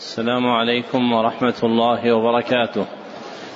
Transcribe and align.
السلام 0.00 0.46
عليكم 0.46 1.12
ورحمة 1.12 1.54
الله 1.62 2.12
وبركاته. 2.12 2.86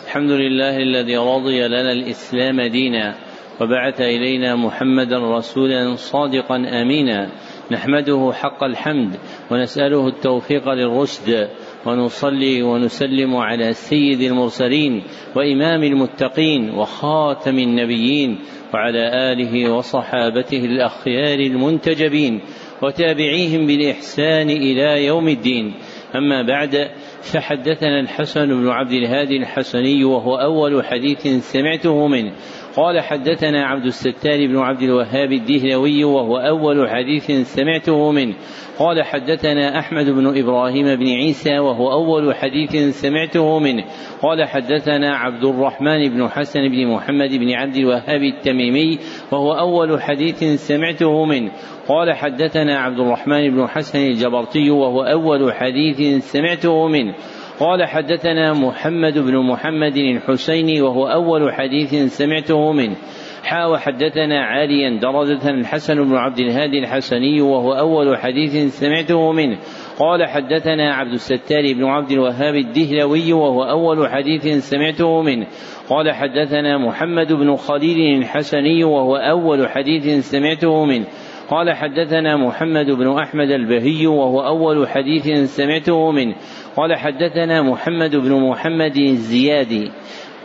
الحمد 0.05 0.31
لله 0.31 0.77
الذي 0.77 1.17
رضي 1.17 1.69
لنا 1.69 1.93
الإسلام 1.93 2.61
دينا 2.61 3.15
وبعث 3.61 4.01
إلينا 4.01 4.57
محمدا 4.57 5.19
رسولا 5.37 5.95
صادقا 5.97 6.57
أمينا 6.57 7.31
نحمده 7.71 8.33
حق 8.35 8.65
الحمد 8.65 9.17
ونسأله 9.51 10.09
التوفيق 10.09 10.69
للرشد 10.69 11.49
ونصلي 11.87 12.63
ونسلم 12.63 13.37
على 13.37 13.73
سيد 13.73 14.21
المرسلين 14.21 15.03
وإمام 15.37 15.83
المتقين 15.85 16.71
وخاتم 16.71 17.59
النبيين 17.59 18.39
وعلى 18.75 19.33
آله 19.33 19.73
وصحابته 19.73 20.65
الأخيار 20.65 21.39
المنتجبين 21.39 22.41
وتابعيهم 22.83 23.67
بالإحسان 23.67 24.51
إلى 24.51 25.07
يوم 25.07 25.29
الدين 25.29 25.75
أما 26.17 26.43
بعد 26.43 26.91
فحدثنا 27.23 28.01
الحسن 28.01 28.47
بن 28.47 28.69
عبد 28.69 28.93
الهادي 28.93 29.37
الحسني 29.37 30.05
وهو 30.05 30.37
أول 30.37 30.85
حديث 30.85 31.27
سمعته 31.53 32.07
منه. 32.07 32.33
قال 32.77 33.01
حدثنا 33.01 33.67
عبد 33.67 33.85
الستار 33.85 34.47
بن 34.47 34.59
عبد 34.59 34.83
الوهاب 34.83 35.33
الدهلوي 35.33 36.05
وهو 36.05 36.37
أول 36.39 36.91
حديث 36.91 37.31
سمعته 37.31 38.13
منه. 38.13 38.35
قال 38.79 39.03
حدثنا 39.03 39.79
أحمد 39.79 40.11
بن 40.11 40.39
إبراهيم 40.39 40.97
بن 40.97 41.07
عيسى 41.07 41.59
وهو 41.59 41.93
أول 41.93 42.35
حديث 42.35 42.77
سمعته 43.01 43.59
منه. 43.59 43.85
قال 44.23 44.45
حدثنا 44.45 45.17
عبد 45.17 45.45
الرحمن 45.45 46.09
بن 46.09 46.29
حسن 46.29 46.61
بن 46.61 46.87
محمد 46.87 47.31
بن 47.31 47.53
عبد 47.53 47.77
الوهاب 47.77 48.23
التميمي 48.23 48.99
وهو 49.33 49.53
أول 49.53 50.03
حديث 50.03 50.45
سمعته 50.45 51.25
منه. 51.25 51.53
قال 51.89 52.13
حدثنا 52.13 52.79
عبد 52.79 53.01
الرحمن 53.01 53.51
بن 53.51 53.67
حسن 53.67 53.99
الجبرتي 53.99 54.71
وهو 54.71 55.03
أول 55.03 55.53
حديث 55.53 56.25
سمعته 56.25 56.89
منه. 56.89 57.15
قال 57.61 57.85
حدثنا 57.85 58.53
محمد 58.53 59.19
بن 59.19 59.37
محمد 59.37 59.97
الحسيني 59.97 60.83
وهو 60.83 61.07
أول 61.07 61.53
حديث 61.53 61.95
سمعته 61.95 62.73
منه. 62.73 62.97
حا 63.45 63.67
وحدثنا 63.67 64.45
عاليا 64.45 65.01
درجة 65.01 65.51
الحسن 65.51 66.05
بن 66.05 66.17
عبد 66.17 66.39
الهادي 66.39 66.79
الحسني 66.79 67.41
وهو 67.41 67.73
أول 67.73 68.19
حديث 68.19 68.81
سمعته 68.81 69.33
منه. 69.33 69.59
قال 69.99 70.27
حدثنا 70.27 70.95
عبد 70.95 71.13
الستار 71.13 71.73
بن 71.73 71.85
عبد 71.85 72.11
الوهاب 72.11 72.55
الدهلوي 72.55 73.33
وهو 73.33 73.65
أول 73.65 74.09
حديث 74.11 74.71
سمعته 74.71 75.23
منه. 75.23 75.47
قال 75.89 76.13
حدثنا 76.13 76.79
محمد 76.79 77.33
بن 77.33 77.57
خليل 77.57 78.19
الحسني 78.19 78.85
وهو 78.85 79.17
أول 79.17 79.69
حديث 79.69 80.31
سمعته 80.31 80.85
منه. 80.85 81.07
قال 81.51 81.73
حدثنا 81.73 82.37
محمد 82.37 82.87
بن 82.91 83.19
أحمد 83.19 83.51
البهي 83.51 84.07
وهو 84.07 84.47
أول 84.47 84.89
حديث 84.89 85.57
سمعته 85.57 86.11
منه. 86.13 86.35
قال 86.77 86.97
حدثنا 86.97 87.63
محمد 87.63 88.17
بن 88.17 88.33
محمد 88.33 88.97
الزيادي 88.97 89.91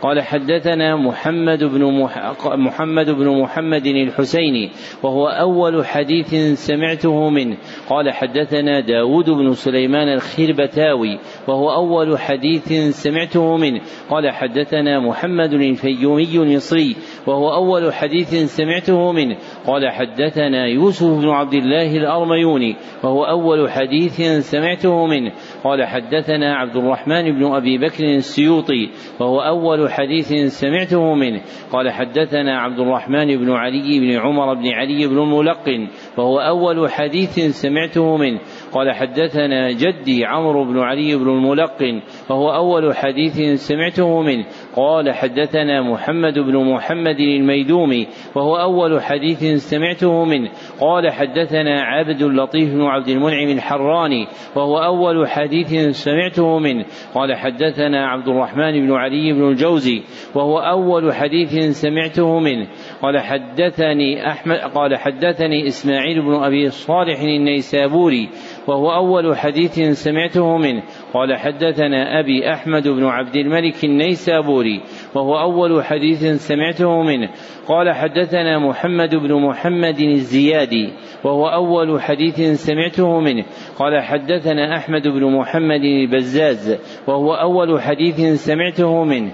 قال 0.02 0.22
حدثنا 0.22 0.96
محمد 0.96 1.64
بن 1.64 2.08
محمد 2.44 3.10
بن 3.10 3.40
محمد 3.42 3.86
الحسيني 3.86 4.70
وهو 5.02 5.28
أول 5.28 5.86
حديث 5.86 6.34
سمعته 6.66 7.30
منه. 7.30 7.56
قال 7.88 8.12
حدثنا 8.12 8.80
داود 8.80 9.30
بن 9.30 9.52
سليمان 9.52 10.08
الخربتاوي 10.08 11.18
وهو 11.48 11.72
أول 11.72 12.18
حديث 12.18 12.72
سمعته 13.02 13.56
منه. 13.56 13.80
قال 14.10 14.30
حدثنا 14.30 15.00
محمد 15.00 15.52
الفيومي 15.52 16.36
المصري 16.36 16.96
وهو 17.26 17.54
أول 17.54 17.94
حديث 17.94 18.34
سمعته 18.34 19.12
منه. 19.12 19.36
قال 19.66 19.90
حدثنا 19.90 20.66
يوسف 20.66 21.06
بن 21.06 21.28
عبد 21.28 21.54
الله 21.54 21.96
الأرميوني 21.96 22.76
وهو 23.02 23.24
أول 23.24 23.70
حديث 23.70 24.22
سمعته 24.50 25.06
منه. 25.06 25.32
قال 25.64 25.84
حدثنا 25.84 26.56
عبد 26.56 26.76
الرحمن 26.76 27.22
بن 27.22 27.44
أبي 27.44 27.78
بكر 27.78 28.04
السيوطي 28.04 28.90
وهو 29.20 29.40
أول 29.40 29.92
حديث 29.92 30.32
سمعته 30.60 31.14
منه. 31.14 31.42
قال 31.72 31.90
حدثنا 31.90 32.60
عبد 32.60 32.78
الرحمن 32.78 33.36
بن 33.36 33.50
علي 33.50 34.00
بن 34.00 34.18
عمر 34.18 34.54
بن 34.54 34.68
علي 34.68 35.06
بن 35.06 35.18
الملقن 35.18 35.88
وهو 36.18 36.38
أول 36.38 36.90
حديث 36.90 37.38
سمعته 37.38 38.16
منه. 38.16 38.40
قال 38.72 38.92
حدثنا 38.92 39.70
جدي 39.72 40.24
عمرو 40.24 40.64
بن 40.64 40.78
علي 40.78 41.16
بن 41.16 41.28
الملقن 41.28 42.02
وهو 42.30 42.54
أول 42.54 42.96
حديث 42.96 43.60
سمعته 43.68 44.22
منه. 44.22 44.44
قال 44.76 45.12
حدثنا 45.12 45.82
محمد 45.82 46.38
بن 46.38 46.56
محمد 46.56 47.20
الميدومي 47.20 48.06
وهو 48.34 48.56
أول 48.56 49.02
حديث 49.02 49.44
سمعته 49.70 50.24
منه. 50.24 50.50
قال 50.80 51.12
حدثنا 51.12 51.82
عبد 51.82 52.22
اللطيف 52.22 52.74
بن 52.74 52.82
عبد 52.82 53.08
المنعم 53.08 53.48
الحراني 53.48 54.26
وهو 54.56 54.78
أول 54.78 55.28
حديث 55.28 55.74
سمعته 56.04 56.58
منه. 56.58 56.84
قال 57.14 57.34
حدثنا 57.34 58.08
عبد 58.08 58.28
الرحمن 58.28 58.86
بن 58.86 58.92
علي 58.92 59.32
بن 59.32 59.48
الجوزي 59.48 60.02
وهو 60.34 60.58
أول 60.58 61.14
حديث 61.14 61.80
سمعته 61.80 62.38
منه. 62.38 62.68
قال 63.02 63.18
حدثني 63.18 64.28
أحمد 64.28 64.56
قال 64.56 64.96
حدثني 64.96 65.66
إسماعيل 65.66 66.22
بن 66.22 66.34
أبي 66.34 66.70
صالح 66.70 67.20
النيسابوري 67.20 68.28
وهو 68.70 68.94
أول 68.94 69.36
حديث 69.36 69.80
سمعته 70.04 70.56
منه. 70.56 70.82
قال 71.14 71.36
حدثنا 71.36 72.20
أبي 72.20 72.52
أحمد 72.52 72.88
بن 72.88 73.04
عبد 73.04 73.36
الملك 73.36 73.84
النيسابوري 73.84 74.82
وهو 75.14 75.40
أول 75.40 75.84
حديث 75.84 76.24
سمعته 76.24 77.02
منه. 77.02 77.28
قال 77.68 77.92
حدثنا 77.92 78.58
محمد 78.58 79.14
بن 79.14 79.34
محمد 79.34 80.00
الزيادي 80.00 80.92
وهو 81.24 81.46
أول 81.48 82.02
حديث 82.02 82.40
سمعته 82.40 83.20
منه. 83.20 83.44
قال 83.78 84.02
حدثنا 84.02 84.76
أحمد 84.76 85.08
بن 85.08 85.24
محمد 85.24 85.82
البزاز 85.82 86.78
وهو 87.06 87.34
أول 87.34 87.82
حديث 87.82 88.20
سمعته 88.46 89.04
منه. 89.04 89.32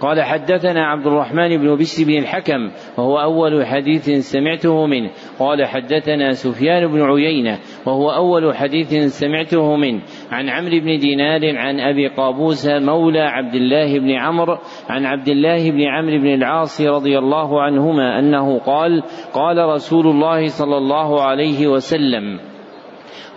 قال 0.00 0.22
حدثنا 0.22 0.86
عبد 0.86 1.06
الرحمن 1.06 1.56
بن 1.56 1.76
بشر 1.76 2.04
بن 2.04 2.18
الحكم 2.18 2.70
وهو 2.98 3.18
أول 3.18 3.66
حديث 3.66 4.10
سمعته 4.10 4.86
منه. 4.86 5.10
قال 5.38 5.66
حدثنا 5.66 6.30
سفيان 6.30 6.86
بن 6.86 7.02
عيينة 7.02 7.58
وهو 7.86 8.10
أول 8.10 8.56
حديث 8.56 8.94
سمعته 9.20 9.76
منه. 9.76 10.00
عن 10.30 10.48
عمرو 10.48 10.80
بن 10.80 10.98
دينار 10.98 11.58
عن 11.58 11.80
أبي 11.80 12.08
قابوس 12.08 12.66
مولى 12.66 13.20
عبد 13.20 13.54
الله 13.54 13.98
بن 13.98 14.10
عمرو 14.10 14.58
عن 14.88 15.06
عبد 15.06 15.28
الله 15.28 15.70
بن 15.70 15.82
عمرو 15.82 16.18
بن 16.18 16.34
العاص 16.34 16.80
رضي 16.80 17.18
الله 17.18 17.62
عنهما 17.62 18.18
أنه 18.18 18.58
قال 18.58 19.02
قال 19.34 19.58
رسول 19.58 20.06
الله 20.06 20.46
صلى 20.46 20.76
الله 20.76 21.22
عليه 21.22 21.66
وسلم 21.66 22.40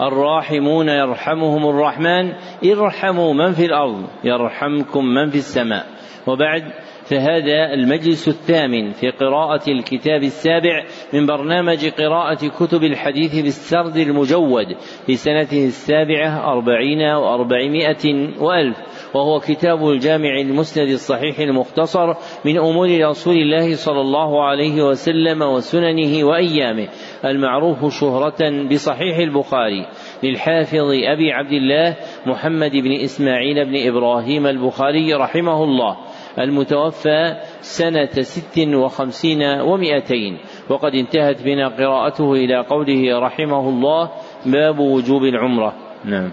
الراحمون 0.02 0.90
يرحمهم 0.90 1.70
الرحمن 1.70 2.34
ارحموا 2.66 3.34
من 3.34 3.52
في 3.52 3.66
الأرض 3.66 4.04
يرحمكم 4.24 5.06
من 5.06 5.30
في 5.30 5.36
السماء. 5.36 5.93
وبعد 6.28 6.64
فهذا 7.06 7.74
المجلس 7.74 8.28
الثامن 8.28 8.92
في 8.92 9.10
قراءة 9.10 9.70
الكتاب 9.70 10.24
السابع 10.24 10.84
من 11.14 11.26
برنامج 11.26 11.86
قراءة 11.86 12.48
كتب 12.48 12.84
الحديث 12.84 13.36
بالسرد 13.36 13.98
المجود 13.98 14.66
في 15.06 15.16
سنته 15.16 15.66
السابعة 15.66 16.54
أربعين 16.54 17.02
وأربعمائة 17.02 18.30
وألف 18.40 18.78
وهو 19.14 19.40
كتاب 19.40 19.90
الجامع 19.90 20.40
المسند 20.40 20.90
الصحيح 20.90 21.40
المختصر 21.40 22.14
من 22.46 22.58
أمور 22.58 23.10
رسول 23.10 23.36
الله 23.36 23.76
صلى 23.76 24.02
الله 24.02 24.44
عليه 24.44 24.82
وسلم 24.82 25.42
وسننه 25.42 26.24
وأيامه 26.24 26.88
المعروف 27.26 28.00
شهرة 28.00 28.68
بصحيح 28.72 29.18
البخاري 29.18 29.88
للحافظ 30.24 30.90
أبي 31.14 31.32
عبد 31.32 31.52
الله 31.52 31.96
محمد 32.26 32.72
بن 32.72 32.92
إسماعيل 32.92 33.66
بن 33.66 33.88
إبراهيم 33.88 34.48
البخاري 34.48 35.14
رحمه 35.14 35.64
الله. 35.64 35.98
المتوفى 36.40 37.36
سنة 37.62 38.22
ست 38.22 38.60
وخمسين 38.60 39.42
ومائتين 39.44 40.38
وقد 40.70 40.96
انتهت 40.96 41.44
بنا 41.44 41.68
قراءته 41.68 42.34
إلى 42.34 42.66
قوله 42.70 43.20
رحمه 43.20 43.70
الله 43.70 44.10
باب 44.46 44.80
وجوب 44.80 45.24
العمرة. 45.24 45.74
نعم. 46.06 46.30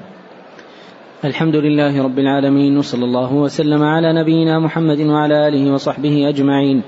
الحمد 1.24 1.56
لله 1.56 2.02
رب 2.02 2.18
العالمين 2.18 2.78
وصلى 2.78 3.04
الله 3.04 3.34
وسلم 3.34 3.82
على 3.82 4.12
نبينا 4.22 4.58
محمد 4.58 5.00
وعلى 5.00 5.48
آله 5.48 5.72
وصحبه 5.72 6.28
أجمعين. 6.28 6.82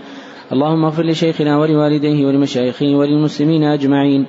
اللهم 0.53 0.85
اغفر 0.85 1.03
لشيخنا 1.03 1.59
ولوالديه 1.59 2.27
ولمشايخه 2.27 2.87
وللمسلمين 2.87 3.65
أجمعين. 3.65 4.27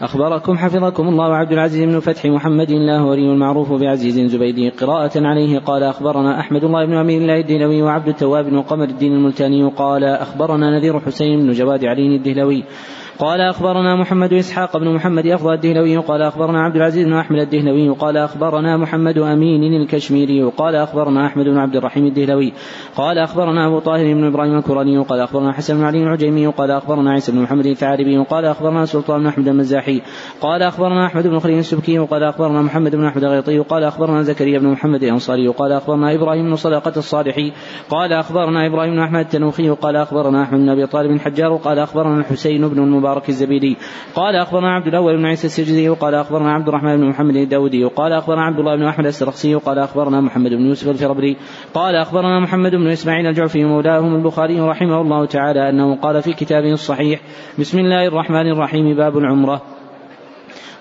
أخبركم 0.00 0.56
حفظكم 0.58 1.08
الله 1.08 1.36
عبد 1.36 1.52
العزيز 1.52 1.84
بن 1.84 2.00
فتح 2.00 2.26
محمد 2.26 2.70
الله 2.70 3.04
ولي 3.04 3.32
المعروف 3.32 3.72
بعزيز 3.72 4.20
زبيدي 4.32 4.68
قراءة 4.68 5.10
عليه 5.16 5.58
قال 5.58 5.82
أخبرنا 5.82 6.40
أحمد 6.40 6.64
الله 6.64 6.86
بن 6.86 6.94
أمير 6.94 7.20
الله 7.20 7.40
الدهلوي 7.40 7.82
وعبد 7.82 8.08
التواب 8.08 8.44
بن 8.44 8.60
قمر 8.60 8.84
الدين 8.84 9.12
الملتاني 9.12 9.64
قال 9.64 10.04
أخبرنا 10.04 10.70
نذير 10.70 11.00
حسين 11.00 11.40
بن 11.40 11.52
جواد 11.52 11.84
علي 11.84 12.16
الدهلوي 12.16 12.64
قال 13.18 13.40
أخبرنا 13.40 13.96
محمد 13.96 14.32
إسحاق 14.32 14.76
بن 14.76 14.94
محمد 14.94 15.26
أفضل 15.26 15.54
الدهلوي 15.54 15.96
قال 15.96 16.22
أخبرنا 16.22 16.62
عبد 16.62 16.76
العزيز 16.76 17.06
بن 17.06 17.12
أحمد 17.12 17.38
الدهلوي 17.38 17.88
قال 17.88 18.16
أخبرنا 18.16 18.76
محمد 18.76 19.18
أمين 19.18 19.82
الكشميري 19.82 20.42
قال 20.42 20.76
أخبرنا 20.76 21.26
أحمد 21.26 21.44
بن 21.44 21.58
عبد 21.58 21.76
الرحيم 21.76 22.06
الدهلوي 22.06 22.52
قال 22.96 23.18
أخبرنا 23.18 23.66
أبو 23.66 23.78
طاهر 23.78 24.14
بن 24.14 24.24
إبراهيم 24.24 24.58
الكراني 24.58 24.98
قال 24.98 25.20
أخبرنا 25.20 25.52
حسن 25.52 25.76
بن 25.78 25.84
علي 25.84 26.02
العجيمي 26.02 26.46
قال 26.46 26.70
أخبرنا 26.70 27.10
عيسى 27.10 27.32
بن 27.32 27.38
محمد 27.38 27.66
الثعالبي 27.66 28.18
قال 28.18 28.44
أخبرنا 28.44 28.84
سلطان 28.84 29.20
بن 29.20 29.26
أحمد 29.26 29.48
المزاحي 29.48 30.02
قال 30.40 30.62
أخبرنا 30.62 31.06
أحمد 31.06 31.26
بن 31.26 31.38
خليل 31.38 31.58
السبكي 31.58 31.98
وقال 31.98 32.22
أخبرنا 32.22 32.62
محمد 32.62 32.96
بن 32.96 33.04
أحمد 33.04 33.24
الغيطي 33.24 33.58
قال 33.58 33.84
أخبرنا 33.84 34.22
زكريا 34.22 34.58
بن 34.58 34.66
محمد 34.66 35.02
الأنصاري 35.02 35.48
قال 35.48 35.72
أخبرنا 35.72 36.14
إبراهيم 36.14 36.44
بن 36.48 36.56
صدقة 36.56 36.92
الصالحي 36.96 37.52
قال 37.90 38.12
أخبرنا 38.12 38.66
إبراهيم 38.66 38.92
بن 38.92 38.98
أحمد 38.98 39.20
التنوخي 39.20 39.68
قال 39.68 39.96
أخبرنا 39.96 40.42
أحمد 40.42 40.60
بن 40.60 40.68
أبي 40.68 40.86
طالب 40.86 41.10
الحجار 41.10 41.56
قال 41.56 41.78
أخبرنا 41.78 42.18
الحسين 42.18 42.68
بن 42.68 42.80
المبارك 43.02 43.28
الزبيدي. 43.28 43.76
قال 44.14 44.36
أخبرنا 44.36 44.74
عبد 44.74 44.86
الأول 44.86 45.16
بن 45.16 45.26
عيسى 45.26 45.46
السجدي 45.46 45.88
وقال 45.88 46.14
أخبرنا 46.14 46.52
عبد 46.52 46.68
الرحمن 46.68 46.96
بن 46.96 47.08
محمد 47.08 47.36
الداودي 47.36 47.84
وقال 47.84 48.12
أخبرنا 48.12 48.42
عبد 48.42 48.58
الله 48.58 48.76
بن 48.76 48.84
أحمد 48.84 49.06
السرخسي 49.06 49.54
وقال 49.54 49.78
أخبرنا 49.78 50.20
محمد 50.20 50.50
بن 50.50 50.66
يوسف 50.66 50.88
الفربري. 50.88 51.36
قال 51.74 51.94
أخبرنا 51.94 52.40
محمد 52.40 52.70
بن 52.70 52.88
إسماعيل 52.88 53.26
الجعفي 53.26 53.64
مولاهم 53.64 54.14
البخاري 54.14 54.60
رحمه 54.60 55.00
الله 55.00 55.26
تعالى 55.26 55.70
أنه 55.70 55.96
قال 55.96 56.22
في 56.22 56.32
كتابه 56.32 56.72
الصحيح 56.72 57.20
بسم 57.58 57.78
الله 57.78 58.06
الرحمن 58.06 58.46
الرحيم 58.52 58.96
باب 58.96 59.18
العمرة. 59.18 59.81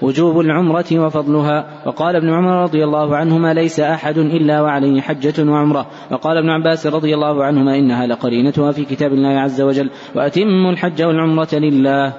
وجوب 0.01 0.39
العمرة 0.39 0.86
وفضلها. 0.92 1.65
وقال 1.86 2.15
ابن 2.15 2.30
عمر 2.30 2.63
رضي 2.63 2.83
الله 2.83 3.15
عنهما 3.15 3.53
ليس 3.53 3.80
أحد 3.80 4.18
إلا 4.18 4.62
وعليه 4.62 5.01
حجة 5.01 5.51
وعمرة. 5.51 5.86
وقال 6.12 6.38
ابن 6.38 6.50
عباس 6.50 6.88
رضي 6.88 7.15
الله 7.15 7.44
عنهما 7.44 7.77
إنها 7.77 8.07
لقرينتها 8.07 8.71
في 8.71 8.86
كتاب 8.86 9.13
الله 9.13 9.39
عز 9.39 9.62
وجل 9.62 9.89
وأتموا 10.15 10.71
الحج 10.71 11.03
والعمرة 11.03 11.50
لله. 11.53 12.13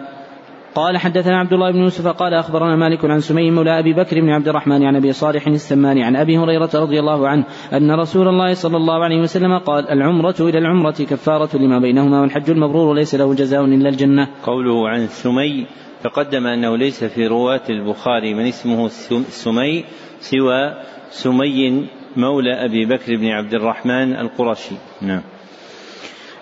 قال 0.75 0.99
حدثنا 0.99 1.39
عبد 1.39 1.53
الله 1.53 1.71
بن 1.73 1.79
يوسف 1.79 2.09
قال 2.09 2.35
أخبرنا 2.35 2.77
مالك 2.77 3.05
عن 3.05 3.21
سمي 3.21 3.51
مولى 3.51 3.79
أبي 3.79 3.93
بكر 3.93 4.21
بن 4.21 4.29
عبد 4.29 4.49
الرحمن 4.49 4.83
عن 4.83 4.97
أبي 4.97 5.13
صالح 5.13 5.47
السماني 5.47 6.05
عن 6.05 6.17
أبي 6.17 6.39
هريرة 6.39 6.71
رضي 6.75 7.01
الله 7.01 7.29
عنه 7.29 7.45
أن 7.73 7.91
رسول 7.91 8.29
الله 8.29 8.55
صلى 8.55 8.77
الله 8.77 9.05
عليه 9.05 9.21
وسلم 9.21 9.59
قال 9.59 9.91
العمرة 9.91 10.35
إلى 10.41 10.59
العمرة 10.59 10.91
كفارة 11.11 11.57
لما 11.57 11.79
بينهما 11.79 12.21
والحج 12.21 12.51
المبرور 12.51 12.95
ليس 12.95 13.15
له 13.15 13.35
جزاء 13.35 13.65
إلا 13.65 13.89
الجنة. 13.89 14.29
قوله 14.43 14.89
عن 14.89 15.07
سمي 15.07 15.67
تقدم 16.03 16.47
أنه 16.47 16.77
ليس 16.77 17.05
في 17.05 17.27
رواة 17.27 17.63
البخاري 17.71 18.35
من 18.35 18.47
اسمه 18.47 18.89
سمي 19.29 19.85
سوى 20.21 20.75
سمي 21.11 21.89
مولى 22.17 22.65
أبي 22.65 22.87
بكر 22.87 23.17
بن 23.17 23.27
عبد 23.27 23.55
الرحمن 23.55 24.17
القرشي. 24.17 24.75
نعم. 25.03 25.23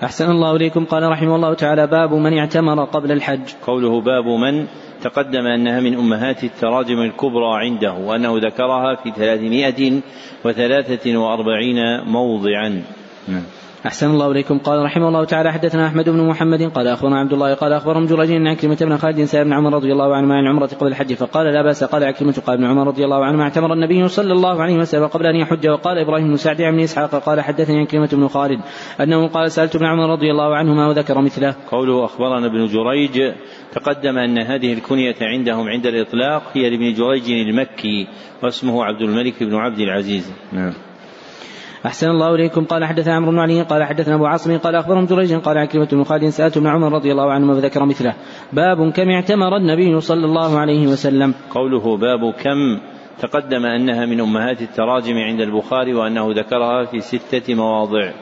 أحسن 0.03 0.31
الله 0.31 0.57
إليكم 0.57 0.85
قال 0.85 1.03
رحمه 1.03 1.37
الله 1.37 1.55
تعالى 1.55 1.87
باب 1.87 2.15
من 2.15 2.39
اعتمر 2.39 2.85
قبل 2.85 3.13
الحج 3.13 3.53
قوله 3.67 4.01
باب 4.01 4.27
من 4.27 4.67
تقدم 5.03 5.47
أنها 5.47 5.81
من 5.81 5.95
أمهات 5.95 6.45
التراجم 6.45 7.01
الكبرى 7.01 7.55
عنده 7.55 7.93
وأنه 7.93 8.39
ذكرها 8.39 8.95
في 8.95 9.11
ثلاثمائة 9.11 10.01
وثلاثة 10.45 11.17
وأربعين 11.17 12.01
موضعا 12.01 12.83
نعم. 13.29 13.43
أحسن 13.87 14.11
الله 14.11 14.31
إليكم. 14.31 14.59
قال 14.59 14.85
رحمه 14.85 15.09
الله 15.09 15.25
تعالى 15.25 15.53
حدثنا 15.53 15.87
أحمد 15.87 16.09
بن 16.09 16.27
محمد 16.27 16.63
قال 16.63 16.89
أخبرنا 16.89 17.21
عبد 17.21 17.33
الله 17.33 17.55
قال 17.55 17.73
أخبرهم 17.73 18.07
جريج 18.07 18.33
عن 18.33 18.47
عكرمة 18.47 18.77
بن 18.81 18.97
خالد 18.97 19.25
سائر 19.25 19.45
بن 19.45 19.53
عمر 19.53 19.75
رضي 19.75 19.93
الله 19.93 20.17
عنه 20.17 20.35
عن 20.35 20.41
العمرة 20.41 20.67
قبل 20.67 20.87
الحج 20.87 21.15
فقال 21.15 21.47
لا 21.47 21.63
بأس. 21.63 21.85
قال 21.85 22.05
عكرمة 22.05 22.43
قال 22.47 22.57
ابن 22.57 22.65
عمر 22.65 22.87
رضي 22.87 23.05
الله 23.05 23.25
عنه 23.25 23.43
اعتمر 23.43 23.73
النبي 23.73 24.09
صلى 24.09 24.33
الله 24.33 24.63
عليه 24.63 24.75
وسلم 24.75 25.07
قبل 25.07 25.27
أن 25.27 25.37
يحج 25.37 25.69
وقال 25.69 25.99
إبراهيم 25.99 26.29
بن 26.29 26.37
سعد 26.37 26.57
بن 26.63 26.81
إسحاق 26.81 27.15
قال 27.15 27.41
حدثني 27.41 27.81
عكرمة 27.81 28.09
بن 28.13 28.29
خالد 28.29 28.61
أنه 29.01 29.29
قال 29.29 29.51
سألت 29.53 29.77
ابن 29.77 29.87
عمر 29.87 30.13
رضي 30.13 30.31
الله 30.31 30.57
عنهما 30.57 30.89
وذكر 30.89 31.21
مثله. 31.21 31.55
قوله 31.71 32.05
أخبرنا 32.05 32.47
ابن 32.47 32.67
جريج 32.67 33.33
تقدم 33.73 34.19
أن 34.19 34.39
هذه 34.39 34.73
الكنية 34.73 35.17
عندهم 35.23 35.69
عند 35.69 35.87
الإطلاق 35.87 36.43
هي 36.53 36.71
لابن 36.71 36.93
جريج 36.93 37.31
المكي 37.31 38.07
واسمه 38.43 38.85
عبد 38.85 39.03
الملك 39.03 39.43
بن 39.43 39.55
عبد 39.55 39.79
العزيز. 39.79 40.33
نعم. 40.53 40.73
أحسن 41.87 42.11
الله 42.11 42.35
إليكم. 42.35 42.65
قال 42.65 42.85
حدثنا 42.85 43.15
عمرو 43.15 43.31
بن 43.31 43.39
علي 43.39 43.63
قال 43.63 43.85
حدثنا 43.85 44.15
أبو 44.15 44.27
عاصم 44.27 44.59
قال 44.59 44.75
أخبرهم 44.75 45.07
جريج 45.07 45.35
قال 45.35 45.59
عكرمة 45.59 45.89
بن 45.93 46.05
خالد 46.05 46.29
سألت 46.29 46.57
ابن 46.57 46.67
عمر 46.67 46.93
رضي 46.93 47.13
الله 47.13 47.33
عنهما 47.33 47.55
فذكر 47.55 47.85
مثله. 47.85 48.15
باب 48.53 48.93
كم 48.93 49.09
اعتمر 49.09 49.57
النبي 49.57 50.01
صلى 50.01 50.25
الله 50.25 50.59
عليه 50.59 50.87
وسلم. 50.87 51.35
قوله 51.51 51.97
باب 51.97 52.33
كم 52.33 52.81
تقدم 53.19 53.67
أنها 53.67 54.07
من 54.07 54.21
أمهات 54.21 54.63
التراجم 54.63 55.15
عند 55.15 55.41
البخاري 55.41 55.95
وأنه 55.95 56.33
ذكرها 56.33 56.85
في 56.85 57.01
ستة 57.01 57.55
مواضع. 57.55 58.13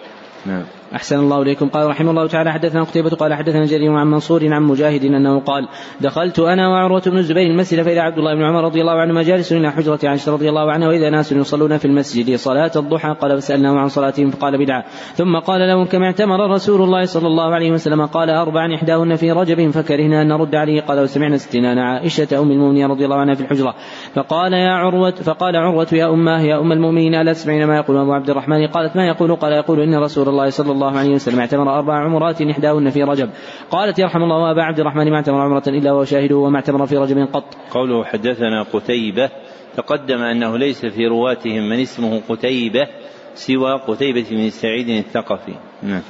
نعم. 0.47 0.78
أحسن 0.95 1.19
الله 1.19 1.43
إليكم. 1.43 1.69
قال 1.69 1.87
رحمه 1.87 2.11
الله 2.11 2.27
تعالى 2.27 2.53
حدثنا 2.53 2.83
قتيبة 2.83 3.11
قال 3.11 3.35
حدثنا 3.35 3.65
جرير 3.65 3.93
عن 3.93 4.07
منصور 4.07 4.55
عن 4.55 4.63
مجاهد 4.63 5.05
أنه 5.05 5.41
قال 5.41 5.69
دخلت 6.01 6.39
أنا 6.39 6.69
وعروة 6.69 7.03
بن 7.07 7.19
الزبير 7.19 7.51
المسجد 7.51 7.83
فإذا 7.83 8.01
عبد 8.01 8.19
الله 8.19 8.35
بن 8.35 8.43
عمر 8.43 8.65
رضي 8.65 8.81
الله 8.81 8.93
عنهما 8.93 9.23
جالس 9.23 9.53
إلى 9.53 9.73
حجرة 9.73 9.99
عائشة 10.05 10.33
رضي 10.33 10.49
الله 10.49 10.73
عنها 10.73 10.89
وإذا 10.89 11.11
ناس 11.11 11.33
يصلون 11.33 11.79
في 11.79 11.85
المسجد 11.85 12.37
صلاة 12.37 12.71
الضحى 12.77 13.15
قال 13.21 13.41
فسألناه 13.41 13.79
عن 13.79 13.89
صلاتهم 13.89 14.31
فقال 14.31 14.59
بدعة. 14.59 14.85
ثم 15.15 15.39
قال 15.39 15.69
لهم 15.69 15.85
كما 15.85 16.07
اعتمر 16.07 16.51
رسول 16.51 16.83
الله 16.83 17.05
صلى 17.05 17.27
الله 17.27 17.55
عليه 17.55 17.73
وسلم؟ 17.73 18.07
قال 18.07 18.31
أربعا 18.31 18.75
إحداهن 18.75 19.17
في 19.17 19.33
رجب 19.33 19.71
فكرهنا 19.71 20.23
أن 20.23 20.29
نرد 20.29 20.55
عليه. 20.55 20.81
قال 20.81 21.01
وسمعنا 21.01 21.37
ستنان 21.37 21.79
عائشة 21.79 22.43
أم 22.43 22.51
المؤمنين 22.51 22.87
رضي 22.87 23.05
الله 23.05 23.17
عنها 23.17 23.35
في 23.35 23.41
الحجرة. 23.41 23.75
فقال 24.15 24.53
يا 24.53 24.71
عروة 24.71 25.11
فقال 25.11 25.57
عروة 25.57 25.89
يا 25.93 26.11
أماه 26.11 26.41
يا 26.41 26.61
أم 26.61 26.73
المؤمنين 26.73 27.15
ألا 27.15 27.33
تسمعين 27.33 27.65
ما 27.65 27.77
يقول 27.77 27.97
أبو 27.97 28.13
عبد 28.13 28.31
الرحمن؟ 28.31 28.67
قالت 28.67 28.97
ما 28.97 29.07
يقول؟ 29.07 29.37
قال 29.37 29.53
يقول 29.53 29.81
إن 29.81 29.95
رسول 29.95 30.29
الله 30.29 30.51
صلى 30.51 30.73
الله 30.73 30.78
عليه 30.87 31.11
وسلم 31.15 31.41
اعتمر 31.41 31.79
أربع 31.79 31.95
عمرات 31.95 32.43
إحداهن 32.43 32.91
في 32.91 33.03
رجب. 33.03 33.31
قالت 33.71 33.99
يرحم 33.99 34.23
الله 34.23 34.51
أبا 34.51 34.63
عبد 34.63 34.81
الرحمن 34.81 35.11
ما 35.11 35.17
اعتمر 35.17 35.41
عمرة 35.41 35.63
إلا 35.67 35.93
وهو 35.93 36.05
شاهده 36.05 36.37
وما 36.37 36.57
اعتمر 36.57 36.87
في 36.87 36.97
رجب 36.97 37.29
قط. 37.33 37.45
قوله 37.71 38.05
حدثنا 38.05 38.63
قتيبة 38.73 39.31
تقدم 39.77 40.23
أنه 40.23 40.59
ليس 40.59 40.87
في 40.87 41.07
رواتهم 41.07 41.69
من 41.69 41.81
اسمه 41.81 42.21
قتيبة 42.29 42.87
سوى 43.35 43.73
قتيبة 43.89 44.27
بن 44.31 44.51
سعيد 44.51 44.89
الثقفي. 44.89 45.55
نعم. 45.83 46.03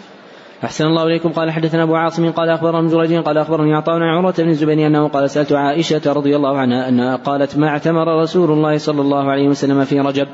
أحسن 0.65 0.87
الله 0.87 1.03
إليكم. 1.03 1.29
قال 1.29 1.50
حدثنا 1.50 1.82
أبو 1.82 1.94
عاصم 1.94 2.31
قال 2.31 2.49
أخبرنا 2.49 2.88
جريج 2.88 3.19
قال 3.19 3.38
أخبرني 3.38 3.75
عطاء 3.75 3.94
عن 3.94 4.03
عروة 4.03 4.35
بن 4.38 4.49
الزبير 4.49 4.87
أنه 4.87 5.09
قال 5.09 5.31
سألت 5.31 5.53
عائشة 5.53 6.12
رضي 6.12 6.37
الله 6.37 6.59
عنها 6.59 6.88
أنها 6.88 7.17
قالت 7.17 7.59
ما 7.59 7.69
اعتمر 7.69 8.23
رسول 8.23 8.50
الله 8.50 8.79
صلى 8.79 9.00
الله 9.00 9.31
عليه 9.31 9.49
وسلم 9.49 9.85
في 9.85 10.00
رجب؟ 10.00 10.26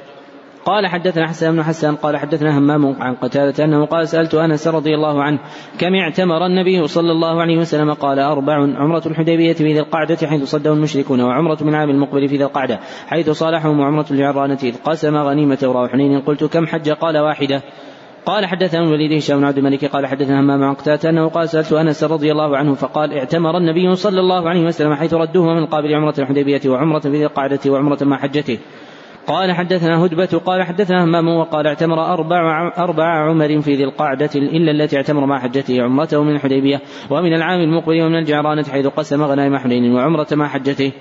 قال 0.65 0.87
حدثنا 0.87 1.29
حسن 1.29 1.53
بن 1.53 1.63
حسان 1.63 1.97
قال 1.97 2.17
حدثنا 2.17 2.59
همام 2.59 3.03
عن 3.03 3.15
قتادة 3.15 3.65
أنه 3.65 3.87
قال 3.87 4.09
سألت 4.09 4.35
أنس 4.35 4.69
رضي 4.69 4.95
الله 4.95 5.23
عنه 5.23 5.39
كم 5.79 5.95
اعتمر 5.95 6.47
النبي 6.47 6.87
صلى 6.87 7.13
الله 7.13 7.41
عليه 7.41 7.59
وسلم؟ 7.59 7.93
قال 7.93 8.19
أربع 8.19 8.55
عمرة 8.55 9.03
الحديبية 9.07 9.53
في 9.53 9.73
ذي 9.73 9.81
القعدة 9.81 10.17
حيث 10.27 10.43
صده 10.43 10.73
المشركون 10.73 11.21
وعمرة 11.21 11.59
من 11.65 11.75
عام 11.75 11.91
المقبل 11.91 12.29
في 12.29 12.37
ذي 12.37 12.45
القعدة 12.45 12.81
حيث 13.07 13.31
صالحهم 13.31 13.81
وعمرة 13.81 14.07
الجعرانة 14.11 14.59
إذ 14.63 14.77
قسم 14.85 15.17
غنيمة 15.17 15.59
وراء 15.63 15.89
حنين. 15.89 16.21
قلت 16.21 16.45
كم 16.45 16.67
حج؟ 16.67 16.91
قال 16.91 17.19
واحدة. 17.19 17.63
قال 18.27 18.47
حدثنا 18.47 18.81
الوليد 18.81 19.13
هشام 19.13 19.39
بن 19.39 19.45
عبد 19.45 19.59
الملك 19.59 19.85
قال 19.85 20.07
حدثنا 20.07 20.41
همام 20.41 20.63
عن 20.63 20.75
قتادة 20.75 21.11
أنه 21.11 21.29
قال 21.29 21.49
سألت 21.49 21.73
أنس 21.73 22.05
رضي 22.05 22.33
الله 22.33 22.57
عنه 22.57 22.75
فقال 22.75 23.19
اعتمر 23.19 23.59
النبي 23.59 23.95
صلى 23.95 24.21
الله 24.21 24.49
عليه 24.49 24.65
وسلم 24.65 24.95
حيث 24.95 25.15
ردوه 25.15 25.55
من 25.55 25.67
قابل 25.67 25.95
عمرة 25.95 26.15
الحديبية 26.19 26.61
وعمرة 26.67 26.99
في 26.99 27.09
ذي 27.09 27.25
القعدة 27.25 27.61
وعمرة 27.67 27.99
مع 28.03 28.17
حجته. 28.19 28.59
قال 29.27 29.53
حدثنا 29.53 30.05
هدبة 30.05 30.41
قال 30.47 30.63
حدثنا 30.63 31.05
همام 31.05 31.29
وقال 31.29 31.67
اعتمر 31.67 32.13
أربع 32.13 32.73
أربع 32.79 33.05
عمر 33.05 33.61
في 33.61 33.75
ذي 33.75 33.85
القعدة 33.85 34.31
إلا 34.35 34.71
التي 34.71 34.97
اعتمر 34.97 35.27
مع 35.27 35.39
حجته 35.39 35.83
عمرته 35.83 36.23
من 36.23 36.35
الحديبية 36.35 36.81
ومن 37.11 37.35
العام 37.35 37.61
المقبل 37.61 38.03
ومن 38.03 38.19
الجعرانة 38.19 38.63
حيث 38.63 38.87
قسم 38.87 39.23
غنائم 39.23 39.57
حنين 39.57 39.93
وعمرة 39.93 40.27
مع 40.33 40.49
حجته. 40.49 40.93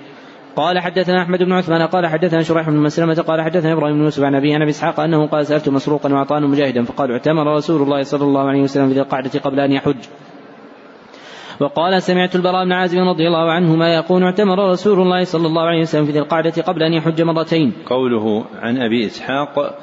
قال 0.56 0.78
حدثنا 0.78 1.22
أحمد 1.22 1.42
بن 1.42 1.52
عثمان 1.52 1.86
قال 1.86 2.06
حدثنا 2.06 2.42
شريح 2.42 2.70
بن 2.70 2.76
مسلمة 2.76 3.14
قال 3.14 3.42
حدثنا 3.42 3.72
إبراهيم 3.72 3.96
بن 3.96 4.02
يوسف 4.02 4.22
عن 4.22 4.34
ابي 4.34 4.56
أبي 4.56 4.70
إسحاق 4.70 5.00
أنه 5.00 5.26
قال 5.26 5.46
سألت 5.46 5.68
مسروقا 5.68 6.12
وعطان 6.12 6.42
مجاهدا 6.42 6.82
فقال 6.82 7.10
اعتمر 7.10 7.56
رسول 7.56 7.82
الله 7.82 8.02
صلى 8.02 8.24
الله 8.24 8.48
عليه 8.48 8.62
وسلم 8.62 8.88
في 8.88 8.94
ذي 8.94 9.00
القعدة 9.00 9.40
قبل 9.40 9.60
أن 9.60 9.72
يحج. 9.72 9.96
وقال 11.60 12.02
سمعت 12.02 12.36
البراء 12.36 12.64
بن 12.64 12.72
عازب 12.72 12.98
رضي 12.98 13.26
الله 13.26 13.52
عنهما 13.52 13.94
يقول 13.94 14.22
اعتمر 14.22 14.70
رسول 14.70 15.00
الله 15.00 15.24
صلى 15.24 15.46
الله 15.46 15.62
عليه 15.62 15.80
وسلم 15.80 16.04
في 16.04 16.12
ذي 16.12 16.18
القعدة 16.18 16.62
قبل 16.62 16.82
أن 16.82 16.92
يحج 16.92 17.22
مرتين. 17.22 17.72
قوله 17.86 18.44
عن 18.62 18.78
أبي 18.78 19.06
إسحاق 19.06 19.78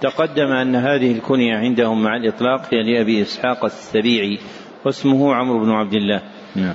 تقدم 0.00 0.52
أن 0.52 0.74
هذه 0.76 1.12
الكنية 1.12 1.56
عندهم 1.56 2.02
مع 2.02 2.16
الإطلاق 2.16 2.60
هي 2.74 2.82
لأبي 2.82 3.22
إسحاق 3.22 3.64
السبيعي 3.64 4.38
واسمه 4.84 5.34
عمرو 5.34 5.58
بن 5.58 5.70
عبد 5.70 5.94
الله. 5.94 6.20
نعم. 6.56 6.74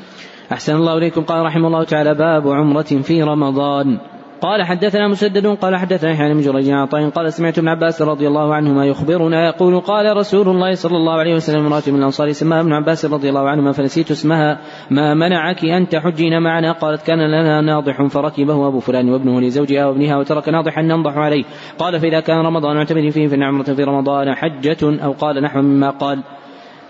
أحسن 0.52 0.76
الله 0.76 0.98
إليكم. 0.98 1.22
قال 1.22 1.46
رحمه 1.46 1.68
الله 1.68 1.84
تعالى 1.84 2.14
باب 2.14 2.48
عمرة 2.48 2.82
في 2.82 3.24
رمضان. 3.24 4.00
قال 4.42 4.64
حدثنا 4.64 5.08
مسدد 5.08 5.48
قال 5.48 5.76
حدثنا 5.76 6.12
يحيى 6.12 6.34
بن 6.34 6.42
جريج 6.42 6.70
عطاء 6.70 7.10
قال 7.10 7.34
سمعت 7.34 7.58
ابن 7.58 7.68
عباس 7.68 8.02
رضي 8.02 8.28
الله 8.28 8.56
عنهما 8.56 8.86
يخبرنا 8.86 9.46
يقول 9.46 9.80
قال 9.80 10.18
رسول 10.18 10.50
الله 10.50 10.74
صلى 10.74 10.98
الله 10.98 11.14
عليه 11.14 11.36
وسلم 11.36 11.66
امرأة 11.66 11.84
من 11.88 11.96
الأنصار 11.96 12.32
سماها 12.32 12.62
ابن 12.62 12.74
عباس 12.74 13.06
رضي 13.06 13.30
الله 13.30 13.50
عنهما 13.50 13.72
فنسيت 13.72 14.12
اسمها 14.12 14.60
ما 14.90 15.14
منعك 15.14 15.66
أن 15.66 15.88
تحجين 15.88 16.42
معنا؟ 16.42 16.72
قالت 16.72 17.08
كان 17.08 17.20
لنا 17.20 17.62
ناضح 17.62 18.08
فركبه 18.08 18.68
أبو 18.68 18.80
فلان 18.80 19.10
وابنه 19.10 19.42
لزوجها 19.42 19.86
وابنها 19.86 20.18
وترك 20.18 20.50
ناضحا 20.50 20.82
ننضح 20.82 21.18
عليه. 21.18 21.44
قال 21.80 22.00
فإذا 22.00 22.20
كان 22.20 22.46
رمضان 22.46 22.78
اعتمد 22.78 23.10
فيه 23.10 23.28
فإن 23.28 23.44
عمرة 23.44 23.64
في 23.64 23.84
رمضان 23.84 24.36
حجة 24.36 25.04
أو 25.04 25.12
قال 25.12 25.44
نحو 25.44 25.62
مما 25.62 25.90
قال. 25.90 26.24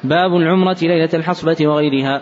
باب 0.03 0.35
العمرة 0.35 0.77
ليلة 0.81 1.09
الحصبة 1.13 1.57
وغيرها. 1.67 2.21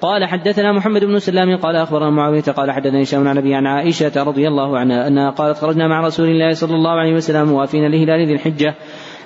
قال 0.00 0.24
حدثنا 0.24 0.72
محمد 0.72 1.04
بن 1.04 1.18
سلام 1.18 1.56
قال 1.56 1.76
أخبرنا 1.76 2.10
معاوية 2.10 2.42
قال 2.42 2.70
حدثني 2.70 3.02
هشام 3.02 3.28
عن 3.28 3.38
أبي 3.38 3.54
عن 3.54 3.66
عائشة 3.66 4.22
رضي 4.22 4.48
الله 4.48 4.78
عنها 4.78 5.08
أنها 5.08 5.30
قالت 5.30 5.58
خرجنا 5.58 5.88
مع 5.88 6.00
رسول 6.00 6.28
الله 6.28 6.52
صلى 6.54 6.74
الله 6.74 6.90
عليه 6.90 7.14
وسلم 7.14 7.48
موافين 7.48 7.86
لهلال 7.90 8.26
ذي 8.26 8.32
الحجة 8.32 8.74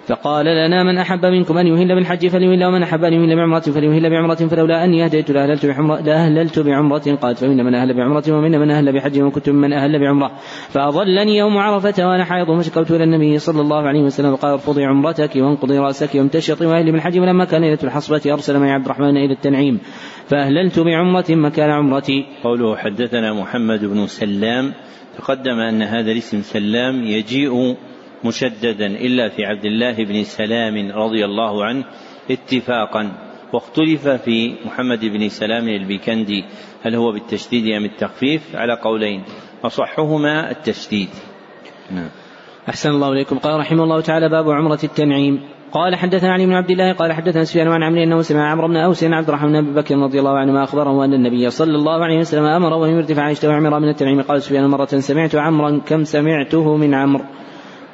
فقال 0.06 0.46
لنا 0.46 0.84
من 0.84 0.98
أحب 0.98 1.26
منكم 1.26 1.58
أن 1.58 1.66
يهل 1.66 1.94
بالحج 1.94 2.28
فليهل 2.28 2.64
ومن 2.64 2.82
أحب 2.82 3.04
أن 3.04 3.12
يهل 3.12 3.36
بعمرة 3.36 3.60
فليهل 3.60 4.10
بعمرة 4.10 4.34
فلولا 4.34 4.84
أني 4.84 5.04
أهديت 5.04 5.30
لأهللت 5.30 5.66
بعمرة 5.66 6.00
لأهللت 6.00 6.58
بعمرة 6.58 7.18
قالت 7.22 7.38
فمن 7.38 7.56
من 7.56 7.74
أهل 7.74 7.94
بعمرة 7.94 8.24
ومن 8.28 8.50
من 8.50 8.70
أهل 8.70 8.92
بحج 8.92 9.20
وكنت 9.20 9.48
من 9.48 9.72
أهل 9.72 9.98
بعمرة. 9.98 10.30
فأضلني 10.68 11.36
يوم 11.36 11.58
عرفة 11.58 12.08
وأنا 12.08 12.24
حائض 12.24 12.60
فشكوت 12.60 12.90
إلى 12.90 13.04
النبي 13.04 13.38
صلى 13.38 13.60
الله 13.60 13.82
عليه 13.82 14.02
وسلم 14.02 14.34
قال 14.34 14.52
ارفضي 14.52 14.84
عمرتك 14.84 15.36
وانقضي 15.36 15.78
رأسك 15.78 16.14
وامتشطي 16.14 16.66
وأهل 16.66 16.92
بالحج 16.92 17.18
ولما 17.18 17.44
كان 17.44 17.60
ليلة 17.60 17.78
الحصبة 17.84 18.32
أرسل 18.32 18.58
معي 18.58 18.70
عبد 18.70 18.84
الرحمن 18.84 19.16
إلى 19.16 19.32
التنعيم. 19.32 19.78
فأهللت 20.26 20.78
بعمرة 20.78 21.24
مكان 21.30 21.70
عمرتي. 21.70 22.24
قوله 22.44 22.76
حدثنا 22.76 23.34
محمد 23.34 23.84
بن 23.84 24.06
سلام 24.06 24.72
تقدم 25.18 25.58
أن 25.68 25.82
هذا 25.82 26.12
الاسم 26.12 26.40
سلام 26.40 27.02
يجيء 27.02 27.76
مشددا 28.24 28.86
إلا 28.86 29.28
في 29.28 29.44
عبد 29.44 29.64
الله 29.64 30.04
بن 30.04 30.22
سلام 30.22 30.92
رضي 30.92 31.24
الله 31.24 31.64
عنه 31.64 31.84
اتفاقا. 32.30 33.12
واختلف 33.52 34.08
في 34.08 34.54
محمد 34.64 35.00
بن 35.04 35.28
سلام 35.28 35.68
البيكندي 35.68 36.44
هل 36.82 36.94
هو 36.94 37.12
بالتشديد 37.12 37.74
أم 37.76 37.84
التخفيف؟ 37.84 38.56
على 38.56 38.78
قولين 38.82 39.24
أصحهما 39.64 40.50
التشديد. 40.50 41.08
نعم. 41.90 42.08
أحسن 42.68 42.90
الله 42.90 43.12
إليكم. 43.12 43.38
قال 43.38 43.60
رحمه 43.60 43.84
الله 43.84 44.00
تعالى 44.00 44.28
باب 44.28 44.50
عمرة 44.50 44.78
التنعيم. 44.84 45.40
قال 45.72 45.96
حدثنا 45.96 46.32
علي 46.32 46.46
بن 46.46 46.52
عبد 46.52 46.70
الله 46.70 46.92
قال 46.92 47.12
حدثنا 47.12 47.44
سفيان 47.44 47.68
عن 47.68 47.82
عمرو 47.82 48.02
أنه 48.02 48.22
سمع 48.22 48.50
عمرو 48.50 48.68
بن 48.68 48.76
أوس 48.76 49.04
عبد 49.04 49.28
الرحمن 49.28 49.60
بن 49.60 49.74
بكر 49.74 49.96
رضي 49.96 50.18
الله 50.18 50.38
عنهما 50.38 50.64
اخبره 50.64 51.04
أن 51.04 51.14
النبي 51.14 51.50
صلى 51.50 51.76
الله 51.76 52.04
عليه 52.04 52.18
وسلم 52.18 52.44
أمر 52.44 52.72
وان 52.72 52.90
يردف 52.90 53.18
عائشة 53.18 53.48
وعمر 53.48 53.80
من 53.80 53.88
التنعيم. 53.88 54.22
قال 54.22 54.42
سفيان 54.42 54.66
مرة 54.66 54.86
سمعت 54.86 55.34
عمرا 55.34 55.80
كم 55.86 56.04
سمعته 56.04 56.76
من 56.76 56.94
عمرو. 56.94 57.24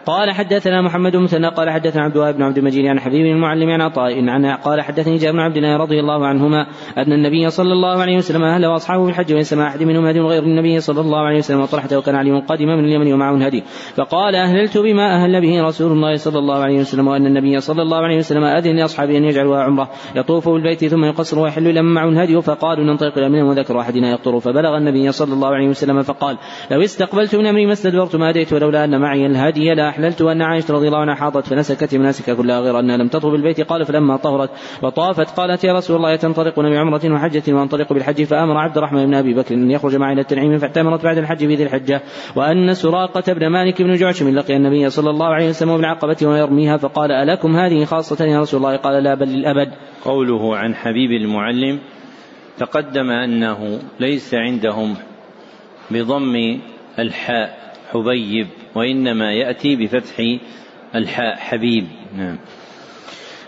قال 0.08 0.30
حدثنا 0.30 0.82
محمد 0.82 1.12
بن 1.12 1.22
مثنى 1.22 1.48
قال 1.48 1.70
حدثنا 1.70 2.02
عبد 2.02 2.16
الله 2.16 2.30
بن 2.30 2.42
عبد 2.42 2.58
المجيد 2.58 2.86
عن 2.86 3.00
حبيب 3.00 3.26
المعلم 3.26 3.70
عن 3.70 3.80
عطاء 3.80 4.28
عن 4.28 4.46
قال 4.46 4.80
حدثني 4.80 5.16
جابر 5.16 5.32
بن 5.32 5.40
عبد 5.40 5.56
الله 5.56 5.76
رضي 5.76 6.00
الله 6.00 6.26
عنهما 6.26 6.66
أن 6.98 7.12
النبي 7.12 7.50
صلى 7.50 7.72
الله 7.72 8.02
عليه 8.02 8.16
وسلم 8.16 8.42
أهل 8.42 8.66
وأصحابه 8.66 9.04
في 9.04 9.10
الحج 9.10 9.32
وليس 9.32 9.52
مع 9.52 9.68
أحد 9.68 9.82
منهم 9.82 10.06
هدي 10.06 10.20
غير 10.20 10.42
النبي 10.42 10.80
صلى 10.80 11.00
الله 11.00 11.18
عليه 11.18 11.38
وسلم 11.38 11.60
وطرحته 11.60 11.98
وكان 11.98 12.14
علي 12.14 12.40
قادم 12.40 12.66
من 12.66 12.84
اليمن 12.84 13.12
ومعه 13.12 13.34
الهدي. 13.34 13.62
فقال 13.94 14.34
أهللت 14.34 14.78
بما 14.78 15.24
أهل 15.24 15.40
به 15.40 15.62
رسول 15.62 15.92
الله 15.92 16.16
صلى 16.16 16.38
الله 16.38 16.58
عليه 16.58 16.80
وسلم 16.80 17.08
وأن 17.08 17.26
النبي 17.26 17.60
صلى 17.60 17.82
الله 17.82 17.98
عليه 17.98 18.16
وسلم 18.16 18.44
أذن 18.44 18.76
لأصحابه 18.76 19.16
أن 19.16 19.24
يجعلوها 19.24 19.62
عمرة. 19.62 19.90
يطوف 20.16 20.48
بالبيت 20.48 20.84
ثم 20.84 21.04
يقصر 21.04 21.38
ويحل 21.38 21.74
لمن 21.74 21.94
معه 21.94 22.08
الهدي 22.08 22.42
فقالوا 22.42 22.84
ننطلق 22.84 23.18
إلى 23.18 23.28
منهم 23.28 23.48
وذكر 23.48 23.80
أحدنا 23.80 24.10
يقطر. 24.10 24.40
فبلغ 24.40 24.76
النبي 24.76 25.12
صلى 25.12 25.34
الله 25.34 25.48
عليه 25.48 25.68
وسلم 25.68 26.02
فقال 26.02 26.38
لو 26.70 26.80
استقبلت 26.80 27.36
من 27.36 27.46
أمري 27.46 27.66
ما 27.66 27.72
استدبرت 27.72 28.16
ما 28.16 28.30
اديت 28.30 28.52
ولولا 28.52 28.84
أن 28.84 29.00
معي 29.00 29.26
الهدي 29.26 29.74
لاحللت 29.98 30.22
وأن 30.22 30.42
عائشة 30.42 30.74
رضي 30.74 30.86
الله 30.86 30.98
عنها 30.98 31.14
حاضت 31.14 31.46
فنسكت 31.46 31.94
مناسك 31.94 32.36
كلها 32.36 32.60
غير 32.60 32.80
أنها 32.80 32.96
لم 32.96 33.08
تطهر 33.08 33.30
بالبيت 33.30 33.60
قال 33.60 33.84
فلما 33.84 34.16
طهرت 34.16 34.50
وطافت 34.82 35.30
قالت 35.36 35.64
يا 35.64 35.72
رسول 35.72 35.96
الله 35.96 36.16
تنطلقون 36.16 36.70
بعمرة 36.70 37.00
وحجة 37.14 37.54
وانطلق 37.54 37.92
بالحج. 37.92 38.24
فأمر 38.24 38.56
عبد 38.56 38.76
الرحمن 38.78 39.06
بن 39.06 39.14
أبي 39.14 39.34
بكر 39.34 39.54
أن 39.54 39.70
يخرج 39.70 39.96
معي 39.96 40.12
إلى 40.12 40.20
التنعيم. 40.20 40.58
فاعتمرت 40.58 41.04
بعد 41.04 41.18
الحج 41.18 41.38
في 41.38 41.54
ذي 41.54 41.62
الحجة. 41.62 42.02
وأن 42.36 42.74
سراقة 42.74 43.32
بن 43.32 43.46
مالك 43.46 43.82
بن 43.82 43.94
جعشم 43.94 44.34
لقي 44.34 44.56
النبي 44.56 44.90
صلى 44.90 45.10
الله 45.10 45.26
عليه 45.26 45.48
وسلم 45.48 45.76
بالعقبة 45.76 46.16
ويرميها. 46.22 46.76
فقال 46.76 47.12
ألكم 47.12 47.56
هذه 47.56 47.84
خاصة 47.84 48.24
يا 48.24 48.40
رسول 48.40 48.60
الله؟ 48.60 48.76
قال 48.76 49.02
لا 49.04 49.14
بل 49.14 49.28
للأبد. 49.28 49.72
قوله 50.04 50.56
عن 50.56 50.74
حبيب 50.74 51.10
المعلم 51.10 51.78
تقدم 52.58 53.10
أنه 53.10 53.78
ليس 54.00 54.34
عندهم 54.34 54.94
بضم 55.90 56.58
الحاء 56.98 57.58
حبيب. 57.92 58.46
وإنما 58.74 59.32
يأتي 59.32 59.76
بفتح 59.76 60.36
الحاء 60.94 61.36
حبيب 61.36 61.86
نعم. 62.16 62.38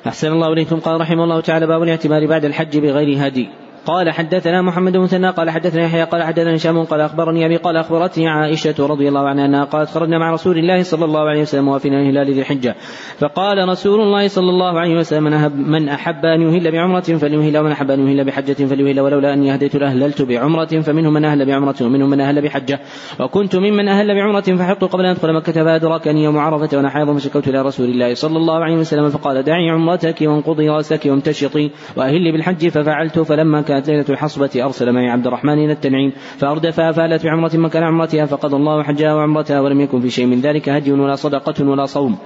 أحسن 0.07 0.33
الله 0.33 0.53
إليكم. 0.53 0.81
قال 0.81 1.01
رحمه 1.01 1.25
الله 1.25 1.41
تعالى 1.41 1.67
باب 1.67 1.83
الاعتبار 1.83 2.27
بعد 2.27 2.45
الحج 2.45 2.79
بغير 2.79 3.27
هدي. 3.27 3.49
قال 3.87 4.11
حدثنا 4.11 4.63
محمد 4.63 4.93
بن 4.93 5.01
مثنى 5.01 5.31
قال 5.31 5.51
حدثنا 5.51 5.83
يحيى 5.83 6.05
قال 6.05 6.23
حدثنا 6.23 6.55
هشام 6.55 6.85
قال 6.85 7.01
أخبرني 7.01 7.47
أبي 7.47 7.57
قال 7.57 7.77
أخبرتني 7.77 8.29
عائشة 8.29 8.87
رضي 8.87 9.09
الله 9.09 9.29
عنها 9.29 9.47
أنها 9.47 9.65
قالت 9.65 9.91
خرجنا 9.91 10.19
مع 10.19 10.33
رسول 10.33 10.59
الله 10.59 10.83
صلى 10.83 11.05
الله 11.05 11.21
عليه 11.21 11.43
وسلم 11.43 11.69
وافينا 11.69 12.11
هلال 12.11 12.33
ذي 12.33 12.41
الحجة. 12.41 12.75
فقال 13.19 13.69
رسول 13.69 14.01
الله 14.01 14.29
صلى 14.29 14.51
الله 14.51 14.81
عليه 14.81 14.97
وسلم 14.97 15.53
من 15.71 15.89
احب 15.89 16.25
أن 16.25 16.43
يهل 16.43 16.73
بعمرة 16.73 17.01
فليهل 17.01 17.59
ومن 17.59 17.73
أحب 17.73 17.91
أن 17.91 18.09
يهل 18.09 18.25
بحجة 18.25 18.65
فليهل 18.65 19.01
ولولا 19.01 19.35
أني 19.35 19.55
هديت 19.55 19.77
لأهللت 19.77 20.23
بعمرة 20.23 20.81
فمنهم 20.81 21.13
من 21.13 21.25
أهل 21.25 21.47
بعمرة 21.47 21.77
ومنهم 21.81 22.11
من 22.11 22.21
أهل 22.21 22.43
بحجة. 22.43 22.81
وكنت 23.21 23.57
ممن 23.57 23.89
أهل 23.89 24.15
بعمرة 24.15 24.41
فحقت 24.41 24.85
قبل 24.85 25.05
أن 25.05 25.11
أدخل 25.11 25.33
مكة 25.33 25.53
فأدركني 25.53 26.25
يوم 26.25 26.39
عرفة 26.39 26.77
وأنا 26.77 26.91
حائض 26.91 27.17
فشكوت 27.17 27.49
إلى 27.49 27.63
رسول 27.63 27.87
الله 27.87 28.15
صلى 28.15 28.37
الله 28.37 28.65
عليه 28.65 28.77
وسلم 28.77 29.09
فقال 29.09 29.43
دعي 29.43 29.71
عمرتك 29.71 30.17
وانقضي 30.21 30.69
رأسك 30.69 31.07
وامتشطي 31.07 31.71
واهلي 31.97 32.33
بالحج 32.33 32.69
ففعلت 32.69 33.19
فلما 33.19 33.63
كانت 33.71 33.89
ليلة 33.89 34.05
الحصبة 34.11 34.65
أرسل 34.65 34.93
معي 34.93 35.11
عبد 35.11 35.27
الرحمن 35.27 35.59
إلى 35.65 35.73
التنعيم 35.73 36.11
فاردفها 36.39 36.93
فالت 36.93 37.25
بعمرة 37.25 37.51
مكان 37.55 37.83
عمرتها 37.83 38.27
فقضى 38.27 38.57
الله 38.57 38.83
حجها 38.83 39.15
وعمرتها 39.15 39.61
ولم 39.61 39.81
يكن 39.81 40.01
في 40.01 40.11
شيء 40.11 40.27
من 40.27 40.41
ذلك 40.41 40.69
هدي 40.69 40.93
ولا 40.93 41.15
صدقة 41.15 41.69
ولا 41.69 41.85
صوم. 41.85 42.19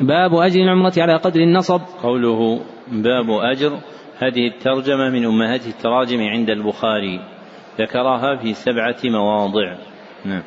باب 0.00 0.34
أجر 0.34 0.60
العمرة 0.60 0.92
على 0.98 1.16
قدر 1.16 1.40
النصب. 1.40 1.80
قوله 2.02 2.60
باب 2.92 3.30
أجر 3.30 3.72
هذه 4.22 4.46
الترجمة 4.46 5.10
من 5.10 5.24
أمهات 5.24 5.66
التراجم 5.66 6.20
عند 6.20 6.50
البخاري 6.50 7.20
ذكرها 7.80 8.36
في 8.36 8.54
سبعة 8.54 9.00
مواضع. 9.04 9.76
نعم. 10.24 10.42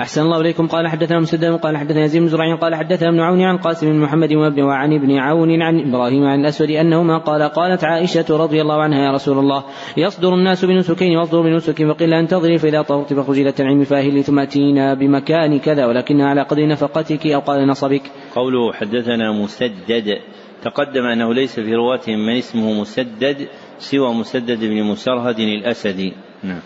أحسن 0.00 0.22
الله 0.22 0.40
إليكم. 0.40 0.66
قال 0.66 0.88
حدثنا 0.88 1.20
مسدد 1.20 1.44
قال 1.44 1.76
حدثنا 1.76 2.04
يزيد 2.04 2.22
بن 2.22 2.28
زرع 2.28 2.54
قال 2.54 2.74
حدثنا 2.74 3.08
ابن 3.08 3.20
عون 3.20 3.42
عن 3.42 3.56
قاسم 3.56 3.86
بن 3.92 3.98
محمد 3.98 4.32
وعن 4.32 4.92
ابن 4.92 5.18
عون 5.18 5.62
عن 5.62 5.80
إبراهيم 5.80 6.24
عن 6.24 6.40
الأسود 6.40 6.70
أنهما 6.70 7.18
قال 7.18 7.42
قالت 7.42 7.84
عائشة 7.84 8.24
رضي 8.30 8.62
الله 8.62 8.82
عنها 8.82 8.98
يا 8.98 9.12
رسول 9.12 9.38
الله 9.38 9.64
يصدر 9.96 10.34
الناس 10.34 10.64
بنسكين 10.64 11.16
واصدر 11.16 11.42
بنسك 11.42 11.84
فقيل 11.86 12.14
انتظري 12.14 12.58
فإذا 12.58 12.82
طهرت 12.82 13.12
فاخرجي 13.12 13.42
إلى 13.42 13.48
التنعيم 13.48 13.84
فاهلي 13.84 14.22
ثم 14.22 14.38
أتينا 14.38 14.94
بمكان 14.94 15.58
كذا 15.58 15.86
ولكنها 15.86 16.26
على 16.26 16.42
قدر 16.42 16.66
نفقتك 16.68 17.26
أو 17.26 17.40
قال 17.40 17.66
نصبك. 17.66 18.02
قوله 18.34 18.72
حدثنا 18.72 19.32
مسدد. 19.32 20.18
تقدم 20.62 21.04
أنه 21.04 21.34
ليس 21.34 21.60
في 21.60 21.74
رواتهم 21.74 22.26
من 22.26 22.36
اسمه 22.36 22.80
مسدد 22.80 23.48
سوى 23.78 24.14
مسدد 24.14 24.60
بن 24.60 24.82
مسرهد 24.82 25.38
الأسدي. 25.38 26.12
نعم. 26.42 26.60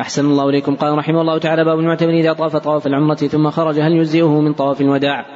أحسن 0.00 0.26
الله 0.26 0.48
إليكم. 0.48 0.74
قال 0.74 0.98
رحمه 0.98 1.20
الله 1.20 1.38
تعالى 1.38 1.64
باب 1.64 1.78
المعتمر 1.78 2.10
إذا 2.10 2.32
طاف 2.32 2.56
طواف 2.56 2.86
العمرة 2.86 3.14
ثم 3.14 3.50
خرج 3.50 3.80
هل 3.80 3.92
يجزئه 3.92 4.40
من 4.40 4.52
طواف 4.52 4.80
الوداع؟ 4.80 5.26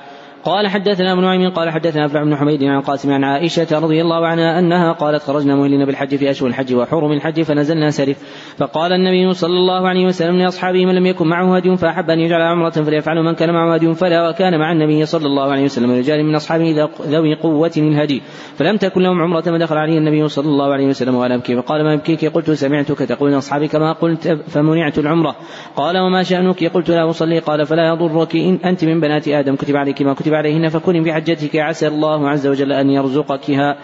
قال 0.44 0.68
حدثنا 0.68 1.12
ابن 1.12 1.22
نعيم 1.22 1.50
قال 1.50 1.70
حدثنا 1.70 2.06
افلح 2.06 2.22
بن 2.22 2.36
حميد 2.36 2.64
عن 2.64 2.80
قاسم 2.80 3.12
عن 3.12 3.24
عائشة 3.24 3.78
رضي 3.78 4.02
الله 4.02 4.26
عنها 4.26 4.58
أنها 4.58 4.92
قالت 4.92 5.22
خرجنا 5.22 5.56
مهلين 5.56 5.84
بالحج 5.84 6.16
في 6.16 6.30
أشهر 6.30 6.48
الحج 6.48 6.74
وحرم 6.74 7.12
الحج 7.12 7.42
فنزلنا 7.42 7.90
سرف. 7.90 8.16
فقال 8.58 8.92
النبي 8.92 9.32
صلى 9.32 9.56
الله 9.56 9.88
عليه 9.88 10.06
وسلم 10.06 10.36
لأصحابه 10.36 10.86
من 10.86 10.94
لم 10.94 11.06
يكن 11.06 11.26
معه 11.26 11.56
هدي 11.56 11.76
فأحب 11.76 12.10
أن 12.10 12.18
يجعل 12.18 12.42
عمرة 12.42 12.70
فليفعل 12.70 13.22
من 13.22 13.34
كان 13.34 13.54
معه 13.54 13.74
هدي 13.74 13.94
فلا 13.94 14.28
وكان 14.28 14.58
مع 14.58 14.72
النبي 14.72 15.06
صلى 15.06 15.26
الله 15.26 15.52
عليه 15.52 15.64
وسلم 15.64 15.90
رجال 15.90 16.24
من 16.24 16.34
أصحابه 16.34 16.88
ذوي 17.02 17.34
قوة 17.34 17.72
الهدي. 17.76 18.22
فلم 18.56 18.76
تكن 18.76 19.02
لهم 19.02 19.20
عمرة 19.20 19.40
فدخل 19.40 19.76
عليه 19.76 19.98
النبي 19.98 20.28
صلى 20.28 20.46
الله 20.46 20.72
عليه 20.72 20.86
وسلم 20.86 21.14
وأنا 21.14 21.34
أبكي. 21.34 21.56
فقال 21.56 21.84
ما 21.84 21.92
يبكيك 21.94 22.24
قلت 22.24 22.50
سمعتك 22.50 22.98
تقول 22.98 23.38
أصحابك 23.38 23.74
ما 23.76 23.92
قلت 23.92 24.28
فمنعت 24.28 24.98
العمرة. 24.98 25.36
قال 25.76 25.98
وما 25.98 26.22
شأنك؟ 26.22 26.64
قلت 26.64 26.90
لا 26.90 27.10
أصلي. 27.10 27.38
قال 27.38 27.66
فلا 27.66 27.88
يضرك. 27.88 28.36
إن 28.36 28.58
أنت 28.64 28.84
من 28.84 29.00
بنات 29.00 29.28
آدم. 29.28 29.56
كتب 29.56 29.76
عليك 29.76 30.02
ما 30.02 30.14
كتب 30.14 30.31
عليهن 30.34 30.68
فكوني 30.68 31.00
بحجتك 31.00 31.56
عسى 31.56 31.88
الله 31.88 32.28
عز 32.28 32.46
وجل 32.46 32.72
أن 32.72 32.90
يرزقكها. 32.90 33.76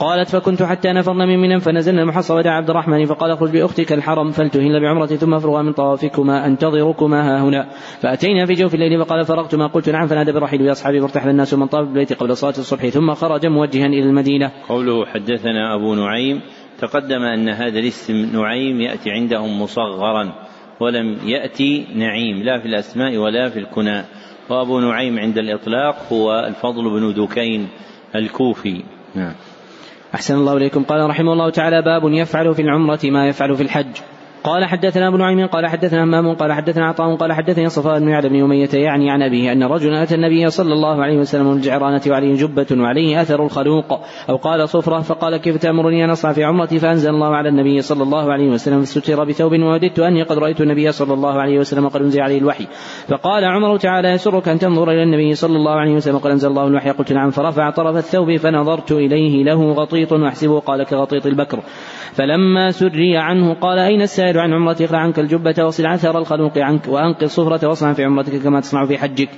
قالت 0.00 0.28
فكنت 0.28 0.62
حتى 0.62 0.92
نفرنا 0.92 1.26
من 1.26 1.38
منى 1.38 1.60
فنزلنا 1.60 2.02
المحصى 2.02 2.32
ودعا 2.34 2.56
عبد 2.56 2.70
الرحمن 2.70 3.04
فقال 3.04 3.30
اخرج 3.30 3.50
باختك 3.50 3.92
الحرم 3.92 4.30
فلتهل 4.30 4.80
بعمرة 4.80 5.06
ثم 5.06 5.34
افرغا 5.34 5.62
من 5.62 5.72
طوافكما 5.72 6.46
انتظركما 6.46 7.22
ها 7.22 7.42
هنا. 7.42 7.66
فأتينا 8.00 8.46
في 8.46 8.52
جوف 8.52 8.74
الليل 8.74 9.04
فقال 9.04 9.24
فرغت 9.24 9.54
ما 9.54 9.66
قلت 9.66 9.88
نعم 9.88 10.06
فنادى 10.06 10.32
بالرحيل 10.32 10.62
باصحابي 10.62 11.00
فارتحل 11.00 11.28
الناس 11.28 11.54
من 11.54 11.66
طاف 11.66 11.88
البيت 11.88 12.12
قبل 12.12 12.36
صلاة 12.36 12.54
الصبح 12.58 12.88
ثم 12.88 13.14
خرج 13.14 13.46
موجها 13.46 13.86
إلى 13.86 14.02
المدينة. 14.02 14.50
قوله 14.68 15.06
حدثنا 15.06 15.74
أبو 15.74 15.94
نعيم 15.94 16.40
تقدم 16.78 17.22
أن 17.22 17.48
هذا 17.48 17.78
الاسم 17.78 18.30
نعيم 18.32 18.80
يأتي 18.80 19.10
عندهم 19.10 19.62
مصغرا 19.62 20.32
ولم 20.80 21.18
يأتي 21.24 21.86
نعيم 21.94 22.42
لا 22.42 22.60
في 22.60 22.66
الأسماء 22.66 23.16
ولا 23.16 23.48
في 23.48 23.58
الكنى 23.58 24.04
وأبو 24.50 24.80
نعيم 24.80 25.18
عند 25.18 25.38
الإطلاق 25.38 26.12
هو 26.12 26.44
الفضل 26.48 26.90
بن 26.90 27.24
دكين 27.24 27.68
الكوفي. 28.14 28.82
نعم. 29.14 29.34
أحسن 30.14 30.34
الله 30.34 30.56
إليكم. 30.56 30.82
قال 30.82 31.10
رحمه 31.10 31.32
الله 31.32 31.50
تعالى 31.50 31.82
باب 31.82 32.12
يفعل 32.12 32.54
في 32.54 32.62
العمرة 32.62 33.00
ما 33.04 33.28
يفعل 33.28 33.56
في 33.56 33.62
الحج. 33.62 33.96
قال 34.44 34.64
حدثنا 34.64 35.08
ابن 35.08 35.18
نعيم 35.18 35.46
قال 35.46 35.66
حدثنا 35.66 36.04
همام 36.04 36.34
قال 36.34 36.52
حدثنا 36.52 36.86
عطاء 36.86 37.16
قال 37.16 37.32
حدثني 37.32 37.68
صفوان 37.68 38.00
بن 38.00 38.08
يعلى 38.08 38.28
بن 38.28 38.42
أمية 38.42 38.68
يعني 38.72 39.10
عن 39.10 39.22
أبيه 39.22 39.52
أن 39.52 39.62
رجلا 39.62 40.02
أتى 40.02 40.14
النبي 40.14 40.50
صلى 40.50 40.72
الله 40.72 41.02
عليه 41.02 41.18
وسلم 41.18 41.52
الجعرانة 41.52 42.00
وعليه 42.08 42.34
جبة 42.34 42.66
وعليه 42.72 43.20
أثر 43.20 43.44
الخلوق 43.44 44.00
أو 44.28 44.36
قال 44.36 44.68
صفرة 44.68 45.00
فقال 45.00 45.36
كيف 45.36 45.56
تأمرني 45.56 46.04
أن 46.04 46.10
أصنع 46.10 46.32
في 46.32 46.44
عمرتي؟ 46.44 46.78
فأنزل 46.78 47.10
الله 47.10 47.36
على 47.36 47.48
النبي 47.48 47.80
صلى 47.80 48.02
الله 48.02 48.32
عليه 48.32 48.50
وسلم 48.50 48.84
ستر 48.84 49.24
بثوب 49.24 49.52
ووددت 49.52 49.98
أني 49.98 50.22
قد 50.22 50.38
رأيت 50.38 50.60
النبي 50.60 50.92
صلى 50.92 51.14
الله 51.14 51.40
عليه 51.40 51.58
وسلم 51.58 51.88
قد 51.88 52.02
أنزل 52.02 52.20
عليه 52.20 52.38
الوحي. 52.38 52.66
فقال 53.08 53.44
عمر 53.44 53.76
تعالى 53.76 54.08
يسرك 54.08 54.48
أن 54.48 54.58
تنظر 54.58 54.90
إلى 54.90 55.02
النبي 55.02 55.34
صلى 55.34 55.56
الله 55.56 55.72
عليه 55.72 55.94
وسلم 55.94 56.18
قد 56.18 56.30
أنزل 56.30 56.48
الله 56.48 56.66
الوحي؟ 56.66 56.90
قلت 56.90 57.12
نعم. 57.12 57.30
فرفع 57.30 57.70
طرف 57.70 57.96
الثوب 57.96 58.36
فنظرت 58.36 58.92
إليه 58.92 59.44
له 59.44 59.72
غطيط 59.72 60.12
وأحسبه 60.12 60.60
قال 60.60 60.84
كغطيط 60.84 61.26
البكر. 61.26 61.60
فلما 62.12 62.70
سري 62.70 63.16
عنه 63.16 63.54
قال 63.54 63.78
أين 63.78 64.02
السائل؟ 64.02 64.29
عن 64.38 64.52
عمرتي 64.52 64.84
اخلع 64.84 64.98
عنك 64.98 65.18
الجبة 65.18 65.64
وصل 65.64 65.86
عثر 65.86 66.18
الخلوق 66.18 66.58
عنك 66.58 66.88
وأنقذ 66.88 67.26
صفرة 67.26 67.68
واصنع 67.68 67.92
في 67.92 68.04
عمرتك 68.04 68.42
كما 68.42 68.60
تصنع 68.60 68.86
في 68.86 68.98
حجك. 68.98 69.28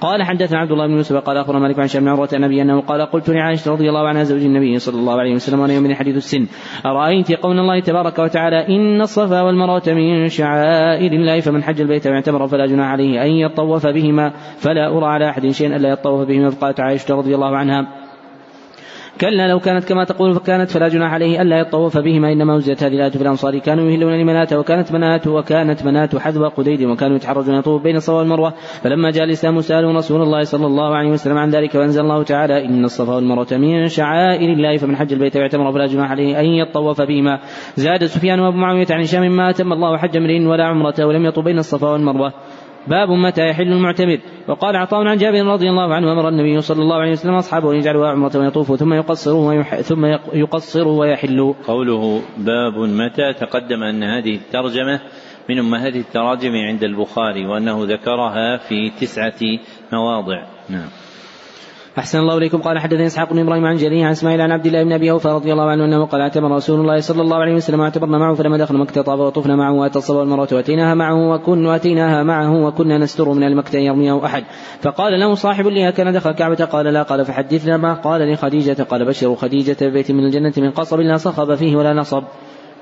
قال 0.00 0.22
حدثنا 0.22 0.58
عبد 0.58 0.70
الله 0.70 0.86
بن 0.86 0.96
يوسف 0.96 1.16
قال 1.16 1.36
اخبر 1.36 1.58
مالك 1.58 1.78
عن 1.78 1.88
شام 1.88 2.02
بن 2.02 2.08
عروة 2.08 2.28
النبي 2.32 2.62
أنه 2.62 2.80
قال 2.80 3.02
قلت 3.02 3.30
لعائشة 3.30 3.72
رضي 3.72 3.88
الله 3.88 4.08
عنها 4.08 4.22
زوج 4.22 4.42
النبي 4.42 4.78
صلى 4.78 5.00
الله 5.00 5.20
عليه 5.20 5.34
وسلم 5.34 5.60
وأنا 5.60 5.72
يوم 5.72 5.94
حديث 5.94 6.16
السن. 6.16 6.46
أرأيت 6.86 7.32
قول 7.32 7.58
الله 7.58 7.80
تبارك 7.80 8.18
وتعالى 8.18 8.66
إن 8.68 9.00
الصفا 9.00 9.42
والمروة 9.42 9.82
من 9.86 10.28
شعائر 10.28 11.12
الله 11.12 11.40
فمن 11.40 11.62
حج 11.62 11.80
البيت 11.80 12.06
واعتمر 12.06 12.46
فلا 12.46 12.66
جناح 12.66 12.86
عليه 12.86 13.22
أن 13.22 13.30
يطوف 13.30 13.86
بهما 13.86 14.32
فلا 14.58 14.96
أرى 14.96 15.06
على 15.06 15.30
أحد 15.30 15.48
شيئا 15.48 15.76
ألا 15.76 15.88
يطوف 15.88 16.28
بهما 16.28 16.50
فقالت 16.50 16.80
عائشة 16.80 17.14
رضي 17.14 17.34
الله 17.34 17.56
عنها. 17.56 18.07
كلا 19.20 19.48
لو 19.48 19.58
كانت 19.58 19.84
كما 19.84 20.04
تقول 20.04 20.34
فكانت 20.34 20.70
فلا 20.70 20.88
جناح 20.88 21.12
عليه 21.12 21.42
ألا 21.42 21.58
يطوف 21.58 21.98
بهما 21.98 22.32
إنما 22.32 22.54
انزلت 22.54 22.82
هذه 22.82 22.92
الايه 22.92 23.10
في 23.10 23.22
الأنصار. 23.22 23.58
كانوا 23.58 23.90
يهلون 23.90 24.12
لمنات 24.12 24.52
وكانت 24.52 24.92
منات 24.92 25.26
وكانت 25.26 25.84
منات 25.84 26.16
حذو 26.16 26.48
قديد 26.48 26.82
وكانوا 26.82 27.16
يتحرجون 27.16 27.54
يطوف 27.54 27.82
بين 27.82 27.96
الصفا 27.96 28.16
والمروة. 28.16 28.54
فلما 28.82 29.10
جاء 29.10 29.24
الإسلام 29.24 29.60
سألوا 29.60 29.92
رسول 29.92 30.22
الله 30.22 30.42
صلى 30.42 30.66
الله 30.66 30.96
عليه 30.96 31.10
وسلم 31.10 31.38
عن 31.38 31.50
ذلك 31.50 31.74
وأنزل 31.74 32.00
الله 32.00 32.22
تعالى 32.22 32.64
إن 32.64 32.84
الصفا 32.84 33.14
والمروة 33.14 33.46
من 33.52 33.86
شعائر 33.86 34.52
الله 34.52 34.76
فمن 34.76 34.96
حج 34.96 35.12
البيت 35.12 35.36
واعتمر 35.36 35.72
فلا 35.72 35.86
جناح 35.86 36.10
عليه 36.10 36.40
أن 36.40 36.44
يطوف 36.44 37.02
بهما. 37.02 37.40
زاد 37.76 38.04
سفيان 38.04 38.40
وأبو 38.40 38.56
معاوية 38.56 38.86
عن 38.90 39.00
هشام 39.00 39.36
ما 39.36 39.50
أتم 39.50 39.72
الله 39.72 39.96
حج 39.96 40.16
امرئ 40.16 40.44
ولا 40.44 40.64
عمرته 40.64 41.06
ولم 41.06 41.26
يطوف 41.26 41.44
بين 41.44 41.58
الصفا 41.58 41.88
والمروة. 41.88 42.32
باب 42.88 43.08
متى 43.10 43.48
يحل 43.48 43.72
المعتمر 43.72 44.18
وقال 44.48 44.76
عطاء 44.76 45.06
عن 45.06 45.16
جابر 45.16 45.46
رضي 45.46 45.70
الله 45.70 45.94
عنه 45.94 46.12
أمر 46.12 46.28
النبي 46.28 46.60
صلى 46.60 46.82
الله 46.82 46.96
عليه 46.96 47.12
وسلم 47.12 47.34
أصحابه 47.34 47.72
أن 47.72 47.76
يجعلوا 47.76 48.08
عمرة 48.08 48.38
ويطوفوا 48.38 48.76
ثم 48.76 48.92
يقصروا 48.92 49.48
ويح... 49.48 49.80
ثم 49.80 50.04
يقصروا 50.32 51.00
ويحلوا. 51.00 51.54
قوله 51.66 52.22
باب 52.38 52.78
متى 52.78 53.32
تقدم 53.32 53.82
أن 53.82 54.02
هذه 54.02 54.34
الترجمة 54.34 55.00
من 55.50 55.58
امهات 55.58 55.96
التراجم 55.96 56.52
عند 56.52 56.84
البخاري 56.84 57.46
وأنه 57.46 57.84
ذكرها 57.84 58.56
في 58.56 58.90
تسعة 59.00 59.40
مواضع. 59.92 60.42
نعم. 60.68 60.88
أحسن 61.98 62.18
الله 62.18 62.36
إليكم. 62.38 62.58
قال 62.58 62.78
حدثني 62.78 63.06
إسحاق 63.06 63.32
بن 63.32 63.38
إبراهيم 63.38 63.64
عن 63.64 63.76
جرير 63.76 64.04
عن 64.04 64.10
إسماعيل 64.10 64.40
عن 64.40 64.52
عبد 64.52 64.66
الله 64.66 64.82
بن 64.82 64.92
أبي 64.92 65.10
أوفى 65.10 65.28
رضي 65.28 65.52
الله 65.52 65.70
عنه 65.70 65.84
أنه 65.84 66.06
قال 66.06 66.20
اعتمر 66.20 66.56
رسول 66.56 66.80
الله 66.80 67.00
صلى 67.00 67.22
الله 67.22 67.36
عليه 67.36 67.54
وسلم 67.54 67.80
واعتبرنا 67.80 68.18
معه 68.18 68.34
فلما 68.34 68.56
دخل 68.56 68.78
مكة 68.78 69.02
طاف 69.02 69.20
وطفنا 69.20 69.56
معه 69.56 69.72
وأتى 69.72 69.98
الصبا 69.98 70.18
والمروة 70.18 70.48
وأتيناها 70.52 70.94
معه 70.94 71.34
وكن 71.34 71.66
وأتيناها 71.66 72.22
معه 72.22 72.66
وكنا 72.66 72.98
نستر 72.98 73.28
من 73.28 73.42
المكة 73.42 73.78
أن 73.78 73.82
يرميه 73.82 74.24
أحد. 74.24 74.44
فقال 74.80 75.20
له 75.20 75.34
صاحب 75.34 75.66
لي 75.66 75.92
كان 75.92 76.12
دخل 76.12 76.30
الكعبة. 76.30 76.64
قال 76.64 76.86
لا. 76.86 77.02
قال 77.02 77.24
فحدثنا 77.24 77.76
ما 77.76 77.94
قال 77.94 78.32
لخديجة. 78.32 78.82
قال 78.82 79.04
بشروا 79.04 79.36
خديجة 79.36 79.76
ببيت 79.80 80.10
من 80.10 80.24
الجنة 80.24 80.52
من 80.56 80.70
قصب 80.70 81.00
لا 81.00 81.16
صخب 81.16 81.54
فيه 81.54 81.76
ولا 81.76 81.92
نصب. 81.92 82.22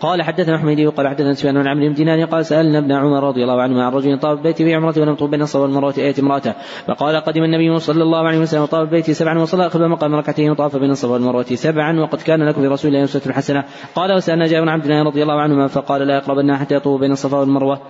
قال 0.01 0.23
حدثنا 0.23 0.59
حميدي 0.59 0.87
وقال 0.87 1.09
حدثنا 1.09 1.35
سفيان 1.35 1.55
بن 1.55 1.69
عمرو 1.69 1.89
بن 1.89 1.95
دينار 1.95 2.25
قال 2.25 2.47
سألنا 2.47 2.79
ابن 2.79 2.93
عمر 2.93 3.29
رضي 3.29 3.43
الله 3.43 3.63
عنهما 3.63 3.85
عن 3.85 3.93
رجل 3.93 4.19
طاف 4.19 4.41
بيتي 4.41 4.65
في 4.65 4.75
عمرته 4.75 5.01
ولم 5.01 5.15
تطب 5.15 5.31
بين 5.31 5.43
الصفا 5.43 5.61
والمروة 5.61 5.95
ايت 5.99 6.19
امرأته. 6.19 6.55
فقال 6.87 7.17
قدم 7.17 7.43
النبي 7.43 7.79
صلى 7.79 8.03
الله 8.03 8.19
عليه 8.19 8.39
وسلم 8.39 8.65
طاف 8.65 8.89
بيتي 8.89 9.15
سبعا 9.15 9.39
وصلى 9.39 9.67
قبل 9.67 9.89
مقام 9.89 10.15
ركعتين 10.15 10.51
وطاف 10.51 10.77
بين 10.77 10.91
الصفا 10.91 11.13
والمروة 11.13 11.43
سبعا 11.43 12.01
وقد 12.01 12.23
كان 12.23 12.49
لكم 12.49 12.61
في 12.61 12.67
رسول 12.67 12.91
الله 12.91 13.05
أسوة 13.05 13.33
حسنة. 13.33 13.65
قال 13.95 14.13
وسألنا 14.13 14.47
جابر 14.47 14.65
بن 14.65 14.69
عبد 14.69 14.85
الله 14.85 15.03
رضي 15.03 15.23
الله 15.23 15.41
عنهما 15.41 15.67
فقال 15.67 16.07
لا 16.07 16.17
يقربن 16.17 16.57
حتى 16.57 16.75
يطوف 16.75 17.01
بين 17.01 17.13
الصفا 17.13 17.39
والمروة. 17.39 17.81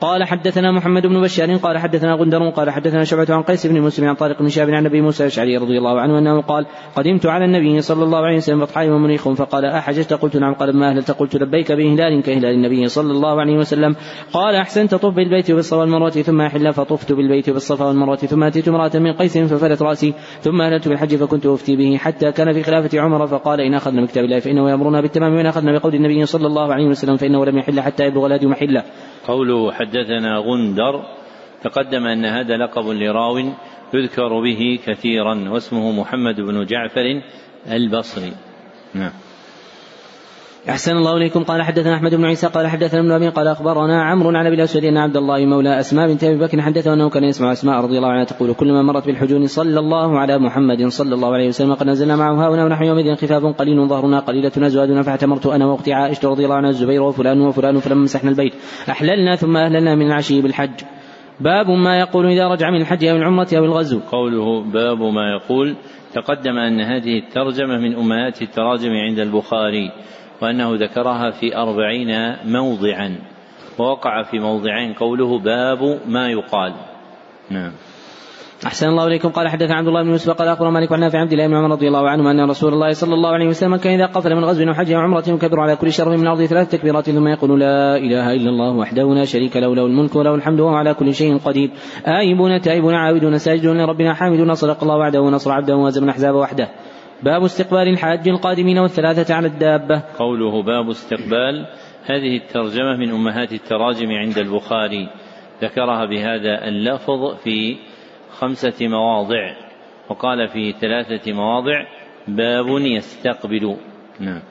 قال 0.00 0.24
حدثنا 0.24 0.72
محمد 0.72 1.06
بن 1.06 1.22
بشار 1.22 1.56
قال 1.56 1.78
حدثنا 1.78 2.14
غندر 2.14 2.50
قال 2.50 2.70
حدثنا 2.70 3.04
شعبة 3.04 3.34
عن 3.34 3.42
قيس 3.42 3.66
بن 3.66 3.80
مسلم 3.80 4.08
عن 4.08 4.14
طارق 4.14 4.42
بن 4.42 4.48
شهاب 4.48 4.70
عن 4.70 4.86
أبي 4.86 5.00
موسى 5.00 5.22
الأشعري 5.22 5.56
رضي 5.56 5.78
الله 5.78 6.00
عنه 6.00 6.18
أنه 6.18 6.40
قال 6.42 6.66
قدمت 6.96 7.26
على 7.26 7.44
النبي 7.44 7.80
صلى 7.80 8.04
الله 8.04 8.18
عليه 8.18 8.36
وسلم 8.36 8.60
بطحاء 8.60 8.88
ومنيخ 8.88 9.28
فقال 9.28 9.64
أحججت؟ 9.64 10.12
قلت 10.12 10.36
نعم. 10.36 10.54
قال 10.54 10.76
ما 10.76 10.90
أهللت؟ 10.90 11.10
قلت 11.10 11.36
لبيك 11.36 11.72
بهلال 11.72 12.22
كهلال 12.22 12.54
النبي 12.54 12.88
صلى 12.88 13.12
الله 13.12 13.40
عليه 13.40 13.58
وسلم. 13.58 13.96
قال 14.32 14.54
أحسنت 14.54 14.94
طف 14.94 15.14
بالبيت 15.14 15.50
وبالصفا 15.50 15.76
والمروة 15.76 16.10
ثم 16.10 16.40
أحل 16.40 16.72
فطفت 16.72 17.12
بالبيت 17.12 17.48
وبالصفا 17.48 17.84
والمروة 17.84 18.16
ثم 18.16 18.42
أتيت 18.42 18.68
امرأة 18.68 18.90
من 18.94 19.12
قيس 19.12 19.38
ففلت 19.38 19.82
رأسي 19.82 20.14
ثم 20.40 20.60
أهللت 20.60 20.88
بالحج 20.88 21.16
فكنت 21.16 21.46
أفتي 21.46 21.76
به 21.76 21.96
حتى 21.96 22.32
كان 22.32 22.52
في 22.52 22.62
خلافة 22.62 23.00
عمر 23.00 23.26
فقال 23.26 23.60
إن 23.60 23.74
أخذنا 23.74 24.02
بكتاب 24.02 24.24
الله 24.24 24.38
فإنه 24.38 24.70
يأمرنا 24.70 25.00
بالتمام 25.00 25.34
وإن 25.34 25.46
أخذنا 25.46 25.78
بقول 25.78 25.94
النبي 25.94 26.26
صلى 26.26 26.46
الله 26.46 26.74
عليه 26.74 26.86
وسلم 26.86 27.16
فإنه 27.16 27.44
لم 27.44 27.58
يحل 27.58 27.80
حتى 27.80 28.04
يبلغ 28.04 28.26
الهدي 28.26 28.46
محلة. 28.46 28.82
قوله 29.26 29.72
حدثنا 29.72 30.38
غندر 30.38 31.04
تقدم 31.62 32.06
أن 32.06 32.24
هذا 32.24 32.56
لقب 32.56 32.86
لراو 32.88 33.38
يذكر 33.94 34.40
به 34.40 34.78
كثيرا 34.86 35.48
واسمه 35.48 35.92
محمد 35.92 36.40
بن 36.40 36.66
جعفر 36.66 37.22
البصري. 37.70 38.32
نعم. 38.94 39.12
أحسن 40.70 40.96
الله 40.96 41.16
إليكم. 41.16 41.42
قال 41.42 41.62
حدثنا 41.62 41.94
أحمد 41.96 42.14
بن 42.14 42.24
عيسى 42.24 42.46
قال 42.46 42.66
حدثنا 42.66 43.00
ابن 43.00 43.12
أبي 43.12 43.28
قال 43.28 43.48
أخبرنا 43.48 44.02
عمرو 44.02 44.36
عن 44.36 44.46
أبي 44.46 44.56
الأسود 44.56 44.84
أن 44.84 44.96
عبد 44.96 45.16
الله 45.16 45.46
مولى 45.46 45.80
أسماء 45.80 46.08
بنت 46.08 46.24
أبي 46.24 46.38
بكر 46.38 46.62
حدثه 46.62 46.94
أنه 46.94 47.10
كان 47.10 47.24
يسمع 47.24 47.52
أسماء 47.52 47.80
رضي 47.80 47.96
الله 47.96 48.08
عنها 48.08 48.24
تقول 48.24 48.54
كلما 48.54 48.82
مرت 48.82 49.06
بالحجون 49.06 49.46
صلى 49.46 49.80
الله 49.80 50.18
على 50.18 50.38
محمد 50.38 50.86
صلى 50.86 51.14
الله 51.14 51.34
عليه 51.34 51.48
وسلم 51.48 51.74
قد 51.74 51.86
نزلنا 51.86 52.16
معه 52.16 52.54
هنا 52.54 52.64
ونحن 52.64 52.84
يومئذ 52.84 53.14
خفاف 53.14 53.44
قليل 53.44 53.88
ظهرنا 53.88 54.20
قليلة 54.20 54.52
أزوادنا 54.58 55.02
فاعتمرت 55.02 55.46
أنا 55.46 55.66
وأختي 55.66 55.92
عائشة 55.92 56.28
رضي 56.30 56.44
الله 56.44 56.56
عنها 56.56 56.70
الزبير 56.70 57.02
وفلان 57.02 57.40
وفلان 57.40 57.80
فلما 57.80 58.02
مسحنا 58.02 58.30
البيت 58.30 58.54
أحللنا 58.90 59.36
ثم 59.36 59.56
أهللنا 59.56 59.94
من 59.94 60.06
العشي 60.06 60.40
بالحج. 60.42 60.80
باب 61.40 61.70
ما 61.70 62.00
يقول 62.00 62.26
إذا 62.26 62.48
رجع 62.48 62.70
من 62.70 62.80
الحج 62.80 63.04
أو 63.04 63.16
العمرة 63.16 63.48
أو 63.56 63.64
الغزو. 63.64 64.00
قوله 64.00 64.62
باب 64.62 64.98
ما 65.02 65.30
يقول 65.30 65.76
تقدم 66.14 66.58
أن 66.58 66.80
هذه 66.80 67.18
الترجمة 67.18 67.78
من 67.78 67.94
أمهات 67.94 68.42
التراجم 68.42 68.90
عند 68.90 69.18
البخاري. 69.18 69.90
وأنه 70.42 70.74
ذكرها 70.74 71.30
في 71.30 71.56
أربعين 71.56 72.36
موضعا. 72.44 73.18
ووقع 73.78 74.22
في 74.22 74.38
موضعين 74.38 74.92
قوله 74.92 75.38
باب 75.38 76.00
ما 76.06 76.28
يقال. 76.28 76.72
نعم. 77.50 77.72
أحسن 78.66 78.88
الله 78.88 79.06
إليكم. 79.06 79.28
قال 79.28 79.48
حدث 79.48 79.70
عبد 79.70 79.88
الله 79.88 80.02
بن 80.02 80.10
يوسف 80.10 80.30
قال 80.30 80.48
أخبر 80.48 80.70
مالك 80.70 80.92
عن 80.92 81.00
نافع 81.00 81.18
عبد 81.18 81.32
الله 81.32 81.46
بن 81.46 81.54
عمر 81.54 81.70
رضي 81.70 81.88
الله 81.88 82.10
عنه 82.10 82.30
أن 82.30 82.50
رسول 82.50 82.72
الله 82.72 82.92
صلى 82.92 83.14
الله 83.14 83.30
عليه 83.30 83.46
وسلم 83.46 83.76
كان 83.76 83.92
إذا 83.92 84.06
قفل 84.06 84.34
من 84.34 84.44
غزو 84.44 84.68
أو 84.68 84.74
حج 84.74 84.92
أو 84.92 85.00
عمرة 85.00 85.24
يكبر 85.28 85.60
على 85.60 85.76
كل 85.76 85.92
شرف 85.92 86.08
من 86.08 86.22
الأرض 86.22 86.44
ثلاث 86.44 86.70
تكبيرات 86.70 87.10
ثم 87.10 87.28
يقول 87.28 87.60
لا 87.60 87.96
إله 87.96 88.32
إلا 88.32 88.50
الله 88.50 88.76
وحده 88.76 89.14
لا 89.14 89.24
شريك 89.24 89.56
له 89.56 89.74
له 89.74 89.86
الملك 89.86 90.16
وله 90.16 90.34
الحمد 90.34 90.60
وهو 90.60 90.74
على 90.74 90.94
كل 90.94 91.14
شيء 91.14 91.38
قدير. 91.38 91.70
آيبون 92.06 92.60
تائبون 92.60 92.94
عابدون 92.94 93.38
ساجدون 93.38 93.80
لربنا 93.80 94.14
حامدون 94.14 94.54
صدق 94.54 94.82
الله 94.82 94.96
وعده 94.96 95.20
ونصر 95.20 95.52
عبده 95.52 95.76
وهزم 95.76 96.04
الأحزاب 96.04 96.34
وحده. 96.34 96.68
باب 97.22 97.42
استقبال 97.42 97.88
الحاج 97.88 98.28
القادمين 98.28 98.78
والثلاثة 98.78 99.34
على 99.34 99.46
الدابة. 99.46 100.02
قوله 100.18 100.62
باب 100.62 100.88
استقبال 100.88 101.66
هذه 102.04 102.36
الترجمة 102.36 102.96
من 102.96 103.10
أمهات 103.10 103.52
التراجم 103.52 104.10
عند 104.10 104.38
البخاري. 104.38 105.08
ذكرها 105.62 106.04
بهذا 106.04 106.68
اللفظ 106.68 107.34
في 107.44 107.76
خمسة 108.30 108.88
مواضع 108.88 109.56
وقال 110.08 110.48
في 110.48 110.72
ثلاثة 110.72 111.32
مواضع 111.32 111.86
باب 112.28 112.66
يستقبل. 112.68 113.76
نعم. 114.20 114.42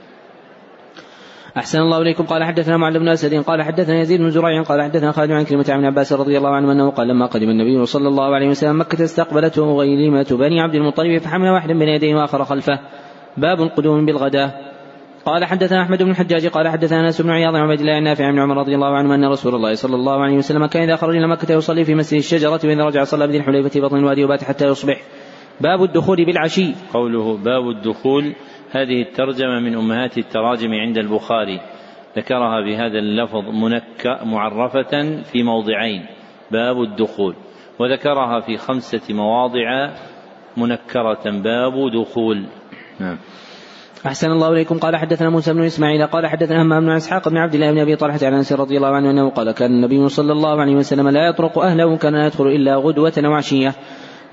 أحسن 1.58 1.80
الله 1.80 2.02
إليكم 2.02 2.24
قال 2.24 2.44
حدثنا 2.44 2.78
معل 2.78 3.00
بن 3.00 3.08
أسد 3.08 3.36
قال 3.36 3.62
حدثنا 3.62 4.02
يزيد 4.02 4.22
بن 4.22 4.30
زريع 4.30 4.64
قال 4.64 4.82
حدثنا 4.82 5.12
خالد 5.12 5.32
عن 5.32 5.44
كلمة 5.44 5.66
عن 5.70 5.86
عباس 5.86 6.14
رضي 6.14 6.38
الله 6.38 6.50
عنه 6.50 6.72
أنه 6.72 6.90
قال 6.90 7.08
لما 7.08 7.26
قدم 7.26 7.50
النبي 7.50 7.86
صلى 7.86 8.08
الله 8.08 8.36
عليه 8.36 8.50
وسلم 8.50 8.80
مكة 8.80 9.04
استقبلته 9.04 9.78
غيلمة 9.78 10.28
بني 10.32 10.62
عبد 10.62 10.76
المطلب 10.76 11.18
فحمل 11.18 11.50
واحدا 11.50 11.80
بين 11.80 11.90
يديه 11.90 12.16
وآخر 12.16 12.46
خلفه 12.46 12.80
باب 13.38 13.62
القدوم 13.62 14.06
بالغداة 14.06 14.54
قال 15.26 15.46
حدثنا 15.46 15.82
أحمد 15.82 16.04
بن 16.04 16.10
الحجاج 16.10 16.48
قال 16.48 16.68
حدثنا 16.68 17.00
أنس 17.06 17.22
بن 17.22 17.30
عياض 17.30 17.56
عن 17.56 17.70
عبد 17.70 17.80
الله 17.80 17.98
النافع 17.98 18.32
بن 18.32 18.40
عمر 18.40 18.58
رضي 18.58 18.76
الله 18.76 18.98
عنه 18.98 19.16
أن 19.16 19.26
رسول 19.26 19.56
الله 19.56 19.74
صلى 19.74 19.96
الله 19.96 20.24
عليه 20.24 20.38
وسلم 20.38 20.66
كان 20.66 20.84
إذا 20.84 20.96
خرج 20.96 21.16
إلى 21.16 21.28
مكة 21.28 21.54
يصلي 21.54 21.86
في 21.86 21.96
مسجد 21.96 22.18
الشجرة 22.18 22.60
وإذا 22.64 22.84
رجع 22.84 23.04
صلى 23.04 23.28
بذي 23.28 23.38
الحليفة 23.38 23.82
بطن 23.82 23.98
الوادي 23.98 24.26
وبات 24.26 24.44
حتى 24.44 24.68
يصبح. 24.68 25.02
باب 25.62 25.84
الدخول 25.84 26.26
بالعشي. 26.26 26.72
قوله 26.94 27.38
باب 27.38 27.70
الدخول 27.70 28.36
هذه 28.76 29.02
الترجمة 29.02 29.60
من 29.60 29.76
أمهات 29.76 30.18
التراجم 30.18 30.74
عند 30.74 30.98
البخاري 30.98 31.60
ذكرها 32.18 32.62
بهذا 32.62 33.00
اللفظ 33.00 33.50
منك 33.50 34.20
معرفة 34.24 35.22
في 35.32 35.44
موضعين 35.44 36.06
باب 36.52 36.82
الدخول 36.82 37.36
وذكرها 37.80 38.40
في 38.40 38.58
خمسة 38.58 39.14
مواضع 39.14 39.90
منكرة 40.58 41.24
باب 41.26 41.74
دخول. 42.02 42.46
نعم. 43.00 43.18
أحسن 44.06 44.32
الله 44.32 44.52
إليكم. 44.52 44.78
قال 44.80 44.96
حدثنا 44.96 45.30
موسى 45.30 45.54
بن 45.54 45.64
إسماعيل 45.64 46.08
قال 46.08 46.28
حدثنا 46.28 46.62
همام 46.62 46.86
بن 46.86 46.92
إسحاق 46.92 47.30
بن 47.30 47.38
عبد 47.38 47.54
الله 47.54 47.72
بن 47.72 47.80
أبي 47.80 47.96
طلحة 47.96 48.20
عن 48.24 48.34
أنس 48.34 48.54
رضي 48.54 48.78
الله 48.78 48.96
عنه 48.96 49.12
أنه 49.12 49.30
قال 49.30 49.52
كان 49.52 49.72
النبي 49.72 50.10
صلى 50.10 50.32
الله 50.32 50.62
عليه 50.62 50.76
وسلم 50.76 51.10
لا 51.10 51.28
يطرق 51.28 51.60
أهله 51.60 51.98
كان 51.98 52.14
لا 52.14 52.26
يدخل 52.26 52.48
إلا 52.48 52.76
غدوة 52.76 53.14
وعشية. 53.26 53.74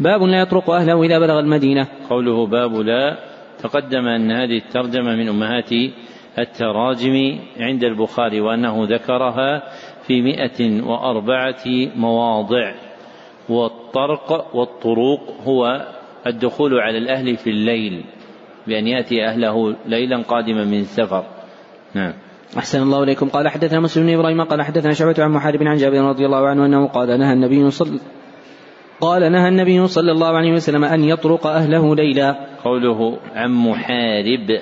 باب 0.00 0.22
لا 0.22 0.40
يطرق 0.40 0.70
أهله 0.70 1.02
إذا 1.02 1.18
بلغ 1.18 1.38
المدينة. 1.38 1.88
قوله 2.10 2.46
باب 2.46 2.74
لا 2.74 3.31
تقدم 3.62 4.06
أن 4.06 4.30
هذه 4.30 4.56
الترجمة 4.58 5.16
من 5.16 5.28
أمهات 5.28 5.72
التراجم 6.38 7.38
عند 7.60 7.84
البخاري 7.84 8.40
وأنه 8.40 8.84
ذكرها 8.84 9.62
في 10.06 10.22
مئة 10.22 10.82
وأربعة 10.82 11.64
مواضع. 11.96 12.74
والطرق 13.48 14.56
والطروق 14.56 15.20
هو 15.44 15.86
الدخول 16.26 16.80
على 16.80 16.98
الأهل 16.98 17.36
في 17.36 17.50
الليل 17.50 18.04
بأن 18.66 18.86
يأتي 18.86 19.24
أهله 19.24 19.76
ليلا 19.86 20.22
قادما 20.22 20.64
من 20.64 20.84
سفر 20.84 21.24
نعم. 21.94 22.12
أحسن 22.58 22.82
الله 22.82 23.02
إليكم. 23.02 23.28
قال 23.28 23.48
حدثنا 23.48 23.80
مسلم 23.80 24.06
بن 24.06 24.14
إبراهيم 24.14 24.42
قال 24.42 24.62
حدثنا 24.62 24.92
شعبة 24.92 25.14
عن 25.18 25.30
محارب 25.30 25.62
عن 25.62 25.76
جابر 25.76 25.98
رضي 25.98 26.26
الله 26.26 26.46
عنه 26.46 26.66
أنه 26.66 26.86
قال 26.86 27.18
نهى 27.18 27.32
النبي 27.32 27.70
صلى 27.70 27.98
قال 29.02 29.32
نهى 29.32 29.48
النبي 29.48 29.86
صلى 29.86 30.12
الله 30.12 30.26
عليه 30.26 30.52
وسلم 30.52 30.84
أن 30.84 31.04
يطرق 31.04 31.46
أهله 31.46 31.94
ليلا. 31.94 32.36
قوله 32.64 33.18
عن 33.34 33.50
محارب 33.50 34.60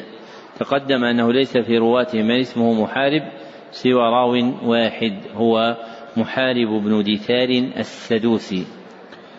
تقدم 0.58 1.04
أنه 1.04 1.32
ليس 1.32 1.58
في 1.58 1.78
رواته 1.78 2.22
من 2.22 2.40
اسمه 2.40 2.82
محارب 2.82 3.22
سوى 3.70 3.92
راو 3.92 4.32
واحد 4.64 5.12
هو 5.36 5.76
محارب 6.16 6.68
بن 6.84 7.02
دثار 7.02 7.48
السدوسي. 7.76 8.64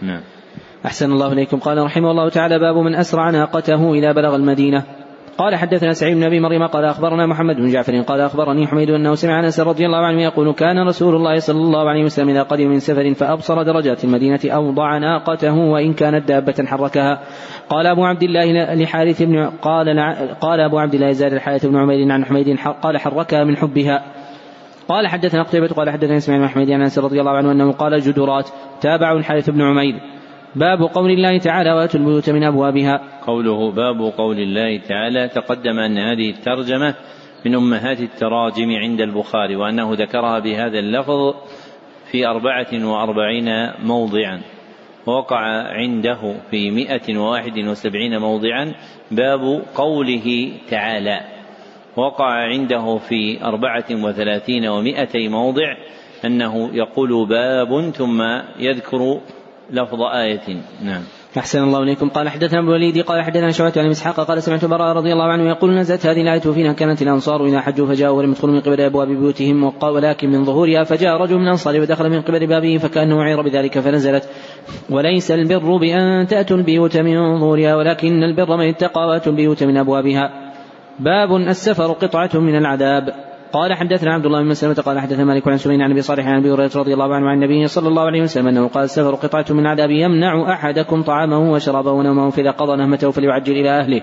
نعم. 0.02 0.22
أحسن 0.86 1.12
الله 1.12 1.34
إليكم. 1.34 1.60
قال 1.60 1.78
رحمه 1.78 2.12
الله 2.12 2.30
تعالى 2.30 2.60
باب 2.60 2.78
من 2.78 2.96
أسرع 2.96 3.30
ناقته 3.30 3.94
إذا 3.94 4.12
بلغ 4.12 4.36
المدينة. 4.36 4.84
قال 5.38 5.56
حدثنا 5.56 5.94
سعيد 5.94 6.18
بن 6.18 6.24
أبي 6.24 6.40
مريم 6.40 6.68
قال 6.68 6.86
أخبرنا 6.86 7.26
محمد 7.26 7.56
بن 7.56 7.68
جعفر 7.68 8.02
قال 8.02 8.22
أخبرني 8.22 8.68
حميد 8.68 8.90
انه 8.90 9.16
سمع 9.16 9.40
أنس 9.40 9.60
رضي 9.60 9.86
الله 9.86 9.98
عنه 9.98 10.22
يقول 10.22 10.54
كان 10.54 10.88
رسول 10.88 11.16
الله 11.16 11.40
صلى 11.40 11.58
الله 11.58 11.90
عليه 11.90 12.04
وسلم 12.04 12.30
إذا 12.30 12.44
قدم 12.44 12.68
من 12.68 12.80
سفر 12.80 13.14
فأبصر 13.14 13.64
درجات 13.64 14.04
المدينة 14.04 14.40
أوضع 14.46 14.98
ناقته 14.98 15.54
وإن 15.54 15.94
كانت 15.94 16.28
دابة 16.28 16.66
حركها. 16.66 17.22
قال 17.70 17.88
أبو 17.88 18.06
عبد 18.06 18.24
الله 18.24 18.74
لحارث 18.74 19.22
بن 19.22 19.46
قال 19.46 20.00
قال 20.42 20.60
أبو 20.60 20.80
عبد 20.80 20.94
الله 20.94 21.12
زاد 21.12 21.34
الحارث 21.34 21.66
بن 21.66 21.78
عمير 21.78 22.12
عن 22.12 22.26
حميد 22.26 22.58
قال 22.82 22.98
حركها 22.98 23.44
من 23.44 23.58
حبها. 23.58 24.04
قال 24.88 25.08
حدثنا 25.08 25.44
قتيبة 25.44 25.68
قال 25.68 25.90
حدثنا 25.90 26.18
إسماعيل 26.18 26.44
بن 26.44 26.50
حميد 26.50 26.72
عن 26.72 26.82
أنس 26.82 27.00
رضي 27.00 27.20
الله 27.20 27.32
عنه 27.32 27.52
أنه 27.52 27.72
قال 27.72 28.02
جدرات. 28.02 28.50
تابعوا 28.82 29.20
الحارث 29.20 29.50
بن 29.50 29.62
عمير. 29.62 30.21
باب 30.56 30.82
قول 30.82 31.12
الله 31.12 31.38
تعالى 31.38 31.72
وآتوا 31.72 32.00
البيوت 32.00 32.30
من 32.30 32.44
أبوابها. 32.44 33.02
قوله 33.28 33.72
باب 33.72 34.14
قول 34.18 34.40
الله 34.40 34.78
تعالى 34.78 35.28
تقدم 35.28 35.80
أن 35.80 35.98
هذه 35.98 36.30
الترجمة 36.30 36.96
من 37.46 37.56
أمهات 37.56 38.00
التراجم 38.00 38.72
عند 38.72 39.02
البخاري 39.02 39.56
وأنه 39.56 39.94
ذكرها 39.94 40.40
بهذا 40.40 40.80
اللفظ 40.80 41.36
في 42.12 42.28
أربعة 42.28 42.68
وأربعين 42.74 43.72
موضعا. 43.84 44.42
ووقع 45.08 45.40
عنده 45.68 46.36
في 46.52 46.72
مئة 46.72 47.18
وواحد 47.18 47.58
وسبعين 47.58 48.18
موضعا 48.18 48.74
باب 49.12 49.62
قوله 49.76 50.52
تعالى. 50.70 51.22
وقع 51.98 52.32
عنده 52.32 52.98
في 52.98 53.44
أربعة 53.44 53.86
وثلاثين 53.92 54.68
ومائتي 54.68 55.28
موضع 55.28 55.76
أنه 56.26 56.70
يقول 56.74 57.28
باب 57.28 57.90
ثم 57.90 58.22
يذكر 58.60 59.20
لفظ 59.70 60.02
آية. 60.02 60.62
نعم. 60.84 61.02
أحسن 61.38 61.64
الله 61.64 61.84
إليكم. 61.84 62.10
قال 62.10 62.30
حدثنا 62.30 62.60
أبو 62.60 62.68
الوليد 62.68 63.02
قال 63.02 63.24
حدثنا 63.24 63.52
شعبة 63.52 63.74
عن 63.78 63.90
إسحاق 63.90 64.20
قال 64.20 64.44
سمعت 64.44 64.66
براء 64.66 64.96
رضي 64.96 65.14
الله 65.14 65.26
عنه 65.26 65.50
يقول 65.50 65.76
نزلت 65.76 66.06
هذه 66.06 66.22
الآية 66.22 66.40
فينا 66.40 66.74
كانت 66.74 67.02
الأنصار 67.02 67.46
إذا 67.46 67.62
حجوا 67.62 67.88
فجاءوا 67.88 68.18
ولم 68.18 68.32
يدخلوا 68.32 68.54
من 68.54 68.62
قبل 68.62 68.82
أبواب 68.82 69.08
بيوتهم 69.08 69.74
ولكن 69.84 70.30
من 70.30 70.46
ظهورها 70.46 70.84
فجاء 70.84 71.18
رجل 71.18 71.36
من 71.36 71.44
الأنصار 71.44 71.82
ودخل 71.82 72.10
من 72.10 72.22
قبل 72.22 72.48
بابه 72.48 72.78
فكأنه 72.78 73.24
عير 73.24 73.42
بذلك 73.42 73.80
فنزلت 73.80 74.30
وليس 74.90 75.32
البر 75.32 75.78
بأن 75.78 76.28
تأتوا 76.28 76.58
البيوت 76.58 76.98
من 76.98 77.40
ظهورها 77.40 77.76
ولكن 77.76 78.24
البر 78.24 78.58
من 78.58 78.70
اتقى 78.70 79.08
وأتوا 79.08 79.32
البيوت 79.32 79.64
من 79.64 79.78
أبوابها. 79.78 80.52
باب 81.00 81.36
السفر 81.36 81.92
قطعة 81.92 82.30
من 82.34 82.56
العذاب. 82.56 83.31
قال 83.54 83.74
حدثنا 83.74 84.14
عبد 84.14 84.26
الله 84.26 84.42
بن 84.42 84.48
مسلمة 84.48 84.74
قال 84.74 85.00
حدثنا 85.00 85.24
مالك 85.24 85.48
عن 85.48 85.58
سليمان 85.58 85.82
عن 85.82 85.92
أبي 85.92 86.02
صالح 86.02 86.28
عن 86.28 86.40
أبي 86.40 86.52
هريرة 86.52 86.72
رضي 86.76 86.94
الله 86.94 87.16
عنه 87.16 87.30
عن 87.30 87.44
النبي 87.44 87.68
صلى 87.68 87.88
الله 87.88 88.02
عليه 88.02 88.22
وسلم 88.22 88.48
أنه 88.48 88.68
قال 88.68 88.84
السفر 88.84 89.16
قطعة 89.16 89.46
من 89.50 89.68
عذاب 89.68 89.90
يمنع 89.92 90.54
أحدكم 90.54 91.02
طعامه 91.02 91.52
وشرابه 91.52 91.92
ونومه 91.92 92.30
فإذا 92.30 92.52
قضى 92.52 92.78
نهمته 92.78 93.12
فليعجل 93.12 93.54
إلى 93.54 93.70
أهله. 93.70 94.02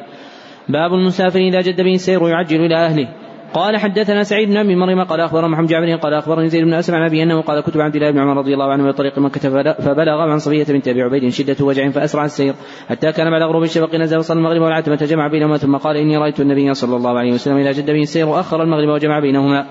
باب 0.69 0.95
المسافر 0.95 1.39
إذا 1.39 1.61
جد 1.61 1.81
به 1.81 1.95
السير 1.95 2.29
يعجل 2.29 2.61
إلى 2.61 2.77
أهله. 2.77 3.09
قال 3.55 3.77
حدثنا 3.77 4.23
سعيد 4.23 4.49
بن 4.49 4.57
ابي 4.57 4.77
مريم 4.77 5.03
قال 5.03 5.21
أخبرنا 5.21 5.49
محمد 5.49 5.69
جابر 5.69 5.97
قال 5.97 6.15
أخبرني 6.15 6.49
زيد 6.49 6.65
بن 6.65 6.75
أسلم 6.75 6.97
عن 6.97 7.05
أبي 7.05 7.23
أنه 7.23 7.41
قال 7.41 7.61
كتب 7.61 7.81
عبد 7.81 7.97
الله 7.97 8.11
بن 8.11 8.19
عمر 8.19 8.37
رضي 8.37 8.55
الله 8.55 8.73
عنه 8.73 8.89
بطريق 8.89 9.19
مكة 9.19 9.73
فبلغ 9.73 10.21
عن 10.21 10.39
صفيه 10.39 10.65
بنت 10.65 10.89
أبي 10.89 11.03
عبيد 11.03 11.29
شدة 11.29 11.65
وجع 11.65 11.91
فأسرع 11.91 12.25
السير 12.25 12.55
حتى 12.89 13.13
كان 13.13 13.31
بعد 13.31 13.43
غروب 13.43 13.63
الشفق 13.63 13.95
نزل 13.95 14.19
وصلى 14.19 14.39
المغرب 14.39 14.63
والعتمه 14.63 14.97
جمع 14.97 15.29
بينهما 15.29 15.57
ثم 15.57 15.77
قال 15.77 15.97
إني 15.97 16.17
رأيت 16.17 16.41
النبي 16.41 16.75
صلى 16.75 16.97
الله 16.97 17.19
عليه 17.19 17.33
وسلم 17.33 17.57
اذا 17.57 17.73
جد 17.73 17.91
به 17.91 18.03
السير 18.03 18.29
وأخر 18.29 18.63
المغرب 18.63 18.89
وجمع 18.89 19.21
بينهما. 19.21 19.67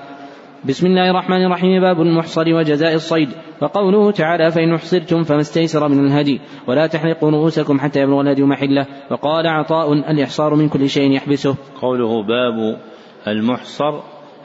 بسم 0.65 0.87
الله 0.87 1.09
الرحمن 1.09 1.45
الرحيم 1.45 1.81
باب 1.81 2.01
المحصر 2.01 2.53
وجزاء 2.53 2.93
الصيد. 2.93 3.29
وقوله 3.61 4.11
تعالى 4.11 4.51
فإن 4.51 4.73
أحصرتم 4.73 5.23
فما 5.23 5.39
استيسر 5.39 5.87
من 5.87 6.05
الهدي 6.05 6.41
ولا 6.67 6.87
تحرقوا 6.87 7.31
رؤوسكم 7.31 7.79
حتى 7.79 7.99
يبلغ 7.99 8.21
الهدي 8.21 8.43
محله. 8.43 8.85
وقال 9.11 9.47
عطاء 9.47 9.93
الإحصار 9.93 10.55
من 10.55 10.69
كل 10.69 10.89
شيء 10.89 11.11
يحبسه. 11.11 11.55
قوله 11.81 12.23
باب 12.23 12.77
المحصر 13.27 13.99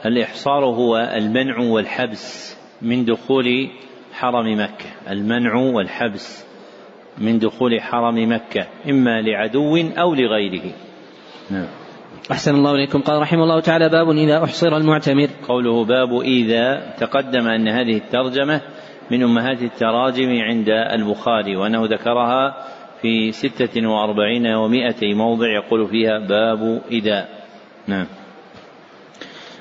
الإحصار 0.05 0.65
هو 0.65 0.97
المنع 0.97 1.59
والحبس 1.59 2.57
من 2.81 3.05
دخول 3.05 3.69
حرم 4.13 4.59
مكة. 4.59 5.11
المنع 5.11 5.55
والحبس 5.55 6.45
من 7.17 7.39
دخول 7.39 7.81
حرم 7.81 8.33
مكة 8.33 8.67
إما 8.89 9.21
لعدو 9.21 9.77
أو 9.77 10.13
لغيره. 10.13 10.71
نعم. 11.51 11.67
أحسن 12.31 12.55
الله 12.55 12.71
إليكم. 12.71 13.01
قال 13.01 13.21
رحمه 13.21 13.43
الله 13.43 13.59
تعالى 13.59 13.89
باب 13.89 14.09
إذا 14.09 14.43
أحصر 14.43 14.77
المعتمر. 14.77 15.27
قوله 15.47 15.85
باب 15.85 16.21
إذا 16.21 16.93
تقدم 16.97 17.47
أن 17.47 17.67
هذه 17.67 17.97
الترجمة 17.97 18.61
من 19.11 19.23
أمهات 19.23 19.61
التراجم 19.61 20.29
عند 20.41 20.69
البخاري 20.69 21.55
وأنه 21.55 21.85
ذكرها 21.85 22.67
في 23.01 23.31
ستة 23.31 23.87
وأربعين 23.87 24.47
ومائتي 24.47 25.13
موضع 25.13 25.47
يقول 25.47 25.87
فيها 25.87 26.19
باب 26.19 26.81
إذا. 26.91 27.27
نعم. 27.87 28.05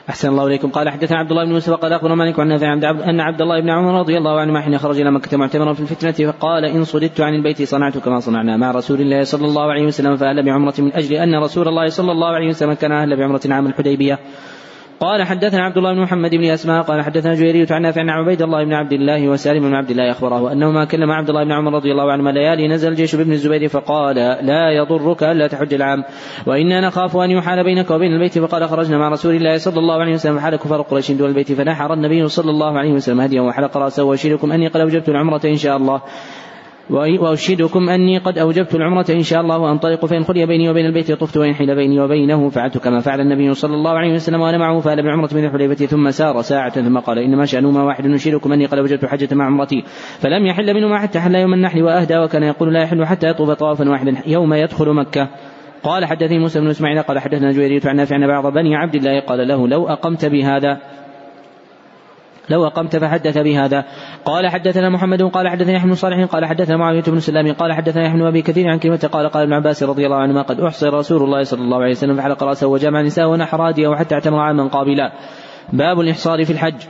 أحسن 0.09 0.29
الله 0.29 0.47
إليكم. 0.47 0.71
قال 0.71 0.88
حدثنا 0.88 1.19
عبد 1.19 1.31
الله 1.31 1.45
بن 1.45 1.51
يوسف 1.51 1.73
قال 1.73 1.93
أخبر 1.93 2.15
مالك 2.15 2.41
عن 2.41 2.49
نافع 2.49 2.73
أن 3.11 3.21
عبد 3.21 3.43
الله 3.43 3.61
بن 3.61 3.71
عمر 3.71 3.99
رضي 4.01 4.19
الله 4.19 4.41
عنهما 4.41 4.61
حين 4.61 4.79
خرج 4.79 5.01
إلى 5.01 5.11
مكة 5.11 5.37
معتمرا 5.37 5.73
في 5.73 5.81
الفتنة 5.81 6.33
فقال 6.33 6.65
إن 6.65 6.85
صددت 6.85 7.21
عن 7.21 7.35
البيت 7.35 7.62
صنعت 7.62 7.99
كما 7.99 8.21
صنعنا 8.21 8.57
مع 8.57 8.71
رسول 8.71 9.01
الله 9.01 9.25
صلى 9.25 9.47
الله 9.47 9.62
عليه 9.62 9.87
وسلم 9.87 10.17
فأهل 10.17 10.45
بعمرة 10.45 10.75
من 10.79 10.93
أجل 10.93 11.15
أن 11.15 11.35
رسول 11.43 11.69
الله 11.69 11.88
صلى 11.88 12.12
الله 12.12 12.29
عليه 12.29 12.49
وسلم 12.49 12.73
كان 12.73 12.93
أهل 12.93 13.17
بعمرة 13.17 13.41
عام 13.51 13.67
الحديبية. 13.67 14.19
قال 15.03 15.23
حدثنا 15.23 15.62
عبد 15.62 15.77
الله 15.77 15.95
بن 15.95 16.01
محمد 16.01 16.31
بن 16.31 16.45
أسماء 16.45 16.83
قال 16.83 17.03
حدثنا 17.03 17.35
جويرية 17.35 17.67
عن 17.71 17.83
نافع 17.83 18.01
عن 18.01 18.11
عبيد 18.11 18.43
الله 18.43 18.65
بن 18.65 18.73
عبد 18.73 18.93
الله 18.93 19.29
وسالم 19.29 19.61
بن 19.61 19.75
عبد 19.75 19.91
الله 19.91 20.11
أخبره 20.11 20.53
أنهما 20.53 20.85
كلم 20.85 21.11
عبد 21.11 21.29
الله 21.29 21.45
بن 21.45 21.53
عمر 21.53 21.73
رضي 21.73 21.93
الله 21.93 22.12
عنهما 22.12 22.31
ليالي 22.31 22.69
نزل 22.69 22.88
الجيش 22.88 23.15
بابن 23.15 23.33
الزبير 23.33 23.69
فقال 23.69 24.17
لا 24.47 24.71
يضرك 24.71 25.23
ألا 25.23 25.47
تحج 25.47 25.75
العام 25.75 26.05
وإنا 26.47 26.81
نخاف 26.81 27.17
أن 27.17 27.31
يحال 27.31 27.65
بينك 27.65 27.91
وبين 27.91 28.12
البيت. 28.12 28.38
فقال 28.38 28.69
خرجنا 28.69 28.99
مع 28.99 29.09
رسول 29.09 29.35
الله 29.35 29.57
صلى 29.57 29.79
الله 29.79 29.95
عليه 29.95 30.12
وسلم 30.12 30.38
فحال 30.38 30.57
كفار 30.57 30.83
قريش 30.83 31.12
دون 31.12 31.29
البيت 31.29 31.53
فنحر 31.53 31.93
النبي 31.93 32.29
صلى 32.29 32.51
الله 32.51 32.79
عليه 32.79 32.93
وسلم 32.93 33.21
هديا 33.21 33.41
وحلق 33.41 33.77
رأسه 33.77 34.05
وأشيركم 34.05 34.53
أني 34.53 34.69
قد 34.69 34.81
أوجبت 34.81 35.09
العمرة 35.09 35.41
إن 35.45 35.57
شاء 35.57 35.77
الله. 35.77 36.03
وأشهدكم 36.92 37.88
أني 37.88 38.18
قد 38.18 38.38
أوجبت 38.38 38.74
العمرة 38.74 39.07
إن 39.11 39.22
شاء 39.22 39.40
الله 39.40 39.59
وأنطلق 39.59 40.07
فإن 40.07 40.24
خلي 40.24 40.46
بيني 40.46 40.70
وبين 40.70 40.87
البيت 40.87 41.12
طفت 41.12 41.37
وإن 41.37 41.55
حيل 41.55 41.76
بيني 41.76 42.00
وبينه 42.00 42.48
فعلت 42.48 42.78
كما 42.78 43.00
فعل 43.00 43.20
النبي 43.20 43.55
صلى 43.55 43.74
الله 43.74 43.90
عليه 43.90 44.12
وسلم 44.12 44.40
وأنا 44.40 44.59
معه 44.59 44.81
فأل 44.81 45.02
بالعمرة 45.02 45.28
من 45.35 45.44
الحليفة 45.44 45.87
ثم 45.87 46.11
سار 46.11 46.42
ساعة 46.42 46.70
ثم 46.70 46.98
قال 46.98 47.18
إنما 47.18 47.44
شأنهما 47.44 47.83
واحد 47.83 48.07
أشهدكم 48.07 48.52
أني 48.52 48.66
قد 48.66 48.78
أوجبت 48.78 49.05
حجة 49.05 49.35
مع 49.35 49.46
عمرتي. 49.46 49.83
فلم 50.18 50.46
يحل 50.46 50.74
منهما 50.74 50.98
حتى 50.98 51.20
حل 51.20 51.35
يوم 51.35 51.55
النحل 51.55 51.83
وأهدى 51.83 52.18
وكان 52.18 52.42
يقول 52.42 52.74
لا 52.74 52.83
يحل 52.83 53.05
حتى 53.05 53.28
يطوف 53.28 53.50
طوافا 53.50 53.90
واحدا 53.90 54.14
يوم 54.26 54.55
يدخل 54.55 54.92
مكة. 54.92 55.28
قال 55.83 56.05
حدثني 56.05 56.38
موسى 56.38 56.61
بن 56.61 56.66
إسماعيل 56.66 57.02
قال 57.02 57.18
حدثنا 57.18 57.52
جويرية 57.52 57.81
عن 57.85 57.96
نافع 57.96 58.16
أن 58.16 58.26
بعض 58.26 58.52
بني 58.52 58.76
عبد 58.76 58.94
الله 58.94 59.20
قال 59.20 59.48
له 59.48 59.68
لو 59.68 59.88
أقمت 59.88 60.24
بهذا 60.24 60.78
لو 62.53 62.67
أقمت 62.67 62.97
فحدث 62.97 63.38
بهذا 63.38 63.85
قال 64.25 64.49
حدثنا 64.49 64.88
محمد 64.88 65.23
قال 65.23 65.49
حدثنا 65.49 65.73
يحيى 65.73 65.88
بن 65.88 65.95
صالح 65.95 66.25
قال 66.25 66.45
حدثنا 66.45 66.77
معاوية 66.77 67.03
بن 67.03 67.21
سلام 67.21 67.53
قال 67.53 67.73
حدثنا 67.73 68.07
يحيى 68.07 68.21
بن 68.21 68.27
أبي 68.27 68.43
كثير 68.43 68.69
عن 68.69 68.79
كلمة 68.79 69.11
قال 69.12 69.29
قال 69.29 69.43
ابن 69.43 69.53
عباس 69.53 69.83
رضي 69.83 70.07
الله 70.07 70.17
عنهما 70.17 70.43
قد 70.43 70.61
أحصر 70.61 70.95
رسول 70.95 71.23
الله 71.23 71.43
صلى 71.43 71.61
الله 71.61 71.77
عليه 71.77 71.91
وسلم 71.91 72.17
فحلق 72.17 72.43
رأسه 72.43 72.67
وجمع 72.67 73.03
نساءه 73.03 73.27
ونحر 73.27 73.69
هاديه 73.69 73.88
وحتى 73.88 74.15
اعتمر 74.15 74.38
عاما 74.38 74.69
قابلا. 74.69 75.12
باب 75.73 76.01
الإحصار 76.01 76.45
في 76.45 76.53
الحج. 76.53 76.83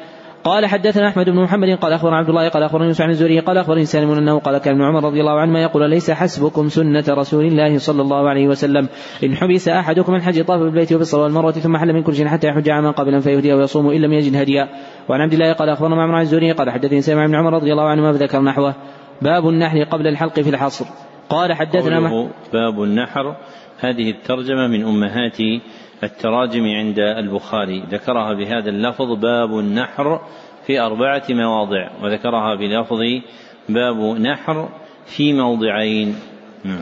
قال 0.45 0.67
حدثنا 0.67 1.09
أحمد 1.09 1.31
بن 1.31 1.43
محمد 1.43 1.79
قال 1.79 1.93
أخبرنا 1.93 2.17
عبد 2.17 2.29
الله 2.29 2.49
قال 2.49 2.63
أخبرنا 2.63 2.87
يوسف 2.87 3.03
عن 3.03 3.11
الزهري 3.11 3.41
قال 3.41 3.59
أخبرني 3.59 3.85
سالم 3.85 4.11
أنه 4.11 4.39
قال 4.39 4.59
كان 4.59 4.75
ابن 4.75 4.85
عمر 4.85 5.05
رضي 5.05 5.21
الله 5.21 5.41
عنهما 5.41 5.63
يقول 5.63 5.91
ليس 5.91 6.11
حسبكم 6.11 6.69
سنة 6.69 7.05
رسول 7.09 7.45
الله 7.45 7.79
صلى 7.79 8.03
الله 8.03 8.29
عليه 8.29 8.49
وسلم. 8.49 8.89
إن 9.25 9.37
حبس 9.37 9.69
أحدكم 9.69 10.15
الحج 10.15 10.45
طاف 10.45 10.61
بالبيت 10.61 10.93
وبالصلاة 10.93 11.23
والمروة 11.23 11.53
ثم 11.53 11.77
حل 11.77 11.93
من 11.93 12.03
كل 12.03 12.15
شيء 12.15 12.27
حتى 12.27 12.49
يحج 12.49 12.69
عاما 12.71 12.91
قبلا 12.91 13.21
فيهدي 13.21 13.53
ويصوم 13.53 13.91
ان 13.91 14.01
لم 14.01 14.13
يجد 14.13 14.37
هديا. 14.37 14.69
وعن 15.09 15.21
عبد 15.21 15.33
الله 15.33 15.53
قال 15.53 15.69
أخبرنا 15.69 15.95
معمر 15.95 16.15
عن 16.15 16.23
الزهري 16.23 16.53
قال 16.53 16.71
حدثني 16.71 17.01
سالم 17.03 17.27
بن 17.27 17.35
عمر 17.35 17.53
رضي 17.53 17.73
الله 17.73 17.85
عنهما 17.85 18.13
فذكر 18.13 18.43
نحوه. 18.43 18.75
باب 19.23 19.49
النحر 19.49 19.83
قبل 19.83 20.07
الحلق 20.07 20.41
في 20.41 20.51
الحصر. 20.51 20.85
قال 21.29 21.53
حدثنا 21.53 22.29
باب 22.53 22.83
النحر. 22.83 23.37
هذه 23.81 24.11
الترجمة 24.11 24.67
من 24.67 24.85
امهات 24.85 25.39
التراجم 26.03 26.65
عند 26.65 26.99
البخاري. 26.99 27.83
ذكرها 27.91 28.33
بهذا 28.33 28.71
اللفظ 28.71 29.13
باب 29.13 29.59
النحر 29.59 30.21
في 30.67 30.81
أربعة 30.81 31.23
مواضع 31.31 31.91
وذكرها 32.03 32.55
بلفظ 32.55 33.01
باب 33.69 33.97
نحر 34.21 34.69
في 35.07 35.33
موضعين. 35.33 36.17
نعم. 36.65 36.81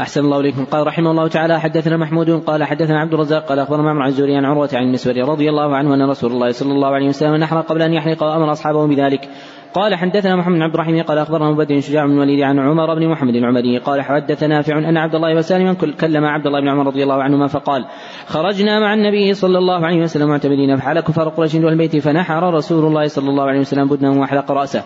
أحسن 0.00 0.20
الله 0.20 0.40
إليكم. 0.40 0.64
قال 0.64 0.86
رحمه 0.86 1.10
الله 1.10 1.28
تعالى 1.28 1.60
حدثنا 1.60 1.96
محمود 1.96 2.30
قال 2.30 2.64
حدثنا 2.64 3.00
عبد 3.00 3.14
الرزاق 3.14 3.48
قال 3.48 3.58
أخبرنا 3.58 3.82
معمر 3.82 4.02
عن 4.02 4.08
الزهري 4.08 4.36
عن 4.36 4.44
عروة 4.44 4.68
عن 4.72 4.82
المسوري 4.82 5.22
رضي 5.22 5.48
الله 5.48 5.76
عنه 5.76 5.94
أن 5.94 6.10
رسول 6.10 6.32
الله 6.32 6.50
صلى 6.50 6.72
الله 6.72 6.88
عليه 6.88 7.08
وسلم 7.08 7.36
نحر 7.36 7.60
قبل 7.60 7.82
أن 7.82 7.92
يحلق 7.92 8.22
وأمر 8.22 8.52
أصحابه 8.52 8.86
بذلك. 8.86 9.28
قال 9.74 9.94
حدثنا 9.94 10.36
محمد 10.36 10.54
بن 10.56 10.62
عبد 10.62 10.74
الرحيم 10.74 11.02
قال 11.02 11.18
أخبرنا 11.18 11.50
مبدل 11.50 11.82
شجاع 11.82 12.06
بن 12.06 12.12
الوليد 12.12 12.40
عن 12.40 12.58
عمر 12.58 12.94
بن 12.94 13.08
محمد 13.08 13.34
العمري 13.34 13.78
قال 13.78 14.02
حدث 14.02 14.42
نافع 14.42 14.78
أن 14.78 14.96
عبد 14.96 15.14
الله 15.14 15.34
وسالما 15.34 15.74
كلم 16.00 16.24
عبد 16.24 16.46
الله 16.46 16.60
بن 16.60 16.68
عمر 16.68 16.86
رضي 16.86 17.02
الله 17.02 17.22
عنهما 17.22 17.46
فقال 17.46 17.84
خرجنا 18.26 18.80
مع 18.80 18.94
النبي 18.94 19.34
صلى 19.34 19.58
الله 19.58 19.86
عليه 19.86 20.02
وسلم 20.02 20.28
معتمدين 20.28 20.76
فحال 20.76 21.00
كفار 21.00 21.28
قريش 21.28 21.56
دون 21.56 21.72
البيت 21.72 21.96
فنحر 21.96 22.54
رسول 22.54 22.84
الله 22.84 23.06
صلى 23.06 23.28
الله 23.28 23.44
عليه 23.44 23.60
وسلم 23.60 23.88
بدنه 23.88 24.20
وأحلق 24.20 24.50
رأسه 24.50 24.82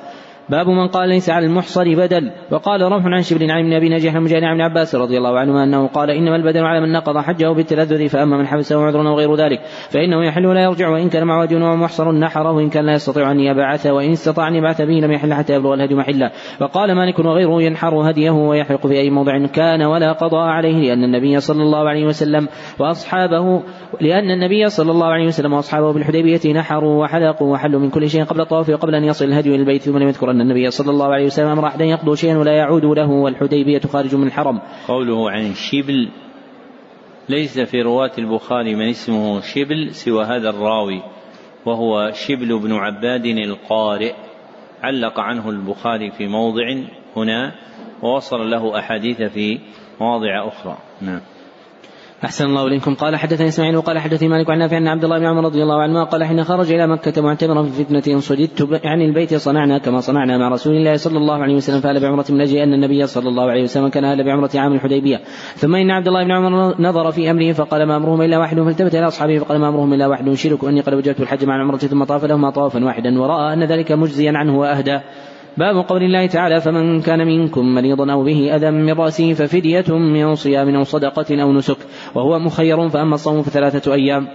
باب 0.49 0.69
من 0.69 0.89
قال 0.89 1.09
ليس 1.09 1.31
على 1.31 1.47
المحصر 1.47 1.95
بدل. 1.95 2.31
وقال 2.51 2.83
رمح 2.83 3.07
عن 3.07 3.23
شبل 3.23 3.51
عن 3.51 3.61
ابن 3.61 3.73
أبي 3.73 3.89
نجيح 3.89 4.15
المجاهد 4.15 4.45
عن 4.45 4.61
عباس 4.61 4.95
رضي 4.95 5.19
الله 5.19 5.39
عنهما 5.39 5.65
أنه 5.65 5.87
قال 5.87 6.11
إنما 6.11 6.37
البدل 6.37 6.65
على 6.65 6.81
من 6.81 6.93
نقض 6.93 7.19
حجه 7.19 7.53
بالتلذذ 7.53 8.09
فأما 8.09 8.37
من 8.37 8.47
حبسه 8.47 8.85
عذرا 8.85 9.09
أو 9.09 9.15
غير 9.15 9.35
ذلك 9.35 9.61
فإنه 9.91 10.25
يحل 10.25 10.47
ولا 10.47 10.63
يرجع 10.63 10.89
وإن 10.89 11.09
كان 11.09 11.27
مع 11.27 11.43
وجه 11.43 11.55
ومحصر 11.55 12.13
نحره 12.13 12.53
وإن 12.53 12.69
كان 12.69 12.87
لا 12.87 12.93
يستطيع 12.93 13.31
أن 13.31 13.41
يبعث 13.41 13.87
وإن 13.87 14.11
استطاع 14.11 14.49
أن 14.49 14.55
يبعث 14.55 14.83
به 14.83 14.93
لم 14.93 15.13
يحل 15.13 15.35
حتى 15.35 15.55
يبلغ 15.55 15.75
الهدي 15.75 15.95
محله 15.95 16.31
وقال 16.61 16.95
مالك 16.95 17.19
وغيره 17.19 17.63
ينحر 17.63 18.11
هديه 18.11 18.31
ويحرق 18.31 18.87
في 18.87 18.95
أي 18.95 19.11
موضع 19.11 19.47
كان 19.47 19.83
ولا 19.83 20.13
قضاء 20.13 20.49
عليه 20.49 20.81
لأن 20.81 21.05
النبي 21.05 21.41
صلى 21.41 21.63
الله 21.63 21.89
عليه 21.89 22.07
وسلم 22.07 22.49
وأصحابه 22.79 23.63
لأن 24.01 24.31
النبي 24.31 24.69
صلى 24.69 24.91
الله 24.91 25.07
عليه 25.07 25.27
وسلم 25.27 25.53
وأصحابه 25.53 25.93
بالحديبية 25.93 26.53
نحروا 26.53 27.03
وحلقوا 27.03 27.53
وحلوا 27.53 27.81
من 27.81 27.91
كل 27.91 28.11
شيء 28.11 28.25
قبل 28.25 28.41
الطواف 28.41 28.69
وقبل 28.69 28.95
أن 28.95 29.05
يصل 29.05 29.25
الهدي 29.25 29.49
إلى 29.49 29.57
البيت 29.57 29.83
ثم 29.83 29.99
لم 29.99 30.09
يذكر 30.09 30.31
أن 30.33 30.41
النبي 30.41 30.71
صلى 30.71 30.91
الله 30.91 31.07
عليه 31.07 31.27
وسلم 31.27 31.49
أمر 31.49 31.67
أحدا 31.67 31.85
يقضوا 31.85 32.15
شيئا 32.15 32.39
ولا 32.39 32.53
يعود 32.53 32.85
له 32.85 33.11
والحديبية 33.11 33.81
خارج 33.81 34.15
من 34.15 34.27
الحرم. 34.27 34.61
قوله 34.89 35.31
عن 35.31 35.55
شبل 35.55 36.09
ليس 37.29 37.61
في 37.61 37.83
رواة 37.83 38.11
البخاري 38.19 38.75
من 38.75 38.89
اسمه 38.89 39.41
شبل 39.41 39.95
سوى 39.95 40.25
هذا 40.25 40.51
الراوي 40.51 41.03
وهو 41.67 42.11
شبل 42.15 42.59
بن 42.59 42.73
عباد 42.73 43.27
القارئ. 43.27 44.13
علق 44.83 45.21
عنه 45.21 45.51
البخاري 45.51 46.11
في 46.11 46.27
موضع 46.27 46.65
هنا 47.17 47.53
ووصل 48.03 48.51
له 48.51 48.79
أحاديث 48.79 49.23
في 49.23 49.59
مواضع 50.01 50.49
أخرى. 50.49 50.79
نعم. 51.01 51.21
أحسن 52.25 52.45
الله 52.45 52.67
إليكم. 52.67 52.95
قال 52.95 53.17
حدثني 53.17 53.49
إسماعيل 53.49 53.77
وقال 53.77 53.99
حدثني 53.99 54.29
مالك 54.29 54.51
عن 54.51 54.59
نافع 54.59 54.79
أن 54.79 54.89
عبد 54.89 55.05
الله 55.05 55.19
بن 55.19 55.27
عمر 55.27 55.45
رضي 55.45 55.63
الله 55.63 55.83
عنهما 55.83 56.05
قال 56.05 56.25
حين 56.25 56.45
خرج 56.45 56.73
إلى 56.73 56.87
مكة 56.87 57.23
معتمرا 57.23 57.63
في 57.63 57.85
فتنة 57.85 58.21
صددت 58.21 58.81
عن 58.85 59.01
البيت 59.01 59.35
صنعنا 59.35 59.79
كما 59.79 60.01
صنعنا 60.01 60.39
مع 60.39 60.49
رسول 60.49 60.77
الله 60.77 60.97
صلى 60.97 61.19
الله 61.19 61.35
عليه 61.35 61.55
وسلم 61.55 61.81
فأهل 61.81 62.01
بعمرة 62.01 62.25
من 62.31 62.41
أجل 62.41 62.57
أن 62.57 62.75
النبي 62.75 63.07
صلى 63.07 63.29
الله 63.29 63.51
عليه 63.51 63.63
وسلم 63.63 63.89
كان 63.89 64.05
أهل 64.05 64.25
بعمرة 64.25 64.51
عام 64.55 64.73
الحديبية. 64.73 65.21
ثم 65.57 65.75
إن 65.75 65.91
عبد 65.91 66.09
الله 66.09 66.25
بن 66.25 66.31
عمر 66.31 66.75
نظر 66.81 67.11
في 67.11 67.31
أمره 67.31 67.53
فقال 67.53 67.87
ما 67.87 67.97
أمرهم 67.97 68.23
إلا 68.23 68.39
واحد 68.39 68.61
فالتفت 68.61 68.95
إلى 68.95 69.07
أصحابه 69.07 69.39
فقال 69.39 69.61
ما 69.61 69.69
أمرهم 69.69 69.95
إلا 69.95 70.07
واحد 70.07 70.33
شرك 70.33 70.65
أني 70.65 70.81
قد 70.81 70.95
وجدت 70.95 71.21
الحج 71.21 71.45
مع 71.45 71.57
العمرة 71.57 71.77
ثم 71.77 72.05
طاف 72.05 72.25
لهما 72.25 72.51
طوافا 72.51 72.85
واحدا 72.85 73.21
ورأى 73.21 73.53
أن 73.53 73.65
ذلك 73.65 73.93
مجزيا 73.93 74.33
عنه 74.35 74.59
وأهدى. 74.59 75.01
باب 75.57 75.77
قول 75.89 76.03
الله 76.03 76.27
تعالى 76.27 76.61
فمن 76.61 77.01
كان 77.01 77.27
منكم 77.27 77.75
مريضا 77.75 78.13
أو 78.13 78.25
به 78.25 78.57
أذى 78.57 78.71
من 78.71 78.93
رأسه 78.93 79.33
ففدية 79.33 79.85
من 79.89 80.35
صيام 80.35 80.75
أو 80.75 80.83
صدقة 80.83 81.43
أو 81.43 81.53
نسك 81.53 81.77
وهو 82.15 82.39
مخير 82.39 82.89
فأما 82.89 83.15
الصوم 83.15 83.43
فثلاثة 83.43 83.95
أيام 83.95 84.29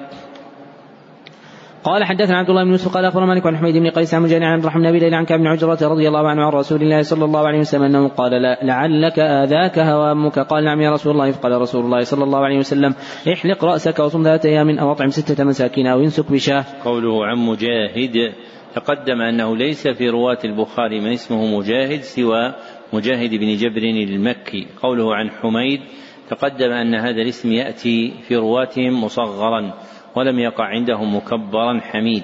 قال 1.84 2.04
حدثنا 2.04 2.38
عبد 2.38 2.50
الله 2.50 2.64
بن 2.64 2.72
يوسف 2.72 2.94
قال 2.94 3.06
أخبرنا 3.06 3.26
مالك 3.26 3.46
عن 3.46 3.58
حميد 3.58 3.78
بن 3.78 3.90
قيس 3.90 4.14
عن 4.14 4.22
مجاني 4.22 4.46
عن 4.46 4.60
الرحمن 4.60 4.92
بن 4.92 5.14
عن 5.14 5.26
كعب 5.26 5.40
بن 5.40 5.48
عجرة 5.48 5.88
رضي 5.88 6.08
الله 6.08 6.28
عنه 6.30 6.44
عن 6.44 6.52
رسول 6.52 6.82
الله 6.82 7.02
صلى 7.02 7.26
الله 7.26 7.48
عليه 7.48 7.60
وسلم 7.60 7.84
أنه 7.84 8.08
قال 8.08 8.32
لعلك 8.64 9.20
آذاك 9.20 9.80
هوامك 9.80 10.40
قال 10.40 10.64
نعم 10.64 10.82
يا 10.82 10.92
رسول 10.92 11.12
الله 11.14 11.32
قال 11.32 11.62
رسول 11.62 11.86
الله 11.86 12.02
صلى 12.02 12.24
الله 12.24 12.40
عليه 12.40 12.58
وسلم 12.58 12.96
احلق 13.34 13.66
رأسك 13.66 14.00
وصم 14.00 14.24
ثلاثة 14.24 14.50
أيام 14.50 14.80
أو 14.80 14.92
أطعم 14.92 15.10
ستة 15.10 15.44
مساكين 15.44 15.88
أو 15.88 16.00
انسك 16.00 16.32
بشاة. 16.32 16.66
قوله 16.86 17.26
عن 17.26 17.38
مجاهد 17.38 18.34
تقدم 18.78 19.22
أنه 19.22 19.58
ليس 19.58 19.88
في 19.88 20.10
رواة 20.10 20.38
البخاري 20.46 21.00
من 21.00 21.12
اسمه 21.12 21.58
مجاهد 21.58 22.02
سوى 22.02 22.54
مجاهد 22.94 23.30
بن 23.30 23.56
جبر 23.56 23.84
المكي. 23.84 24.68
قوله 24.82 25.16
عن 25.16 25.30
حميد 25.30 25.82
تقدم 26.30 26.72
أن 26.72 26.96
هذا 26.96 27.22
الاسم 27.22 27.52
يأتي 27.52 28.14
في 28.28 28.36
رواتهم 28.36 29.04
مصغرا 29.04 29.74
ولم 30.16 30.40
يقع 30.40 30.66
عندهم 30.66 31.16
مكبرا 31.16 31.80
حميد. 31.80 32.24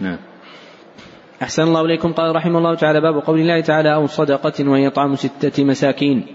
نعم. 0.00 0.18
أحسن 1.42 1.62
الله 1.62 1.80
إليكم. 1.80 2.12
قال 2.12 2.36
رحمه 2.36 2.58
الله 2.58 2.74
تعالى 2.74 3.00
باب 3.00 3.14
قول 3.14 3.40
الله 3.40 3.60
تعالى 3.60 3.94
أو 3.94 4.06
صدقة 4.06 4.70
وهي 4.70 4.90
طعام 4.90 5.14
ستة 5.14 5.64
مساكين. 5.64 6.26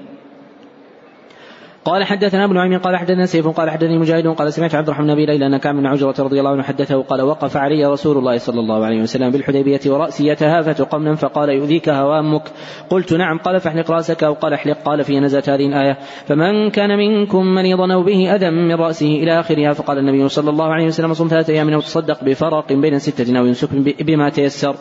قال 1.89 2.04
حدثنا 2.04 2.45
ابن 2.45 2.58
عمي 2.58 2.78
قال 2.78 2.97
حدثنا 2.97 3.25
سيف 3.25 3.47
قال 3.47 3.69
حدثني 3.69 3.97
مجاهد 3.97 4.28
قال 4.28 4.54
سمعت 4.54 4.75
عبد 4.75 4.88
الرحمن 4.88 5.15
بن 5.15 5.25
ليلى 5.25 5.45
أن 5.47 5.58
كان 5.58 5.75
من 5.75 5.86
عجرة 5.86 6.15
رضي 6.19 6.39
الله 6.39 6.52
عنه 6.52 6.63
حدثه 6.63 7.02
قال 7.02 7.21
وقف 7.21 7.58
علي 7.58 7.86
رسول 7.86 8.17
الله 8.17 8.38
صلى 8.38 8.60
الله 8.60 8.86
عليه 8.86 9.02
وسلم 9.02 9.32
بالحديبية 9.32 9.80
ورأسي 9.88 10.28
يتهافت 10.28 10.82
قمنا 10.82 11.15
فقال 11.15 11.49
يؤذيك 11.49 11.89
هوامك 11.89 12.41
قلت 12.89 13.13
نعم. 13.13 13.38
قال 13.38 13.60
فاحلق 13.60 13.91
رأسك. 13.91 14.23
أو 14.23 14.34
قال 14.34 14.54
احلق. 14.54 14.78
قال 14.86 15.04
في 15.04 15.19
نزلت 15.19 15.49
هذه 15.49 15.65
الآية. 15.65 15.97
فمن 16.25 16.69
كان 16.69 16.97
منكم 16.97 17.45
مريضا 17.45 17.93
أو 17.93 18.04
به 18.04 18.36
أذى 18.36 18.49
من 18.49 18.75
رأسه 18.75 19.08
إلى 19.08 19.39
آخرها؟ 19.39 19.73
فقال 19.73 19.97
النبي 19.97 20.30
صلى 20.30 20.49
الله 20.49 20.73
عليه 20.73 20.86
وسلم 20.86 21.13
صم 21.13 21.28
ثلاثة 21.28 21.54
أيام 21.54 21.69
أو 21.69 21.80
تصدق 21.80 22.23
بفرق 22.23 22.73
بين 22.73 22.99
ستة 22.99 23.39
أو 23.39 23.45
ينسك 23.45 23.69
بما 24.04 24.30
تيسر. 24.30 24.75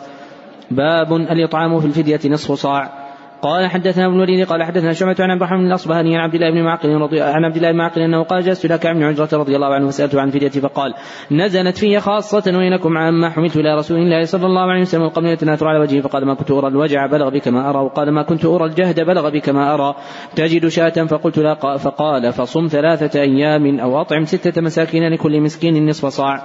باب 0.71 1.13
الإطعام 1.13 1.79
في 1.79 1.85
الفدية 1.85 2.19
نصف 2.25 2.51
صاع. 2.51 2.98
قال 3.41 3.67
حدثنا 3.67 4.05
ابن 4.05 4.15
الوليد 4.15 4.47
قال 4.47 4.63
حدثنا 4.63 4.93
شعبة 4.93 5.15
عن 5.19 5.31
عبد 5.31 5.41
الرحمن 5.41 5.67
الأصبهاني 5.67 6.17
عن 6.17 6.23
عبد 6.23 6.33
الله 6.33 6.51
بن 6.51 6.63
معقل 6.63 6.89
رضي 6.89 7.21
عن 7.21 7.45
عبد 7.45 7.55
الله 7.55 7.71
بن 7.71 7.77
معقل 7.77 8.01
أنه 8.01 8.23
قال 8.23 8.43
جلست 8.43 8.65
لك 8.65 8.85
عن 8.85 9.03
عجرة 9.03 9.29
رضي 9.33 9.55
الله 9.55 9.73
عنه 9.73 9.87
فسالته 9.87 10.21
عن 10.21 10.29
فديتي 10.29 10.61
فقال 10.61 10.93
نزلت 11.31 11.77
في 11.77 11.99
خاصة 11.99 12.57
وينكم 12.57 12.97
عما 12.97 13.29
حملت 13.29 13.57
إلى 13.57 13.75
رسول 13.75 13.97
الله 13.97 14.23
صلى 14.23 14.45
الله 14.45 14.61
عليه 14.61 14.81
وسلم 14.81 15.01
والقمل 15.01 15.29
يتناثر 15.29 15.67
على 15.67 15.79
وجهه 15.79 16.01
فقال 16.01 16.25
ما 16.25 16.33
كنت 16.33 16.51
أرى 16.51 16.67
الوجع 16.67 17.05
بلغ 17.05 17.29
بك 17.29 17.47
ما 17.47 17.69
أرى 17.69 17.79
وقال 17.79 18.11
ما 18.11 18.23
كنت 18.23 18.45
أرى 18.45 18.65
الجهد 18.65 18.99
بلغ 18.99 19.29
بك 19.29 19.49
ما 19.49 19.73
أرى 19.73 19.95
تجد 20.35 20.67
شاة 20.67 21.05
فقلت 21.05 21.37
لا 21.37 21.77
فقال 21.77 22.33
فصم 22.33 22.67
ثلاثة 22.67 23.21
أيام 23.21 23.79
أو 23.79 24.01
أطعم 24.01 24.25
ستة 24.25 24.61
مساكين 24.61 25.13
لكل 25.13 25.41
مسكين 25.41 25.89
نصف 25.89 26.05
صاع 26.05 26.43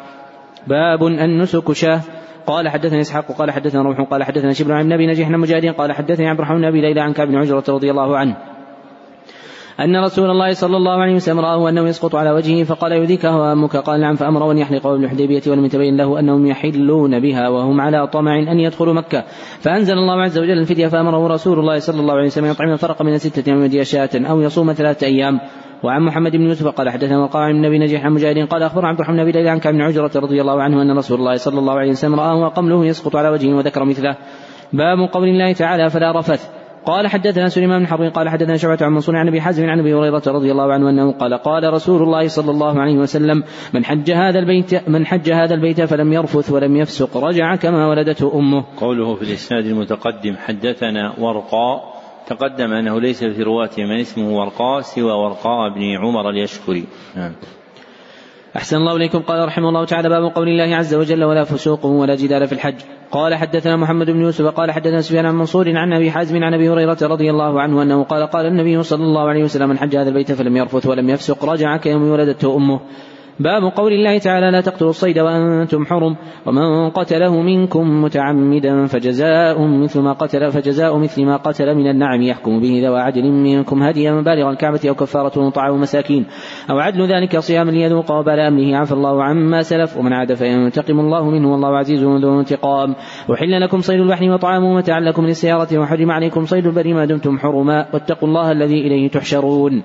باب 0.66 1.07
النسك 1.07 1.72
شاة 1.72 2.00
قال 2.46 2.68
حدثني 2.68 3.00
إسحاق 3.00 3.33
قال 3.33 3.50
حدثنا 3.50 3.83
روح 3.83 4.00
قال 4.00 4.22
حدثنا 4.22 4.52
شبر 4.52 4.72
عن 4.72 4.85
النبي 4.85 5.07
نجيح 5.07 5.30
مجاهد 5.30 5.66
قال 5.66 5.92
حدثني 5.92 6.28
عبد 6.28 6.38
الرحمن 6.38 6.70
بن 6.70 6.80
ليلى 6.80 7.00
عن 7.00 7.12
كعب 7.12 7.28
بن 7.28 7.37
عجرة 7.37 7.64
رضي 7.68 7.90
الله 7.90 8.16
عنه. 8.16 8.37
أن 9.80 10.04
رسول 10.04 10.30
الله 10.30 10.52
صلى 10.52 10.76
الله 10.76 11.02
عليه 11.02 11.14
وسلم 11.14 11.40
رآه 11.40 11.68
أنه 11.68 11.88
يسقط 11.88 12.14
على 12.14 12.30
وجهه 12.30 12.64
فقال 12.64 12.92
يذيك 12.92 13.26
هوامك 13.26 13.76
قال 13.76 14.00
نعم 14.00 14.14
فأمر 14.14 14.50
أن 14.50 14.59
يحلق 14.59 14.87
ابن 14.87 15.04
الحديبية 15.04 15.42
ولم 15.46 15.64
يتبين 15.64 15.96
له 15.96 16.20
أنهم 16.20 16.46
يحلون 16.46 17.20
بها 17.20 17.48
وهم 17.48 17.80
على 17.80 18.07
طمع 18.07 18.38
أن 18.38 18.61
يدخلوا 18.61 18.94
مكة. 18.94 19.24
فأنزل 19.61 19.94
الله 19.94 20.22
عز 20.22 20.38
وجل 20.38 20.59
الفدية 20.59 20.87
فأمره 20.87 21.28
رسول 21.28 21.59
الله 21.59 21.78
صلى 21.78 22.00
الله 22.00 22.14
عليه 22.14 22.26
وسلم 22.26 22.46
يطعم 22.46 22.72
الفرق 22.72 23.02
من 23.02 23.18
ستة 23.18 23.50
يوم 23.50 23.83
شاة 23.83 24.11
أو 24.14 24.40
يصوم 24.40 24.72
ثلاثة 24.72 25.07
أيام. 25.07 25.40
وعن 25.85 26.03
محمد 26.03 26.33
بن 26.33 26.42
يوسف 26.42 26.66
قال 26.66 26.90
حدثنا 26.90 27.18
وقال 27.18 27.42
عن 27.42 27.51
النبي 27.51 27.79
نجيح 27.79 28.05
عن 28.05 28.12
مجاهد 28.12 28.49
قال 28.49 28.62
اخبر 28.62 28.87
عبد 28.87 29.01
الرحمن 29.01 29.25
بن 29.25 29.49
عن 29.49 29.59
كعب 29.59 29.75
بن 29.75 29.81
عجرة 29.81 30.11
رضي 30.16 30.40
الله 30.40 30.62
عنه 30.62 30.83
أن 30.83 30.97
رسول 30.97 31.18
الله 31.18 31.35
صلى 31.35 31.59
الله 31.59 31.73
عليه 31.73 31.90
وسلم 31.90 32.14
رآه 32.14 32.37
وقمله 32.37 32.87
يسقط 32.87 33.16
على 33.16 33.29
وجهه 33.29 33.55
وذكر 33.55 33.85
مثله 33.85 34.16
باب 34.73 35.09
قول 35.12 35.29
الله 35.29 35.53
تعالى 35.53 35.90
فلا 35.90 36.18
رفث 36.18 36.51
قال 36.87 37.09
حدثنا 37.09 37.49
سليمان 37.49 37.79
بن 37.79 37.87
حرب 37.87 38.12
قال 38.12 38.29
حدثنا 38.29 38.57
شعبة 38.57 38.79
عن 38.81 38.92
منصور 38.92 39.16
عن 39.16 39.29
أبي 39.29 39.40
حازم 39.40 39.66
عن 39.66 39.79
أبي 39.79 39.94
هريرة 39.94 40.23
رضي 40.27 40.53
الله 40.53 40.73
عنه 40.73 40.90
أنه 40.90 41.12
قال 41.12 41.35
قال 41.35 41.73
رسول 41.73 42.03
الله 42.03 42.29
صلى 42.29 42.51
الله 42.51 42.81
عليه 42.81 42.99
وسلم 42.99 43.42
من 43.75 43.85
حج 43.85 44.11
هذا 44.11 44.38
البيت 44.38 44.88
من 44.88 45.07
حج 45.07 45.33
هذا 45.33 45.55
البيت 45.55 45.81
فلم 45.81 46.12
يرفث 46.12 46.53
ولم 46.53 46.77
يفسق 46.77 47.16
رجع 47.16 47.57
كما 47.57 47.88
ولدته 47.88 48.38
أمه. 48.38 48.64
قوله 48.77 49.14
في 49.14 49.23
الإسناد 49.23 49.66
المتقدم 49.66 50.37
حدثنا 50.37 51.14
ورقاء 51.18 51.93
تقدم 52.26 52.72
أنه 52.72 53.00
ليس 53.00 53.24
في 53.24 53.42
رواته 53.42 53.84
من 53.84 54.00
اسمه 54.00 54.38
ورقاء 54.38 54.80
سوى 54.80 55.12
ورقاء 55.12 55.74
بن 55.74 55.96
عمر 55.96 56.30
اليشكري 56.30 56.84
نعم. 57.16 57.32
أحسن 58.56 58.76
الله 58.76 58.96
إليكم. 58.96 59.18
قال 59.18 59.46
رحمه 59.46 59.68
الله 59.68 59.84
تعالى 59.84 60.08
باب 60.08 60.22
قول 60.34 60.48
الله 60.48 60.76
عز 60.76 60.94
وجل 60.94 61.24
ولا 61.24 61.44
فسوق 61.44 61.87
ولا 61.87 62.14
جدال 62.14 62.46
في 62.46 62.52
الحج 62.52 62.74
قال 63.10 63.34
حدثنا 63.34 63.76
محمد 63.76 64.10
بن 64.10 64.20
يوسف 64.20 64.44
قال 64.44 64.70
حدثنا 64.70 65.00
سفيان 65.00 65.26
عن 65.26 65.34
منصور 65.34 65.76
عن 65.76 65.92
أبي 65.92 66.10
حازم 66.10 66.44
عن 66.44 66.54
أبي 66.54 66.68
هريرة 66.68 66.98
رضي 67.02 67.30
الله 67.30 67.60
عنه 67.60 67.82
أنه 67.82 68.04
قال 68.04 68.26
قال 68.26 68.46
النبي 68.46 68.82
صلى 68.82 69.04
الله 69.04 69.28
عليه 69.28 69.44
وسلم 69.44 69.68
من 69.68 69.78
حج 69.78 69.96
هذا 69.96 70.08
البيت 70.08 70.32
فلم 70.32 70.56
يرفث 70.56 70.87
ولم 70.87 71.10
يفسق 71.10 71.44
رجع 71.44 71.76
كيوم 71.76 72.10
ولدته 72.10 72.56
أمه 72.56 72.80
باب 73.40 73.62
قول 73.62 73.92
الله 73.92 74.18
تعالى 74.18 74.51
لا 74.51 74.61
تقتلوا 74.61 74.90
الصيد 74.90 75.18
وأنتم 75.18 75.87
حرم 75.87 76.16
ومن 76.47 76.90
قتله 76.90 77.42
منكم 77.42 78.03
متعمدا 78.05 78.87
فجزاء 78.87 79.66
مثل 79.66 80.01
ما 80.01 80.12
قتل 80.12 80.51
فجزاء 80.51 80.99
مثل 80.99 81.25
ما 81.25 81.37
قتل 81.37 81.75
من 81.75 81.90
النعم. 81.90 82.23
يحكم 82.23 82.61
به 82.61 82.83
ذوى 82.85 83.01
عدل 83.01 83.31
منكم 83.31 83.83
هديا 83.83 84.12
بالغ 84.12 84.51
الكعبة 84.51 84.81
أو 84.88 84.94
كفارة 84.94 85.51
طعام 85.51 85.81
مساكين 85.81 86.27
أو 86.70 86.79
عدل 86.79 87.07
ذلك 87.07 87.38
صيام 87.38 87.70
ليذوق 87.70 88.12
وبال 88.12 88.40
أمره. 88.40 88.77
عفى 88.77 88.92
الله 88.92 89.25
عما 89.25 89.62
سلف 89.62 89.97
ومن 89.97 90.12
عاد 90.12 90.35
فينتقم 90.35 91.01
الله 91.01 91.31
منه 91.31 91.53
والله 91.53 91.77
عزيز 91.77 92.05
ذو 92.05 92.40
انتقام. 92.40 92.94
وحل 93.29 93.61
لكم 93.61 93.81
صيد 93.81 94.01
البحر 94.01 94.31
وطعامه 94.31 94.75
متاعا 94.75 95.01
لكم 95.01 95.27
للسيارة 95.27 95.79
وحرم 95.79 96.11
عليكم 96.11 96.44
صيد 96.44 96.66
البر 96.66 96.94
ما 96.94 97.05
دمتم 97.05 97.38
حرما. 97.38 97.87
واتقوا 97.94 98.29
الله 98.29 98.53
الذي 98.53 98.87
إليه 98.87 99.09
تحشرون. 99.09 99.83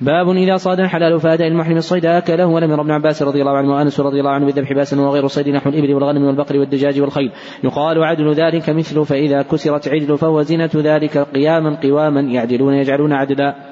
باب 0.00 0.30
إذا 0.30 0.56
صاد 0.56 0.80
الحلال 0.80 1.20
فأدى 1.20 1.46
المحرم 1.46 1.76
الصيد 1.76 2.06
أكله. 2.06 2.46
ولم 2.46 2.70
ير 2.70 2.80
ابن 2.80 2.90
عباس 2.90 3.22
رضي 3.22 3.40
الله 3.40 3.56
عنه 3.56 3.74
وأنس 3.74 4.00
رضي 4.00 4.20
الله 4.20 4.30
عنه 4.30 4.46
بالذبح 4.46 4.72
باسا 4.72 5.00
وغير 5.00 5.24
الصيد 5.24 5.48
نحو 5.48 5.70
الإبل 5.70 5.94
والغنم 5.94 6.24
والبقر 6.24 6.58
والدجاج 6.58 7.00
والخيل. 7.00 7.32
يقال 7.64 8.04
عدل 8.04 8.32
ذلك 8.32 8.70
مثل 8.70 9.04
فإذا 9.04 9.42
كسرت 9.42 9.88
عدل 9.88 10.18
فهو 10.18 10.42
زينة 10.42 10.70
ذلك 10.76 11.18
قياما 11.18 11.80
قواما 11.82 12.20
يعدلون 12.20 12.74
يجعلون 12.74 13.12
عدلا. 13.12 13.67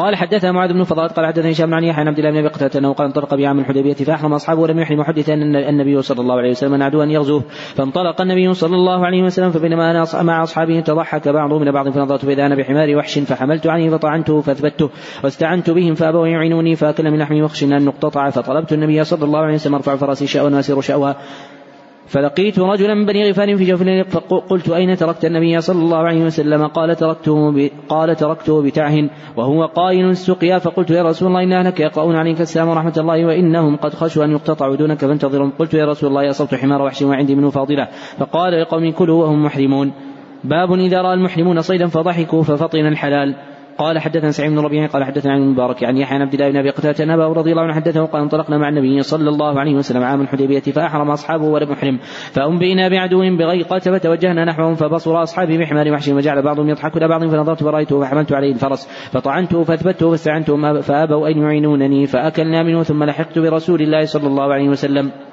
قال 0.00 0.16
حدثنا 0.16 0.52
معاذ 0.52 0.72
بن 0.72 0.84
فضال 0.84 1.08
قال 1.08 1.26
حدثني 1.26 1.52
هشام 1.52 1.74
عن 1.74 1.84
يحيى 1.84 2.04
عبد 2.04 2.18
الله 2.18 2.30
بن 2.30 2.36
أبي 2.36 2.48
قتاده 2.48 2.78
أنه 2.78 2.92
قال 2.92 3.06
انطلق 3.06 3.34
بعام 3.34 3.58
الحديبية 3.58 3.94
فأحرم 3.94 4.32
أصحابه 4.32 4.60
ولم 4.60 4.78
يحرم 4.78 5.02
حدث 5.02 5.30
أن 5.30 5.56
النبي 5.56 6.02
صلى 6.02 6.20
الله 6.20 6.34
عليه 6.34 6.50
وسلم 6.50 6.74
نعدوا 6.74 7.04
أن 7.04 7.10
يغزوه. 7.10 7.42
فانطلق 7.74 8.20
النبي 8.20 8.54
صلى 8.54 8.76
الله 8.76 9.06
عليه 9.06 9.22
وسلم 9.22 9.50
فبينما 9.50 9.90
أنا 9.90 10.22
مع 10.22 10.42
أصحابه 10.42 10.80
تضحك 10.80 11.28
بعضهم 11.28 11.62
إلى 11.62 11.72
بعض 11.72 11.88
فنظرت 11.88 12.24
فإذا 12.24 12.46
أنا 12.46 12.54
بحمار 12.54 12.96
وحش 12.96 13.18
فحملت 13.18 13.66
عليه 13.66 13.90
فطعنته 13.90 14.40
فاثبته 14.40 14.90
واستعنت 15.24 15.70
بهم 15.70 15.94
فأبوا 15.94 16.26
يعينوني 16.26 16.76
فأكل 16.76 17.10
من 17.10 17.18
لحمي 17.18 17.42
وخشنا 17.42 17.76
أن 17.76 17.84
نقتطع 17.84 18.30
فطلبت 18.30 18.72
النبي 18.72 19.04
صلى 19.04 19.24
الله 19.24 19.38
عليه 19.38 19.54
وسلم 19.54 19.74
أرفع 19.74 19.96
فرسي 19.96 20.26
شاء 20.26 20.52
واسير 20.52 20.80
شاء 20.80 21.16
فلقيت 22.10 22.58
رجلا 22.58 22.94
من 22.94 23.06
بني 23.06 23.30
غفار 23.30 23.56
في 23.56 23.64
جوف 23.64 23.82
فقلت 23.82 24.68
أين 24.68 24.96
تركت 24.96 25.24
النبي 25.24 25.60
صلى 25.60 25.78
الله 25.78 25.98
عليه 25.98 26.24
وسلم؟ 26.24 26.66
قال 26.66 26.96
تركته 26.96 27.52
ب... 27.52 27.70
قال 27.88 28.16
تركته 28.16 28.62
بتعه 28.62 29.10
وهو 29.36 29.64
قائل 29.64 30.08
السقيا 30.08 30.58
فقلت 30.58 30.90
يا 30.90 31.02
رسول 31.02 31.28
الله 31.28 31.42
إن 31.42 31.52
أهلك 31.52 31.80
يقرؤون 31.80 32.16
عليك 32.16 32.40
السلام 32.40 32.68
ورحمة 32.68 32.94
الله 32.98 33.26
وإنهم 33.26 33.76
قد 33.76 33.94
خشوا 33.94 34.24
أن 34.24 34.30
يقتطعوا 34.30 34.76
دونك 34.76 34.98
فانتظرهم. 34.98 35.52
قلت 35.58 35.74
يا 35.74 35.84
رسول 35.86 36.08
الله 36.10 36.30
أصبت 36.30 36.54
حمار 36.54 36.82
وحش 36.82 37.02
وعندي 37.02 37.34
منه 37.34 37.50
فاضلة. 37.50 37.88
فقال 38.18 38.60
لقوم 38.60 38.92
كلوا 38.92 39.24
وهم 39.24 39.44
محرمون. 39.44 39.92
باب 40.44 40.72
إذا 40.72 41.02
رأى 41.02 41.14
المحرمون 41.14 41.60
صيدا 41.60 41.86
فضحكوا 41.86 42.42
ففطن 42.42 42.86
الحلال. 42.86 43.34
قال 43.80 43.98
حدثنا 43.98 44.30
سعيد 44.30 44.50
بن 44.50 44.58
ربيع 44.58 44.86
قال 44.86 45.04
حدثنا 45.04 45.32
عن 45.32 45.42
المبارك 45.42 45.84
عن 45.84 45.96
يحيى 45.96 46.18
عبد 46.18 46.34
الله 46.34 46.50
بن 46.50 46.56
أبي 46.56 46.70
قتادة 46.70 47.04
ان 47.04 47.10
اباه 47.10 47.32
رضي 47.32 47.50
الله 47.50 47.62
عنه 47.62 47.74
حدثه 47.74 48.04
قال 48.04 48.22
انطلقنا 48.22 48.58
مع 48.58 48.68
النبي 48.68 49.02
صلى 49.02 49.28
الله 49.28 49.60
عليه 49.60 49.74
وسلم 49.74 50.02
عام 50.02 50.20
الحديبية 50.20 50.60
فأحرم 50.60 51.10
أصحابه 51.10 51.44
ولم 51.44 51.72
يحرم 51.72 51.98
فانبئنا 52.32 52.88
بعدو 52.88 53.36
بغيقة 53.36 53.78
فتوجهنا 53.78 54.44
نحوهم 54.44 54.74
فبصر 54.74 55.22
أصحابي 55.22 55.58
بحمار 55.58 55.92
وحش 55.92 56.08
وجعل 56.08 56.42
بعضهم 56.42 56.68
يضحك 56.68 56.96
إلى 56.96 57.08
بعض 57.08 57.24
فنظرت 57.24 57.62
فرأيته 57.62 58.00
فحملت 58.00 58.32
عليه 58.32 58.52
الفرس 58.52 58.88
فطعنته 59.12 59.64
فاثبته 59.64 60.10
فاستعنتهم 60.10 60.80
فأبوا 60.80 61.28
أن 61.28 61.38
يعينونني 61.38 62.06
فأكلنا 62.06 62.62
منه 62.62 62.82
ثم 62.82 63.04
لحقت 63.04 63.38
برسول 63.38 63.82
الله 63.82 64.04
صلى 64.04 64.26
الله 64.26 64.52
عليه 64.52 64.68
وسلم. 64.68 65.29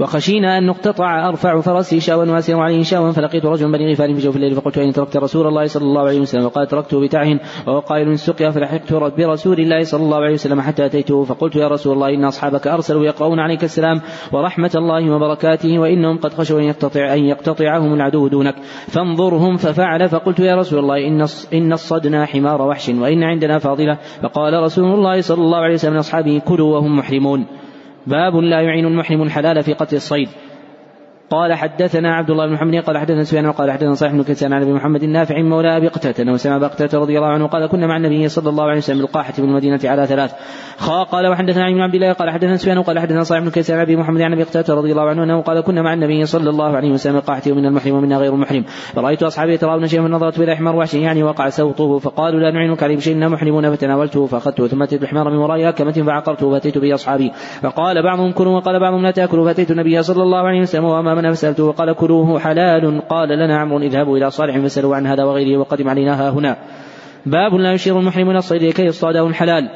وخشينا 0.00 0.58
أن 0.58 0.66
نقتطع 0.66 1.28
أرفع 1.28 1.60
فرسي 1.60 2.00
شاوا 2.00 2.24
واسرا 2.24 2.62
عليه 2.62 2.82
شاوا 2.82 3.12
فلقيت 3.12 3.44
رجلا 3.44 3.72
بني 3.72 3.92
غفار 3.92 4.14
في 4.14 4.20
جوف 4.20 4.36
الليل 4.36 4.54
فقلت 4.54 4.78
أين 4.78 4.92
تركت 4.92 5.16
رسول 5.16 5.46
الله 5.46 5.66
صلى 5.66 5.82
الله 5.82 6.00
عليه 6.00 6.20
وسلم؟ 6.20 6.44
وقال 6.44 6.66
تركته 6.66 7.00
بتعه 7.00 7.40
وهو 7.66 7.78
قائل 7.78 8.08
من 8.08 8.16
سقيا 8.16 8.50
فلحقت 8.50 8.92
برسول 8.92 9.60
الله 9.60 9.82
صلى 9.82 10.02
الله 10.02 10.16
عليه 10.16 10.32
وسلم 10.32 10.60
حتى 10.60 10.86
أتيته. 10.86 11.24
فقلت 11.24 11.56
يا 11.56 11.68
رسول 11.68 11.92
الله 11.92 12.14
إن 12.14 12.24
أصحابك 12.24 12.66
أرسلوا 12.66 13.04
يقرؤون 13.04 13.40
عليك 13.40 13.64
السلام 13.64 14.00
ورحمة 14.32 14.70
الله 14.74 15.10
وبركاته 15.10 15.78
وإنهم 15.78 16.18
قد 16.18 16.34
خشوا 16.34 16.60
أن 16.60 16.64
يقتطع 16.64 17.14
أن 17.14 17.24
يقتطعهم 17.24 17.94
العدو 17.94 18.28
دونك. 18.28 18.54
فانظرهم 18.88 19.56
ففعل 19.56 20.08
فقلت 20.08 20.40
يا 20.40 20.56
رسول 20.56 20.78
الله 20.78 21.06
إن 21.08 21.26
إن 21.54 21.72
الصدنا 21.72 22.26
حمار 22.26 22.62
وحش 22.62 22.88
وإن 22.88 23.22
عندنا 23.22 23.58
فاضلة. 23.58 23.98
فقال 24.22 24.62
رسول 24.62 24.94
الله 24.94 25.20
صلى 25.20 25.42
الله 25.42 25.58
عليه 25.58 25.74
وسلم 25.74 25.96
أصحابه 25.96 26.38
كلوا 26.38 26.74
وهم 26.74 26.96
محرمون. 26.96 27.46
باب 28.06 28.36
لا 28.36 28.60
يعين 28.60 28.86
المحرم 28.86 29.22
الحلال 29.22 29.62
في 29.62 29.72
قتل 29.72 29.96
الصيد. 29.96 30.28
قال 31.30 31.54
حدثنا 31.54 32.14
عبد 32.14 32.30
الله 32.30 32.46
بن 32.46 32.52
محمد 32.52 32.74
قال 32.74 32.98
حدثنا 32.98 33.24
سفيان 33.24 33.52
قال 33.52 33.70
حدثنا 33.70 33.94
صالح 33.94 34.12
بن 34.12 34.22
كيسان 34.22 34.52
عن 34.52 34.62
أبي 34.62 34.72
محمد 34.72 35.02
النافع 35.02 35.42
مولى 35.42 35.76
أبي 35.76 35.88
قتادة 35.88 36.22
أنه 36.22 36.36
سمع 36.36 36.56
أبا 36.56 36.66
قتادة 36.66 36.98
رضي 36.98 37.18
الله 37.18 37.28
عنه 37.28 37.46
قال 37.46 37.66
كنا 37.66 37.86
مع 37.86 37.96
النبي 37.96 38.28
صلى 38.28 38.50
الله 38.50 38.64
عليه 38.64 38.78
وسلم 38.78 38.98
بالقاحه 38.98 39.32
بالمدينة 39.38 39.80
على 39.84 40.06
ثلاث 40.06 40.32
خا 40.78 41.02
قال 41.02 41.26
وحدثنا 41.26 41.64
عن 41.64 41.80
عبد 41.80 41.94
الله 41.94 42.12
قال 42.12 42.30
حدثنا 42.30 42.56
سفيان 42.56 42.82
قال 42.82 42.98
حدثنا 42.98 43.22
صالح 43.22 43.42
بن 43.42 43.50
كيسان 43.50 43.76
عن 43.76 43.82
أبي 43.82 43.96
محمد 43.96 44.22
عن 44.22 44.32
أبي 44.32 44.42
قتادة 44.42 44.74
رضي 44.74 44.92
الله 44.92 45.08
عنه 45.08 45.24
أنه 45.24 45.40
قال 45.42 45.60
كنا 45.60 45.82
مع 45.82 45.94
النبي 45.94 46.26
صلى 46.26 46.50
الله 46.50 46.76
عليه 46.76 46.90
وسلم 46.90 47.14
بالقاحه 47.14 47.42
ومن 47.50 47.66
المحرم 47.66 47.94
ومنا 47.94 48.18
غير 48.18 48.34
المحرم. 48.34 48.64
فرايت 48.94 49.22
أصحابي 49.22 49.54
يتراءون 49.54 49.86
شيئا 49.86 50.02
فنظرت 50.02 50.40
إلى 50.40 50.56
حمار 50.56 50.76
وحش 50.76 50.94
يعني 50.94 51.22
وقع 51.22 51.48
سوطه 51.48 51.98
فقالوا 51.98 52.40
لا 52.40 52.50
نعينك 52.50 52.82
عليه 52.82 52.96
بشيء 52.96 53.16
إنا 53.16 53.28
محرمون 53.28 53.74
فتناولته 53.74 54.26
فأخذته 54.26 54.66
ثم 54.66 54.82
أتيت 54.82 55.02
الحمار 55.02 55.30
من 55.30 55.36
ورائي 55.36 55.72
كمة 55.72 55.92
فعقرته 55.92 56.50
فأتيت 56.50 56.78
به 56.78 56.94
اصحابي 56.94 57.32
فقال 57.62 58.02
بعضهم 58.02 58.32
كلوا. 58.32 58.56
وقال 58.56 58.80
بعضهم 58.80 59.02
لا 59.02 59.10
تأكلوا. 59.10 59.44
فأتيت 59.44 59.70
النبي 59.70 60.02
صلى 60.02 60.22
الله 60.22 60.38
عليه 60.38 60.60
وسلم 60.60 60.84
وامامنا 61.16 61.32
فسالته 61.32 61.64
وقال 61.64 61.92
كلوه 61.92 62.38
حلال. 62.38 63.00
قال 63.08 63.28
لنا 63.28 63.58
عمرو 63.58 63.78
اذهبوا 63.78 64.18
إلى 64.18 64.30
صالح 64.30 64.58
فاسألوا 64.58 64.96
عن 64.96 65.06
هذا 65.06 65.24
وغيره 65.24 65.58
وقدم 65.58 65.88
علينا 65.88 66.14
ها 66.20 66.30
هنا. 66.30 66.56
باب 67.26 67.54
لا 67.54 67.72
يشير 67.72 67.98
المحرم 67.98 68.30
إلى 68.30 68.38
الصيد 68.38 68.72
كي 68.72 68.84
يصطاده 68.84 69.26
الحلال. 69.26 69.70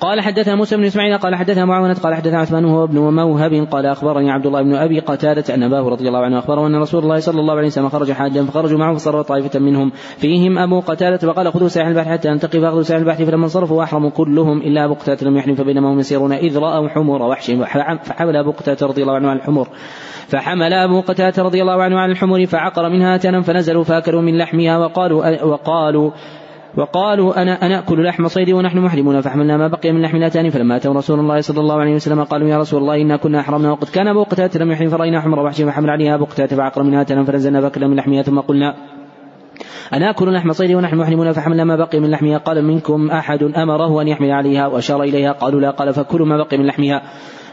قال 0.00 0.20
حدثنا 0.20 0.54
موسى 0.54 0.76
بن 0.76 0.84
إسماعيل 0.84 1.18
قال 1.18 1.34
حدثنا 1.34 1.64
معاونة 1.64 1.94
قال 1.94 2.14
حدثنا 2.14 2.38
عثمان 2.38 2.64
وهو 2.64 2.84
ابن 2.84 2.98
موهب. 2.98 3.68
قال 3.70 3.86
أخبرني 3.86 4.30
عبد 4.30 4.46
الله 4.46 4.62
بن 4.62 4.74
أبي 4.74 5.00
قتادة 5.00 5.54
ان 5.54 5.62
أباه 5.62 5.88
رضي 5.88 6.08
الله 6.08 6.18
عنه 6.18 6.38
أخبره 6.38 6.66
أن 6.66 6.76
رسول 6.76 7.02
الله 7.02 7.18
صلى 7.20 7.40
الله 7.40 7.54
عليه 7.54 7.66
وسلم 7.66 7.88
خرج 7.88 8.12
حاجا 8.12 8.44
فخرجوا 8.44 8.78
معه 8.78 8.94
فصار 8.94 9.22
طائفة 9.22 9.58
منهم. 9.58 9.90
فيهم 10.18 10.58
أبو 10.58 10.80
قتادة 10.80 11.16
فقال 11.16 11.52
خذوا 11.52 11.68
ساحل 11.68 11.90
البحر 11.90 12.12
حتى 12.12 12.32
أنتقي 12.32 12.60
فأخذوا 12.60 12.82
ساحل 12.82 13.00
البحر 13.00 13.24
فلما 13.24 13.44
انصرفوا 13.44 13.78
وأحرموا 13.78 14.10
كلهم 14.10 14.58
إلا 14.58 14.84
أبو 14.84 14.94
قتادة 14.94 15.26
لم 15.26 15.36
يحرم 15.36 15.54
فبينما 15.54 15.92
هم 15.92 15.98
يسيرون 15.98 16.32
إذ 16.32 16.58
رأوا 16.58 16.88
حمر 16.88 17.22
وحش 17.22 17.50
فحمل 17.50 18.36
أبو 18.36 18.50
قتادة 18.50 18.86
رضي 18.86 19.02
الله 19.02 19.14
عنه 19.14 19.28
على 19.28 19.38
الحمر 19.38 19.68
فحمل 20.28 20.72
أبو 20.72 21.00
قتادة 21.00 21.42
رضي 21.42 21.62
الله 21.62 21.82
عنه 21.82 21.98
على 21.98 22.12
الحمر 22.12 22.46
فعقر 22.46 22.88
منها 22.88 23.16
تنا 23.16 23.42
فنزلوا 23.42 23.84
فأكلوا 23.84 24.22
من 24.22 24.38
لحمها 24.38 24.78
وقالوا 24.78 25.42
وقالوا 25.42 26.10
وقالوا 26.76 27.42
أنا 27.42 27.66
أنا 27.66 27.78
أكل 27.78 28.04
لحم 28.04 28.28
صيد 28.28 28.50
ونحن 28.50 28.78
محرمون 28.78 29.20
فحملنا 29.20 29.56
ما 29.56 29.68
بقي 29.68 29.92
من 29.92 30.02
لحم 30.02 30.16
الأتان 30.16 30.50
فلما 30.50 30.76
أتوا 30.76 30.94
رسول 30.94 31.20
الله 31.20 31.40
صلى 31.40 31.60
الله 31.60 31.80
عليه 31.80 31.94
وسلم 31.94 32.24
قالوا 32.24 32.48
يا 32.48 32.58
رسول 32.58 32.80
الله 32.80 33.02
إنا 33.02 33.16
كنا 33.16 33.40
أحرمنا 33.40 33.70
وقد 33.70 33.88
كان 33.88 34.08
أبو 34.08 34.22
قتادة 34.22 34.64
لم 34.64 34.70
يحرم 34.72 34.88
فرأينا 34.88 35.20
حمر 35.20 35.38
وحشي 35.38 35.66
فحمل 35.66 35.90
عليها 35.90 36.14
أبو 36.14 36.24
قتادة 36.24 36.56
فعقر 36.56 36.82
منها 36.82 37.02
تنا 37.02 37.24
فنزلنا 37.24 37.60
فأكل 37.60 37.88
من 37.88 37.96
لحمها 37.96 38.22
ثم 38.22 38.40
قلنا 38.40 38.74
أنا 39.92 40.10
أكل 40.10 40.34
لحم 40.34 40.52
صيد 40.52 40.74
ونحن 40.76 40.96
محرمون 40.96 41.32
فحملنا 41.32 41.64
ما 41.64 41.76
بقي 41.76 42.00
من 42.00 42.10
لحمها 42.10 42.38
قال 42.38 42.64
منكم 42.64 43.10
أحد 43.10 43.42
أمره 43.42 44.02
أن 44.02 44.08
يحمل 44.08 44.30
عليها 44.30 44.66
وأشار 44.66 45.02
إليها 45.02 45.32
قالوا 45.32 45.60
لا 45.60 45.70
قال 45.70 45.94
فكلوا 45.94 46.26
ما 46.26 46.36
بقي 46.36 46.58
من 46.58 46.66
لحمها. 46.66 47.02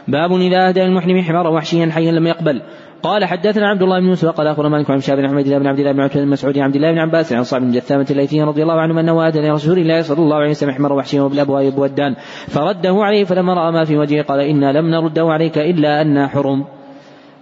باب 0.08 0.32
إذا 0.32 0.68
أهدى 0.68 0.82
المحرم 0.84 1.22
حمار 1.22 1.46
وحشيا 1.46 1.90
حيا 1.90 2.12
لم 2.12 2.26
يقبل. 2.26 2.62
قال 3.02 3.24
حدثنا 3.24 3.68
عبد 3.68 3.82
الله 3.82 4.00
بن 4.00 4.06
يوسف 4.06 4.28
قال 4.28 4.46
أخبرنا 4.46 4.68
مالك 4.68 4.90
عن 4.90 5.00
شاب 5.00 5.18
بن 5.18 5.24
احمد 5.24 5.44
بن 5.44 5.66
عبد 5.66 5.78
الله 5.78 5.92
بن 5.92 6.00
عبد 6.00 6.16
المسعود 6.16 6.58
عبد 6.58 6.76
الله 6.76 6.92
بن 6.92 6.98
عباس 6.98 7.32
عن 7.32 7.42
صعب 7.42 7.60
بن 7.60 7.70
جثامة 7.70 8.06
الليثي 8.10 8.42
رضي 8.42 8.62
الله 8.62 8.80
عنه 8.80 9.00
أنه 9.00 9.28
آتى 9.28 9.40
لرسول 9.40 9.78
الله 9.78 10.02
صلى 10.02 10.18
الله 10.18 10.36
عليه 10.36 10.50
وسلم 10.50 10.70
حمار 10.70 10.92
وحشيا 10.92 11.22
وبالأبواب 11.22 11.78
والدان 11.78 12.14
فرده 12.48 12.94
عليه 12.94 13.24
فلما 13.24 13.54
رأى 13.54 13.72
ما 13.72 13.84
في 13.84 13.96
وجهه 13.96 14.22
قال 14.22 14.40
إنا 14.40 14.72
لم 14.72 14.90
نرده 14.90 15.26
عليك 15.26 15.58
إلا 15.58 16.02
أنا 16.02 16.28
حرم. 16.28 16.64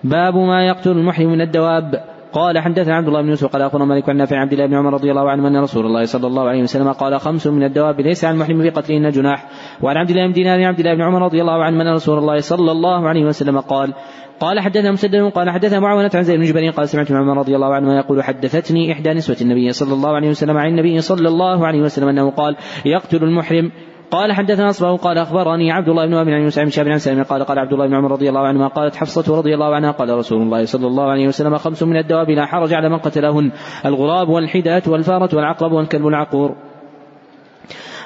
باب 0.05 0.35
ما 0.35 0.67
يقتل 0.67 0.91
المحرم 0.91 1.33
من 1.33 1.41
الدواب. 1.41 2.15
قال 2.35 2.59
حدثنا 2.59 2.97
عبد 2.97 3.09
الله 3.09 3.23
بن 3.23 3.29
يوسف 3.29 3.47
قال 3.47 3.63
أخبرنا 3.63 3.85
مالك 3.85 4.09
عن 4.09 4.17
نافع 4.17 4.37
عبد 4.37 4.53
الله 4.53 4.67
بن 4.67 4.75
عمر 4.75 4.95
رضي 4.95 5.11
الله 5.11 5.31
عنه 5.31 5.49
أن 5.49 5.57
رسول 5.57 5.87
الله 5.87 6.05
صلى 6.05 6.27
الله 6.27 6.49
عليه 6.49 6.63
وسلم 6.63 6.93
قال 6.93 7.21
خمس 7.21 7.47
من 7.47 7.63
الدواب 7.63 8.01
ليس 8.01 8.25
على 8.25 8.35
المحرم 8.35 8.63
في 8.63 8.71
قتلهن 8.71 9.11
جناح. 9.11 9.47
وعن 9.83 9.97
عبد 9.97 10.11
الله 10.11 10.27
بن 10.27 10.33
دينار 10.33 10.65
عبد 10.65 10.79
الله 10.79 10.95
بن 10.95 11.03
عمر 11.03 11.23
رضي 11.23 11.41
الله 11.41 11.65
عنه 11.65 11.83
أن 11.83 11.95
رسول 11.95 12.19
الله 12.19 12.41
صلى 12.41 12.73
الله 12.73 13.09
عليه 13.09 13.25
وسلم 13.25 13.61
قال 13.61 13.95
قال 14.41 14.61
حدثنا 14.61 14.91
مسدد 14.91 15.31
قال 15.35 15.51
حدثنا 15.51 15.81
معاونة 15.81 16.11
عن 16.15 16.23
زيد 16.23 16.37
بن 16.37 16.45
جبير 16.45 16.71
قال 16.71 16.89
سمعت 16.89 17.13
عمر 17.13 17.39
رضي 17.39 17.57
الله 17.57 17.75
عنه 17.75 17.97
يقول 17.97 18.23
حدثتني 18.23 18.93
إحدى 18.93 19.11
نسوة 19.11 19.37
النبي 19.41 19.73
صلى 19.73 19.95
الله 19.95 20.15
عليه 20.15 20.29
وسلم 20.29 20.57
عن 20.57 20.69
النبي 20.69 21.01
صلى 21.01 21.29
الله 21.29 21.67
عليه 21.67 21.81
وسلم 21.81 22.09
أنه 22.09 22.31
قال 22.31 22.57
يقتل 22.85 23.25
المحرم. 23.25 23.73
قال 24.11 24.33
حدثنا 24.33 24.69
اصبه 24.71 24.97
قال 24.97 25.19
أخبرني 25.19 25.73
عبد 25.73 25.89
الله 25.89 26.07
بن 26.07 26.15
أبي 26.15 26.35
عن 26.35 26.41
يوسف 26.41 26.81
بن 26.81 26.93
عن 26.93 26.99
سلمة 26.99 27.23
قال 27.23 27.45
قال 27.45 27.59
عبد 27.59 27.73
الله 27.73 27.87
بن 27.87 27.95
عمر 27.95 28.11
رضي 28.11 28.29
الله 28.29 28.41
عنهما 28.41 28.69
قالت 28.69 28.97
حفصة 28.97 29.39
رضي 29.39 29.55
الله 29.55 29.75
عنها 29.75 29.91
قال 29.91 30.11
رسول 30.11 30.43
الله 30.43 30.65
صلى 30.65 30.87
الله 30.87 31.05
عليه 31.05 31.29
وسلم 31.29 31.57
خمس 31.59 31.83
من 31.83 31.97
الدواب 31.97 32.31
لا 32.31 32.47
حرج 32.47 32.75
على 32.75 32.89
من 32.89 32.99
قتلهن 32.99 33.53
الغراب 33.87 34.29
والحداة 34.29 34.83
والفارة 34.89 35.37
والعقرب 35.37 35.73
والكلب 35.73 36.07
العقور. 36.07 36.57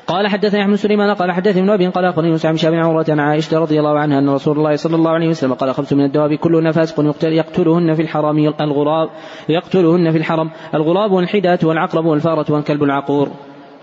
قال 0.08 0.28
حدثني 0.28 0.62
أحمد 0.62 0.74
سليمان 0.74 1.14
قال 1.14 1.32
حدثني 1.32 1.60
ابن 1.60 1.70
أبي 1.70 1.86
قال 1.86 2.04
أخبرني 2.04 2.30
موسى 2.30 2.48
بن 2.48 2.56
شهاب 2.56 2.74
عروة 2.74 3.04
عن 3.08 3.20
عائشة 3.20 3.58
رضي 3.58 3.78
الله 3.78 3.98
عنها 3.98 4.18
أن 4.18 4.28
رسول 4.28 4.58
الله 4.58 4.76
صلى 4.76 4.96
الله 4.96 5.10
عليه 5.10 5.28
وسلم 5.28 5.54
قال 5.54 5.74
خمس 5.74 5.92
من 5.92 6.04
الدواب 6.04 6.34
كلهن 6.34 6.70
فاسق 6.70 7.00
يقتل 7.00 7.32
يقتلهن 7.32 7.94
في 7.94 8.02
الحرم 8.02 8.38
الغراب 8.60 9.08
يقتلهن 9.48 10.10
في 10.10 10.18
الحرم 10.18 10.50
الغراب 10.74 11.12
والحداة 11.12 11.58
والعقرب 11.64 12.04
والفأرة 12.04 12.52
والكلب 12.52 12.82
العقور. 12.82 13.28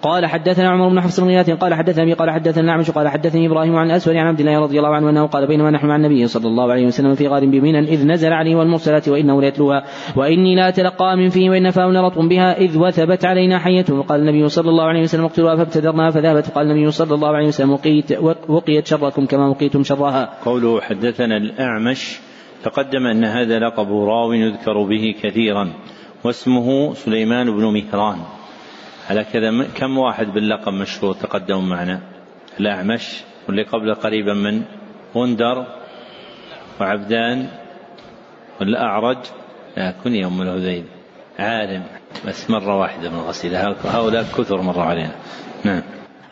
قال 0.01 0.25
حدثنا 0.25 0.69
عمر 0.69 0.89
بن 0.89 1.01
حفص 1.01 1.19
بن 1.19 1.27
غياث 1.27 1.49
قال 1.49 1.73
حدثنا 1.73 2.03
أبي 2.03 2.13
قال 2.13 2.31
حدثنا 2.31 2.63
الأعمش 2.63 2.91
قال 2.91 3.07
حدثني 3.07 3.47
إبراهيم 3.47 3.75
عن 3.75 3.91
اسود 3.91 4.15
عن 4.15 4.27
عبد 4.27 4.39
الله 4.39 4.59
رضي 4.59 4.77
الله 4.77 4.95
عنه 4.95 5.09
أنه 5.09 5.27
قال 5.27 5.47
بينما 5.47 5.71
نحن 5.71 5.87
مع 5.87 5.95
النبي 5.95 6.27
صلى 6.27 6.47
الله 6.47 6.71
عليه 6.71 6.85
وسلم 6.85 7.15
في 7.15 7.27
غار 7.27 7.45
بمنى 7.45 7.79
إذ 7.79 8.07
نزل 8.07 8.33
عليه 8.33 8.55
والمرسلات 8.55 9.09
وإنه 9.09 9.41
ليتلوها. 9.41 9.83
وإني 10.15 10.55
لا 10.55 10.69
اتلقى 10.69 11.17
من 11.17 11.29
فيه 11.29 11.49
وإن 11.49 11.71
فاه 11.71 11.87
لرطب 11.91 12.29
بها 12.29 12.57
إذ 12.57 12.77
وثبت 12.77 13.25
علينا 13.25 13.59
حية. 13.59 13.85
وقال 13.89 14.19
النبي 14.19 14.49
صلى 14.49 14.69
الله 14.69 14.83
عليه 14.83 15.01
وسلم 15.01 15.25
اقتلوها 15.25 15.55
فابتدرناها 15.55 16.11
فذهبت 16.11 16.49
وقال 16.49 16.71
النبي 16.71 16.91
صلى 16.91 17.15
الله 17.15 17.35
عليه 17.35 17.47
وسلم 17.47 17.71
وقيت 17.71 18.11
وقيت 18.49 18.87
شركم 18.87 19.25
كما 19.25 19.47
وقيتم 19.47 19.83
شرها. 19.83 20.29
قوله 20.45 20.81
حدثنا 20.81 21.37
الأعمش 21.37 22.19
تقدم 22.63 23.07
أن 23.07 23.23
هذا 23.23 23.59
لقب 23.59 23.87
راو 23.87 24.33
يذكر 24.33 24.83
به 24.83 25.15
كثيرا 25.23 25.73
واسمه 26.23 26.93
سليمان 26.93 27.51
بن 27.51 27.63
مهران. 27.63 28.17
على 29.09 29.23
كذا 29.23 29.67
كم 29.75 29.97
واحد 29.97 30.27
باللقب 30.33 30.73
مشهور 30.73 31.13
تقدم 31.13 31.69
معنا؟ 31.69 32.01
الأعمش 32.59 33.23
واللي 33.47 33.63
قبله 33.63 33.93
قريبا 33.93 34.33
من 34.33 34.61
غندر 35.15 35.65
وعبدان 36.81 37.47
والأعرج. 38.59 39.17
لا 39.77 39.93
كن 40.03 40.15
يوم 40.15 40.41
الهذيل 40.41 40.85
عالم. 41.39 41.83
بس 42.27 42.49
مرة 42.49 42.79
واحدة 42.79 43.09
من 43.09 43.15
الغسيلة 43.15 43.75
هؤلاء 43.83 44.23
كثر 44.23 44.61
مرة 44.61 44.81
علينا. 44.81 45.15
نعم. 45.63 45.81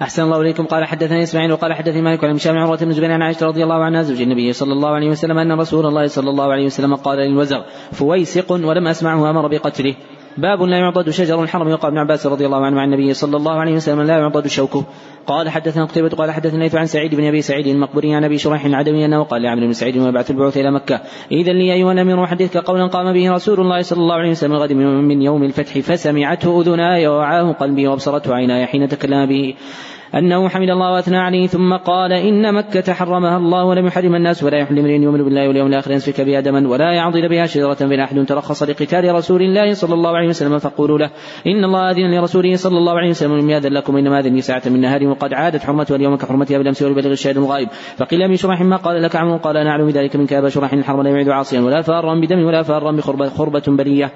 أحسن 0.01 0.23
الله 0.23 0.41
إليكم. 0.41 0.65
قال 0.65 0.85
حدثني 0.85 1.23
إسماعيل 1.23 1.51
وقال 1.51 1.73
حدثني 1.73 2.01
مالك 2.01 2.23
عن 2.23 2.35
هشام 2.35 2.57
عروة 2.57 2.77
بن 2.77 2.91
زبير 2.91 3.11
عن 3.11 3.21
عائشة 3.21 3.45
رضي 3.45 3.63
الله 3.63 3.83
عنها 3.83 4.01
زوج 4.01 4.21
النبي 4.21 4.53
صلى 4.53 4.73
الله 4.73 4.89
عليه 4.89 5.09
وسلم 5.09 5.37
أن 5.37 5.51
رسول 5.59 5.85
الله 5.85 6.07
صلى 6.07 6.29
الله 6.29 6.51
عليه 6.51 6.65
وسلم 6.65 6.95
قال 6.95 7.17
للوزغ 7.17 7.61
فويسق 7.91 8.51
ولم 8.51 8.87
أسمعه 8.87 9.29
أمر 9.29 9.47
بقتله. 9.47 9.95
باب 10.37 10.61
لا 10.61 10.77
يعضد 10.77 11.09
شجر 11.09 11.43
الحرم 11.43 11.69
يقال 11.69 11.91
ابن 11.91 11.97
عباس 11.97 12.27
رضي 12.27 12.45
الله 12.45 12.65
عنه 12.65 12.81
عن 12.81 12.93
النبي 12.93 13.13
صلى 13.13 13.37
الله 13.37 13.51
عليه 13.51 13.73
وسلم 13.73 14.01
لا 14.01 14.17
يعضد 14.17 14.47
شوكه. 14.47 14.83
قال 15.27 15.49
حدثنا 15.49 15.85
قتيبة 15.85 16.09
قال 16.09 16.31
حدثنا 16.31 16.63
ليث 16.63 16.75
عن 16.75 16.85
سعيد 16.85 17.15
بن 17.15 17.27
أبي 17.27 17.41
سعيد 17.41 17.67
المقبري 17.67 18.15
عن 18.15 18.23
أبي 18.23 18.37
شريح 18.37 18.65
العدوي 18.65 19.05
أنه 19.05 19.23
قال 19.23 19.41
لعمرو 19.41 19.65
بن 19.65 19.73
سعيد 19.73 19.97
ويبعث 19.97 20.31
البعوث 20.31 20.57
إلى 20.57 20.71
مكة. 20.71 21.01
اذا 21.31 21.53
لي 21.53 21.73
أيها 21.73 21.91
الأمير 21.91 22.23
أحدثك 22.23 22.57
قولا 22.57 22.87
قام 22.87 23.13
به 23.13 23.31
رسول 23.31 23.59
الله 23.59 23.81
صلى 23.81 23.99
الله 23.99 24.15
عليه 24.15 24.31
وسلم 24.31 24.53
غد 24.53 24.73
من 24.73 25.21
يوم 25.21 25.43
الفتح 25.43 25.79
فسمعته 25.79 26.61
أذناي 26.61 27.07
ووعاه 27.07 27.51
قلبي 27.51 27.87
وأبصرته 27.87 28.35
عيناي 28.35 28.65
حين 28.65 28.87
تكلم 28.87 29.25
به. 29.25 29.55
أنه 30.15 30.49
حمد 30.49 30.69
الله 30.69 30.91
وأثنى 30.91 31.17
عليه 31.17 31.47
ثم 31.47 31.73
قال 31.73 32.13
إن 32.13 32.53
مكة 32.53 32.93
حرمها 32.93 33.37
الله 33.37 33.65
ولم 33.65 33.87
يحرم 33.87 34.15
الناس 34.15 34.43
ولا 34.43 34.57
يحل 34.57 34.79
امرئ 34.79 34.91
يؤمن 34.91 35.23
بالله 35.23 35.47
واليوم 35.47 35.67
الآخر 35.67 35.91
يسفك 35.91 36.21
بها 36.21 36.39
دما 36.39 36.69
ولا 36.69 36.93
يعضل 36.93 37.29
بها 37.29 37.45
شجرة 37.45 37.77
بين 37.81 37.99
أحد 37.99 38.25
ترخص 38.25 38.63
لقتال 38.63 39.15
رسول 39.15 39.41
الله 39.41 39.73
صلى 39.73 39.93
الله 39.93 40.17
عليه 40.17 40.27
وسلم 40.27 40.59
فقولوا 40.59 40.97
له 40.97 41.09
إن 41.47 41.63
الله 41.63 41.91
أذن 41.91 42.19
لرسوله 42.19 42.55
صلى 42.55 42.77
الله 42.77 42.93
عليه 42.93 43.09
وسلم 43.09 43.37
لم 43.37 43.49
يأذن 43.49 43.73
لكم 43.73 43.97
إنما 43.97 44.19
أذن 44.19 44.41
ساعة 44.41 44.61
من 44.65 44.81
نهار 44.81 45.07
وقد 45.07 45.33
عادت 45.33 45.63
حرمتها 45.63 45.95
اليوم 45.95 46.15
كحرمتها 46.15 46.57
بالأمس 46.57 46.81
ولبلغ 46.81 47.11
الشاهد 47.11 47.37
الغائب. 47.37 47.67
فقيل 47.97 48.21
أبي 48.21 48.37
شرح 48.37 48.61
ما 48.61 48.75
قال 48.75 49.01
لك 49.01 49.15
عمرو؟ 49.15 49.37
قال 49.37 49.57
أنا 49.57 49.69
أعلم 49.69 49.89
ذلك 49.89 50.15
منك 50.15 50.33
أبا 50.33 50.49
شرح 50.49 50.73
الحرم 50.73 51.01
لا 51.01 51.09
يعيد 51.09 51.29
عاصيا 51.29 51.61
ولا 51.61 51.81
فارا 51.81 52.15
بدم 52.15 52.43
ولا 52.43 52.63
فارا 52.63 52.91
بخربة 52.91 53.63
بلية. 53.67 54.11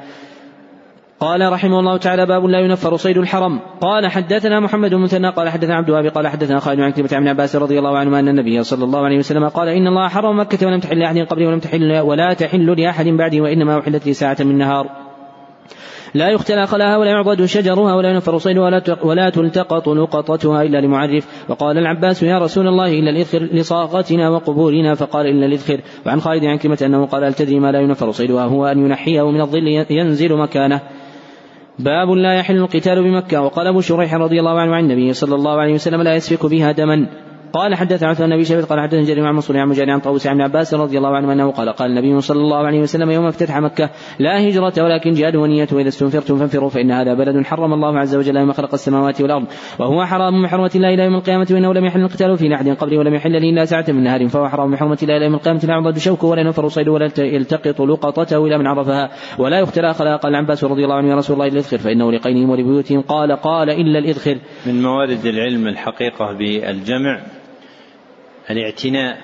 قال 1.19 1.51
رحمه 1.51 1.79
الله 1.79 1.97
تعالى 1.97 2.25
باب 2.25 2.45
لا 2.45 2.59
ينفر 2.59 2.97
صيد 2.97 3.17
الحرم. 3.17 3.59
قال 3.81 4.07
حدثنا 4.07 4.59
محمد 4.59 4.89
بن 4.89 4.97
مثنى 4.97 5.29
قال 5.29 5.49
حدثنا 5.49 5.75
عبد 5.75 5.89
الوهاب 5.89 6.05
قال 6.05 6.27
حدثنا 6.27 6.59
خالد 6.59 6.79
عن 6.79 6.91
كلمة 6.91 7.09
عن 7.13 7.27
عباس 7.27 7.55
رضي 7.55 7.79
الله 7.79 7.97
عنه 7.97 8.19
أن 8.19 8.27
النبي 8.27 8.63
صلى 8.63 8.83
الله 8.83 8.99
عليه 8.99 9.17
وسلم 9.17 9.47
قال 9.47 9.67
إن 9.69 9.87
الله 9.87 10.07
حرم 10.07 10.39
مكة 10.39 10.67
ولم 10.67 10.79
تحل 10.79 10.99
لأحد 10.99 11.17
قبلي 11.17 11.47
ولم 11.47 11.59
تحل 11.59 11.99
ولا 11.99 12.33
تحل 12.33 12.81
لأحد 12.81 13.07
بعدي 13.07 13.41
وإنما 13.41 13.79
أحلت 13.79 14.05
لي 14.05 14.13
ساعة 14.13 14.37
من 14.39 14.57
نهار. 14.57 14.89
لا 16.13 16.29
يختلى 16.29 16.67
خلاها 16.67 16.97
ولا 16.97 17.11
يعضد 17.11 17.45
شجرها 17.45 17.95
ولا 17.95 18.09
ينفر 18.09 18.37
صيدها 18.37 18.81
ولا 19.03 19.29
تلتقط 19.29 19.89
لقطتها 19.89 20.61
إلا 20.63 20.81
لمعرف. 20.81 21.45
وقال 21.49 21.77
العباس 21.77 22.23
يا 22.23 22.39
رسول 22.39 22.67
الله 22.67 22.99
إلا 22.99 23.09
الإذخر 23.09 23.39
لصاغتنا 23.39 24.29
وقبورنا. 24.29 24.95
فقال 24.95 25.25
إلا 25.25 25.45
الإذخر. 25.45 25.79
وعن 26.05 26.21
خالد 26.21 26.45
عن 26.45 26.57
كلمة 26.57 26.77
أنه 26.81 27.05
قال 27.05 27.23
هل 27.23 27.33
تدري 27.33 27.59
ما 27.59 27.71
لا 27.71 27.79
ينفر 27.79 28.11
صيدها 28.11 28.45
هو 28.45 28.65
أن 28.65 28.85
ينحيه 28.85 29.31
من 29.31 29.41
الظل 29.41 29.85
ينزل 29.89 30.37
مكانه. 30.37 30.81
باب 31.79 32.09
لا 32.09 32.33
يحل 32.33 32.57
القتال 32.57 33.03
بمكة. 33.03 33.41
وقال 33.41 33.67
أبو 33.67 33.81
شريح 33.81 34.13
رضي 34.13 34.39
الله 34.39 34.59
عنه 34.59 34.75
عن 34.75 34.83
النبي 34.83 35.13
صلى 35.13 35.35
الله 35.35 35.61
عليه 35.61 35.73
وسلم 35.73 36.01
لا 36.01 36.15
يسفك 36.15 36.45
بها 36.45 36.71
دما. 36.71 37.26
قال 37.53 37.75
حدث 37.75 38.03
عثمان 38.03 38.37
بن 38.37 38.43
شيبة 38.43 38.65
قال 38.65 38.79
حدثنا 38.79 39.01
جرير 39.01 39.25
عن 39.25 39.33
منصور 39.33 39.57
عن 39.57 39.67
مجاهد 39.67 39.89
عن 39.89 39.99
طاووس 39.99 40.27
عن 40.27 40.41
عباس 40.41 40.73
رضي 40.73 40.97
الله 40.97 41.15
عنه 41.15 41.33
أنه 41.33 41.51
قال 41.51 41.69
قال 41.69 41.91
النبي 41.91 42.21
صلى 42.21 42.41
الله 42.41 42.57
عليه 42.57 42.79
وسلم 42.79 43.11
يوم 43.11 43.25
افتتح 43.25 43.57
مكة 43.57 43.89
لا 44.19 44.47
هجرة 44.47 44.73
ولكن 44.83 45.11
جهاد 45.11 45.35
ونية 45.35 45.67
وإذا 45.71 45.87
استنفرتم 45.87 46.37
فانفروا 46.37 46.69
فإن 46.69 46.91
هذا 46.91 47.13
بلد 47.13 47.45
حرم 47.45 47.73
الله 47.73 47.99
عز 47.99 48.15
وجل 48.15 48.37
يوم 48.37 48.51
خلق 48.51 48.73
السماوات 48.73 49.21
والأرض 49.21 49.45
وهو 49.79 50.05
حرام 50.05 50.41
من 50.41 50.47
حرمة 50.47 50.71
الله 50.75 50.93
إلى 50.93 51.03
يوم 51.03 51.15
القيامة 51.15 51.47
وإنه 51.51 51.73
لم 51.73 51.85
يحل 51.85 52.01
القتال 52.01 52.37
في 52.37 52.55
احد 52.55 52.69
قبله 52.69 52.97
ولم 52.97 53.13
يحل 53.13 53.31
لي 53.31 53.49
إلا 53.49 53.65
ساعة 53.65 53.85
من 53.87 54.03
نهار 54.03 54.27
فهو 54.27 54.49
حرام 54.49 54.69
من 54.69 54.77
حرمة 54.77 54.97
الله 55.03 55.17
إلى 55.17 55.25
يوم 55.25 55.35
القيامة 55.35 55.59
لا 55.63 55.73
يعضد 55.73 55.97
شوكه 55.97 56.27
ولا 56.27 56.41
ينفر 56.41 56.67
صيده 56.67 56.91
ولا 56.91 57.09
يلتقط 57.17 57.81
لقطته 57.81 58.45
إلى 58.45 58.57
من 58.57 58.67
عرفها 58.67 59.09
ولا 59.39 59.59
يختلى 59.59 59.93
خلا 59.93 60.15
قال 60.15 60.35
العباس 60.35 60.63
رضي 60.63 60.83
الله 60.83 60.95
عنه 60.95 61.09
يا 61.09 61.15
رسول 61.15 61.33
الله 61.33 61.47
الاذخر 61.47 61.77
فإنه 61.77 62.11
لقينهم 62.11 62.49
ولبيوتهم 62.49 63.01
قال 63.01 63.31
قال 63.31 63.69
إلا 63.69 63.99
الاذخر 63.99 64.37
من 64.65 64.81
موارد 64.81 65.25
العلم 65.25 65.67
الحقيقة 65.67 66.33
بالجمع 66.33 67.36
الاعتناء 68.51 69.17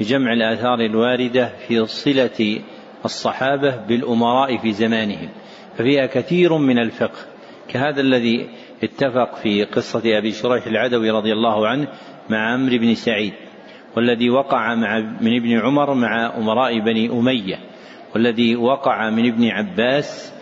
بجمع 0.00 0.32
الآثار 0.32 0.80
الواردة 0.80 1.52
في 1.68 1.86
صلة 1.86 2.60
الصحابة 3.04 3.76
بالأمراء 3.76 4.56
في 4.58 4.72
زمانهم 4.72 5.28
ففيها 5.76 6.06
كثير 6.06 6.58
من 6.58 6.78
الفقه. 6.78 7.26
كهذا 7.68 8.00
الذي 8.00 8.48
اتفق 8.82 9.34
في 9.34 9.64
قصة 9.64 10.18
أبي 10.18 10.30
شريح 10.30 10.66
العدوي 10.66 11.10
رضي 11.10 11.32
الله 11.32 11.68
عنه 11.68 11.88
مع 12.30 12.52
عمرو 12.52 12.78
بن 12.78 12.94
سعيد 12.94 13.32
والذي 13.96 14.30
وقع 14.30 14.74
مع 14.74 14.98
من 15.20 15.36
ابن 15.36 15.58
عمر 15.58 15.94
مع 15.94 16.36
أمراء 16.36 16.80
بني 16.80 17.10
أمية 17.10 17.56
والذي 18.14 18.56
وقع 18.56 19.10
من 19.10 19.26
ابن 19.32 19.48
عباس 19.48 20.32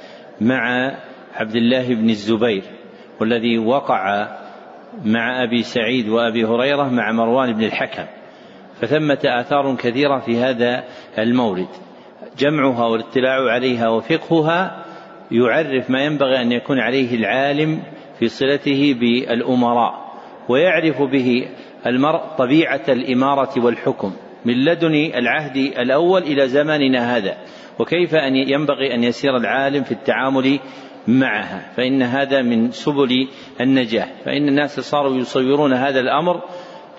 مع 0.40 0.92
عبد 1.34 1.56
الله 1.56 1.94
بن 1.94 2.10
الزبير 2.10 2.62
والذي 3.20 3.58
وقع 3.58 4.28
مع 5.04 5.42
أبي 5.42 5.62
سعيد 5.62 6.08
وأبي 6.08 6.44
هريرة 6.44 6.88
مع 6.88 7.12
مروان 7.12 7.52
بن 7.52 7.64
الحكم 7.64 8.04
فثمة 8.80 9.18
آثار 9.24 9.76
كثيرة 9.76 10.18
في 10.18 10.36
هذا 10.36 10.84
المورد. 11.18 11.68
جمعها 12.38 12.86
والاطلاع 12.86 13.50
عليها 13.50 13.88
وفقهها 13.88 14.84
يعرف 15.30 15.90
ما 15.90 16.04
ينبغي 16.04 16.42
أن 16.42 16.52
يكون 16.52 16.78
عليه 16.78 17.16
العالم 17.16 17.82
في 18.18 18.28
صلته 18.28 18.96
بالأمراء 19.00 20.12
ويعرف 20.48 21.02
به 21.02 21.48
المرء 21.86 22.20
طبيعة 22.38 22.82
الإمارة 22.88 23.64
والحكم 23.64 24.12
من 24.44 24.64
لدن 24.64 24.94
العهد 24.94 25.56
الأول 25.56 26.22
إلى 26.22 26.48
زماننا 26.48 27.16
هذا 27.16 27.36
وكيف 27.78 28.14
أن 28.14 28.36
ينبغي 28.36 28.94
أن 28.94 29.04
يسير 29.04 29.36
العالم 29.36 29.82
في 29.82 29.92
التعامل 29.92 30.60
معها 31.08 31.72
فإن 31.76 32.02
هذا 32.02 32.42
من 32.42 32.70
سبل 32.70 33.28
النجاح. 33.60 34.08
فإن 34.24 34.48
الناس 34.48 34.80
صاروا 34.80 35.16
يصورون 35.16 35.72
هذا 35.72 36.00
الأمر 36.00 36.40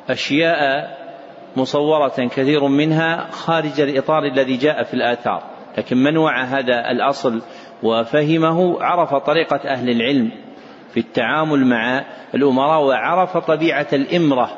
أشياء 0.09 0.87
مصورة 1.55 2.27
كثير 2.35 2.67
منها 2.67 3.27
خارج 3.31 3.81
الإطار 3.81 4.25
الذي 4.25 4.57
جاء 4.57 4.83
في 4.83 4.93
الآثار. 4.93 5.43
لكن 5.77 5.97
من 5.97 6.17
وعى 6.17 6.45
هذا 6.45 6.91
الأصل 6.91 7.41
وفهمه 7.83 8.83
عرف 8.83 9.15
طريقة 9.15 9.69
أهل 9.69 9.89
العلم 9.89 10.31
في 10.93 10.99
التعامل 10.99 11.65
مع 11.65 12.05
الأمراء 12.35 12.83
وعرف 12.83 13.37
طبيعة 13.37 13.87
الإمرة 13.93 14.49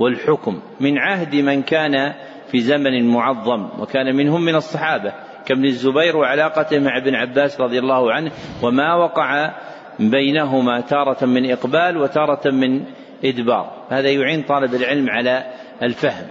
والحكم. 0.00 0.60
من 0.80 0.98
عهد 0.98 1.34
من 1.34 1.62
كان 1.62 2.14
في 2.50 2.60
زمن 2.60 3.08
معظم 3.08 3.68
وكان 3.80 4.16
منهم 4.16 4.44
من 4.44 4.54
الصحابة. 4.54 5.12
كابن 5.48 5.64
الزبير 5.64 6.16
وعلاقته 6.16 6.78
مع 6.78 6.96
ابن 6.96 7.14
عباس 7.14 7.60
رضي 7.60 7.78
الله 7.78 8.12
عنه 8.12 8.32
وما 8.62 8.94
وقع 8.94 9.54
بينهما 10.00 10.80
تارة 10.80 11.24
من 11.24 11.50
إقبال 11.50 11.96
وتارة 11.96 12.50
من 12.50 12.84
إدبار. 13.24 13.86
هذا 13.90 14.10
يعين 14.10 14.42
طالب 14.42 14.74
العلم 14.74 15.10
على 15.10 15.44
الفهم. 15.82 16.26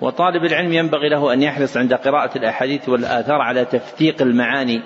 وطالب 0.00 0.44
العلم 0.44 0.72
ينبغي 0.72 1.08
له 1.08 1.32
أن 1.32 1.42
يحرص 1.42 1.76
عند 1.76 1.94
قراءة 1.94 2.38
الأحاديث 2.38 2.88
والآثار 2.88 3.40
على 3.40 3.64
تفتيق 3.64 4.22
المعاني 4.22 4.82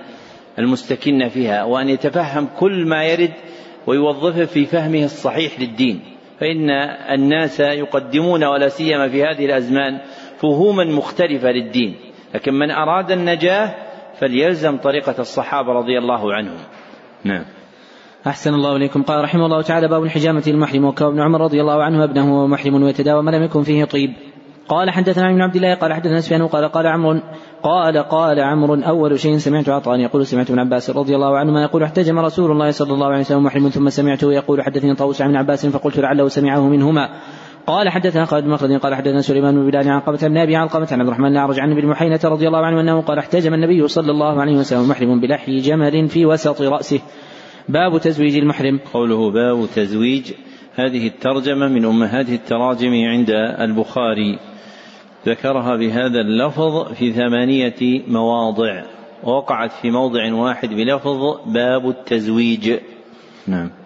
المستكنة 0.58 1.28
فيها 1.28 1.64
وأن 1.64 1.88
يتفهم 1.88 2.48
كل 2.58 2.86
ما 2.86 3.04
يرد 3.04 3.32
ويوظفه 3.86 4.44
في 4.44 4.64
فهمه 4.64 5.04
الصحيح 5.04 5.60
للدين. 5.60 6.00
فإن 6.40 6.70
الناس 7.14 7.60
يقدمون 7.60 8.44
ولا 8.44 8.68
سيما 8.68 9.08
في 9.08 9.22
هذه 9.22 9.44
الأزمان 9.46 10.00
فهوما 10.38 10.84
مختلفة 10.84 11.48
للدين. 11.48 12.13
لكن 12.34 12.54
من 12.54 12.70
أراد 12.70 13.10
النجاة 13.10 13.74
فليلزم 14.20 14.76
طريقة 14.76 15.14
الصحابة 15.18 15.72
رضي 15.72 15.98
الله 15.98 16.34
عنهم. 16.34 16.58
نعم. 17.24 17.44
أحسن 18.26 18.54
الله 18.54 18.76
إليكم. 18.76 19.02
قال 19.02 19.24
رحمه 19.24 19.46
الله 19.46 19.62
تعالى 19.62 19.88
باب 19.88 20.02
الحجامة 20.02 20.42
المحرم 20.46 20.84
وكان 20.84 21.08
ابن 21.08 21.20
عمر 21.20 21.40
رضي 21.40 21.60
الله 21.60 21.82
عنه 21.82 22.04
ابنه 22.04 22.34
وهو 22.34 22.46
محرم 22.46 22.82
ويتداوى 22.82 23.22
ما 23.22 23.30
لم 23.30 23.42
يكن 23.42 23.62
فيه 23.62 23.84
طيب. 23.84 24.14
قال 24.68 24.90
حدثنا 24.90 25.30
ابن 25.30 25.40
عبد 25.40 25.56
الله 25.56 25.74
قال 25.74 25.92
حدثنا 25.92 26.20
سفيان 26.20 26.46
قال 26.46 26.68
قال 26.68 26.86
عمرو 26.86 27.20
قال 27.62 27.98
قال 27.98 28.40
عمرو 28.40 28.74
أول 28.74 29.20
شيء 29.20 29.36
سمعت 29.36 29.68
عطاء 29.68 29.98
يقول 30.00 30.26
سمعت 30.26 30.50
ابن 30.50 30.58
عباس 30.58 30.90
رضي 30.90 31.14
الله 31.14 31.38
عنهما 31.38 31.62
يقول 31.62 31.82
احتجم 31.82 32.18
رسول 32.18 32.50
الله 32.50 32.70
صلى 32.70 32.92
الله 32.92 33.06
عليه 33.06 33.20
وسلم 33.20 33.44
محرم 33.44 33.68
ثم 33.68 33.88
سمعته 33.88 34.32
يقول 34.32 34.62
حدثني 34.62 34.94
طاووس 34.94 35.22
عن 35.22 35.36
عباس 35.36 35.66
فقلت 35.66 35.98
لعله 35.98 36.28
سمعه 36.28 36.60
منهما. 36.60 37.08
قال 37.66 37.88
حدثنا 37.88 38.24
خالد 38.24 38.46
مخلد 38.46 38.80
قال 38.80 38.94
حدثنا 38.94 39.20
سليمان 39.20 39.54
بن 39.54 39.70
بلال 39.70 39.88
عن 39.88 40.00
قبة 40.00 40.28
بن 40.28 40.36
أبي 40.36 40.56
علقمة 40.56 40.88
عن 40.92 41.00
عبد 41.00 41.08
الرحمن 41.08 41.26
الاعرج 41.26 41.60
عن 41.60 41.72
ابن 41.72 41.86
محينة 41.86 42.20
رضي 42.24 42.46
الله 42.46 42.66
عنه 42.66 42.80
أنه 42.80 43.00
قال 43.00 43.18
احتجم 43.18 43.54
النبي 43.54 43.88
صلى 43.88 44.10
الله 44.10 44.40
عليه 44.40 44.56
وسلم 44.56 44.88
محرم 44.88 45.20
بلحي 45.20 45.58
جمل 45.58 46.08
في 46.08 46.26
وسط 46.26 46.62
رأسه. 46.62 47.00
باب 47.68 48.00
تزويج 48.00 48.36
المحرم. 48.36 48.80
قوله 48.92 49.30
باب 49.30 49.66
تزويج 49.74 50.32
هذه 50.74 51.06
الترجمة 51.06 51.68
من 51.68 51.84
أمهات 51.84 52.28
التراجم 52.28 52.92
عند 52.92 53.30
البخاري. 53.60 54.38
ذكرها 55.26 55.76
بهذا 55.76 56.20
اللفظ 56.20 56.92
في 56.92 57.12
ثمانية 57.12 58.02
مواضع 58.08 58.82
ووقعت 59.24 59.72
في 59.72 59.90
موضع 59.90 60.34
واحد 60.34 60.68
بلفظ 60.68 61.20
باب 61.46 61.88
التزويج. 61.88 62.72
نعم. 63.46 63.83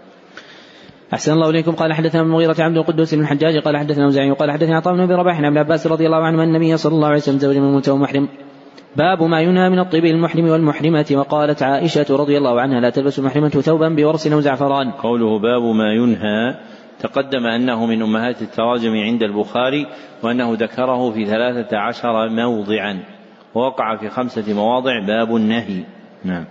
أحسن 1.13 1.33
الله 1.33 1.51
إليكم. 1.51 1.73
قال 1.73 1.93
حدثنا 1.93 2.23
المغيرة 2.23 2.57
عبد 2.59 2.77
القدوس 2.77 3.15
بن 3.15 3.21
الحجاج 3.21 3.59
قال 3.59 3.77
حدثنا 3.77 4.05
أوزاعي 4.05 4.31
قال 4.31 4.51
حدثنا 4.51 4.77
عطاء 4.77 4.95
بن 4.95 5.01
أبي 5.01 5.15
رباح 5.15 5.37
عن 5.39 5.45
ابن 5.45 5.59
عباس 5.59 5.87
رضي 5.87 6.07
الله 6.07 6.25
عنه 6.25 6.43
أن 6.43 6.49
النبي 6.49 6.77
صلى 6.77 6.95
الله 6.95 7.07
عليه 7.09 7.17
وسلم 7.17 7.39
زوج 7.39 7.57
من 7.57 7.83
وهو 7.89 7.97
محرم 7.97 8.29
باب 8.97 9.23
ما 9.23 9.41
ينهى 9.41 9.71
من 9.71 9.79
الطيب 9.79 10.05
للمحرم 10.05 10.49
والمحرمة. 10.49 11.07
وقالت 11.13 11.63
عائشة 11.63 12.07
رضي 12.11 12.39
الله 12.39 12.61
عنها 12.61 12.81
لا 12.81 12.91
تلبس 12.91 13.19
المحرمة 13.19 13.49
ثوبا 13.49 13.89
بورس 13.89 14.27
أو 14.27 14.41
زعفران. 14.41 14.91
قوله 14.91 15.39
باب 15.39 15.63
ما 15.63 15.93
ينهى 15.93 16.55
تقدم 17.01 17.47
أنه 17.47 17.87
من 17.87 18.03
أمهات 18.03 18.43
التراجم 18.43 18.93
عند 18.97 19.23
البخاري 19.23 19.87
وأنه 20.23 20.55
ذكره 20.55 21.11
في 21.11 21.27
ثلاثة 21.27 21.77
عشر 21.77 22.29
موضعا 22.29 22.99
ووقع 23.55 23.97
في 23.97 24.09
خمسة 24.09 24.55
مواضع. 24.55 25.07
باب 25.07 25.37
النهي. 25.37 25.85
نعم. 26.25 26.45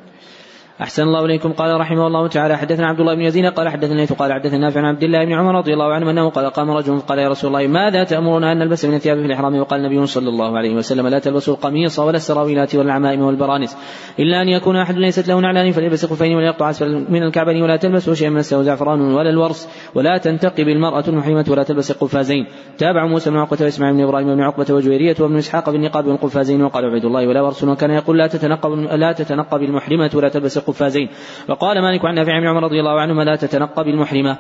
أحسن 0.81 1.03
الله 1.03 1.25
إليكم. 1.25 1.51
قال 1.53 1.79
رحمه 1.79 2.07
الله 2.07 2.27
تعالى 2.27 2.57
حدثنا 2.57 2.87
عبد 2.87 2.99
الله 2.99 3.15
بن 3.15 3.21
يزيد 3.21 3.45
قال 3.45 3.69
حدثنا 3.69 4.05
قال 4.05 4.33
حدثنا 4.33 4.57
نافع 4.57 4.79
عن 4.79 4.85
عبد 4.85 5.03
الله 5.03 5.25
بن 5.25 5.33
عمر 5.33 5.55
رضي 5.55 5.73
الله 5.73 5.93
عنه 5.93 6.11
أنه 6.11 6.29
قال 6.29 6.45
قام 6.45 6.71
رجل 6.71 6.99
قال 6.99 7.19
يا 7.19 7.29
رسول 7.29 7.47
الله 7.55 7.67
ماذا 7.67 8.03
تأمرنا 8.03 8.51
أن 8.51 8.57
نلبس 8.57 8.85
من 8.85 8.93
الثياب 8.93 9.17
في 9.17 9.25
الإحرام؟ 9.25 9.59
وقال 9.59 9.79
النبي 9.79 10.05
صلى 10.05 10.29
الله 10.29 10.57
عليه 10.57 10.75
وسلم 10.75 11.07
لا 11.07 11.19
تلبسوا 11.19 11.53
القميص 11.53 11.99
ولا 11.99 12.17
السراويلات 12.17 12.75
ولا 12.75 12.85
العمائم 12.85 13.21
والبرانس 13.21 13.77
إلا 14.19 14.41
أن 14.41 14.47
يكون 14.47 14.75
أحد 14.77 14.97
ليست 14.97 15.27
له 15.27 15.39
نعلان 15.39 15.71
فليلبس 15.71 16.05
خفين 16.05 16.35
وليقطع 16.35 16.69
أسفل 16.69 17.05
من 17.09 17.23
الكعبين 17.23 17.63
ولا 17.63 17.75
تلبسوا 17.75 18.13
شيئا 18.13 18.29
من 18.29 18.37
السوء 18.37 18.63
زعفران 18.63 19.01
ولا 19.01 19.29
الورس 19.29 19.69
ولا 19.95 20.17
تنتقب 20.17 20.67
المرأة 20.67 21.03
المحرمة 21.07 21.45
ولا 21.49 21.63
تلبس 21.63 21.91
القفازين 21.91 22.45
تابع 22.77 23.05
موسى 23.05 23.29
بن 23.29 23.37
عقبة 23.37 23.57
وإسماعيل 23.61 23.95
بن 23.95 24.03
إبراهيم 24.03 24.35
بن 24.35 24.41
عقبة 24.41 24.73
وجويرية 24.73 25.15
وابن 25.19 25.37
إسحاق 25.37 25.69
بالنقاب 25.69 26.07
والقفازين 26.07 26.63
وقال 26.63 26.85
عبيد 26.85 27.05
الله 27.05 27.27
ولا 27.27 27.41
ورس 27.41 27.63
وكان 27.63 27.91
يقول 27.91 28.17
لا 28.17 28.27
تتنقب 28.27 28.71
لا 28.71 29.11
تتنقب 29.11 29.63
المحرمة 29.63 30.11
ولا 30.15 30.29
تلبس 30.29 30.57
القفازين. 30.67 31.09
وقال 31.49 31.81
مالك 31.81 32.05
عن 32.05 32.15
نافع 32.15 32.33
عمر 32.33 32.63
رضي 32.63 32.79
الله 32.79 33.01
عنهما 33.01 33.23
لا 33.23 33.35
تتنقب 33.35 33.87
المحرمة. 33.87 34.37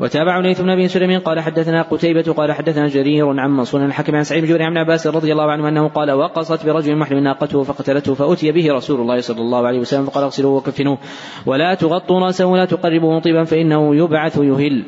وتابع 0.00 0.38
ليث 0.38 0.60
بن 0.60 0.70
أبي 0.70 0.88
سليم 0.88 1.20
قال 1.20 1.40
حدثنا 1.40 1.82
قتيبة 1.82 2.32
قال 2.32 2.52
حدثنا 2.52 2.88
جرير 2.88 3.40
عن 3.40 3.50
منصور 3.50 3.84
الحكم 3.84 4.16
عن 4.16 4.24
سعيد 4.24 4.52
بن 4.52 4.62
عن 4.62 4.76
عباس 4.76 5.06
رضي 5.06 5.32
الله 5.32 5.50
عنه 5.50 5.68
أنه 5.68 5.88
قال 5.88 6.10
وقصت 6.10 6.66
برجل 6.66 6.96
محرم 6.96 7.18
ناقته 7.18 7.62
فقتلته 7.62 8.14
فأتي 8.14 8.52
به 8.52 8.72
رسول 8.72 9.00
الله 9.00 9.20
صلى 9.20 9.40
الله 9.40 9.66
عليه 9.66 9.78
وسلم 9.78 10.04
فقال 10.04 10.24
اغسلوه 10.24 10.52
وكفنوه. 10.52 10.98
ولا 11.46 11.74
تغطوا 11.74 12.20
رأسه 12.20 12.46
ولا 12.46 12.64
تقربوه 12.64 13.20
طيبا 13.20 13.44
فإنه 13.44 13.96
يبعث 13.96 14.38
يهل 14.38 14.84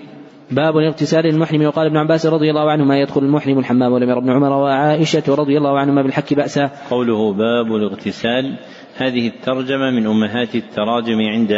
باب 0.51 0.79
الاغتسال 0.79 1.25
للمحرم 1.25 1.67
وقال 1.67 1.87
ابن 1.87 1.97
عباس 1.97 2.27
رضي 2.27 2.51
الله 2.51 2.71
عنهما 2.71 2.99
يدخل 2.99 3.23
المحرم 3.23 3.59
الحمام 3.59 3.93
ولم 3.93 4.11
ابن 4.11 4.31
عمر. 4.31 4.53
وعائشة 4.53 5.35
رضي 5.35 5.59
الله 5.59 5.79
عنهما 5.79 6.03
بالحك 6.03 6.35
بأسا. 6.35 6.71
قوله 6.91 7.33
باب 7.33 7.75
الاغتسال 7.77 8.59
هذه 9.03 9.29
الترجمة 9.29 9.91
من 9.91 10.07
أمهات 10.07 10.55
التراجم 10.55 11.21
عند 11.21 11.53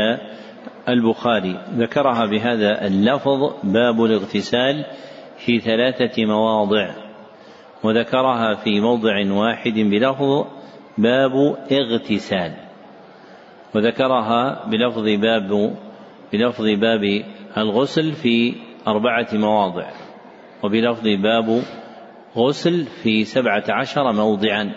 البخاري. 0.89 1.61
ذكرها 1.77 2.27
بهذا 2.27 2.87
اللفظ 2.87 3.55
باب 3.65 4.05
الاغتسال 4.05 4.85
في 5.47 5.61
ثلاثة 5.61 6.25
مواضع 6.25 6.95
وذكرها 7.85 8.55
في 8.55 8.81
موضع 8.81 9.33
واحد 9.33 9.73
بلفظ 9.73 10.47
باب 10.99 11.33
اغتسال 11.73 12.55
وذكرها 13.75 14.69
بلفظ 14.69 15.05
باب 15.05 15.77
بلفظ 16.33 16.65
باب 16.65 17.25
الغسل 17.57 18.13
في 18.13 18.55
أربعة 18.87 19.29
مواضع 19.33 19.91
وبلفظ 20.65 21.09
باب 21.09 21.63
غسل 22.37 22.87
في 23.03 23.25
سبعة 23.25 23.65
عشر 23.69 24.13
موضعا. 24.13 24.75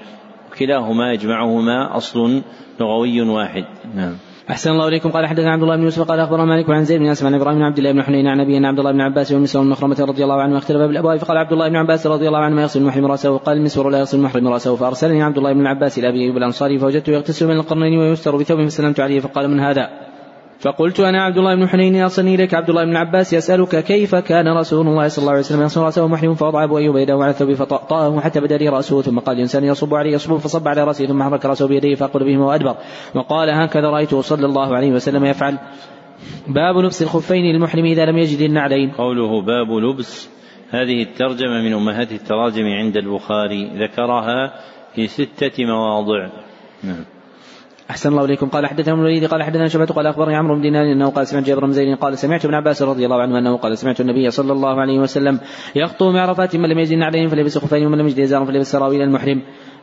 كلاهما 0.60 1.14
يجمعهما 1.14 1.98
أصل 1.98 2.42
لغوي 2.80 3.22
واحد. 3.22 3.66
نعم. 3.96 4.14
أحسن 4.50 4.72
الله 4.72 4.88
إليكم. 4.88 5.10
قال 5.10 5.28
حدثنا 5.28 5.52
عبد 5.52 5.64
الله 5.64 5.76
بن 5.76 5.84
يوسف 5.84 6.02
قال 6.02 6.20
أخبرنا 6.20 6.46
مالك 6.46 6.70
عن 6.70 6.84
زيد 6.84 7.00
بن 7.00 7.08
أسمع 7.08 7.30
عن 7.30 7.36
إبراهيم 7.36 7.58
بن 7.58 7.64
عبد 7.64 7.78
الله 7.78 7.92
بن 7.92 8.04
حنين 8.04 8.28
عن 8.28 8.40
أبي 8.40 8.66
عبد 8.66 8.80
الله 8.80 8.92
بن 8.92 9.02
عباس 9.02 9.32
والمسور 9.32 9.64
بن 9.64 9.70
مخرمة 9.70 9.98
رضي 10.00 10.24
الله 10.24 10.42
عنه 10.42 10.58
اختلف 10.58 10.78
بالأبواب 10.78 11.18
فقال 11.18 11.38
عبد 11.38 11.52
الله 11.52 11.70
بن 11.70 11.76
عباس 11.76 12.08
رضي 12.08 12.28
الله 12.28 12.40
عنه 12.40 12.56
ما 12.56 12.62
يغسل 12.62 12.82
المحرم 12.82 13.06
رأسه 13.06 13.32
وقال 13.32 13.58
المسور 13.58 13.90
لا 13.90 14.00
يغسل 14.00 14.18
المحرم 14.18 14.48
رأسه. 14.48 14.76
فأرسلني 14.76 15.24
عبد 15.24 15.38
الله 15.38 15.54
بن 15.54 15.62
العباس 15.62 16.00
إلى 16.00 16.10
أبي 16.10 16.22
أيوب 16.22 16.38
الأنصاري 16.38 16.80
فوجدته 16.80 17.12
يغتسل 17.12 17.48
من 17.48 17.56
القرنين 17.56 18.00
ويستر 18.00 18.36
بثوب 18.36 18.66
فسلمت 18.66 19.00
عليه 19.00 19.20
فقال 19.20 19.50
من 19.50 19.60
هذا؟ 19.60 20.15
فقلت 20.60 21.00
أنا 21.00 21.24
عبد 21.24 21.38
الله 21.38 21.56
بن 21.56 21.68
حنين 21.68 21.96
ارسلني 22.02 22.36
إليك 22.36 22.54
عبد 22.54 22.70
الله 22.70 22.86
بن 22.86 22.96
عباس 22.96 23.34
يسألك 23.34 23.84
كيف 23.84 24.16
كان 24.16 24.58
رسول 24.58 24.88
الله 24.88 25.08
صلى 25.08 25.22
الله 25.22 25.32
عليه 25.32 25.42
وسلم 25.42 25.62
يصل 25.62 25.82
راسه 25.82 26.08
محرم 26.08 26.34
فوضع 26.34 26.64
أبو 26.64 26.78
أيوب 26.78 26.98
يده 26.98 27.14
على 27.14 27.30
الثوب 27.30 27.54
فطأطأه 27.54 28.20
حتى 28.20 28.40
بدأ 28.40 28.58
لي 28.58 28.70
رأسه 28.70 29.02
ثم 29.02 29.20
قال 29.20 29.36
الانسان 29.36 29.64
يصب 29.64 29.94
عليه 29.94 30.14
يصب 30.14 30.38
فصب 30.38 30.68
على 30.68 30.84
راسه 30.84 31.06
ثم 31.06 31.24
حرك 31.24 31.46
رأسه 31.46 31.68
بيديه 31.68 31.96
فاقول 31.96 32.24
بهما 32.24 32.46
وأدبر. 32.46 32.76
وقال 33.16 33.50
هكذا 33.50 33.90
رايته 33.90 34.22
صلى 34.22 34.46
الله 34.46 34.76
عليه 34.76 34.92
وسلم 34.92 35.26
يفعل. 35.26 35.58
باب 36.48 36.78
لبس 36.78 37.02
الخفين 37.02 37.44
للمحرم 37.46 37.86
إذا 37.86 38.06
لم 38.06 38.18
يجد 38.18 38.42
النعلين. 38.42 38.92
قوله 38.92 39.42
باب 39.42 39.72
لبس. 39.72 40.30
هذه 40.70 41.02
الترجمة 41.02 41.62
من 41.62 41.74
أمهات 41.74 42.12
التراجم 42.12 42.66
عند 42.66 42.98
البخاري. 42.98 43.72
ذكرها 43.84 44.54
في 44.96 45.08
ستة 45.08 45.66
مواضع. 45.66 46.30
نعم. 46.84 47.15
أحسن 47.90 48.10
الله 48.10 48.26
إليكم. 48.26 48.50
قال 48.50 48.68
حدثنا 48.68 48.94
الوليد 48.94 49.26
قال 49.26 49.44
حدثنا 49.44 49.68
شبة 49.68 49.86
قال 49.86 50.08
أخبرني 50.08 50.36
عمرو 50.36 50.56
بن 50.56 50.62
دينار 50.62 50.92
أنه 50.92 51.10
قال 51.10 51.28
سمعت 51.28 51.44
جابر 51.44 51.66
بن 51.66 51.72
زيد 51.72 51.98
قال 51.98 52.18
سمعت 52.18 52.46
ابن 52.46 52.54
عباس 52.54 52.82
رضي 52.82 53.06
الله 53.06 53.22
عنه 53.22 53.40
أنه 53.40 53.58
قال 53.58 53.78
سمعت 53.78 54.02
النبي 54.02 54.32
صلى 54.32 54.54
الله 54.54 54.82
عليه 54.82 55.00
وسلم 55.00 55.40
يخطو 55.76 56.14
بعرفات 56.14 56.56
من 56.56 56.70
لم 56.70 56.80
يجد 56.80 57.02
عليهم 57.02 57.28
فليبس 57.28 57.58
خفين 57.58 57.86
ومن 57.86 57.98
لم 57.98 58.08
يجد 58.08 58.20
إزارا 58.20 58.46
فليبس 58.46 58.72
سراويل 58.72 59.02
المحرم. 59.02 59.42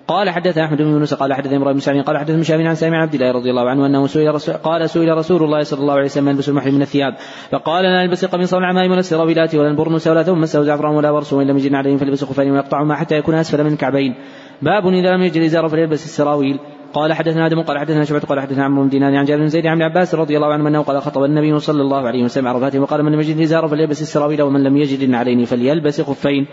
قال 0.09 0.31
حدثنا 0.31 0.65
أحمد 0.65 0.79
بن 0.79 0.91
يونس 0.91 1.15
قال 1.15 1.35
حدثنا 1.35 1.57
إبراهيم 1.57 1.73
بن 1.73 1.81
سعيد 1.81 2.03
قال 2.03 2.19
حدثنا 2.19 2.37
مشابه 2.37 2.69
عن 2.69 2.75
سامع 2.75 3.03
عبد 3.03 3.15
الله 3.15 3.33
رضي 3.33 3.51
الله 3.51 3.71
عنه 3.71 3.87
أنه 3.87 4.07
سئل 4.07 4.39
قال 4.39 4.91
سئل 4.91 5.17
رسول 5.17 5.43
الله 5.45 5.63
صلى 5.63 5.81
الله 5.81 5.95
عليه 5.95 6.05
وسلم 6.05 6.29
يلبس 6.29 6.49
المحرم 6.49 6.75
من 6.75 6.83
الثياب. 6.83 7.15
فقال 7.51 7.85
لا 7.85 8.03
يلبس 8.03 8.25
القميص 8.25 8.55
والعمائم 8.55 8.91
ولا 8.91 9.01
السراويلات 9.01 9.55
ولا 9.55 9.69
البرنس 9.69 10.07
ولا 10.07 10.33
مسه 10.33 10.63
زعفران 10.63 10.95
ولا 10.95 11.11
ورس 11.11 11.33
وإن 11.33 11.47
لم 11.47 11.57
يجد 11.57 11.75
عليهم 11.75 11.97
فليبس 11.99 12.25
خفين 12.25 12.51
ويقطعهما 12.51 12.95
حتى 12.95 13.17
يكون 13.17 13.35
أسفل 13.35 13.65
من 13.65 13.73
الكعبين. 13.73 14.15
باب 14.63 14.87
إذا 14.87 15.17
لم 15.17 15.23
يجد 15.23 15.43
ازارا 15.43 15.69
فليلبس 15.69 16.05
السراويل. 16.05 16.59
قال 16.93 17.13
حدثنا 17.13 17.47
آدم 17.47 17.63
قال 17.63 17.79
حدثنا 17.79 18.05
شعبة 18.05 18.21
قال 18.21 18.41
حدثنا 18.41 18.65
عمرو 18.65 18.83
بن 18.83 18.89
دينار 18.89 19.17
عن 19.17 19.25
جابر 19.25 19.41
بن 19.41 19.49
زيد 19.49 19.67
عن 19.67 19.83
عباس 19.83 20.15
رضي 20.15 20.37
الله 20.37 20.53
عنه 20.53 20.69
أنه 20.69 20.83
قال 20.83 21.03
خطب 21.03 21.25
النبي 21.25 21.59
صلى 21.59 21.83
الله 21.83 22.07
عليه 22.07 22.25
وسلم 22.25 22.49
عرفاته 22.49 22.81
وقال 22.81 23.03
من 23.03 23.13
لم 23.13 23.21
يجد 23.21 23.41
ازارا 23.41 23.67
فليلبس 23.67 24.03
السراويل 24.03 24.43
ومن 24.43 24.63
لم 24.63 24.77
يجد 24.77 25.03
النعلين 25.03 25.45
فليلبس 25.45 26.01
خفين. 26.01 26.47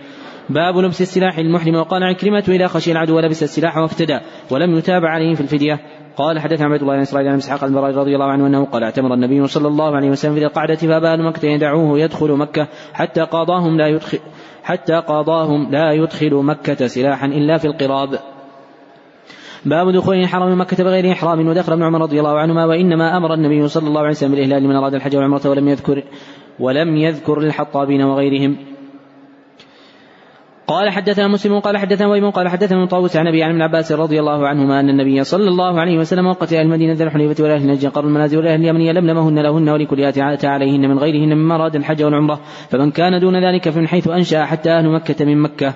باب 0.50 0.78
لبس 0.78 1.02
السلاح 1.02 1.38
المحرم 1.38 1.76
وقال 1.76 2.04
عكرمة 2.04 2.44
إذا 2.48 2.68
خشي 2.68 2.92
العدو 2.92 3.18
ولبس 3.18 3.44
السلاح 3.44 3.78
وافتدى 3.78 4.20
ولم 4.52 4.76
يتابع 4.78 5.10
عليه 5.10 5.36
في 5.36 5.42
الفدية. 5.42 5.80
قال 6.18 6.40
حدثنا 6.40 6.66
عبد 6.66 6.82
الله 6.82 6.96
بن 6.96 7.02
اسرائيل 7.02 7.30
عن 7.30 7.38
إسحاق 7.38 7.64
البراء 7.64 7.96
رضي 7.96 8.16
الله 8.16 8.26
عنه 8.26 8.48
أنه 8.48 8.66
قال 8.66 8.84
اعتمر 8.84 9.14
النبي 9.14 9.48
صلى 9.48 9.68
الله 9.68 9.96
عليه 9.96 10.10
وسلم 10.10 10.34
في 10.36 10.46
القعدة 10.46 10.76
فابان 10.76 11.26
مكة 11.26 11.46
يدعوه 11.46 12.00
يدخل 12.00 12.32
مكة 12.32 12.68
حتى 12.94 13.22
قاضاهم 13.22 13.78
لا 13.78 13.88
يدخل 13.88 14.20
حتى 14.64 14.94
قاضاهم 14.94 15.72
لا 15.72 15.92
يدخل 15.92 16.34
مكة 16.34 16.88
سلاحا 16.88 17.26
إلا 17.26 17.58
في 17.58 17.66
القراب. 17.66 18.20
باب 19.66 19.91
دخول 19.91 20.28
حرم 20.28 20.62
مكة 20.62 20.84
بغير 20.84 21.12
إحرام. 21.12 21.47
ودخل 21.47 21.74
ابن 21.74 21.84
عمر 21.84 22.01
رضي 22.01 22.20
الله 22.20 22.39
عنهما 22.39 22.66
وإنما 22.66 23.18
أمر 23.18 23.34
النبي 23.34 23.68
صلى 23.68 23.88
الله 23.88 24.01
عليه 24.01 24.10
وسلم 24.10 24.32
بالإهلال 24.32 24.68
من 24.68 24.76
أراد 24.76 24.93
الحج 24.93 25.16
والعمرة 25.16 25.41
ولم 25.49 25.68
يذكر 25.68 26.03
ولم 26.60 26.95
يذكر 26.95 27.39
للحطابين 27.39 28.01
وغيرهم. 28.01 28.57
قال 30.68 30.89
حدثنا 30.89 31.28
مسلم 31.28 31.60
قال 31.60 31.78
حدثنا 31.78 32.07
ويم 32.07 32.30
قال 32.30 32.47
حدثنا 32.47 32.86
طاووس 32.86 33.18
عن 33.18 33.28
أبي 33.28 33.43
عن 33.43 33.49
ابن 33.51 33.62
عباس 33.62 33.91
رضي 33.91 34.20
الله 34.20 34.47
عنهما 34.47 34.80
أن 34.80 34.89
النبي 34.89 35.24
صلى 35.24 35.47
الله 35.47 35.80
عليه 35.80 35.97
وسلم 35.97 36.28
وقت 36.28 36.53
أهل 36.53 36.62
المدينة 36.62 36.93
ذي 36.93 37.03
الحليفة 37.03 37.43
واهل 37.43 37.68
نجد 37.68 37.89
قرن 37.89 38.07
المنازل 38.07 38.38
واهل 38.38 38.60
اليمن 38.60 38.93
لملمهن 38.93 39.39
لهن 39.39 39.70
ولكل 39.70 40.03
اتى 40.03 40.47
عليهن 40.47 40.89
من 40.89 40.99
غيرهن 40.99 41.38
مما 41.38 41.55
أراد 41.55 41.76
الحج 41.76 42.03
والعمرة. 42.03 42.39
فمن 42.70 42.91
كان 42.91 43.20
دون 43.20 43.45
ذلك 43.45 43.70
فمن 43.70 43.88
حيث 43.88 44.07
أنشأ 44.07 44.45
حتى 44.45 44.72
أهل 44.72 44.89
مكة 44.89 45.26
من 45.26 45.41
مكة. 45.41 45.74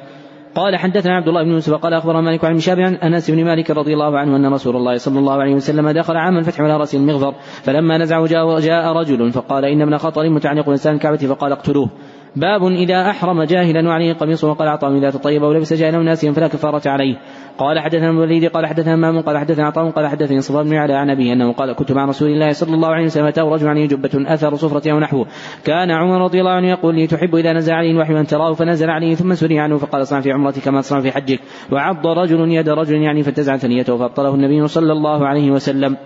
قال 0.55 0.75
حدثنا 0.75 1.15
عبد 1.15 1.27
الله 1.27 1.43
بن 1.43 1.51
يوسف 1.51 1.73
قال 1.73 1.93
أخبرنا 1.93 2.21
مالك 2.21 2.45
عن 2.45 2.59
شاب 2.59 2.79
عن 2.79 2.93
أنس 2.95 3.31
بن 3.31 3.45
مالك 3.45 3.71
رضي 3.71 3.93
الله 3.93 4.17
عنه 4.17 4.35
أن 4.35 4.53
رسول 4.53 4.75
الله 4.75 4.97
صلى 4.97 5.19
الله 5.19 5.33
عليه 5.33 5.55
وسلم 5.55 5.89
دخل 5.89 6.17
عام 6.17 6.37
الفتح 6.37 6.61
على 6.61 6.77
رأس 6.77 6.95
المغفر 6.95 7.33
فلما 7.63 7.97
نزعه 7.97 8.25
جاء, 8.25 8.59
جاء 8.59 8.93
رجل 8.93 9.31
فقال 9.31 9.65
إن 9.65 9.81
ابن 9.81 9.97
خطر 9.97 10.29
متعلق 10.29 10.65
بلسان 10.69 10.95
الكعبه 10.95 11.17
فقال 11.17 11.51
اقتلوه. 11.51 11.89
باب 12.35 12.63
إذا 12.63 13.09
أحرم 13.09 13.43
جاهلا 13.43 13.87
وعليه 13.89 14.13
قميص 14.13 14.43
وقال 14.43 14.67
أعطاه 14.67 14.97
إذا 14.97 15.09
تطيب 15.09 15.41
ولبس 15.41 15.73
جاهلا 15.73 15.97
ناسيا 15.97 16.31
فلا 16.31 16.47
كفارة 16.47 16.89
عليه. 16.89 17.17
قال 17.57 17.79
حدثنا 17.79 18.09
الوليد 18.09 18.45
قال 18.45 18.65
حدثنا 18.65 18.95
مام 18.95 19.21
قال 19.21 19.37
حدثنا 19.37 19.65
عطاء 19.65 19.89
قال 19.89 20.07
حدثني 20.07 20.41
صفوان 20.41 20.69
بن 20.69 20.75
على 20.75 20.93
عن 20.93 21.09
أبيه 21.09 21.33
أنه 21.33 21.53
قال 21.53 21.73
كنت 21.73 21.91
مع 21.91 22.05
رسول 22.05 22.29
الله 22.29 22.51
صلى 22.51 22.75
الله 22.75 22.87
عليه 22.87 23.05
وسلم 23.05 23.25
أتاه 23.25 23.43
رجل 23.43 23.67
عليه 23.67 23.87
جبة 23.87 24.33
أثر 24.33 24.55
صفرة 24.55 24.91
أو 24.91 24.99
نحوه. 24.99 25.25
كان 25.65 25.91
عمر 25.91 26.23
رضي 26.23 26.39
الله 26.39 26.51
عنه 26.51 26.67
يقول 26.67 26.95
لي 26.95 27.07
تحب 27.07 27.35
إذا 27.35 27.53
نزل 27.53 27.73
عليه 27.73 27.91
الوحي 27.91 28.19
أن 28.19 28.27
تراه 28.27 28.53
فنزل 28.53 28.89
عليه 28.89 29.15
ثم 29.15 29.33
سري 29.33 29.59
عنه 29.59 29.77
فقال 29.77 30.01
اصنع 30.01 30.21
في 30.21 30.31
عمرتك 30.31 30.61
كما 30.61 30.81
تصنع 30.81 31.01
في 31.01 31.11
حجك. 31.11 31.39
وعض 31.71 32.07
رجل 32.07 32.51
يد 32.51 32.69
رجل 32.69 32.95
يعني 32.95 33.23
فانتزع 33.23 33.57
ثنيته 33.57 33.97
فأبطله 33.97 34.35
النبي 34.35 34.67
صلى 34.67 34.91
الله 34.91 35.27
عليه 35.27 35.51
وسلم. 35.51 35.97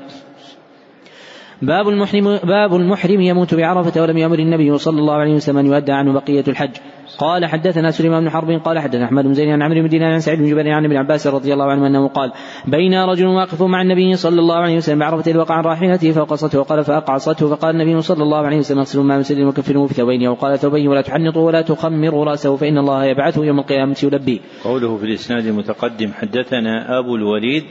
باب 1.61 1.89
المحرم 1.89 2.37
باب 2.37 2.75
المحرم 2.75 3.21
يموت 3.21 3.55
بعرفة 3.55 4.01
ولم 4.01 4.17
يأمر 4.17 4.39
النبي 4.39 4.77
صلى 4.77 4.99
الله 4.99 5.13
عليه 5.13 5.33
وسلم 5.33 5.57
أن 5.57 5.65
يؤدى 5.65 5.91
عنه 5.91 6.13
بقية 6.13 6.43
الحج 6.47 6.71
قال 7.17 7.45
حدثنا 7.45 7.91
سليمان 7.91 8.23
بن 8.23 8.29
حرب 8.29 8.51
قال 8.51 8.79
حدثنا 8.79 9.05
أحمد 9.05 9.23
بن 9.23 9.33
زيد 9.33 9.49
عن 9.49 9.61
عمرو 9.61 9.81
بن 9.81 9.87
دينار 9.87 10.13
عن 10.13 10.19
سعيد 10.19 10.39
بن 10.39 10.45
جبير 10.45 10.69
عن 10.69 10.85
ابن 10.85 10.97
عباس 10.97 11.27
رضي 11.27 11.53
الله 11.53 11.71
عنه 11.71 11.87
أنه 11.87 12.07
قال 12.07 12.31
بين 12.67 12.93
رجل 13.03 13.25
واقف 13.25 13.63
مع 13.63 13.81
النبي 13.81 14.15
صلى 14.15 14.39
الله 14.39 14.55
عليه 14.55 14.77
وسلم 14.77 14.99
بعرفة 14.99 15.39
وقع 15.39 15.55
عن 15.55 15.63
راحلته 15.63 16.11
فوقصته 16.11 16.59
وقال 16.59 16.83
فأقعصته 16.83 17.49
فقال 17.49 17.75
النبي 17.75 18.01
صلى 18.01 18.23
الله 18.23 18.45
عليه 18.45 18.57
وسلم 18.57 18.79
اغسلوا 18.79 19.03
ما 19.03 19.23
وكفنوه 19.47 19.87
في 19.87 19.93
ثوبين 19.93 20.27
وقال 20.27 20.59
ثوبين 20.59 20.87
ولا 20.87 21.01
تحنطوا 21.01 21.47
ولا 21.47 21.61
تخمروا 21.61 22.25
رأسه 22.25 22.55
فإن 22.55 22.77
الله 22.77 23.05
يبعثه 23.05 23.45
يوم 23.45 23.59
القيامة 23.59 23.97
يلبي. 24.03 24.41
قوله 24.63 24.97
في 24.97 25.05
الإسناد 25.05 25.45
المتقدم 25.45 26.11
حدثنا 26.13 26.99
أبو 26.99 27.15
الوليد 27.15 27.63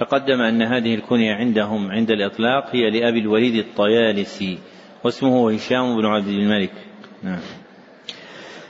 تقدم 0.00 0.40
أن 0.40 0.62
هذه 0.62 0.94
الكنية 0.94 1.34
عندهم 1.34 1.90
عند 1.90 2.10
الإطلاق 2.10 2.64
هي 2.72 2.90
لأبي 2.90 3.18
الوليد 3.18 3.54
الطيالسي 3.54 4.58
واسمه 5.04 5.52
هشام 5.52 5.96
بن 5.96 6.06
عبد 6.06 6.28
الملك. 6.28 6.72
نعم. 7.22 7.38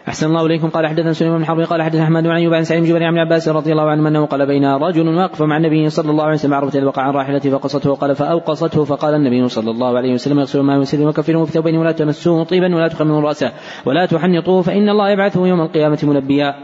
أحسن 0.08 0.26
الله 0.26 0.46
إليكم 0.46 0.68
قال 0.68 0.86
حدثنا 0.86 1.12
سليمان 1.12 1.38
بن 1.38 1.44
حرب 1.44 1.60
قال 1.60 1.82
حدثنا 1.82 2.02
أحمد 2.02 2.22
بن 2.22 2.30
أيوب 2.30 2.54
عن 2.54 2.64
سعيد 2.64 2.82
بن 2.82 2.88
جبير 2.88 3.04
عن 3.04 3.18
عباس 3.18 3.48
رضي 3.48 3.72
الله 3.72 3.90
عنه 3.90 4.08
أنه 4.08 4.26
قال 4.26 4.46
بين 4.46 4.64
رجل 4.64 5.08
واقف 5.08 5.42
مع 5.42 5.56
النبي 5.56 5.90
صلى 5.90 6.10
الله 6.10 6.24
عليه 6.24 6.34
وسلم 6.34 6.54
عرفة 6.54 6.84
وقع 6.84 7.02
عن 7.02 7.14
راحلته 7.14 7.50
فقصته 7.50 7.90
وقال 7.90 8.16
فأوقصته 8.16 8.84
فقال 8.84 9.14
النبي 9.14 9.48
صلى 9.48 9.70
الله 9.70 9.96
عليه 9.96 10.12
وسلم 10.14 10.38
اغسلوا 10.38 10.64
ما 10.64 10.76
يسلم 10.76 11.08
وكفروا 11.08 11.44
في 11.44 11.52
ثوبين 11.52 11.76
ولا 11.76 11.92
تمسوه 11.92 12.44
طيبا 12.44 12.76
ولا 12.76 12.88
تخمروا 12.88 13.20
رأسه 13.20 13.52
ولا 13.86 14.06
تحنطوه 14.06 14.62
فإن 14.62 14.88
الله 14.88 15.10
يبعثه 15.10 15.46
يوم 15.46 15.60
القيامة 15.60 15.98
ملبيا 16.02 16.54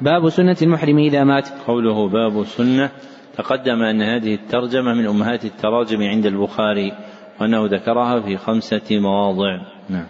باب 0.00 0.28
سنة 0.28 0.56
المحرم 0.62 0.98
إذا 0.98 1.24
مات 1.24 1.48
قوله 1.66 2.08
باب 2.08 2.44
سنة 2.44 2.90
تقدم 3.38 3.82
أن 3.82 4.02
هذه 4.02 4.34
الترجمة 4.34 4.94
من 4.94 5.06
أمهات 5.06 5.44
التراجم 5.44 6.02
عند 6.02 6.26
البخاري 6.26 6.92
وأنه 7.40 7.66
ذكرها 7.66 8.20
في 8.20 8.36
خمسة 8.36 8.82
مواضع. 8.90 9.58
نعم. 9.88 10.06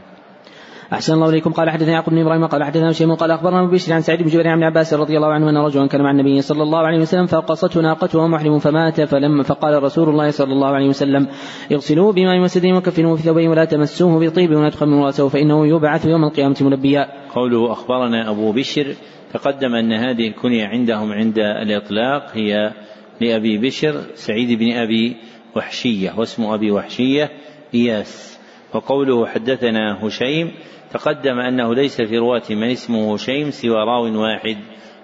أحسن 0.92 1.14
الله 1.14 1.28
إليكم. 1.28 1.52
قال 1.52 1.70
حدثنا 1.70 1.92
يعقوب 1.92 2.14
بن 2.14 2.20
إبراهيم 2.20 2.46
قال 2.46 2.64
حدثنا 2.64 2.92
شيء 2.92 3.14
قال 3.14 3.30
أخبرنا 3.30 3.60
أبو 3.60 3.70
بشر 3.70 3.92
عن 3.92 4.00
سعيد 4.00 4.22
بن 4.22 4.28
جبير 4.28 4.48
عن 4.48 4.62
عباس 4.62 4.94
رضي 4.94 5.16
الله 5.16 5.32
عنه 5.32 5.50
أن 5.50 5.56
رجلا 5.56 5.86
كان 5.86 6.02
مع 6.02 6.10
النبي 6.10 6.40
صلى 6.40 6.62
الله 6.62 6.78
عليه 6.78 6.98
وسلم 6.98 7.26
فقصته 7.26 7.80
ناقته 7.80 8.18
ومحرم 8.18 8.58
فمات 8.58 9.00
فلم 9.00 9.42
فقال 9.42 9.82
رسول 9.82 10.08
الله 10.08 10.30
صلى 10.30 10.52
الله 10.52 10.68
عليه 10.68 10.88
وسلم 10.88 11.26
اغسلوه 11.72 12.12
بماء 12.12 12.40
وسد 12.40 12.66
وكفنوه 12.66 13.16
في 13.16 13.22
ثوبين 13.22 13.50
ولا 13.50 13.64
تمسوه 13.64 14.26
بطيب 14.26 14.50
ولا 14.50 14.70
تخمروا 14.70 15.06
رأسه 15.06 15.28
فإنه 15.28 15.66
يبعث 15.66 16.06
يوم 16.06 16.24
القيامة 16.24 16.56
ملبيا. 16.60 17.08
قوله 17.34 17.72
أخبرنا 17.72 18.30
أبو 18.30 18.52
بشر 18.52 18.94
تقدم 19.32 19.74
أن 19.74 19.92
هذه 19.92 20.28
الكنية 20.28 20.66
عندهم 20.66 21.12
عند 21.12 21.38
الإطلاق 21.38 22.30
هي 22.34 22.72
لأبي 23.20 23.58
بشر 23.58 24.00
سعيد 24.14 24.58
بن 24.58 24.72
أبي 24.72 25.16
وحشية 25.56 26.12
واسم 26.18 26.44
أبي 26.44 26.70
وحشية 26.70 27.30
إياس. 27.74 28.38
وقوله 28.74 29.26
حدثنا 29.26 30.06
هشيم 30.06 30.52
تقدم 30.92 31.38
أنه 31.38 31.74
ليس 31.74 32.00
في 32.00 32.18
رواة 32.18 32.42
من 32.50 32.70
اسمه 32.70 33.14
هشيم 33.14 33.50
سوى 33.50 33.76
راو 33.76 34.22
واحد 34.22 34.56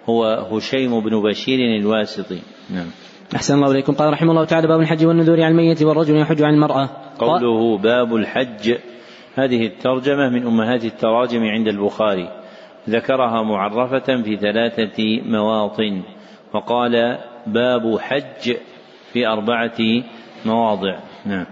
هو 0.09 0.25
هشيم 0.25 1.01
بن 1.01 1.23
بشير 1.23 1.59
الواسطي. 1.81 2.39
نعم. 2.71 2.87
أحسن 3.35 3.55
الله 3.55 3.71
إليكم. 3.71 3.93
قال 3.93 4.13
رحمه 4.13 4.31
الله 4.31 4.45
تعالى 4.45 4.69
باب 4.69 4.81
الحج 4.81 5.07
والنذور 5.07 5.43
عن 5.43 5.51
الميت 5.51 5.83
والرجل 5.83 6.17
يحج 6.17 6.43
عن 6.43 6.55
المرأة. 6.55 6.91
قوله 7.19 7.79
باب 7.79 8.15
الحج. 8.15 8.75
هذه 9.35 9.67
الترجمة 9.67 10.29
من 10.29 10.47
أمهات 10.47 10.85
التراجم 10.85 11.43
عند 11.43 11.69
البخاري. 11.69 12.29
ذكرها 12.89 13.43
معرفة 13.43 14.23
في 14.23 14.37
ثلاثة 14.37 15.21
مواطن. 15.27 16.03
وقال 16.55 17.19
باب 17.47 17.99
حج 18.01 18.57
في 19.13 19.27
أربعة 19.27 19.79
مواضع. 20.45 20.99
نعم. 21.27 21.47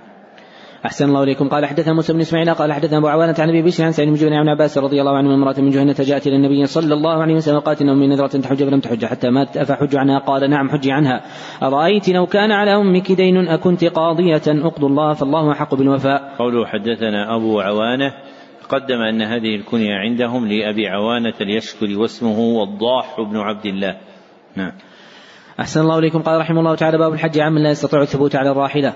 أحسن 0.87 1.09
الله 1.09 1.23
إليكم. 1.23 1.49
قال 1.49 1.67
حدثنا 1.67 1.95
موسى 1.95 2.13
بن 2.13 2.21
إسماعيل 2.21 2.55
قال 2.55 2.73
حدثنا 2.73 2.99
أبو 2.99 3.09
عوانة 3.09 3.35
عن 3.39 3.49
أبي 3.49 3.63
بشر 3.63 3.85
عن 3.85 3.93
سعيد 3.93 4.09
بن 4.09 4.15
جبير 4.15 4.35
عن 4.35 4.49
عباس 4.49 4.79
رضي 4.79 5.01
الله 5.01 5.17
عنه 5.17 5.29
من 5.29 5.35
امرأة 5.35 5.61
من 5.61 5.71
جهنة 5.71 5.95
جاءت 5.99 6.27
إلى 6.27 6.37
النبي 6.37 6.67
صلى 6.67 6.95
الله 6.95 7.23
عليه 7.23 7.35
وسلم 7.35 7.59
قالت 7.59 7.83
إنه 7.83 7.95
من 7.95 8.09
نذرة 8.09 8.27
تحج 8.27 8.65
فلم 8.65 8.81
تحج 8.81 9.05
حتى 9.05 9.31
مات 9.31 9.57
أفحج 9.57 9.97
عنها؟ 9.97 10.19
قال 10.19 10.51
نعم 10.51 10.71
حجي 10.71 10.93
عنها. 10.93 11.21
أرأيت 11.63 12.09
لو 12.09 12.27
كان 12.27 12.53
على 12.53 12.77
أمك 12.77 13.13
دين 13.13 13.49
أكنت 13.49 13.85
قاضية؟ 13.85 14.43
أقضوا 14.47 14.89
الله 14.89 15.13
فالله 15.13 15.53
أحق 15.53 15.75
بالوفاء. 15.75 16.35
قوله 16.39 16.67
حدثنا 16.67 17.37
أبو 17.37 17.61
عوانة 17.61 18.13
قدم 18.69 19.01
أن 19.01 19.23
هذه 19.23 19.57
الكنية 19.57 19.95
عندهم 19.95 20.47
لأبي 20.47 20.89
عوانة 20.89 21.35
اليشكري 21.41 21.97
واسمه 21.97 22.39
وضاح 22.39 23.21
بن 23.21 23.37
عبد 23.37 23.67
الله. 23.67 23.97
نعم. 24.57 24.73
أحسن 25.61 25.81
الله 25.81 25.99
إليكم. 25.99 26.23
قال 26.23 26.41
رحمه 26.41 26.61
الله 26.61 26.75
تعالى 26.75 26.99
باب 26.99 27.13
الحج 27.13 27.39
عمن 27.39 27.63
لا 27.63 27.71
يستطيع 27.71 28.03
الثبوت 28.03 28.37
على 28.37 28.51
الراحلة. 28.51 28.95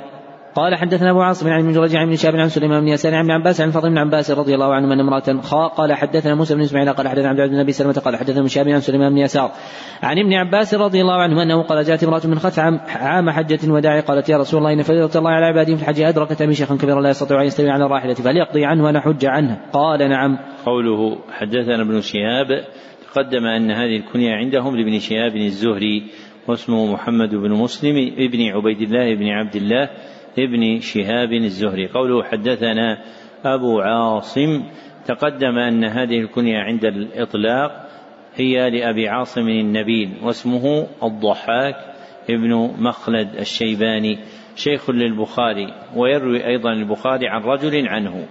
قال 0.54 0.74
حدثنا 0.74 1.10
أبو 1.10 1.22
عاصم 1.22 1.48
عن 1.48 1.72
جريج 1.72 1.96
عن 1.96 2.16
شاب 2.16 2.36
عن 2.36 2.48
سليمان 2.48 2.80
بن 2.80 2.88
يسار 2.88 3.14
عن 3.14 3.30
عباس 3.30 3.60
عن 3.60 3.70
فضل 3.70 3.90
بن 3.90 3.98
عباس 3.98 4.30
رضي 4.30 4.54
الله 4.54 4.74
عنه 4.74 4.92
أن 4.92 5.00
امرأة 5.00 5.40
خاء 5.40 5.68
قال 5.68 5.92
حدثنا 5.92 6.34
موسى 6.34 6.54
بن 6.54 6.60
إسماعيل 6.60 6.92
قال 6.92 7.08
حدثنا 7.08 7.28
عبد 7.28 7.40
بن 7.40 7.60
أبي 7.60 7.72
سلمة 7.72 7.92
قال 7.92 8.16
حدثنا 8.16 8.48
شاب 8.48 8.68
عن 8.68 8.80
سليمان 8.80 9.12
بن 9.12 9.18
يسار 9.18 9.50
عن 10.02 10.18
ابن 10.18 10.32
عباس 10.32 10.74
رضي 10.74 11.00
الله 11.00 11.14
عنه 11.14 11.42
أنه 11.42 11.62
قال 11.62 11.84
جاءت 11.84 12.04
امرأة 12.04 12.26
من 12.26 12.38
خثعم 12.38 12.80
عام 12.88 13.30
حجة 13.30 13.72
وداع 13.72 14.00
قالت 14.00 14.28
يا 14.28 14.36
رسول 14.36 14.58
الله 14.58 14.72
إن 14.72 14.82
فريضه 14.82 15.18
الله 15.18 15.30
على 15.30 15.46
عباده 15.46 15.76
في 15.76 15.82
الحج 15.82 16.00
أدركت 16.00 16.42
ابي 16.42 16.54
شيخا 16.54 16.76
كبيرا 16.76 17.00
لا 17.00 17.10
يستطيع 17.10 17.40
أن 17.40 17.46
يستوي 17.46 17.70
على 17.70 17.86
الراحلة 17.86 18.14
فليقضي 18.14 18.64
عنه 18.64 18.84
وأنا 18.84 19.00
حج 19.00 19.26
عنه. 19.26 19.60
قال 19.72 20.08
نعم. 20.08 20.38
قوله 20.66 21.18
حدثنا 21.30 21.82
ابن 21.82 22.00
شهاب 22.00 22.64
تقدم 23.14 23.46
أن 23.46 23.70
هذه 23.70 23.96
الكنية 23.96 24.34
عندهم 24.34 24.76
لابن 24.76 24.98
شهاب 24.98 25.36
الزهري 25.36 26.10
واسمه 26.48 26.92
محمد 26.92 27.34
بن 27.34 27.50
مسلم 27.50 28.12
ابن 28.18 28.48
عبيد 28.48 28.80
الله 28.80 29.14
بن 29.14 29.28
عبد 29.28 29.56
الله 29.56 29.90
ابن 30.38 30.80
شهاب 30.80 31.32
الزهري. 31.32 31.88
قوله 31.88 32.24
حدثنا 32.24 32.98
أبو 33.44 33.80
عاصم 33.80 34.62
تقدم 35.06 35.58
أن 35.58 35.84
هذه 35.84 36.18
الكنية 36.18 36.58
عند 36.58 36.84
الإطلاق 36.84 37.88
هي 38.34 38.70
لأبي 38.70 39.08
عاصم 39.08 39.48
النبيل 39.48 40.10
واسمه 40.22 40.86
الضحاك 41.02 41.74
ابن 42.30 42.70
مخلد 42.78 43.34
الشيباني 43.34 44.18
شيخ 44.56 44.90
للبخاري 44.90 45.74
ويروي 45.96 46.46
أيضا 46.46 46.72
البخاري 46.72 47.28
عن 47.28 47.42
رجل 47.42 47.88
عنه. 47.88 48.26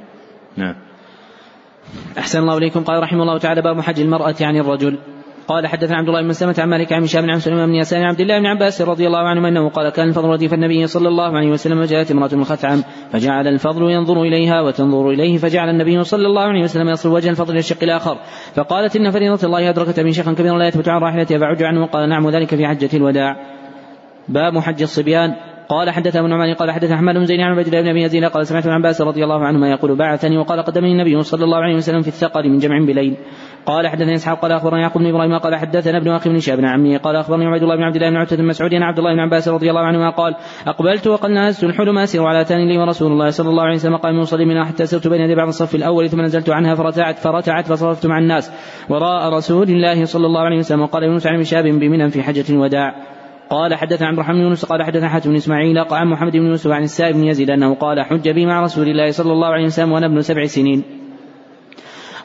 نعم. 0.57 0.75
أحسن 2.17 2.39
الله 2.39 2.57
إليكم. 2.57 2.83
قال 2.83 3.03
رحمه 3.03 3.21
الله 3.21 3.37
تعالى 3.37 3.61
باب 3.61 3.81
حج 3.81 3.99
المرأة 3.99 4.35
عن 4.41 4.57
الرجل. 4.57 4.97
قال 5.47 5.67
حدثنا 5.67 5.97
عبد 5.97 6.07
الله 6.07 6.21
بن 6.21 6.33
سلمة 6.33 6.55
عن 6.59 6.69
مالك 6.69 6.93
عن 6.93 7.03
هشام 7.03 7.31
عن 7.31 7.39
سليمان 7.39 7.67
بن 7.67 7.75
يسار 7.75 8.03
عبد 8.03 8.19
الله 8.19 8.39
بن 8.39 8.45
عباس 8.45 8.81
رضي 8.81 9.07
الله 9.07 9.19
عنهما 9.19 9.49
أنه 9.49 9.69
قال 9.69 9.89
كان 9.89 10.07
الفضل 10.07 10.27
رديف 10.27 10.53
النبي 10.53 10.87
صلى 10.87 11.07
الله 11.07 11.37
عليه 11.37 11.49
وسلم 11.49 11.79
وجاءت 11.79 12.11
امرأة 12.11 12.35
من 12.35 12.43
خثعم 12.43 12.83
فجعل 13.11 13.47
الفضل 13.47 13.91
ينظر 13.91 14.21
إليها 14.21 14.61
وتنظر 14.61 15.09
إليه 15.09 15.37
فجعل 15.37 15.69
النبي 15.69 16.03
صلى 16.03 16.27
الله 16.27 16.41
عليه 16.41 16.63
وسلم 16.63 16.89
يصل 16.89 17.09
وجه 17.09 17.29
الفضل 17.29 17.51
إلى 17.51 17.59
الشق 17.59 17.83
الآخر. 17.83 18.17
فقالت 18.55 18.95
إن 18.95 19.11
فريضة 19.11 19.47
الله 19.47 19.69
أدركت 19.69 19.99
من 19.99 20.11
شيخا 20.11 20.33
كبيرا 20.33 20.57
لا 20.57 20.67
يثبت 20.67 20.89
عن 20.89 21.01
راحلته 21.01 21.37
فعج 21.37 21.63
عنه 21.63 21.81
وقال 21.81 22.09
نعم 22.09 22.29
ذلك 22.29 22.55
في 22.55 22.67
حجة 22.67 22.89
الوداع. 22.93 23.35
باب 24.29 24.59
حج 24.59 24.81
الصبيان. 24.81 25.35
قال 25.69 25.89
حدث 25.89 26.15
ابن 26.15 26.33
عمر 26.33 26.53
قال 26.53 26.71
حدث 26.71 26.91
أحمد 26.91 27.15
بن 27.15 27.25
زيد 27.25 27.39
عن 27.39 27.51
عبد 27.51 27.67
الله 27.67 27.81
بن 27.81 27.87
أبي 27.87 28.01
يزيد 28.01 28.25
قال 28.25 28.47
سمعت 28.47 28.65
ابن 28.65 28.75
عباس 28.75 29.01
رضي 29.01 29.23
الله 29.23 29.45
عنهما 29.45 29.69
يقول 29.69 29.95
بعثني 29.95 30.37
وقال 30.37 30.61
قدمني 30.61 30.91
النبي 30.91 31.23
صلى 31.23 31.43
الله 31.43 31.57
عليه 31.57 31.75
وسلم 31.75 32.01
في 32.01 32.07
الثقل 32.07 32.49
من 32.49 32.57
جمع 32.57 32.79
بليل. 32.79 33.17
قال 33.65 33.87
حدثني 33.87 34.15
إسحاق 34.15 34.39
قال 34.39 34.51
أخبرني 34.51 34.81
يعقوب 34.81 35.01
بن 35.01 35.09
إبراهيم 35.09 35.37
قال 35.37 35.55
حدثنا 35.55 35.97
ابن 35.97 36.11
أخي 36.11 36.29
بن 36.29 36.39
شهاب 36.39 36.57
بن 36.57 36.65
عمي 36.65 36.97
قال 36.97 37.15
أخبرني 37.15 37.45
عبيد 37.45 37.63
الله 37.63 37.75
بن 37.75 37.83
عبد 37.83 37.95
الله 37.95 38.09
بن 38.09 38.15
عتبة 38.15 38.37
بن 38.37 38.47
مسعود 38.47 38.73
عن 38.73 38.83
عبد 38.83 38.97
الله 38.97 39.13
بن 39.13 39.19
عباس 39.19 39.47
رضي 39.47 39.69
الله 39.69 39.81
عنهما 39.81 40.09
قال 40.09 40.35
أقبلت 40.67 41.07
وقد 41.07 41.29
نازلت 41.29 41.63
الحلم 41.63 41.97
اسير 41.97 42.23
على 42.23 42.45
تاني 42.45 42.67
لي 42.67 42.77
ورسول 42.77 43.11
الله 43.11 43.29
صلى 43.29 43.49
الله 43.49 43.63
عليه 43.63 43.75
وسلم 43.75 43.95
قائم 43.95 44.19
يصلي 44.19 44.45
منها 44.45 44.63
حتى 44.63 44.85
سرت 44.85 45.07
بين 45.07 45.21
يدي 45.21 45.35
بعض 45.35 45.47
الصف 45.47 45.75
الأول 45.75 46.09
ثم 46.09 46.21
نزلت 46.21 46.49
عنها 46.49 46.75
فرتعت 46.75 47.17
فرتعت 47.17 47.67
فصرفت 47.67 48.05
مع 48.05 48.17
الناس. 48.17 48.51
وراء 48.89 49.33
رسول 49.33 49.69
الله 49.69 50.05
صلى 50.05 50.25
الله 50.25 50.41
عليه 50.41 50.57
وسلم 50.57 50.81
وقال 50.81 51.03
يونس 51.03 51.27
عن 51.27 51.43
شهاب 51.43 51.63
بمنى 51.63 52.09
في 52.09 52.23
حجة 52.23 52.45
الوداع 52.49 52.95
قال 53.49 53.75
حدثنا 53.75 54.07
عبد 54.07 54.17
الرحمن 54.17 54.35
بن 54.35 54.41
يونس 54.41 54.65
قال 54.65 54.83
حدثنا 54.83 55.09
حاتم 55.09 55.29
بن 55.29 55.35
إسماعيل 55.35 55.77
عن 55.91 56.07
محمد 56.07 56.31
بن 56.31 56.45
يوسف 56.45 56.71
عن 56.71 56.83
السائب 56.83 57.15
بن 57.15 57.23
يزيد 57.23 57.49
أنه 57.49 57.75
قال 57.75 58.01
حج 58.01 58.29
بي 58.29 58.45
مع 58.45 58.61
رسول 58.61 58.87
الله 58.87 59.11
صلى 59.11 59.31
الله 59.31 59.47
عليه 59.47 59.65
وسلم 59.65 59.91
وأنا 59.91 60.05
ابن 60.05 60.21
سبع 60.21 60.45
سنين. 60.45 60.83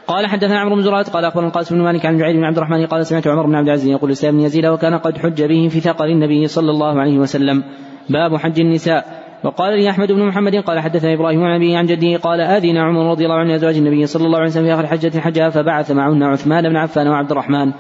قال 0.07 0.27
حدثنا 0.27 0.61
عمرو 0.61 0.75
بن 0.75 0.83
زرارة 0.83 1.11
قال 1.11 1.25
أخبرنا 1.25 1.49
القاسم 1.49 1.75
بن 1.75 1.83
مالك 1.83 2.07
عن 2.07 2.19
جعيد 2.19 2.37
بن 2.37 2.45
عبد 2.45 2.57
الرحمن 2.57 2.87
قال 2.87 3.07
سمعت 3.07 3.27
عمر 3.27 3.47
بن 3.47 3.55
عبد 3.55 3.67
العزيز 3.67 3.91
يقول 3.91 4.11
اسلام 4.11 4.37
بن 4.37 4.41
يزيد 4.41 4.67
وكان 4.67 4.95
قد 4.95 5.19
حج 5.19 5.43
به 5.43 5.69
في 5.69 5.81
ثقل 5.81 6.07
النبي 6.07 6.47
صلى 6.47 6.71
الله 6.71 7.01
عليه 7.01 7.19
وسلم. 7.19 7.65
باب 8.11 8.37
حج 8.37 8.61
النساء. 8.61 9.29
وقال 9.45 9.79
لي 9.79 9.91
أحمد 9.91 10.13
بن 10.13 10.27
محمد 10.27 10.57
قال 10.57 10.81
حدثنا 10.81 11.15
إبراهيم 11.15 11.45
عن 11.45 11.55
أبيه 11.55 11.77
عن 11.79 11.87
جده 11.87 12.17
قال 12.17 12.41
أذن 12.41 12.77
عمر 12.77 13.11
رضي 13.11 13.25
الله 13.25 13.37
عنه 13.37 13.55
ازواج 13.55 13.77
النبي 13.77 14.07
صلى 14.07 14.27
الله 14.27 14.39
عليه 14.39 14.49
وسلم 14.49 14.65
في 14.65 14.75
آخر 14.75 14.87
حجه 14.87 15.21
حجها 15.21 15.49
فبعث 15.51 15.91
معهن 15.91 16.23
عثمان 16.23 16.69
بن 16.69 16.77
عفان 16.77 17.09
وعبد 17.09 17.31
الرحمن. 17.31 17.73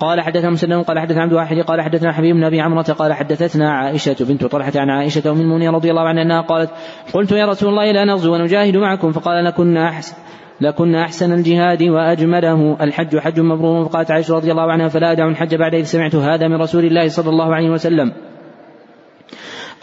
قال 0.00 0.20
حدثنا 0.20 0.50
مسلم 0.50 0.82
قال 0.82 0.98
حدثنا 0.98 1.22
عبد 1.22 1.32
الواحد 1.32 1.58
قال 1.58 1.80
حدثنا 1.80 2.12
حبيب 2.12 2.36
بن 2.36 2.44
أبي 2.44 2.60
عمرة 2.60 2.82
قال 2.82 3.12
حدثتنا 3.12 3.72
عائشة 3.72 4.16
بنت 4.20 4.44
طلحة 4.44 4.72
عن 4.76 4.90
عائشة 4.90 5.30
أم 5.30 5.40
المؤمنين 5.40 5.70
رضي 5.70 5.90
الله 5.90 6.08
عنها 6.08 6.22
أنها 6.22 6.40
قالت 6.40 6.70
قلت 7.12 7.32
يا 7.32 7.46
رسول 7.46 7.68
الله 7.68 7.92
لا 7.92 8.04
نغزو 8.04 8.34
ونجاهد 8.34 8.76
معكم. 8.76 9.12
فقال 9.12 9.44
لكن 9.44 9.76
احسن 9.76 10.16
لكن 10.60 10.94
أحسن 10.94 11.32
الجهاد 11.32 11.82
وأجمله. 11.82 12.76
الحج 12.80 13.18
حج 13.18 13.40
مبرور 13.40 13.84
فقالت 13.84 14.10
عائشة 14.10 14.34
رضي 14.34 14.50
الله 14.50 14.72
عنها 14.72 14.88
فلا 14.88 15.12
أدع 15.12 15.28
الحج 15.28 15.54
بعد 15.54 15.74
إذ 15.74 15.84
سمعت 15.84 16.14
هذا 16.14 16.48
من 16.48 16.54
رسول 16.54 16.84
الله 16.84 17.08
صلى 17.08 17.28
الله 17.30 17.54
عليه 17.54 17.70
وسلم. 17.70 18.12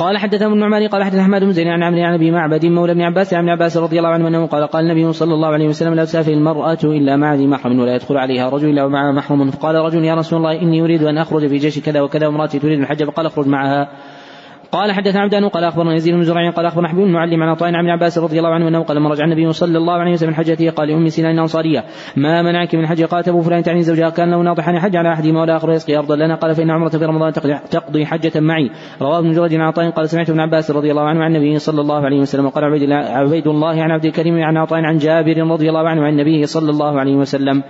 قال 0.02 0.18
حدثنا 0.18 0.48
ابن 0.48 0.60
نعمان 0.60 0.88
قال 0.88 1.04
حدثنا 1.04 1.22
أحمد 1.22 1.42
بن 1.42 1.52
زيد 1.52 1.68
عن 1.68 1.84
عمرو 1.84 2.02
عن 2.02 2.14
أبي 2.14 2.32
معبد 2.32 2.66
مولى 2.66 2.92
ابن 2.92 3.02
عباس 3.02 3.34
عن 3.34 3.40
ابن 3.40 3.50
عباس 3.50 3.78
رضي 3.78 3.98
الله 3.98 4.10
عنه 4.10 4.28
أنه 4.28 4.46
قال 4.46 4.68
قال 4.68 4.84
النبي 4.84 5.14
صلى 5.14 5.34
الله 5.34 5.48
عليه 5.48 5.68
وسلم 5.68 5.94
لا 5.94 6.06
تسافر 6.06 6.32
المرأة 6.32 6.78
إلا 6.84 7.16
مع 7.16 7.36
ذي 7.36 7.48
محرم 7.48 7.80
ولا 7.80 7.96
يدخل 7.96 8.18
عليها 8.18 8.50
رجل 8.50 8.70
إلا 8.70 8.84
ومعها 8.84 9.12
محرم 9.12 9.52
فقال 9.52 9.76
رجل 9.76 10.06
يا 10.06 10.16
رسول 10.16 10.40
الله 10.40 10.62
إني 10.62 10.82
أريد 10.82 11.04
أن 11.04 11.18
أخرج 11.18 11.48
في 11.48 11.58
جيش 11.58 11.80
كذا 11.80 12.02
وكذا 12.02 12.28
وامرأتي 12.28 12.60
تريد 12.60 12.80
الحج 12.80 13.04
فقال 13.04 13.26
اخرج 13.26 13.48
معها. 13.48 13.90
قال 14.72 14.92
حدثنا 14.92 15.22
عبدان 15.22 15.48
قال 15.48 15.64
أخبرنا 15.64 15.96
يزيد 15.96 16.14
بن 16.16 16.24
زرع 16.24 16.50
قال 16.50 16.66
اخبرنا 16.66 16.88
حبيب 16.88 17.04
المعلم 17.04 17.44
عن 17.44 17.50
عطاء 17.50 17.76
عن 17.76 17.90
عباس 17.90 18.18
رضي 18.18 18.38
الله 18.38 18.50
عنه 18.50 18.68
أنه 18.68 18.84
قال 18.84 18.98
لما 18.98 19.10
رجع 19.10 19.26
النبي 19.26 19.52
صلى 19.52 19.78
الله 19.78 19.94
عليه 19.94 20.12
وسلم 20.12 20.30
من 20.30 20.36
حجته 20.36 20.70
قال 20.70 20.88
لام 20.88 21.08
سنان 21.08 21.34
الأنصارية. 21.34 21.84
ما 22.16 22.42
منعك 22.42 22.76
من 22.76 22.88
حج 22.88 23.04
قالت 23.04 23.28
أبو 23.28 23.42
فلان 23.42 23.64
تعني 23.64 23.82
زوجها؟ 23.82 24.10
كان 24.10 24.32
له 24.32 24.42
ناضحا 24.42 24.80
حج 24.80 24.96
على 24.96 25.14
أحدهما 25.14 25.42
والاخر 25.42 25.72
يسقي 25.72 25.98
أرضا 25.98 26.16
لنا. 26.16 26.36
قال 26.36 26.56
فإن 26.56 26.72
عمرة 26.72 26.90
في 26.90 27.06
رمضان 27.06 27.34
تقضي 27.72 28.06
حجة 28.06 28.40
معي. 28.40 28.70
رواه 29.02 29.20
ابن 29.20 29.32
جريج 29.32 29.54
عن 29.54 29.62
عطاء 29.62 29.90
قال 29.90 30.10
سمعت 30.10 30.30
ابن 30.30 30.40
عباس 30.40 30.72
رضي 30.72 30.92
الله 30.92 31.04
عنه 31.04 31.24
عن 31.24 31.36
النبي 31.36 31.60
صلى 31.60 31.82
الله 31.82 32.06
عليه 32.06 32.20
وسلم 32.20 32.46
وقال 32.46 32.64
عبيد 32.94 33.48
الله 33.48 33.84
عن 33.84 33.92
عبد 33.92 34.06
الكريم 34.06 34.44
عن 34.44 34.58
عطاء 34.58 34.80
عن 34.84 34.98
جابر 34.98 35.38
رضي 35.38 35.70
الله 35.70 35.90
عنه 35.90 36.02
عن 36.04 36.10
النبي 36.10 36.46
صلى 36.46 36.70
الله 36.70 37.00
عليه 37.00 37.16
وسلم. 37.16 37.64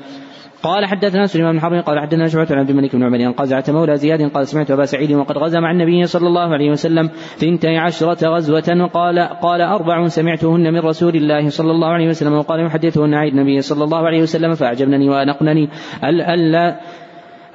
قال 0.63 0.85
حدثنا 0.85 1.25
سليمان 1.25 1.53
بن 1.53 1.61
حرب 1.61 1.83
قال 1.83 1.99
حدثنا 1.99 2.27
شعبة 2.27 2.47
عن 2.51 2.59
عبد 2.59 2.69
الملك 2.69 2.95
بن 2.95 3.03
عمر 3.03 3.31
قزعة 3.31 3.63
مولى 3.69 3.97
زياد 3.97 4.31
قال 4.31 4.47
سمعت 4.47 4.71
أبا 4.71 4.85
سعيد 4.85 5.11
وقد 5.11 5.37
غزا 5.37 5.59
مع 5.59 5.71
النبي 5.71 6.05
صلى 6.05 6.27
الله 6.27 6.53
عليه 6.53 6.71
وسلم 6.71 7.09
ثنتي 7.37 7.77
عشرة 7.77 8.27
غزوة. 8.27 8.89
قال 8.93 9.19
قال 9.19 9.61
أربع 9.61 10.07
سمعتهن 10.07 10.73
من 10.73 10.79
رسول 10.79 11.15
الله 11.15 11.49
صلى 11.49 11.71
الله 11.71 11.87
عليه 11.87 12.07
وسلم 12.07 12.33
وقال 12.33 12.65
يحدثهن 12.65 13.13
عن 13.13 13.27
النبي 13.27 13.61
صلى 13.61 13.83
الله 13.83 14.05
عليه 14.07 14.21
وسلم 14.21 14.53
فأعجبنني 14.53 15.09
وأنقنني. 15.09 15.69
ألا 16.03 16.79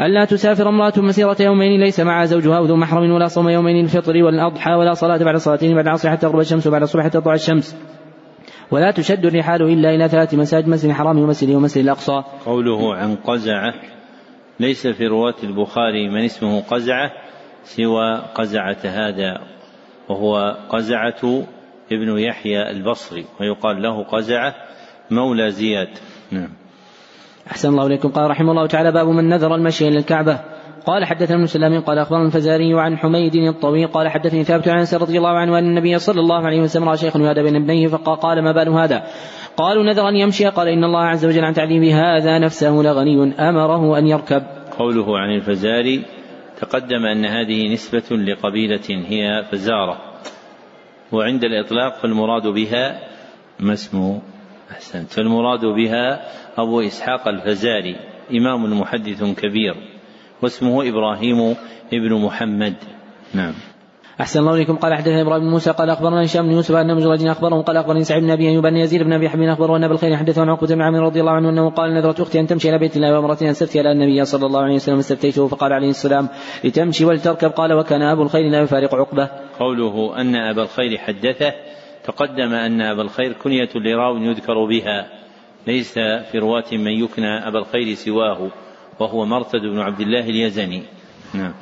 ألا 0.00 0.24
تسافر 0.24 0.68
امرأة 0.68 0.92
مسيرة 0.96 1.36
يومين 1.40 1.80
ليس 1.80 2.00
معها 2.00 2.24
زوجها 2.24 2.60
ذو 2.60 2.76
محرم 2.76 3.10
ولا 3.10 3.26
صوم 3.26 3.48
يومين 3.48 3.84
الفطر 3.84 4.22
والأضحى 4.22 4.74
ولا 4.74 4.94
صلاة 4.94 5.24
بعد 5.24 5.36
صلاتين 5.36 5.74
بعد 5.74 5.86
العصر 5.86 6.10
حتى 6.10 6.20
تغرب 6.20 6.40
الشمس 6.40 6.66
وبعد 6.66 6.82
الصبح 6.82 7.04
حتى 7.04 7.20
تطلع 7.20 7.34
الشمس. 7.34 7.95
ولا 8.70 8.90
تشد 8.90 9.24
الرحال 9.26 9.62
إلا 9.62 9.94
إلى 9.94 10.08
ثلاث 10.08 10.34
مساجد 10.34 10.68
مسجد 10.68 10.88
الحرام 10.90 11.18
ومسجد 11.18 11.54
ومسجد 11.54 11.84
الأقصى. 11.84 12.22
قوله 12.46 12.94
عن 12.94 13.16
قزعة 13.16 13.74
ليس 14.60 14.86
في 14.86 15.06
رواة 15.06 15.34
البخاري 15.42 16.08
من 16.08 16.24
اسمه 16.24 16.60
قزعة 16.60 17.10
سوى 17.64 18.22
قزعة 18.34 18.76
هذا 18.84 19.40
وهو 20.08 20.56
قزعة 20.68 21.44
ابن 21.92 22.18
يحيى 22.18 22.70
البصري 22.70 23.24
ويقال 23.40 23.82
له 23.82 24.04
قزعة 24.04 24.54
مولى 25.10 25.50
زياد. 25.50 25.88
نعم. 26.30 26.48
أحسن 27.50 27.68
الله 27.68 27.86
إليكم. 27.86 28.08
قال 28.08 28.30
رحمه 28.30 28.50
الله 28.50 28.66
تعالى 28.66 28.92
باب 28.92 29.08
من 29.08 29.28
نذر 29.28 29.54
المشي 29.54 29.88
إلى 29.88 29.98
الكعبة. 29.98 30.55
قال 30.86 31.04
حدثنا 31.04 31.36
ابن 31.36 31.46
سلام 31.46 31.80
قال 31.80 31.98
أخبرنا 31.98 32.26
الفزاري 32.26 32.80
عن 32.80 32.98
حميد 32.98 33.34
الطويل 33.34 33.86
قال 33.86 34.08
حدثني 34.08 34.44
ثابت 34.44 34.68
عن 34.68 34.78
أنس 34.78 34.94
رضي 34.94 35.18
الله 35.18 35.30
عنه 35.30 35.58
أن 35.58 35.64
النبي 35.64 35.98
صلى 35.98 36.20
الله 36.20 36.46
عليه 36.46 36.60
وسلم 36.60 36.88
رأى 36.88 36.96
شيخا 36.96 37.18
يهدى 37.18 37.42
بين 37.42 37.56
ابنيه 37.56 37.88
فقال 37.88 38.42
ما 38.42 38.52
بال 38.52 38.68
هذا؟ 38.68 39.06
قالوا 39.56 39.84
نذر 39.84 40.08
أن 40.08 40.16
يمشي. 40.16 40.46
قال 40.46 40.68
إن 40.68 40.84
الله 40.84 41.04
عز 41.04 41.26
وجل 41.26 41.44
عن 41.44 41.52
تعليم 41.52 41.82
هذا 41.82 42.38
نفسه 42.38 42.70
لغني 42.70 43.34
أمره 43.48 43.98
أن 43.98 44.06
يركب. 44.06 44.42
قوله 44.78 45.18
عن 45.18 45.34
الفزاري 45.34 46.04
تقدم 46.60 47.04
أن 47.04 47.24
هذه 47.24 47.72
نسبة 47.72 48.16
لقبيلة 48.16 49.06
هي 49.06 49.44
فزارة 49.52 49.96
وعند 51.12 51.44
الإطلاق 51.44 51.94
فالمراد 51.96 52.46
بها 52.46 53.00
ما 53.60 53.72
اسمه؟ 53.72 54.22
أحسنت. 54.70 55.10
فالمراد 55.10 55.64
بها 55.64 56.20
أبو 56.58 56.80
إسحاق 56.80 57.28
الفزاري 57.28 57.96
إمام 58.32 58.80
محدث 58.80 59.24
كبير. 59.24 59.95
واسمه 60.42 60.88
إبراهيم 60.88 61.56
ابن 61.92 62.14
محمد. 62.14 62.74
نعم. 63.34 63.54
أحسن 64.20 64.40
الله 64.40 64.54
إليكم. 64.54 64.76
قال 64.76 64.94
حدثنا 64.94 65.22
إبراهيم 65.22 65.44
بن 65.44 65.50
موسى 65.50 65.70
قال 65.70 65.90
أخبرنا 65.90 66.24
هشام 66.24 66.46
بن 66.46 66.52
يوسف 66.52 66.74
أن 66.74 66.94
مجرد 66.94 67.26
أخبرهم 67.26 67.62
قال 67.62 67.76
أخبرني 67.76 68.04
سعيد 68.04 68.22
بن 68.22 68.30
أبي 68.30 68.48
أيوب 68.48 68.66
أن 68.66 68.76
يزيد 68.76 69.02
بن 69.02 69.12
أبي 69.12 69.28
حبيب 69.28 69.48
أخبره 69.48 69.76
أن 69.76 69.84
أبا 69.84 69.94
الخير 69.94 70.16
حدثه 70.16 70.42
عن 70.42 70.48
عقبة 70.48 70.74
بن 70.74 70.82
عامر 70.82 71.00
رضي 71.00 71.20
الله 71.20 71.32
عنه 71.32 71.48
أنه 71.50 71.70
قال 71.70 71.94
نذرت 71.94 72.20
أختي 72.20 72.40
أن 72.40 72.46
تمشي 72.46 72.68
إلى 72.68 72.78
بيت 72.78 72.96
الله 72.96 73.14
وامرأتي 73.14 73.44
أن 73.44 73.50
استفتي 73.50 73.78
على 73.78 73.92
النبي 73.92 74.24
صلى 74.24 74.46
الله 74.46 74.60
عليه 74.60 74.74
وسلم 74.74 74.98
استفتيته 74.98 75.48
فقال 75.48 75.72
عليه 75.72 75.88
السلام 75.88 76.28
لتمشي 76.64 77.04
ولتركب. 77.04 77.50
قال 77.50 77.72
وكان 77.72 78.02
أبو 78.02 78.22
الخير 78.22 78.50
لا 78.50 78.60
يفارق 78.60 78.94
عقبة. 78.94 79.28
قوله 79.58 80.20
أن 80.20 80.36
أبا 80.36 80.62
الخير 80.62 80.98
حدثه 80.98 81.52
تقدم 82.04 82.52
أن 82.54 82.80
أبا 82.80 83.02
الخير 83.02 83.32
كنية 83.32 83.68
لراو 83.74 84.16
يذكر 84.16 84.64
بها 84.64 85.06
ليس 85.66 85.94
في 86.32 86.38
رواة 86.38 86.72
من 86.72 86.92
يكنى 86.92 87.48
أبا 87.48 87.58
الخير 87.58 87.94
سواه. 87.94 88.50
وهو 89.00 89.24
مرثد 89.24 89.60
بن 89.60 89.78
عبد 89.78 90.00
الله 90.00 90.30
اليزني. 90.30 90.82
نعم. 91.34 91.52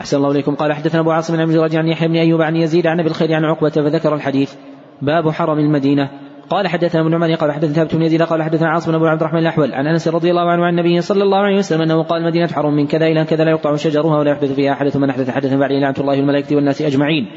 أحسن 0.00 0.16
الله 0.16 0.30
إليكم. 0.30 0.54
قال 0.54 0.72
حدثنا 0.72 1.00
أبو 1.00 1.10
عاصم 1.10 1.36
بن 1.36 1.58
عبد 1.58 1.76
عن 1.76 1.88
يحيى 1.88 2.08
بن 2.08 2.16
أيوب 2.16 2.42
عن 2.42 2.56
يزيد 2.56 2.86
عن 2.86 3.00
أبي 3.00 3.08
الخير 3.08 3.34
عن 3.34 3.44
عقبة 3.44 3.70
فذكر 3.70 4.14
الحديث. 4.14 4.54
باب 5.02 5.30
حرم 5.30 5.58
المدينة. 5.58 6.10
قال 6.50 6.68
حدثنا 6.68 7.00
ابن 7.00 7.14
عمر 7.14 7.34
قال 7.34 7.52
حدثنا 7.52 7.74
ثابت 7.74 7.94
بن 7.94 8.02
يزيد 8.02 8.22
قال 8.22 8.42
حدثنا 8.42 8.68
عاصم 8.68 8.98
بن 8.98 9.06
عبد 9.06 9.20
الرحمن 9.20 9.38
الأحول 9.38 9.74
عن 9.74 9.86
أنس 9.86 10.08
رضي 10.08 10.30
الله 10.30 10.50
عنه 10.50 10.64
عن 10.64 10.78
النبي 10.78 11.00
صلى 11.00 11.22
الله 11.22 11.38
عليه 11.38 11.58
وسلم 11.58 11.82
أنه 11.82 12.02
قال 12.02 12.20
المدينة 12.20 12.46
حرم 12.46 12.74
من 12.74 12.86
كذا 12.86 13.06
إلى 13.06 13.24
كذا 13.24 13.44
لا 13.44 13.50
يقطع 13.50 13.76
شجرها 13.76 14.18
ولا 14.18 14.30
يحدث 14.30 14.52
فيها 14.52 14.74
حدث 14.74 14.96
من 14.96 15.10
أحدث 15.10 15.30
حدثا 15.30 15.56
بعد 15.56 15.72
لعنه 15.72 15.94
الله 15.98 16.16
والملائكة 16.16 16.56
والناس 16.56 16.82
أجمعين. 16.82 17.30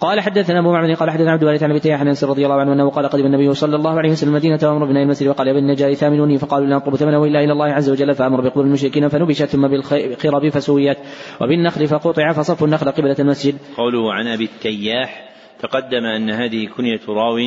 قال 0.00 0.20
حدثنا 0.20 0.58
أبو 0.58 0.72
معبد 0.72 0.96
قال 0.96 1.10
حدثنا 1.10 1.32
عبد 1.32 1.42
الوارث 1.42 1.62
عن 1.62 1.70
أبي 1.70 1.92
عن 1.92 2.08
أنس 2.08 2.24
رضي 2.24 2.44
الله 2.44 2.60
عنه 2.60 2.72
أنه 2.72 2.90
قال 2.90 3.06
قدم 3.06 3.26
النبي 3.26 3.54
صلى 3.54 3.76
الله 3.76 3.98
عليه 3.98 4.10
وسلم 4.10 4.30
المدينة 4.30 4.58
وأمر 4.62 4.86
بناء 4.86 5.02
المسجد 5.02 5.28
وقال 5.28 5.48
يا 5.48 5.52
بني 5.52 5.62
النجار 5.62 5.94
ثامنوني 5.94 6.38
فقالوا 6.38 6.66
لا 6.66 6.76
نطلب 6.76 6.96
ثمنه 6.96 7.24
إلا 7.24 7.44
إلى 7.44 7.52
الله 7.52 7.66
عز 7.66 7.90
وجل 7.90 8.14
فأمر 8.14 8.40
بقبول 8.40 8.66
المشركين 8.66 9.08
فنبشت 9.08 9.44
ثم 9.44 9.68
بالخرب 9.68 10.48
فسويت 10.48 10.98
وبالنخل 11.40 11.86
فقطع 11.86 12.32
فصفوا 12.32 12.66
النخل 12.66 12.90
قبلة 12.90 13.16
المسجد. 13.18 13.54
قوله 13.76 14.12
عن 14.12 14.26
أبي 14.26 14.44
التياح 14.44 15.28
تقدم 15.60 16.04
أن 16.04 16.30
هذه 16.30 16.66
كنية 16.76 17.00
راو 17.08 17.38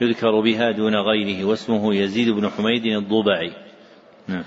يذكر 0.00 0.40
بها 0.40 0.70
دون 0.70 0.96
غيره 0.96 1.44
واسمه 1.44 1.94
يزيد 1.94 2.28
بن 2.28 2.48
حميد 2.48 2.84
الضبعي. 2.86 3.52
نعم. 4.28 4.44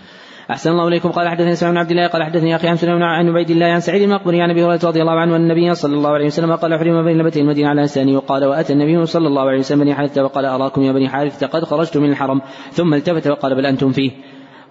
أحسن 0.51 0.71
الله 0.71 0.87
إليكم. 0.87 1.09
قال 1.09 1.29
حدثني 1.29 1.55
سعيد 1.55 1.73
بن 1.73 1.77
عبد 1.77 1.91
الله 1.91 2.07
قال 2.07 2.23
حدثني 2.23 2.55
أخي 2.55 2.67
عن 2.67 2.77
عن 3.03 3.29
عبيد 3.29 3.49
الله 3.49 3.65
عن 3.65 3.79
سعيد 3.79 4.01
المقبري 4.01 4.41
عن 4.41 4.49
أبي 4.49 4.63
هريرة 4.63 4.79
رضي 4.83 5.01
الله 5.01 5.19
عنه 5.19 5.35
أن 5.35 5.41
النبي 5.41 5.75
صلى 5.75 5.95
الله 5.95 6.09
عليه 6.09 6.25
وسلم 6.25 6.55
قال 6.55 6.79
حرم 6.79 7.03
بين 7.03 7.17
لبتي 7.17 7.41
المدينة 7.41 7.69
على 7.69 7.81
لسانه 7.81 8.17
وقال 8.17 8.45
وأتى 8.45 8.73
النبي 8.73 9.05
صلى 9.05 9.27
الله 9.27 9.41
عليه 9.41 9.59
وسلم 9.59 9.79
بني 9.79 9.93
حارثة 9.93 10.23
وقال 10.23 10.45
أراكم 10.45 10.81
يا 10.81 10.91
بني 10.91 11.09
حارثة 11.09 11.47
قد 11.47 11.63
خرجت 11.63 11.97
من 11.97 12.09
الحرم. 12.09 12.41
ثم 12.71 12.93
التفت 12.93 13.27
وقال 13.27 13.55
بل 13.55 13.65
أنتم 13.65 13.91
فيه. 13.91 14.11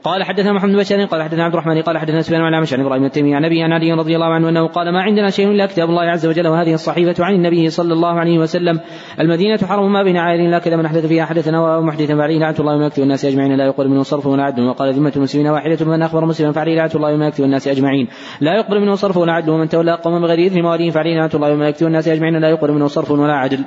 قال 0.04 0.24
حدثنا 0.24 0.52
محمد 0.52 0.70
بن 0.70 0.78
بشار 0.78 1.04
قال 1.04 1.22
حدثنا 1.22 1.44
عبد 1.44 1.54
الرحمن 1.54 1.82
قال 1.82 1.98
حدثنا 1.98 2.20
سفيان 2.20 2.40
عن 2.40 2.54
عن 2.54 2.80
إبراهيم 2.80 3.04
التيمي 3.04 3.34
عن 3.34 3.44
أبي 3.44 3.62
عن 3.62 3.72
علي 3.72 3.92
رضي 3.92 4.14
الله 4.14 4.26
عنه 4.26 4.48
أنه 4.48 4.66
قال 4.66 4.92
ما 4.92 5.02
عندنا 5.02 5.30
شيء 5.30 5.50
إلا 5.50 5.66
كتاب 5.66 5.88
الله 5.88 6.02
عز 6.02 6.26
وجل 6.26 6.48
وهذه 6.48 6.74
الصحيفة 6.74 7.24
عن 7.24 7.34
النبي 7.34 7.70
صلى 7.70 7.92
الله 7.92 8.20
عليه 8.20 8.38
وسلم. 8.38 8.80
المدينة 9.20 9.58
حرم 9.58 9.92
ما 9.92 10.02
بين 10.02 10.16
عائر 10.16 10.50
لا 10.50 10.58
كذا 10.58 10.76
من 10.76 10.86
أحدث 10.86 11.06
فيها 11.06 11.24
حدثا 11.24 11.58
ومحدثا 11.58 12.16
فعليه 12.16 12.38
لعنه 12.38 12.56
الله 12.60 12.74
وملائكته 12.74 13.00
والناس 13.00 13.24
أجمعين. 13.24 13.56
لا 13.56 13.66
يقبل 13.66 13.88
منه 13.88 14.02
صرف 14.02 14.26
ولا 14.26 14.42
عدل. 14.42 14.62
وقال 14.62 14.94
ذمة 14.94 15.12
المسلمين 15.16 15.46
واحدة 15.46 15.86
من 15.86 16.02
أخبر 16.02 16.24
مسلما 16.24 16.52
فعليه. 16.52 16.76
لعنه 16.76 16.92
الله 16.94 17.14
وملائكته 17.14 17.42
والناس 17.42 17.68
أجمعين. 17.68 18.08
لا 18.40 18.56
يقبل 18.56 18.80
منه 18.80 18.94
صرف 18.94 19.16
ولا 19.16 19.32
عدل. 19.32 19.50
ومن 19.50 19.68
تولى 19.68 19.92
قوما 19.92 20.20
بغير 20.20 20.46
اثم 20.46 20.60
مواليه 20.60 20.90
فعليه. 20.90 21.16
لعنه 21.16 21.30
الله 21.34 21.52
وملائكته 21.52 21.84
والناس 21.84 22.08
أجمعين. 22.08 22.40
لا 22.40 22.48
يقبل 22.48 22.72
منه 22.72 22.86
صرف 22.86 23.10
ولا 23.10 23.34
عدل. 23.34 23.64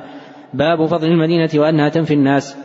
باب 0.54 0.86
فضل 0.86 1.08
المدينة 1.08 1.50
وأنها 1.56 1.90
تنفي 1.90 2.14
الناس. 2.14 2.58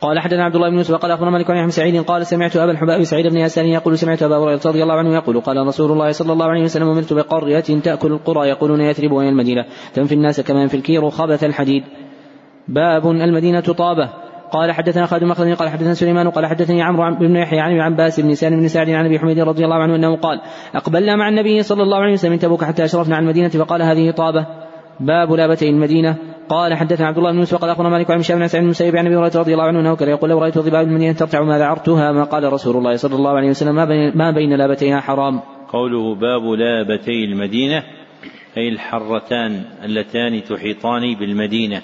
قال 0.00 0.18
حدثنا 0.18 0.44
عبد 0.44 0.54
الله 0.54 0.70
بن 0.70 0.76
يوسف 0.76 0.94
قال 0.94 1.10
أخبرنا 1.10 1.30
مالك 1.30 1.50
عن 1.50 1.70
سعيد 1.70 2.04
قال 2.04 2.26
سمعت 2.26 2.56
أبا 2.56 2.70
الحباب 2.70 3.02
سعيد 3.02 3.26
بن 3.26 3.36
يسار 3.36 3.64
يقول 3.64 3.98
سمعت 3.98 4.22
أبا 4.22 4.36
هريرة 4.36 4.60
رضي 4.66 4.82
الله 4.82 4.94
عنه 4.94 5.14
يقول 5.14 5.40
قال 5.40 5.66
رسول 5.66 5.92
الله 5.92 6.10
صلى 6.10 6.32
الله 6.32 6.46
عليه 6.46 6.62
وسلم 6.62 6.88
امرت 6.88 7.12
بقرية 7.12 7.60
تأكل 7.60 8.12
القرى 8.12 8.48
يقولون 8.48 8.80
يثرب 8.80 9.12
وهي 9.12 9.28
المدينة 9.28 9.64
تنفي 9.94 10.14
الناس 10.14 10.40
كما 10.40 10.62
ينفي 10.62 10.76
الكير 10.76 11.10
خبث 11.10 11.44
الحديد. 11.44 11.82
باب 12.68 13.06
المدينة 13.06 13.60
طابة. 13.60 14.08
قال 14.50 14.72
حدثنا 14.72 15.06
خالد 15.06 15.24
بن 15.24 15.54
قال 15.54 15.68
حدثنا 15.68 15.94
سليمان 15.94 16.30
قال 16.30 16.46
حدثني 16.46 16.82
عمرو 16.82 17.14
بن 17.14 17.36
يحيى 17.36 17.60
عن 17.60 17.80
عباس 17.80 18.20
بن 18.20 18.34
سالم 18.34 18.60
بن 18.60 18.68
سعد 18.68 18.90
عن 18.90 19.06
أبي 19.06 19.18
حميد 19.18 19.38
رضي 19.38 19.64
الله 19.64 19.76
عنه 19.76 19.96
أنه 19.96 20.16
قال 20.16 20.40
أقبلنا 20.74 21.16
مع 21.16 21.28
النبي 21.28 21.62
صلى 21.62 21.82
الله 21.82 21.98
عليه 21.98 22.12
وسلم 22.12 22.32
من 22.32 22.38
تبوك 22.38 22.64
حتى 22.64 22.84
أشرفنا 22.84 23.16
عن 23.16 23.22
المدينة 23.22 23.48
فقال 23.48 23.82
هذه 23.82 24.10
طابة. 24.10 24.46
باب 25.00 25.32
لابتي 25.32 25.68
المدينة. 25.68 26.35
قال 26.48 26.74
حدثنا 26.74 27.06
عبد 27.06 27.18
الله 27.18 27.32
بن 27.32 27.38
يوسف 27.38 27.58
قال 27.58 27.70
أخبرنا 27.70 27.88
مالك 27.88 28.10
عن 28.10 28.18
هشام 28.18 28.38
بن 28.38 28.46
سعيد 28.46 28.64
المسيب 28.64 28.96
عن 28.96 29.06
أبي 29.06 29.16
هريرة 29.16 29.32
رضي 29.36 29.52
الله 29.52 29.64
عنه 29.64 29.80
أنه 29.80 29.96
كان 29.96 30.08
يقول 30.08 30.30
لو 30.30 30.38
رأيت 30.38 30.58
ظباء 30.58 30.82
المدينة 30.82 31.12
ترتع 31.12 31.42
ما 31.42 31.58
ذعرتها 31.58 32.12
ما 32.12 32.24
قال 32.24 32.52
رسول 32.52 32.76
الله 32.76 32.96
صلى 32.96 33.14
الله 33.14 33.30
عليه 33.30 33.50
وسلم 33.50 33.74
ما 33.74 33.84
بين, 33.84 34.18
ما 34.18 34.30
بين 34.30 34.56
لابتيها 34.56 35.00
حرام. 35.00 35.40
قوله 35.68 36.14
باب 36.14 36.42
لابتي 36.42 37.24
المدينة 37.24 37.82
أي 38.56 38.68
الحرتان 38.68 39.64
اللتان 39.84 40.44
تحيطان 40.44 41.14
بالمدينة 41.14 41.82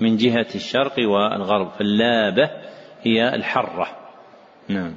من 0.00 0.16
جهة 0.16 0.46
الشرق 0.54 0.94
والغرب 0.98 1.68
فاللابة 1.78 2.50
هي 3.02 3.34
الحرة. 3.34 3.86
نعم. 4.68 4.92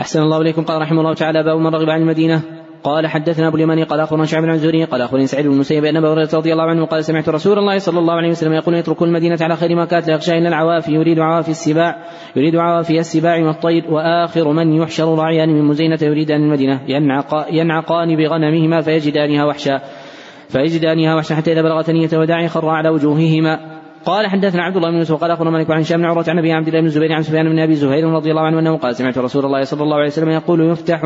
أحسن 0.00 0.22
الله 0.22 0.40
إليكم 0.40 0.64
قال 0.64 0.82
رحمه 0.82 1.00
الله 1.00 1.14
تعالى 1.14 1.42
باب 1.42 1.58
من 1.58 1.74
رغب 1.74 1.90
عن 1.90 2.00
المدينة 2.00 2.63
قال 2.84 3.06
حدثنا 3.06 3.48
أبو 3.48 3.56
اليماني 3.56 3.82
قال 3.82 4.00
أخبرنا 4.00 4.24
شعب 4.24 4.42
بن 4.42 4.56
زهري 4.56 4.84
قال 4.84 5.02
أخبرني 5.02 5.26
سعيد 5.26 5.46
بن 5.46 5.52
المسيب 5.52 5.84
أن 5.84 5.96
أبا 5.96 6.12
هريرة 6.12 6.28
رضي 6.34 6.52
الله 6.52 6.64
عنه 6.64 6.86
قال 6.86 7.04
سمعت 7.04 7.28
رسول 7.28 7.58
الله 7.58 7.78
صلى 7.78 7.98
الله 7.98 8.14
عليه 8.14 8.28
وسلم 8.28 8.52
يقول 8.52 8.74
يترك 8.74 9.02
المدينة 9.02 9.38
على 9.40 9.56
خير 9.56 9.76
ما 9.76 9.84
كانت 9.84 10.08
لا 10.08 10.14
يخشى 10.14 10.38
إلا 10.38 10.48
العوافي 10.48 10.92
يريد 10.92 11.18
عوافي 11.18 11.48
السباع 11.48 11.96
يريد 12.36 12.56
عوافي 12.56 12.98
السباع 12.98 13.46
والطير 13.46 13.84
وآخر 13.90 14.52
من 14.52 14.72
يحشر 14.72 15.14
راعيان 15.18 15.48
من 15.48 15.64
مزينة 15.64 15.98
يريدان 16.02 16.42
المدينة. 16.42 16.80
ينعقان 17.50 18.16
بغنمهما 18.16 18.80
فيجدانها 18.80 19.44
وحشا. 19.44 19.80
فيجدانها 20.48 21.14
وحشا 21.14 21.34
حتى 21.34 21.52
إذا 21.52 21.62
بلغت 21.62 21.90
نية 21.90 22.18
وداعي 22.18 22.48
خر 22.48 22.68
على 22.68 22.88
وجوههما. 22.88 23.73
قال 24.04 24.26
حدثنا 24.26 24.62
عبد 24.62 24.76
الله 24.76 24.90
بن 24.90 24.96
يوسف 24.96 25.14
قال 25.14 25.30
أخبرنا 25.30 25.50
مالك 25.50 25.70
عن 25.70 25.80
هشام 25.80 25.98
بن 25.98 26.04
عروة 26.04 26.24
عن 26.28 26.38
أبي 26.38 26.52
عبد 26.52 26.68
الله 26.68 26.80
بن 26.80 26.86
الزبير 26.86 27.12
عن 27.12 27.22
سفيان 27.22 27.48
بن 27.48 27.58
أبي 27.58 27.74
زهير 27.74 28.10
رضي 28.10 28.30
الله 28.30 28.42
عنه 28.42 28.58
أنه 28.58 28.76
قال 28.76 28.96
سمعت 28.96 29.18
رسول 29.18 29.44
الله 29.44 29.62
صلى 29.64 29.82
الله 29.82 29.96
عليه 29.96 30.06
وسلم 30.06 30.30
يقول 30.30 30.70
يفتح 30.70 31.00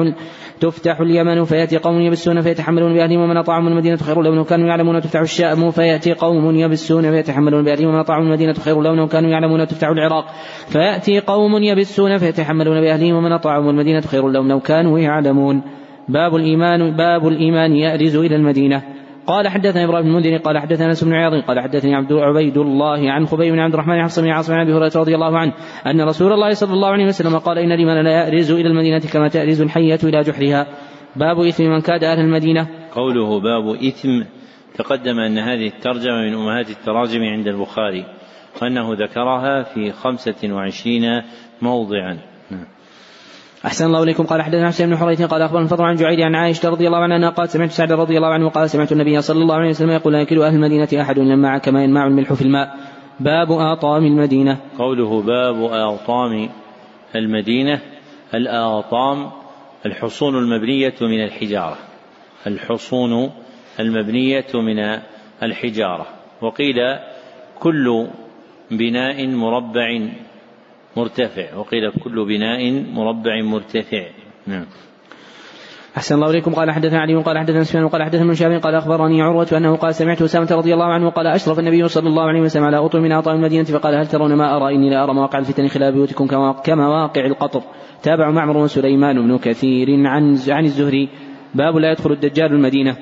تفتح 0.60 1.00
اليمن 1.00 1.44
فيأتي 1.44 1.76
قوم 1.76 2.00
يبسون 2.00 2.40
فيتحملون 2.40 2.94
بأهلهم 2.94 3.20
ومن 3.20 3.36
اطاعهم 3.36 3.68
المدينة 3.68 3.96
خير 3.96 4.22
لهم 4.22 4.44
كانوا 4.44 4.68
يعلمون 4.68 5.00
تفتح 5.00 5.20
الشأم 5.20 5.70
فيأتي 5.70 6.12
قوم 6.12 6.56
يبسون 6.56 7.10
فيتحملون 7.10 7.64
بأهلهم 7.64 7.88
ومن 7.88 7.98
اطاعهم 7.98 8.26
المدينة 8.26 8.52
خير 8.52 8.80
لهم 8.80 9.06
كانوا 9.06 9.30
يعلمون 9.30 9.66
تفتح 9.66 9.88
العراق 9.88 10.24
فيأتي 10.68 11.20
قوم 11.20 11.62
يبسون 11.62 12.18
فيتحملون 12.18 12.80
بأهلهم 12.80 13.14
ومن 13.14 13.32
اطاعهم 13.32 13.68
المدينة 13.68 14.00
خير 14.00 14.28
لهم 14.28 14.48
لو 14.48 14.60
كانوا 14.60 14.98
يعلمون. 14.98 15.62
باب 16.08 16.36
الايمان 16.36 16.96
باب 16.96 17.28
الإيمان 17.28 17.72
يأرز 17.72 18.16
إلى 18.16 18.36
المدينة. 18.36 18.97
قال 19.28 19.48
حدثنا 19.48 19.84
إبراهيم 19.84 20.04
بن 20.04 20.10
المنذر 20.10 20.36
قال 20.36 20.58
حدثنا 20.58 20.86
أنس 20.86 21.04
بن 21.04 21.12
عياض 21.12 21.44
قال 21.44 21.60
حدثني 21.60 21.94
عبد 21.94 22.12
عبيد 22.12 22.56
الله 22.56 23.12
عن 23.12 23.26
خبيب 23.26 23.52
بن 23.52 23.58
عبد 23.58 23.74
الرحمن 23.74 23.92
عن 23.92 24.08
بن 24.18 24.28
عاصم 24.28 24.54
عن 24.54 24.60
أبي 24.60 24.72
هريرة 24.72 24.92
رضي 24.96 25.14
الله 25.14 25.38
عنه 25.38 25.52
أن 25.86 26.00
رسول 26.00 26.32
الله 26.32 26.50
صلى 26.50 26.72
الله 26.72 26.88
عليه 26.88 27.04
وسلم 27.04 27.38
قال 27.38 27.58
إن 27.58 27.72
الايمان 27.72 28.04
لا 28.04 28.10
يأرز 28.10 28.52
إلى 28.52 28.68
المدينة 28.68 29.00
كما 29.12 29.28
تأرز 29.28 29.60
الحية 29.60 29.98
إلى 30.04 30.20
جحرها. 30.20 30.66
باب 31.16 31.40
إثم 31.40 31.64
من 31.64 31.80
كاد 31.80 32.04
أهل 32.04 32.20
المدينة. 32.20 32.68
قوله 32.92 33.40
باب 33.40 33.68
إثم 33.68 34.22
تقدم 34.74 35.18
أن 35.20 35.38
هذه 35.38 35.66
الترجمة 35.66 36.22
من 36.22 36.34
أمهات 36.34 36.70
التراجم 36.70 37.22
عند 37.22 37.48
البخاري 37.48 38.04
وأنه 38.62 38.94
ذكرها 38.94 39.62
في 39.62 39.92
خمسة 39.92 40.54
وعشرين 40.54 41.22
موضعا. 41.62 42.18
أحسن 43.64 43.86
الله 43.86 44.02
إليكم. 44.02 44.24
قال 44.24 44.42
حدثنا 44.42 44.68
حسين 44.68 44.90
بن 44.90 44.96
حريث 44.96 45.22
قال 45.22 45.42
أخبرنا 45.42 45.64
الفضل 45.64 45.84
عن 45.84 45.94
جعيد 45.94 46.20
عن 46.20 46.34
عائشة 46.34 46.68
رضي 46.68 46.86
الله 46.86 46.98
عنها 46.98 47.30
قال 47.30 47.48
سمعت 47.48 47.70
سعد 47.70 47.92
رضي 47.92 48.16
الله 48.16 48.28
عنه 48.28 48.48
قال 48.48 48.70
سمعت 48.70 48.92
النبي 48.92 49.20
صلى 49.20 49.42
الله 49.42 49.54
عليه 49.54 49.68
وسلم 49.68 49.90
يقول 49.90 50.12
لا 50.12 50.20
يكل 50.20 50.42
أهل 50.42 50.54
المدينة 50.54 50.88
أحد 51.02 51.18
لما 51.18 51.58
كما 51.58 51.84
ينمع 51.84 52.06
الملح 52.06 52.32
في 52.32 52.42
الماء. 52.42 52.76
باب 53.20 53.52
آطام 53.52 54.04
المدينة. 54.04 54.58
قوله 54.78 55.22
باب 55.22 55.62
آطام 55.72 56.48
المدينة 57.16 57.80
الآطام 58.34 59.30
الحصون 59.86 60.38
المبنية 60.38 60.94
من 61.00 61.24
الحجارة. 61.24 61.78
الحصون 62.46 63.30
المبنية 63.80 64.46
من 64.54 64.98
الحجارة. 65.42 66.06
وقيل 66.42 66.76
كل 67.60 68.06
بناء 68.70 69.26
مربع 69.26 70.08
مرتفع. 70.96 71.56
وقيل 71.56 71.90
كل 72.04 72.26
بناء 72.26 72.72
مربع 72.94 73.42
مرتفع. 73.42 74.06
نعم. 74.46 74.66
أحسن 75.96 76.14
الله 76.14 76.30
إليكم. 76.30 76.54
قال 76.54 76.70
حدثنا 76.70 77.00
علي 77.00 77.14
قال 77.14 77.38
حدثنا 77.38 77.62
سفيان 77.64 77.84
وقال 77.84 78.02
حدثنا 78.02 78.24
من 78.24 78.34
شاب 78.34 78.52
قال 78.60 78.74
أخبرني 78.74 79.22
عروة 79.22 79.48
أنه 79.52 79.76
قال 79.76 79.94
سمعت 79.94 80.22
أسامة 80.22 80.48
رضي 80.52 80.74
الله 80.74 80.84
عنه 80.84 81.10
قال 81.10 81.26
أشرف 81.26 81.58
النبي 81.58 81.88
صلى 81.88 82.08
الله 82.08 82.22
عليه 82.22 82.40
وسلم 82.40 82.64
على 82.64 82.76
أطر 82.76 83.00
من 83.00 83.12
أعطاء 83.12 83.34
المدينة 83.34 83.64
فقال 83.64 83.94
هل 83.94 84.06
ترون 84.06 84.34
ما 84.34 84.56
أرى؟ 84.56 84.74
إني 84.74 84.90
لا 84.90 85.04
أرى 85.04 85.14
مواقع 85.14 85.38
الفتن 85.38 85.68
خلال 85.68 85.92
بيوتكم 85.92 86.26
كمواقع 86.64 87.26
القطر. 87.26 87.62
تابع 88.02 88.30
معمر 88.30 88.56
وسليمان 88.56 89.26
بن 89.26 89.38
كثير 89.38 89.88
عن 90.06 90.38
عن 90.48 90.64
الزهري. 90.64 91.08
باب 91.54 91.76
لا 91.76 91.90
يدخل 91.90 92.12
الدجال 92.12 92.52
المدينة. 92.52 92.96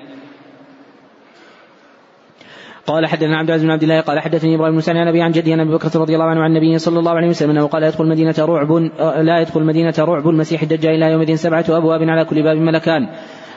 قال 2.86 3.06
حدثنا 3.06 3.36
عبد 3.36 3.48
العزيز 3.48 3.64
بن 3.64 3.70
عبد 3.70 3.82
الله 3.82 4.00
قال 4.00 4.20
حدثني 4.20 4.54
إبراهيم 4.54 4.74
بن 4.74 4.80
سعد 4.80 4.96
عن 4.96 5.08
أبي 5.08 5.22
عن 5.22 5.30
جدي 5.30 5.52
عن 5.52 5.60
أبي 5.60 5.72
بكر 5.72 6.00
رضي 6.00 6.14
الله 6.14 6.24
عنه 6.24 6.40
عن 6.40 6.50
النبي 6.50 6.78
صلى 6.78 6.98
الله 6.98 7.12
عليه 7.12 7.28
وسلم 7.28 7.50
أنه 7.50 7.66
قال 7.66 7.82
يدخل 7.82 8.04
المدينة 8.04 8.34
رعب 8.38 8.72
لا 9.22 9.40
يدخل 9.40 9.60
المدينة 9.60 9.94
رعب 9.98 10.28
المسيح 10.28 10.62
الدجال 10.62 10.94
إلى 10.94 11.12
يوم 11.12 11.20
الدين 11.20 11.36
سبعة 11.36 11.64
أبواب 11.68 12.02
على 12.02 12.24
كل 12.24 12.42
باب 12.42 12.56
ملكان. 12.56 13.08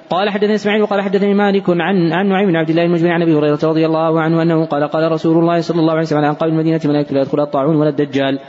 قال 0.09 0.29
حدثني 0.29 0.55
إسماعيل 0.55 0.81
وقال 0.81 1.01
حدثني 1.01 1.33
مالك 1.33 1.69
عن 1.69 2.13
عن 2.13 2.29
نعيم 2.29 2.47
بن 2.47 2.55
عبد 2.55 2.69
الله 2.69 2.83
المجمع 2.83 3.13
عن 3.13 3.21
أبي 3.21 3.35
هريرة 3.35 3.59
رضي 3.63 3.85
الله 3.85 4.21
عنه 4.21 4.41
أنه 4.41 4.65
قال 4.65 4.83
قال 4.83 5.11
رسول 5.11 5.37
الله 5.37 5.61
صلى 5.61 5.79
الله 5.79 5.91
عليه 5.91 6.01
وسلم 6.01 6.17
على 6.17 6.29
أنقاض 6.29 6.49
المدينة 6.49 6.81
ملائكة 6.85 7.13
لا 7.13 7.21
يدخل 7.21 7.39
الطاعون 7.39 7.75
ولا 7.75 7.89
الدجال. 7.89 8.39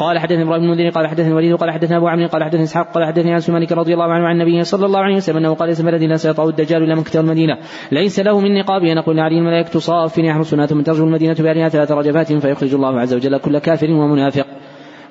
قال 0.00 0.18
حدثني 0.18 0.42
إبراهيم 0.42 0.74
بن 0.74 0.90
قال 0.90 1.06
حدثني 1.06 1.28
الوليد 1.28 1.56
قال 1.56 1.70
حدثنا 1.70 1.96
أبو 1.96 2.08
عمرو 2.08 2.26
قال 2.26 2.44
حدثني 2.44 2.62
إسحاق 2.62 2.92
قال 2.92 3.04
حدثني 3.04 3.34
انس 3.34 3.50
مالك 3.50 3.72
رضي 3.72 3.94
الله 3.94 4.04
عنه 4.04 4.26
عن 4.26 4.40
النبي 4.40 4.64
صلى 4.64 4.86
الله 4.86 5.00
عليه 5.00 5.16
وسلم 5.16 5.36
أنه 5.36 5.54
قال 5.54 5.68
ليس 5.68 5.80
بلد 5.80 6.02
لا 6.02 6.16
سيطع 6.16 6.44
الدجال 6.44 6.82
إلا 6.82 6.94
من 6.94 7.02
كتاب 7.02 7.24
المدينة. 7.24 7.58
ليس 7.92 8.20
له 8.20 8.40
من 8.40 8.54
نقاب 8.54 8.82
نقول 8.82 9.20
عليه 9.20 9.38
الملائكة 9.38 9.78
صاف 9.78 10.18
يحرسنا 10.18 10.66
ثم 10.66 10.80
ترجو 10.80 11.04
المدينة 11.04 11.36
بأهلها 11.38 11.68
ثلاث 11.68 11.92
رجفات 11.92 12.32
فيخرج 12.32 12.74
الله 12.74 13.00
عز 13.00 13.14
وجل 13.14 13.38
كل 13.38 13.58
كافر 13.58 13.90
ومنافق. 13.90 14.59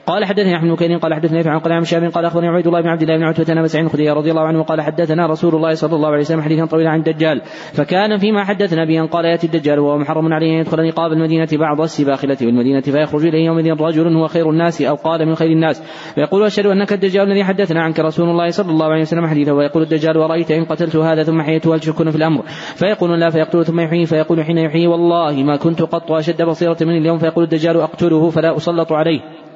قال 0.10 0.26
حدثني 0.26 0.56
احمد 0.56 0.78
بن 0.78 0.98
قال 0.98 1.14
حدثني 1.14 1.50
عن 1.50 1.60
قال 1.60 1.74
عن 1.74 1.84
شاب 1.84 2.04
قال 2.04 2.26
أخبرني 2.26 2.48
عبيد 2.48 2.68
الله 2.68 2.82
بن 2.82 2.88
عبد 2.88 3.02
الله 3.02 3.18
بن 3.18 3.24
عتبة 3.24 3.54
بن 3.54 3.68
سعيد 3.68 3.86
الخدري 3.86 4.10
رضي 4.10 4.32
الله 4.32 4.42
عنه 4.42 4.64
قال 4.64 4.82
حدثنا 4.82 5.28
رسول 5.28 5.56
الله 5.56 5.74
صلى 5.74 5.96
الله 5.96 6.08
عليه 6.08 6.20
وسلم 6.20 6.42
حديثا 6.42 6.66
طويلا 6.66 6.90
عن 6.90 7.00
الدجال 7.00 7.42
فكان 7.74 8.18
فيما 8.18 8.44
حدثنا 8.44 8.86
به 8.86 9.08
قال 9.08 9.26
يأتي 9.26 9.48
الدجال 9.48 9.80
وهو 9.80 9.98
محرم 9.98 10.34
عليه 10.34 10.48
أن 10.48 10.60
يدخل 10.60 10.88
نقاب 10.88 11.12
المدينة 11.12 11.48
بعض 11.54 11.82
السباخلة 11.82 12.38
بالمدينة 12.42 12.82
فيخرج 12.82 13.26
إليه 13.26 13.46
يومئذ 13.46 13.82
رجل 13.82 14.16
هو 14.16 14.28
خير 14.28 14.50
الناس 14.50 14.82
أو 14.82 14.96
قال 14.96 15.26
من 15.26 15.36
خير 15.36 15.52
الناس. 15.52 15.84
فيقول 16.16 16.46
أشهد 16.46 16.66
أنك 16.66 16.94
الدجال 16.94 17.32
الذي 17.32 17.44
حدثنا 17.44 17.82
عنك 17.82 18.00
رسول 18.00 18.30
الله 18.30 18.50
صلى 18.50 18.72
الله 18.72 18.86
عليه 18.86 19.02
وسلم 19.02 19.28
حديثا 19.28 19.52
ويقول 19.52 19.84
الدجال 19.84 20.18
ورايت 20.18 20.52
إن 20.52 20.66
قتلت 20.66 20.96
هذا 20.96 21.24
ثم 21.24 21.42
حييته 21.42 21.76
هل 21.76 21.80
تشكون 21.80 22.10
في 22.10 22.18
الأمر. 22.18 22.42
فيقول 22.76 23.20
لا 23.20 23.30
فيقتله 23.30 23.64
ثم 23.64 23.80
يحيي 23.80 24.06
فيقول 24.06 24.44
حين 24.44 24.58
يحيي 24.58 24.88
والله 24.88 25.44
ما 25.44 25.56
كنت 25.56 25.82
قط 25.82 26.12
أشد 26.12 26.42
بصيرة 26.42 26.78
من 26.82 26.98
اليوم 26.98 27.18
فيقول 27.18 27.44
الدجال 27.44 27.78
أقتله 27.78 28.30
فلا 28.30 28.58
أسلط 28.58 28.92
عليه. 28.92 29.49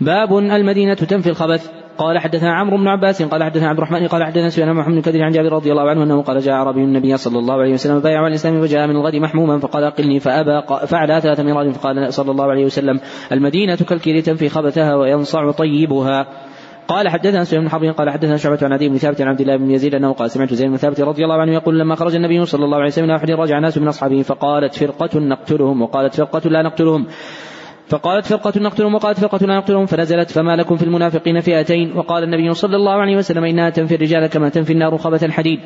باب 0.00 0.36
المدينة 0.36 0.94
تنفي 0.94 1.30
الخبث. 1.30 1.70
قال 1.98 2.18
حدثنا 2.18 2.54
عمرو 2.54 2.76
بن 2.76 2.88
عباس 2.88 3.22
قال 3.22 3.44
حدثنا 3.44 3.68
عبد 3.68 3.78
الرحمن 3.78 4.06
قال 4.06 4.24
حدثنا 4.24 4.50
سفيان 4.50 4.74
محمد 4.74 5.08
بن 5.08 5.22
عن 5.22 5.30
جابر 5.30 5.52
رضي 5.52 5.72
الله 5.72 5.90
عنه 5.90 6.02
أنه 6.02 6.22
قال 6.22 6.40
جاء 6.40 6.54
عربي 6.54 6.80
النبي 6.80 7.16
صلى 7.16 7.38
الله 7.38 7.54
عليه 7.54 7.72
وسلم 7.72 8.00
بايع 8.00 8.18
على 8.18 8.28
الإسلام 8.28 8.62
فجاء 8.62 8.86
من 8.86 8.96
الغد 8.96 9.16
محموما 9.16 9.58
فقال 9.58 9.84
أقلني 9.84 10.20
فأبى 10.20 10.86
فعل 10.86 11.22
ثلاث 11.22 11.40
مرات 11.40 11.76
فقال 11.76 12.12
صلى 12.12 12.30
الله 12.30 12.44
عليه 12.44 12.64
وسلم 12.64 13.00
المدينة 13.32 13.76
كالكير 13.76 14.20
تنفي 14.20 14.48
خبثها 14.48 14.94
وينصع 14.94 15.50
طيبها. 15.50 16.26
قال 16.88 17.08
حدثنا 17.08 17.44
سفيان 17.44 17.62
بن 17.62 17.70
حرب 17.70 17.84
قال 17.84 18.10
حدثنا 18.10 18.36
شعبة 18.36 18.58
عن 18.62 18.72
عدي 18.72 18.88
بن 18.88 18.96
ثابت 18.96 19.20
عن 19.20 19.28
عبد 19.28 19.40
الله 19.40 19.56
بن 19.56 19.70
يزيد 19.70 19.94
أنه 19.94 20.12
قال 20.12 20.30
سمعت 20.30 20.54
زيد 20.54 20.70
بن 20.70 20.76
ثابت 20.76 21.00
رضي 21.00 21.24
الله 21.24 21.40
عنه 21.40 21.52
يقول 21.52 21.78
لما 21.78 21.94
خرج 21.94 22.14
النبي 22.14 22.44
صلى 22.44 22.64
الله 22.64 22.76
عليه 22.76 22.86
وسلم 22.86 23.04
إلى 23.04 23.16
أحد 23.16 23.30
رجع 23.30 23.58
ناس 23.58 23.78
من 23.78 23.88
أصحابه 23.88 24.22
فقالت 24.22 24.74
فرقة 24.74 25.18
نقتلهم 25.18 25.82
وقالت 25.82 26.14
فرقة 26.14 26.50
لا 26.50 26.62
نقتلهم. 26.62 27.06
فقالت 27.88 28.26
فرقة 28.26 28.60
نقتلهم 28.60 28.94
وقالت 28.94 29.20
فرقة 29.20 29.46
لا 29.46 29.56
نقتلهم 29.56 29.86
فنزلت 29.86 30.30
فما 30.30 30.56
لكم 30.56 30.76
في 30.76 30.82
المنافقين 30.82 31.40
فئتين. 31.40 31.96
وقال 31.96 32.22
النبي 32.22 32.54
صلى 32.54 32.76
الله 32.76 32.92
عليه 32.92 33.16
وسلم 33.16 33.44
إنها 33.44 33.70
تنفي 33.70 33.94
الرجال 33.94 34.26
كما 34.26 34.48
تنفي 34.48 34.72
النار 34.72 34.96
خبث 34.96 35.24
الحديد. 35.24 35.60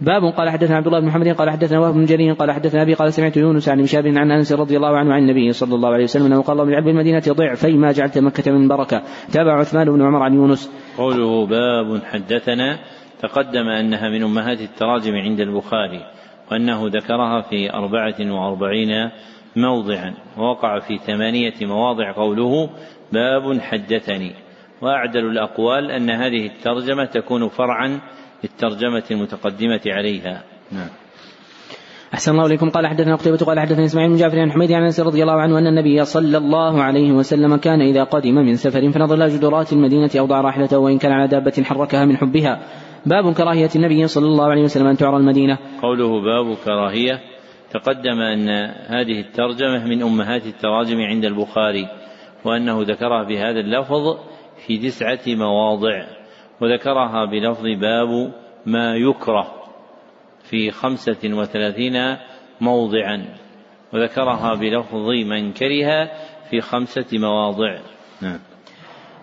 باب 0.00 0.22
قال 0.24 0.50
حدثنا 0.50 0.76
عبد 0.76 0.86
الله 0.86 1.00
بن 1.00 1.06
محمد 1.06 1.28
قال 1.28 1.50
حدثنا 1.50 1.80
وهب 1.80 1.94
بن 1.94 2.04
جرير 2.04 2.34
قال 2.34 2.52
حدثنا 2.52 2.82
أبي 2.82 2.94
قال 2.94 3.12
سمعت 3.12 3.36
يونس 3.36 3.68
عن 3.68 3.80
مشاب 3.80 4.06
عن 4.06 4.30
أنس 4.30 4.52
رضي 4.52 4.76
الله 4.76 4.96
عنه 4.96 5.14
عن 5.14 5.22
النبي 5.22 5.52
صلى 5.52 5.74
الله 5.74 5.88
عليه 5.88 6.04
وسلم 6.04 6.26
أنه 6.26 6.42
قال 6.42 6.60
الله 6.60 6.78
المدينة 6.78 7.22
ضعفي 7.28 7.72
ما 7.72 7.92
جعلت 7.92 8.18
مكة 8.18 8.52
من 8.52 8.68
بركة. 8.68 9.02
تابع 9.32 9.58
عثمان 9.58 9.90
بن 9.90 10.02
عمر 10.02 10.22
عن 10.22 10.34
يونس. 10.34 10.70
قوله 10.98 11.46
باب 11.46 12.04
حدثنا 12.04 12.78
تقدم 13.22 13.68
أنها 13.68 14.08
من 14.08 14.22
أمهات 14.22 14.60
التراجم 14.60 15.14
عند 15.14 15.40
البخاري 15.40 16.00
وأنه 16.52 16.86
ذكرها 16.86 17.40
في 17.40 17.72
أربعة 17.72 18.16
وأربعين 18.20 19.10
موضعا. 19.56 20.14
ووقع 20.38 20.78
في 20.78 20.98
ثمانية 20.98 21.54
مواضع 21.62 22.12
قوله 22.12 22.70
باب 23.12 23.60
حدثني. 23.60 24.34
وأعدل 24.82 25.26
الأقوال 25.26 25.90
أن 25.90 26.10
هذه 26.10 26.46
الترجمة 26.46 27.04
تكون 27.04 27.48
فرعا 27.48 28.00
للترجمة 28.44 29.04
المتقدمة 29.10 29.80
عليها. 29.86 30.44
نعم. 30.72 30.88
أحسن 32.14 32.32
الله 32.32 32.46
إليكم. 32.46 32.70
قال 32.70 32.86
حدثنا 32.86 33.16
قتيبة 33.16 33.36
قال 33.36 33.60
حدثنا 33.60 33.84
إسماعيل 33.84 34.10
بن 34.10 34.16
جعفر 34.16 34.38
عن 34.40 34.52
حميد 34.52 34.72
عن 34.72 34.82
أنس 34.82 35.00
رضي 35.00 35.22
الله 35.22 35.40
عنه 35.40 35.58
أن 35.58 35.66
النبي 35.66 36.04
صلى 36.04 36.38
الله 36.38 36.82
عليه 36.82 37.12
وسلم 37.12 37.56
كان 37.56 37.80
إذا 37.80 38.04
قدم 38.04 38.34
من 38.34 38.54
سفر 38.54 38.90
فنظر 38.92 39.14
إلى 39.14 39.28
جدرات 39.28 39.72
المدينة 39.72 40.10
أوضع 40.18 40.40
راحلته 40.40 40.78
وإن 40.78 40.98
كان 40.98 41.12
على 41.12 41.28
دابة 41.28 41.62
حركها 41.64 42.04
من 42.04 42.16
حبها. 42.16 42.60
باب 43.06 43.32
كراهية 43.34 43.70
النبي 43.76 44.06
صلى 44.06 44.26
الله 44.26 44.44
عليه 44.44 44.62
وسلم 44.62 44.86
أن 44.86 44.96
تعرى 44.96 45.16
المدينة. 45.16 45.58
قوله 45.82 46.20
باب 46.22 46.56
كراهية 46.64 47.20
تقدم 47.70 48.20
أن 48.20 48.48
هذه 48.86 49.20
الترجمة 49.20 49.84
من 49.84 50.02
أمهات 50.02 50.46
التراجم 50.46 51.00
عند 51.00 51.24
البخاري 51.24 51.88
وأنه 52.44 52.82
ذكرها 52.82 53.22
بهذا 53.22 53.60
اللفظ 53.60 54.18
في 54.66 54.78
تسعة 54.78 55.20
مواضع 55.26 56.06
وذكرها 56.60 57.24
بلفظ 57.24 57.64
باب 57.80 58.32
ما 58.66 58.96
يكره 58.96 59.54
في 60.50 60.70
خمسة 60.70 61.18
وثلاثين 61.24 62.16
موضعا 62.60 63.24
وذكرها 63.92 64.54
بلفظ 64.54 65.08
من 65.26 65.52
كره 65.52 66.10
في 66.50 66.60
خمسة 66.60 67.06
مواضع. 67.12 67.78
نعم. 68.22 68.38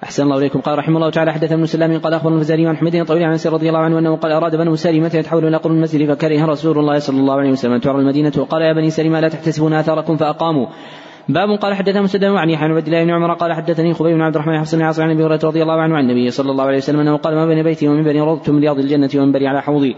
أحسن 0.03 0.23
الله 0.23 0.37
إليكم. 0.37 0.59
قال 0.59 0.77
رحمه 0.77 0.95
الله 0.95 1.09
تعالى 1.09 1.33
حدث 1.33 1.51
ابن 1.51 1.65
سلام 1.65 1.99
قال 1.99 2.13
أخبرنا 2.13 2.35
الفزاري 2.35 2.67
عن 2.67 2.77
حميد 2.77 3.05
طويل 3.05 3.23
عن 3.23 3.37
رضي 3.45 3.67
الله 3.69 3.79
عنه 3.79 3.99
أنه 3.99 4.15
قال 4.15 4.31
أراد 4.31 4.55
بنو 4.55 4.75
سلمة 4.75 5.11
يتحولون 5.13 5.47
إلى 5.47 5.57
قرن 5.57 5.75
المسجد 5.75 6.13
فكره 6.13 6.45
رسول 6.45 6.79
الله 6.79 6.99
صلى 6.99 7.19
الله 7.19 7.33
عليه 7.33 7.51
وسلم. 7.51 7.73
أن 7.73 7.81
تعرى 7.81 7.99
المدينة 7.99 8.31
وقال 8.37 8.61
يا 8.61 8.73
بني 8.73 8.89
سلمة 8.89 9.19
لا 9.19 9.29
تحتسبون 9.29 9.73
آثاركم 9.73 10.17
فأقاموا. 10.17 10.67
باب 11.29 11.49
قال 11.49 11.73
حدثنا 11.73 12.01
مسدد 12.01 12.23
عن 12.23 12.49
يحيى 12.49 12.67
بن 12.67 12.75
عبد 12.75 12.85
الله 12.87 13.03
بن 13.03 13.09
عمر 13.09 13.33
قال 13.33 13.53
حدثني 13.53 13.93
خبيب 13.93 14.13
بن 14.13 14.21
عبد 14.21 14.35
الرحمن 14.35 14.59
حسن 14.59 14.77
بن 14.77 14.83
عاصم 14.83 15.03
عن 15.03 15.11
أبي 15.11 15.23
هريرة 15.23 15.39
رضي 15.43 15.61
الله 15.61 15.81
عنه 15.81 15.95
عن 15.95 16.03
النبي 16.03 16.31
صلى 16.31 16.51
الله 16.51 16.63
عليه 16.63 16.77
وسلم 16.77 16.99
أنه 16.99 17.17
قال 17.17 17.35
ما 17.35 17.45
بين 17.45 17.63
بيتي 17.63 17.87
ومنبري 17.87 18.19
روضت 18.19 18.49
من 18.49 18.59
رياض 18.59 18.79
الجنة 18.79 19.09
ومنبري 19.15 19.47
على 19.47 19.61
حوضي. 19.61 19.95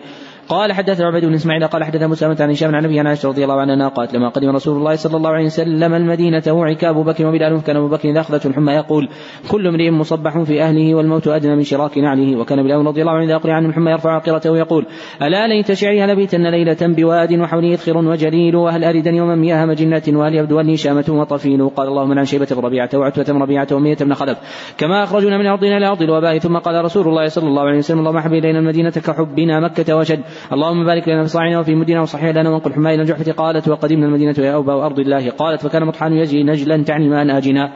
قال 0.50 0.74
حدثنا 0.74 1.08
عبيد 1.08 1.26
بن 1.26 1.34
إسماعيل 1.34 1.68
قال 1.68 1.84
حدثنا 1.84 2.08
مسامة 2.08 2.38
عن 2.40 2.50
هشام 2.50 2.76
عن 2.76 2.86
النبي 2.86 3.00
عن 3.00 3.08
عائشة 3.08 3.30
رضي 3.30 3.44
الله 3.44 3.62
عنها 3.62 3.88
قالت 3.88 4.14
لما 4.14 4.30
قدم 4.30 4.50
رسول 4.50 4.78
الله 4.78 4.96
صلى 4.96 5.18
الله 5.18 5.30
عليه 5.30 5.46
وسلم 5.46 5.94
المدينة 5.94 6.44
وعك 6.48 6.84
أبو 6.84 7.04
بكر 7.04 7.26
وبلال 7.26 7.62
كان 7.64 7.76
أبو 7.76 7.88
بكر 7.88 8.20
أخذته 8.20 8.48
الحمى 8.48 8.74
يقول 8.74 9.10
كل 9.48 9.68
امرئ 9.68 9.90
مصبح 9.90 10.42
في 10.42 10.62
أهله 10.62 10.96
والموت 10.96 11.28
أدنى 11.28 11.56
من 11.56 11.64
شراك 11.64 11.98
نعله. 11.98 12.40
وكان 12.40 12.64
بلال 12.64 12.86
رضي 12.86 13.02
الله 13.02 13.12
عنه 13.12 13.36
أقرع 13.36 13.54
عنه 13.54 13.70
الحمى 13.70 13.92
يرفع 13.92 14.16
عقرته 14.16 14.52
ويقول 14.52 14.86
ألا 15.22 15.48
ليت 15.48 15.72
شعري 15.72 16.06
لبيتن 16.06 16.48
ليلة 16.48 16.78
بواد 16.82 17.34
وحولي 17.34 17.74
إذخر 17.74 17.98
وجليل 17.98 18.56
وهل 18.56 18.84
أرد 18.84 19.08
يوما 19.08 19.36
مياه 19.36 19.66
مجنة 19.66 20.04
وهل 20.08 20.36
يبدوني 20.36 20.78
شامة 20.78 21.06
وطفيل؟ 21.10 21.70
قال 21.70 21.88
اللهم 21.88 22.20
عن 22.20 22.26
شيبة 22.26 22.48
بن 22.52 22.62
ربيعة 22.62 22.90
وعتبة 22.94 23.34
بن 23.34 23.42
ربيعة 23.42 23.68
ومية 23.72 23.98
بن 24.02 24.14
خلف. 24.14 24.38
كما 24.78 25.04
أخرجنا 25.04 25.38
من 25.38 25.46
أرضنا 25.46 25.78
إلى 25.78 25.88
أرض 25.88 26.02
الوباء 26.02 26.38
ثم 26.38 26.58
قال 26.58 26.86
رسول 26.86 27.08
الله 27.08 27.28
صلى 27.28 27.48
الله 27.48 27.62
عليه 27.62 27.78
وسلم 27.78 28.00
اللهم 28.00 28.20
حبب 28.20 28.34
إلينا 28.34 28.60
المدينة 28.60 28.90
كحبنا 28.90 29.60
مكة 29.60 29.96
وشد 29.96 30.22
اللهم 30.54 30.86
بارك 30.86 31.08
لنا 31.08 31.24
في 31.24 31.30
صاعنا 31.30 31.60
وفي 31.60 31.76
مدنا 31.76 32.02
وصحيح 32.02 32.30
لنا 32.30 32.50
وانقل 32.50 32.88
إلى 32.88 33.02
الجحفة 33.02 33.32
قالت 33.32 33.68
وقدمنا 33.68 34.06
المدينة 34.06 34.36
يا 34.38 34.54
أوبا 34.54 34.86
أرض 34.86 35.00
الله. 35.00 35.30
قالت 35.30 35.62
فكان 35.62 35.86
مطحن 35.86 36.14
يجري 36.14 36.44
نجلا 36.44 36.84
تعني 36.84 37.10
ما 37.10 37.38
آجنا. 37.38 37.72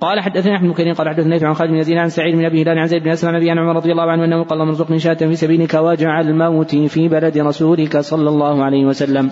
قال 0.00 0.20
حدثنا 0.20 0.56
أحمد 0.56 0.74
بن 0.74 0.92
قال 0.92 1.08
حدثنا 1.08 1.48
عن 1.48 1.54
خالد 1.54 1.70
بن 1.70 1.76
يزيد 1.76 1.96
عن 1.96 2.08
سعيد 2.08 2.36
بن 2.36 2.44
أبي 2.44 2.62
هلال 2.62 2.78
عن 2.78 2.86
زيد 2.86 3.02
بن 3.02 3.10
أسلم 3.10 3.50
عن 3.50 3.58
عمر 3.58 3.76
رضي 3.76 3.92
الله 3.92 4.10
عنه 4.10 4.24
أنه 4.24 4.44
قال 4.44 4.52
اللهم 4.52 4.68
ارزقني 4.68 4.98
شاة 4.98 5.14
في 5.14 5.34
سبيلك 5.34 5.74
واجعل 5.74 6.34
موتي 6.34 6.88
في 6.88 7.08
بلد 7.08 7.38
رسولك 7.38 7.98
صلى 7.98 8.28
الله 8.28 8.64
عليه 8.64 8.84
وسلم. 8.86 9.30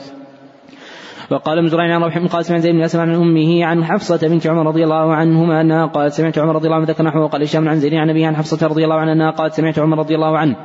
وقال 1.31 1.59
ابن 1.59 1.69
زرعين 1.69 1.91
عن 1.91 2.03
روح 2.03 2.19
بن 2.19 2.27
قاسم 2.27 2.55
عن 2.55 2.61
زيد 2.61 2.75
بن 2.75 2.83
أسلم 2.83 3.01
عن 3.01 3.15
أمه 3.15 3.65
عن 3.65 3.85
حفصة 3.85 4.29
بنت 4.29 4.47
عمر 4.47 4.67
رضي 4.67 4.85
الله 4.85 5.15
عنهما 5.15 5.61
أنها 5.61 5.87
قالت 5.87 6.13
سمعت 6.13 6.39
عمر 6.39 6.55
رضي 6.55 6.67
الله 6.67 6.77
عنه 6.77 6.87
ذكر 6.87 7.05
نحوه 7.05 7.25
وقال 7.25 7.43
هشام 7.43 7.69
عن 7.69 7.77
زيد 7.77 7.95
عن 7.95 8.11
أبيه 8.11 8.27
عن 8.27 8.37
حفصة 8.37 8.67
رضي 8.67 8.85
الله 8.85 8.97
عنها 8.97 9.13
أنها 9.13 9.31
قالت 9.31 9.55
سمعت 9.55 9.79
عمر 9.79 9.99
رضي 9.99 10.15
الله 10.15 10.39
عنه. 10.39 10.57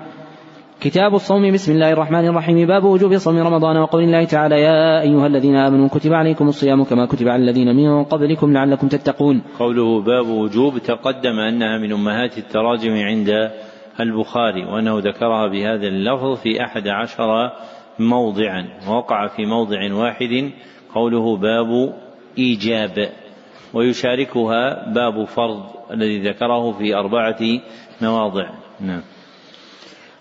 كتاب 0.82 1.16
الصوم 1.16 1.52
بسم 1.54 1.72
الله 1.72 1.92
الرحمن 1.92 2.28
الرحيم. 2.28 2.68
باب 2.68 2.84
وجوب 2.84 3.18
صوم 3.18 3.38
رمضان 3.38 3.78
وقول 3.78 4.04
الله 4.04 4.24
تعالى 4.26 4.62
يا 4.62 5.02
أيها 5.02 5.28
الذين 5.28 5.56
آمنوا 5.56 5.88
كتب 5.88 6.14
عليكم 6.14 6.48
الصيام 6.48 6.84
كما 6.84 7.06
كتب 7.06 7.28
على 7.28 7.44
الذين 7.44 7.76
من 7.76 8.04
قبلكم 8.04 8.54
لعلكم 8.54 8.88
تتقون. 8.88 9.42
قوله 9.60 10.02
باب 10.02 10.28
وجوب 10.28 10.78
تقدم 10.78 11.40
أنها 11.40 11.78
من 11.78 11.94
أمهات 11.94 12.38
التراجم 12.38 12.94
عند 12.94 13.52
البخاري 14.00 14.66
وأنه 14.66 15.00
ذكرها 15.00 15.48
بهذا 15.48 15.88
اللفظ 15.88 16.38
في 16.38 16.64
أحد 16.64 16.88
عشر 16.88 17.52
موضعا 18.00 18.68
وقع 18.90 19.28
في 19.28 19.46
موضع 19.46 19.94
واحد 19.94 20.52
قوله 20.96 21.38
باب 21.38 21.94
إيجاب 22.38 23.10
ويشاركها 23.74 24.94
باب 24.94 25.24
فرض 25.24 25.64
الذي 25.92 26.20
ذكره 26.20 26.72
في 26.72 26.96
أربعة 26.96 27.42
مواضع. 28.02 28.50
نعم. 28.82 29.02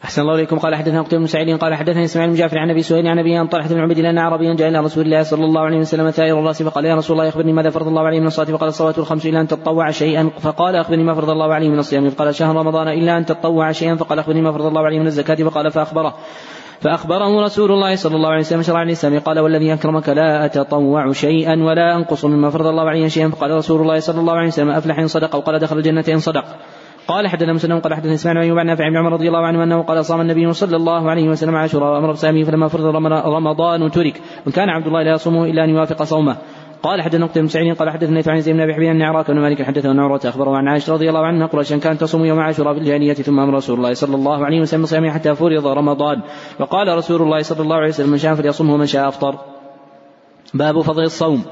أحسن 0.05 0.23
الله 0.23 0.35
إليكم. 0.35 0.59
قال 0.59 0.75
حدثنا 0.75 1.03
قتيبة 1.03 1.21
بن 1.21 1.27
سعيد 1.27 1.59
قال 1.59 1.75
حدثنا 1.75 2.05
إسماعيل 2.05 2.31
بن 2.31 2.37
جعفر 2.37 2.59
عن 2.59 2.71
أبي 2.71 2.83
سهيل 2.83 3.07
عن 3.07 3.19
أبي 3.19 3.41
أن 3.41 3.47
طلحة 3.47 3.69
بن 3.69 3.91
الله 3.91 4.11
أن 4.11 4.19
عربيا 4.19 4.55
جاء 4.55 4.69
إلى 4.69 4.79
رسول 4.81 5.05
الله 5.05 5.23
صلى 5.23 5.45
الله 5.45 5.61
عليه 5.61 5.79
وسلم 5.79 6.11
ثائر 6.11 6.41
الرأس 6.41 6.63
فقال 6.63 6.85
يا 6.85 6.95
رسول 6.95 7.19
الله 7.19 7.29
أخبرني 7.29 7.53
ماذا 7.53 7.71
فرض 7.71 7.89
الله 7.89 8.03
عليه 8.03 8.21
من 8.21 8.27
الصلاة؟ 8.27 8.47
فقال 8.47 8.69
الصلاة 8.69 8.95
الخمس 8.99 9.27
إلا 9.27 9.41
أن 9.41 9.49
تطوع 9.49 9.91
شيئا. 9.91 10.31
فقال 10.41 10.77
أخبرني 10.77 11.05
ما 11.05 11.15
فرض 11.15 11.31
الله 11.31 11.55
عليه 11.55 11.69
من 11.69 11.79
الصيام. 11.79 12.11
فقال 12.11 12.35
شهر 12.35 12.57
رمضان 12.57 12.89
إلا 12.89 13.19
أن 13.19 13.27
تطوع 13.27 13.73
شيئا. 13.73 13.95
فقال 13.95 14.19
أخبرني 14.19 14.43
ما 14.43 14.53
فرض 14.53 14.67
الله 14.67 14.81
عليه 14.81 14.99
من 14.99 15.07
الزكاة. 15.07 15.35
فقال 15.35 15.71
فأخبره. 15.71 16.15
فأخبره 16.81 17.43
رسول 17.45 17.73
الله 17.73 17.97
صلى 17.97 18.17
الله 18.17 18.29
عليه 18.29 18.41
وسلم 18.41 18.63
شرع 18.63 18.83
الإسلام 18.83 19.19
قال 19.19 19.41
والذي 19.41 19.75
أكرمك 19.75 20.09
لا 20.09 20.45
أتطوع 20.45 21.13
شيئا 21.13 21.65
ولا 21.65 21.97
أنقص 21.97 22.25
مما 22.25 22.51
فرض 22.51 22.67
الله 22.67 22.89
عليه 22.89 23.09
شيئا. 23.09 23.29
فقال 23.29 23.51
رسول 23.51 23.81
الله 23.81 24.01
صلى 24.01 24.21
الله 24.21 24.33
عليه 24.33 24.49
وسلم 24.49 24.71
أفلح 24.71 24.99
إن 24.99 25.07
صدق 25.07 25.35
وقال 25.35 25.59
دخل 25.59 25.79
الجنة 25.79 26.05
إن 26.09 26.19
صدق. 26.19 26.45
قال 27.09 27.29
حدثنا 27.29 27.53
مسلم 27.53 27.79
قال 27.79 27.95
حدثنا 27.95 28.15
إسماعيل 28.15 28.41
ايوب 28.41 28.59
عن 28.59 28.67
نافع 28.67 28.89
بن 28.89 28.97
عمر 28.97 29.13
رضي 29.13 29.29
الله 29.29 29.47
عنه 29.47 29.65
أنه 29.65 29.83
قال 29.83 30.05
صام 30.05 30.21
النبي 30.21 30.53
صلى 30.53 30.77
الله 30.77 31.11
عليه 31.11 31.29
وسلم 31.29 31.57
عاشوراء 31.57 31.93
وأمر 31.93 32.13
بصيامه 32.13 32.45
فلما 32.45 32.69
فرض 32.69 32.85
رمضان 33.27 33.91
ترك 33.91 34.21
وكان 34.47 34.69
عبد 34.69 34.87
الله 34.87 35.03
لا 35.03 35.13
يصومه 35.13 35.45
إلا 35.45 35.65
أن 35.65 35.71
يوافق 35.71 36.03
صومه. 36.03 36.37
قال 36.83 37.03
حدثنا 37.03 37.27
نقطة 37.27 37.41
بن 37.41 37.75
قال 37.75 37.91
حدثنا 37.91 38.23
عن 38.27 38.41
زيد 38.41 38.55
بن 38.55 38.61
ابي 38.61 38.75
حبيب 38.75 38.91
ان 38.91 39.03
عراك 39.03 39.31
بن 39.31 39.41
مالك 39.41 39.63
حدثه 39.63 39.91
ان 39.91 40.01
عروة 40.01 40.21
أخبره 40.25 40.57
عن 40.57 40.69
عائشة 40.69 40.93
رضي 40.93 41.09
الله 41.09 41.27
عنها 41.27 41.47
قريشا 41.47 41.77
كانت 41.79 42.01
تصوم 42.01 42.25
يوم 42.25 42.41
عاشوراء 42.41 42.75
في 42.75 42.81
الجاهلية 42.81 43.15
ثم 43.15 43.41
أمر 43.41 43.55
رسول 43.55 43.77
الله 43.77 43.95
صلى 43.95 44.15
الله 44.15 44.45
عليه 44.45 44.61
وسلم 44.61 44.83
بصيامه 44.83 45.11
حتى 45.11 45.35
فرض 45.35 45.67
رمضان. 45.67 46.21
وقال 46.61 46.97
رسول 46.97 47.23
الله 47.23 47.43
صلى 47.43 47.61
الله 47.61 47.77
عليه 47.77 47.89
وسلم 47.89 48.11
من 48.11 48.19
شاء 48.19 48.35
فليصمه 48.35 48.75
ومن 48.75 48.87
شاء 48.87 49.09
أفطر. 49.09 49.35
باب 50.55 50.81
فضل 50.81 51.03
الصوم. 51.03 51.45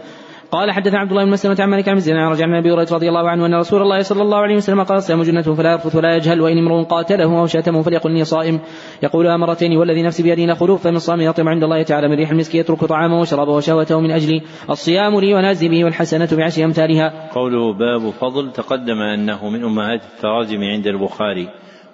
قال 0.50 0.70
حدثنا 0.70 0.98
عبد 0.98 1.10
الله 1.10 1.24
بن 1.24 1.30
مسلمة 1.30 1.56
عن 1.60 1.68
مالك 1.68 1.88
عن 1.88 1.96
مزيد 1.96 2.16
عن 2.16 2.30
رجع 2.30 2.44
عن 2.44 2.54
أبي 2.54 2.72
هريرة 2.72 2.88
رضي 2.92 3.08
الله 3.08 3.30
عنه 3.30 3.46
أن 3.46 3.54
رسول 3.54 3.82
الله 3.82 4.00
صلى 4.02 4.22
الله 4.22 4.38
عليه 4.38 4.56
وسلم 4.56 4.82
قال 4.82 4.98
الصيام 4.98 5.22
جنة 5.22 5.42
فلا 5.42 5.72
يرفث 5.72 5.96
ولا 5.96 6.16
يجهل 6.16 6.40
وإن 6.40 6.58
امرؤ 6.58 6.84
قاتله 6.84 7.40
أو 7.40 7.46
شاتمه 7.46 7.82
فليقل 7.82 8.10
إني 8.10 8.24
صائم 8.24 8.60
يقولها 9.02 9.36
مرتين 9.36 9.76
والذي 9.76 10.02
نفسي 10.02 10.22
بيده 10.22 10.52
لخلوف 10.52 10.82
فمن 10.82 10.98
صام 10.98 11.20
يطعم 11.20 11.48
عند 11.48 11.62
الله 11.62 11.82
تعالى 11.82 12.08
من 12.08 12.14
ريح 12.14 12.30
المسك 12.30 12.54
يترك 12.54 12.84
طعامه 12.84 13.20
وشرابه 13.20 13.52
وشهوته 13.52 14.00
من 14.00 14.10
أجلي 14.10 14.42
الصيام 14.70 15.20
لي 15.20 15.34
ونازل 15.34 15.68
به 15.68 15.84
والحسنة 15.84 16.28
بعشر 16.32 16.64
أمثالها. 16.64 17.30
قوله 17.34 17.72
باب 17.72 18.10
فضل 18.10 18.52
تقدم 18.52 18.98
أنه 19.02 19.48
من 19.48 19.64
أمهات 19.64 20.00
التراجم 20.04 20.60
عند 20.62 20.86
البخاري 20.86 21.48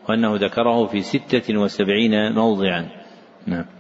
وأنه 0.09 0.37
ذكره 0.37 0.87
في 0.87 1.01
ستة 1.01 1.59
وسبعين 1.59 2.33
موضعا. 2.33 2.89
نعم. 3.47 3.80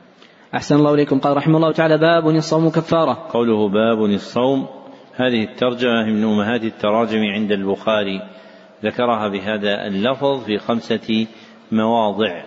أحسن 0.54 0.76
الله 0.76 0.94
إليكم. 0.94 1.18
قال 1.18 1.36
رحمه 1.36 1.56
الله 1.56 1.72
تعالى 1.72 1.98
باب 1.98 2.28
الصوم 2.28 2.70
كفارة. 2.70 3.28
قوله 3.32 3.68
باب 3.68 4.04
الصوم 4.04 4.68
هذه 5.16 5.44
الترجمة 5.44 6.04
من 6.04 6.24
أمهات 6.24 6.64
التراجم 6.64 7.18
عند 7.18 7.52
البخاري. 7.52 8.20
ذكرها 8.84 9.28
بهذا 9.28 9.86
اللفظ 9.86 10.44
في 10.44 10.58
خمسة 10.58 11.26
مواضع. 11.72 12.42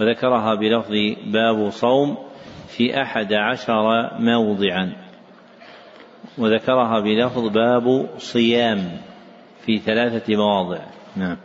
وذكرها 0.00 0.54
بلفظ 0.54 0.92
باب 1.26 1.70
صوم 1.70 2.16
في 2.68 3.02
أحد 3.02 3.32
عشر 3.32 4.10
موضعا. 4.18 4.92
وذكرها 6.38 7.00
بلفظ 7.00 7.48
باب 7.48 8.08
صيام 8.18 8.78
في 9.66 9.78
ثلاثة 9.78 10.36
مواضع. 10.36 10.80
نعم. 11.16 11.36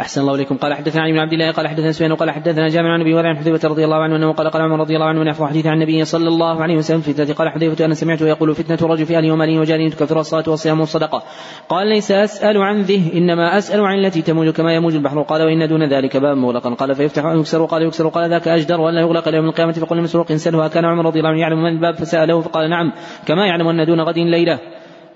أحسن 0.00 0.20
الله 0.20 0.34
إليكم. 0.34 0.56
قال 0.56 0.74
حدثنا 0.74 1.02
علي 1.02 1.12
بن 1.12 1.18
عبد 1.18 1.32
الله 1.32 1.50
قال 1.50 1.68
حدثنا 1.68 1.92
سفيان 1.92 2.12
وقال 2.12 2.30
حدثنا 2.30 2.68
جامع 2.68 2.92
عن 2.92 3.00
أبي 3.00 3.14
هريرة 3.14 3.28
عن 3.28 3.36
حذيفة 3.36 3.68
رضي 3.68 3.84
الله 3.84 3.96
عنه 3.96 4.16
أنه 4.16 4.32
قال 4.32 4.50
قال 4.50 4.62
عمر 4.62 4.80
رضي 4.80 4.94
الله 4.94 5.06
عنه 5.06 5.22
نحو 5.22 5.46
حديث 5.46 5.66
عن 5.66 5.74
النبي 5.74 6.04
صلى 6.04 6.28
الله 6.28 6.62
عليه 6.62 6.76
وسلم 6.76 7.00
فتنة 7.00 7.34
قال 7.34 7.48
حذيفة 7.48 7.84
أنا 7.84 7.94
سمعته 7.94 8.26
يقول 8.26 8.54
فتنة 8.54 8.78
الرجل 8.82 9.06
في 9.06 9.16
أهله 9.16 9.32
وماله 9.32 9.60
وجاره 9.60 9.88
تكفر 9.88 10.20
الصلاة 10.20 10.44
والصيام 10.48 10.80
والصدقة. 10.80 11.22
قال 11.68 11.88
ليس 11.88 12.10
أسأل 12.10 12.56
عن 12.62 12.82
ذه 12.82 13.18
إنما 13.18 13.58
أسأل 13.58 13.80
عن 13.80 13.98
التي 13.98 14.22
تموج 14.22 14.48
كما 14.48 14.74
يموج 14.74 14.94
البحر. 14.94 15.22
قال 15.22 15.42
وإن 15.42 15.68
دون 15.68 15.88
ذلك 15.88 16.16
باب 16.16 16.36
مغلقا. 16.36 16.74
قال 16.74 16.94
فيفتح 16.94 17.24
أو 17.24 17.38
يكسر 17.38 17.64
قال 17.64 17.82
يكسر. 17.82 18.08
قال 18.08 18.30
ذاك 18.30 18.48
أجدر 18.48 18.80
ولا 18.80 19.00
يغلق 19.00 19.28
يوم 19.28 19.48
القيامة. 19.48 19.72
فقل 19.72 20.02
مسروق 20.02 20.32
سلها 20.32 20.68
كان 20.68 20.84
عمر 20.84 21.06
رضي 21.06 21.18
الله 21.18 21.30
عنه 21.30 21.40
يعلم 21.40 21.62
من 21.62 21.72
الباب 21.72 21.94
فسأله 21.94 22.40
فقال 22.40 22.70
نعم 22.70 22.92
كما 23.26 23.46
يعلم 23.46 23.68
أن 23.68 23.86
دون 23.86 24.00
غد 24.00 24.18
ليلة. 24.18 24.58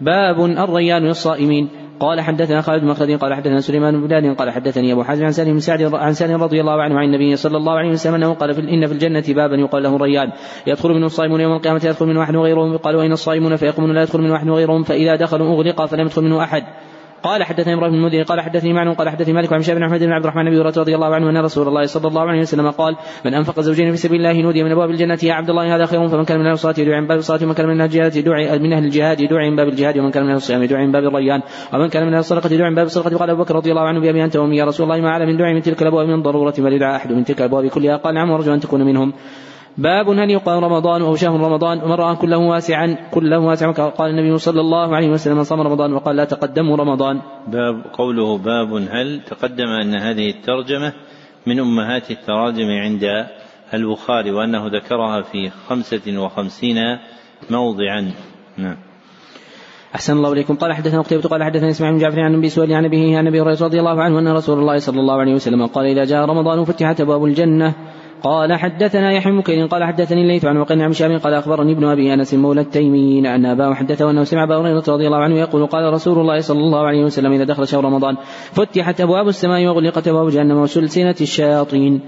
باب 0.01 0.45
الريان 0.45 1.03
للصائمين. 1.03 1.82
قال 2.03 2.21
حدثنا 2.21 2.61
خالد 2.61 2.83
بن 2.83 3.17
قال 3.17 3.35
حدثنا 3.35 3.61
سليمان 3.61 4.01
بن 4.01 4.07
بلاد 4.07 4.37
قال 4.37 4.51
حدثني 4.51 4.93
أبو 4.93 5.03
حازم 5.03 5.25
عن 5.25 5.33
سالم 5.33 5.59
سعد 5.59 5.95
عن 5.95 6.13
سالم 6.13 6.43
رضي 6.43 6.61
الله 6.61 6.83
عنه 6.83 6.99
عن 6.99 7.05
النبي 7.05 7.37
صلى 7.37 7.57
الله 7.57 7.73
عليه 7.73 7.91
وسلم 7.91 8.15
أنه 8.15 8.35
قال 8.35 8.55
في 8.55 8.61
إن 8.61 8.87
في 8.87 8.93
الجنة 8.93 9.25
بابا 9.29 9.57
يقال 9.57 9.83
له 9.83 9.97
ريان 9.97 10.33
يدخل 10.67 10.89
منه 10.89 11.07
الصائمون 11.07 11.41
يوم 11.41 11.53
القيامة 11.53 11.81
يدخل 11.85 12.07
منه 12.07 12.23
أحد 12.23 12.37
غيرهم 12.37 12.73
يقال 12.73 12.97
واين 12.97 13.13
الصائمون؟ 13.13 13.57
فيقومون 13.57 13.95
لا 13.95 14.03
يدخل 14.03 14.21
منه 14.21 14.37
أحد 14.37 14.49
غيرهم 14.49 14.83
فإذا 14.83 15.17
دخلوا 15.17 15.55
اغلق 15.55 15.87
فلم 15.87 16.07
يدخل 16.07 16.23
منه 16.23 16.43
أحد. 16.43 16.63
قال 17.23 17.45
حدثني 17.45 17.75
إبراهيم 17.75 17.93
بن 17.93 17.99
المنذر 17.99 18.23
قال 18.23 18.41
حدثني 18.41 18.73
معن 18.73 18.93
قال 18.95 19.09
حدثني 19.09 19.35
مالك 19.35 19.53
عن 19.53 19.61
بن 19.61 19.83
أحمد 19.83 20.01
بن 20.01 20.13
عبد 20.13 20.25
الرحمن 20.25 20.51
بن 20.51 20.61
رضي 20.61 20.95
الله 20.95 21.15
عنه 21.15 21.31
أن 21.31 21.37
رسول 21.37 21.69
الله 21.69 21.87
صلى 21.87 22.09
الله 22.09 22.23
عليه 22.23 22.41
وسلم 22.41 22.71
قال 22.71 22.97
من 23.25 23.35
أنفق 23.35 23.61
زوجين 23.61 23.91
في 23.91 23.97
سبيل 23.97 24.27
الله 24.27 24.43
نودي 24.43 24.63
من 24.63 24.73
أبواب 24.73 24.91
الجنة 24.91 25.19
يا 25.23 25.35
عبد 25.35 25.51
الله 25.51 25.77
هذا 25.77 25.87
خير 25.87 26.09
فمن 26.09 26.25
كان 26.25 26.39
من 26.39 26.47
أهل 26.47 26.53
الصلاة 26.53 26.75
يدعي 26.79 27.01
من 27.01 27.07
باب 27.07 27.19
الصلاة 27.19 27.45
ومن 27.45 27.55
كان 27.55 27.67
من 27.67 27.81
أهل 27.81 27.87
الجهاد 27.87 28.17
يدعي 28.17 28.59
من 28.59 28.73
أهل 28.73 28.85
الجهاد 28.85 29.21
يدعي 29.21 29.51
من 29.51 29.57
باب 29.57 29.69
الجهاد 29.69 29.99
ومن 29.99 30.11
كان 30.11 30.23
من 30.23 30.29
أهل 30.29 30.37
الصيام 30.37 30.63
يدعي 30.63 30.87
من 30.87 30.93
باب 30.93 31.05
الريان 31.05 31.43
ومن 31.75 31.89
كان 31.89 32.07
من 32.07 32.13
أهل 32.13 32.21
الصدقة 32.21 32.55
يدعي 32.55 32.71
من 32.71 32.77
باب 32.77 32.87
الصدقة. 32.87 33.17
قال 33.17 33.31
أبو 33.31 33.43
بكر 33.43 33.55
رضي 33.55 33.71
الله 33.71 33.83
عنه 33.83 34.01
بأبي 34.01 34.25
أنت 34.25 34.37
وأمي 34.37 34.57
يا 34.57 34.65
رسول 34.65 34.91
الله 34.91 35.03
ما 35.03 35.11
على 35.11 35.27
من 35.27 35.37
دعي 35.37 35.55
من 35.55 35.63
تلك 35.63 35.83
الأبواب 35.83 36.09
من 36.09 36.23
ضرورة 36.23 36.55
بل 36.59 36.73
يدعى 36.73 36.97
أحد 36.97 37.13
من 37.13 37.25
تلك 37.25 37.39
الأبواب 37.41 37.67
كلها. 37.67 37.97
قال 37.97 38.15
نعم 38.15 38.31
وأرجو 38.31 38.55
أن 38.55 38.61
تكون 38.61 38.83
منهم. 38.83 39.13
باب 39.79 40.09
هل 40.09 40.31
يقام 40.31 40.65
رمضان 40.65 41.03
أو 41.03 41.17
شهر 41.17 41.41
رمضان 41.41 41.83
ومن 41.83 41.93
رأى 41.93 42.17
كله 42.17 42.39
واسعا 42.39 42.97
كله 43.11 43.39
واسعا 43.39 43.73
قال 43.73 44.11
النبي 44.11 44.39
صلى 44.39 44.61
الله 44.61 44.97
عليه 44.97 45.09
وسلم 45.09 45.37
من 45.37 45.45
صام 45.45 45.61
رمضان 45.61 45.93
وقال 45.93 46.17
لا 46.17 46.25
تقدموا 46.25 46.77
رمضان. 46.77 47.21
باب 47.49 47.85
قوله 47.93 48.39
باب 48.39 48.73
هل 48.73 49.21
تقدم 49.27 49.69
أن 49.83 49.95
هذه 49.95 50.31
الترجمة 50.31 50.93
من 51.47 51.61
أمهات 51.61 52.11
التراجم 52.11 52.69
عند 52.71 53.27
البخاري 53.75 54.31
وأنه 54.31 54.67
ذكرها 54.67 55.23
في 55.23 55.51
خمسة 55.69 56.19
وخمسين 56.19 56.77
موضعا. 57.51 58.11
نعم. 58.59 58.77
أحسن 59.95 60.17
الله 60.17 60.33
إليكم. 60.33 60.55
قال 60.57 60.73
حدثنا 60.73 61.01
قتيبة 61.01 61.29
قال 61.29 61.45
حدثنا 61.45 61.71
إسماعيل 61.71 61.97
بن 61.97 62.03
جعفر 62.03 62.21
عن 62.21 62.35
أبي 62.35 62.49
سؤال 62.49 62.73
عن 62.73 62.85
أبيه 62.85 63.19
عن 63.19 63.27
أبي 63.27 63.41
هريرة 63.41 63.65
رضي 63.65 63.79
الله 63.81 64.03
عنه 64.03 64.19
أن 64.19 64.29
رسول 64.29 64.59
الله 64.59 64.79
صلى 64.79 65.01
الله 65.01 65.17
عليه 65.21 65.35
وسلم 65.35 65.67
قال 65.67 65.87
إذا 65.87 66.05
جاء 66.05 66.25
رمضان 66.25 66.65
فتحت 66.65 67.01
أبواب 67.01 67.25
الجنة. 67.25 67.75
قال 68.23 68.59
حدثنا 68.59 69.13
يحيى 69.13 69.33
بن 69.33 69.67
قال 69.67 69.85
حدثني 69.85 70.23
الليث 70.23 70.45
عن 70.45 70.57
وقيل 70.57 70.83
عن 70.83 70.93
شاب 70.93 71.11
قال 71.11 71.35
أخبرني 71.35 71.73
ابن 71.73 71.85
أبي 71.85 72.15
أنس 72.15 72.35
مولى 72.35 72.61
التيميين 72.61 73.27
أن 73.27 73.47
أباه 73.47 73.75
حدثه 73.75 74.11
انه 74.11 74.25
سمع 74.25 74.45
أبا 74.45 74.57
هريرة 74.57 74.85
رضي 74.89 75.07
الله 75.07 75.19
عنه 75.19 75.39
يقول 75.39 75.67
قال 75.67 75.93
رسول 75.93 76.19
الله 76.19 76.41
صلى 76.41 76.59
الله 76.59 76.87
عليه 76.87 77.05
وسلم 77.05 77.33
إذا 77.33 77.45
دخل 77.45 77.69
شهر 77.69 77.85
رمضان 77.85 78.17
فتحت 78.53 79.01
أبواب 79.01 79.29
السماء 79.29 79.67
وغلقت 79.67 80.09
أبواب 80.09 80.29
جهنم 80.29 80.59
وسلسله 80.59 81.17
الشياطين. 81.21 82.01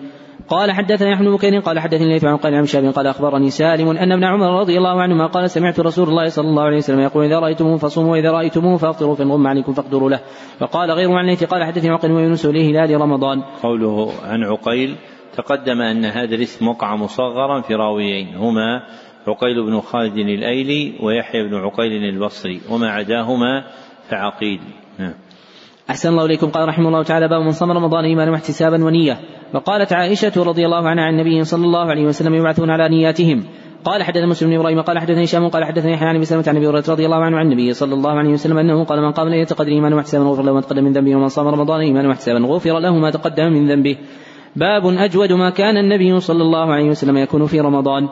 قال 0.48 0.72
حدثنا 0.72 1.10
يحيى 1.10 1.26
بن 1.26 1.60
قال 1.60 1.78
حدثني 1.78 2.04
الليث 2.04 2.24
عن 2.24 2.36
قال 2.36 2.54
عن 2.54 2.66
شاب 2.66 2.84
قال 2.84 3.06
أخبرني 3.06 3.50
سالم 3.50 3.88
أن 3.88 4.12
ابن 4.12 4.24
عمر 4.24 4.60
رضي 4.60 4.78
الله 4.78 5.02
عنهما 5.02 5.26
قال 5.26 5.50
سمعت 5.50 5.80
رسول 5.80 6.08
الله 6.08 6.28
صلى 6.28 6.48
الله 6.48 6.62
عليه 6.62 6.76
وسلم 6.76 7.00
يقول 7.00 7.24
إذا 7.24 7.38
رأيتموه 7.38 7.76
فصوموا 7.76 8.12
وإذا 8.12 8.30
رأيتموه 8.30 8.76
فافطروا 8.76 9.14
فان 9.14 9.30
غم 9.30 9.46
عليكم 9.46 9.72
فاقدروا 9.72 10.10
له. 10.10 10.20
وقال 10.60 10.90
غير 10.90 11.12
عن 11.12 11.24
الليث 11.24 11.44
قال 11.44 11.64
حدثني 11.64 11.90
عقيل 11.90 12.12
ويونس 12.12 12.46
هلال 12.46 13.00
رمضان 13.00 13.42
قوله 13.62 14.10
عن 14.24 14.42
عقيل 14.42 14.96
تقدم 15.36 15.80
أن 15.80 16.04
هذا 16.04 16.34
الاسم 16.34 16.68
وقع 16.68 16.96
مصغرا 16.96 17.60
في 17.60 17.74
راويين 17.74 18.36
هما 18.36 18.82
عقيل 19.28 19.66
بن 19.66 19.80
خالد 19.80 20.16
الأيلي 20.16 20.94
ويحيى 21.02 21.42
بن 21.42 21.54
عقيل 21.54 22.04
البصري 22.04 22.60
وما 22.70 22.90
عداهما 22.90 23.64
فعقيل. 24.10 24.60
نعم. 24.98 25.14
أحسن 25.90 26.08
الله 26.08 26.24
إليكم. 26.24 26.50
قال 26.50 26.68
رحمه 26.68 26.88
الله 26.88 27.02
تعالى 27.02 27.28
باب 27.28 27.42
من 27.42 27.50
صام 27.50 27.70
رمضان 27.70 28.04
إيمانا 28.04 28.30
واحتسابا 28.30 28.84
ونية. 28.84 29.20
وقالت 29.54 29.92
عائشة 29.92 30.42
رضي 30.42 30.66
الله 30.66 30.88
عنها 30.88 31.04
عن 31.04 31.14
النبي 31.14 31.44
صلى 31.44 31.64
الله 31.64 31.90
عليه 31.90 32.04
وسلم 32.04 32.34
يبعثون 32.34 32.70
على 32.70 32.88
نياتهم. 32.88 33.44
قال 33.84 34.02
حدثنا 34.02 34.26
مسلم 34.26 34.50
بن 34.50 34.56
إبراهيم 34.56 34.80
قال 34.80 34.98
حدثني 34.98 35.24
هشام 35.24 35.48
قال 35.48 35.64
حدثني 35.64 35.92
يحيى 35.92 36.08
عن 36.08 36.16
أبي 36.16 36.24
سلمة 36.24 36.44
عن 36.48 36.56
أبي 36.56 36.68
هريرة 36.68 36.84
رضي 36.88 37.04
الله 37.06 37.16
عنه 37.16 37.36
عن 37.36 37.46
النبي 37.46 37.72
صلى 37.72 37.94
الله 37.94 38.10
عليه 38.10 38.30
وسلم 38.30 38.58
أنه 38.58 38.84
قال 38.84 39.02
من 39.02 39.12
قام 39.12 39.28
ليلة 39.28 39.46
قدر 39.46 39.68
ايمانا 39.68 39.96
واحتسابا 39.96 40.24
غفر 40.24 40.42
له 40.42 40.52
ما 40.52 40.60
تقدم 40.60 40.84
من 40.84 40.92
ذنبه 40.92 41.16
ومن 41.16 41.28
صام 41.28 41.48
رمضان 41.48 41.80
ايمانا 41.80 42.08
واحتسابا 42.08 42.46
غفر 42.46 42.78
له 42.78 42.98
ما 42.98 43.10
تقدم 43.10 43.52
من 43.52 43.68
ذنبه. 43.68 43.96
باب 44.56 44.86
أجود 44.86 45.32
ما 45.32 45.50
كان 45.50 45.76
النبي 45.76 46.20
صلى 46.20 46.42
الله 46.42 46.72
عليه 46.72 46.88
وسلم 46.88 47.16
يكون 47.16 47.46
في 47.46 47.60
رمضان. 47.60 48.08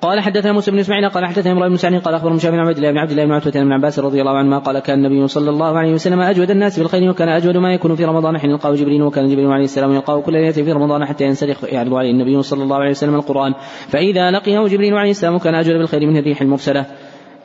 قال 0.00 0.20
حدثنا 0.20 0.52
موسى 0.52 0.70
بن 0.70 0.78
إسماعيل 0.78 1.08
قال 1.08 1.26
حدثنا 1.26 1.52
امرؤ 1.52 1.68
بن 1.68 1.76
سعد 1.76 1.94
قال 1.94 2.14
اخبر 2.14 2.32
مشابه 2.32 2.56
بن 2.56 2.62
عبد 2.62 2.76
الله 2.76 2.90
بن 2.90 2.98
عبد 2.98 3.10
الله 3.10 3.24
بن 3.24 3.32
عتبة 3.32 3.60
بن 3.60 3.72
عباس 3.72 3.98
رضي 3.98 4.20
الله 4.20 4.36
عنهما 4.36 4.58
قال 4.58 4.78
كان 4.78 4.98
النبي 4.98 5.28
صلى 5.28 5.50
الله 5.50 5.78
عليه 5.78 5.92
وسلم 5.92 6.20
أجود 6.20 6.50
الناس 6.50 6.78
بالخير 6.78 7.10
وكان 7.10 7.28
أجود 7.28 7.56
ما 7.56 7.74
يكون 7.74 7.94
في 7.94 8.04
رمضان 8.04 8.38
حين 8.38 8.50
يلقاه 8.50 8.74
جبريل 8.74 9.02
وكان 9.02 9.28
جبريل 9.28 9.46
عليه 9.46 9.64
السلام 9.64 9.92
يلقاه 9.92 10.20
كل 10.20 10.32
ليلة 10.32 10.52
في 10.52 10.72
رمضان 10.72 11.04
حتى 11.04 11.24
ينسلخ 11.24 11.64
يعرض 11.64 11.94
عليه 11.94 12.10
النبي 12.10 12.42
صلى 12.42 12.62
الله 12.62 12.76
عليه 12.76 12.90
وسلم 12.90 13.14
القرآن. 13.14 13.54
فإذا 13.88 14.30
لقيه 14.30 14.66
جبريل 14.66 14.94
عليه 14.94 15.10
السلام 15.10 15.38
كان 15.38 15.54
أجود 15.54 15.76
بالخير 15.76 16.06
من 16.06 16.16
الريح 16.16 16.42
المرسلة. 16.42 16.86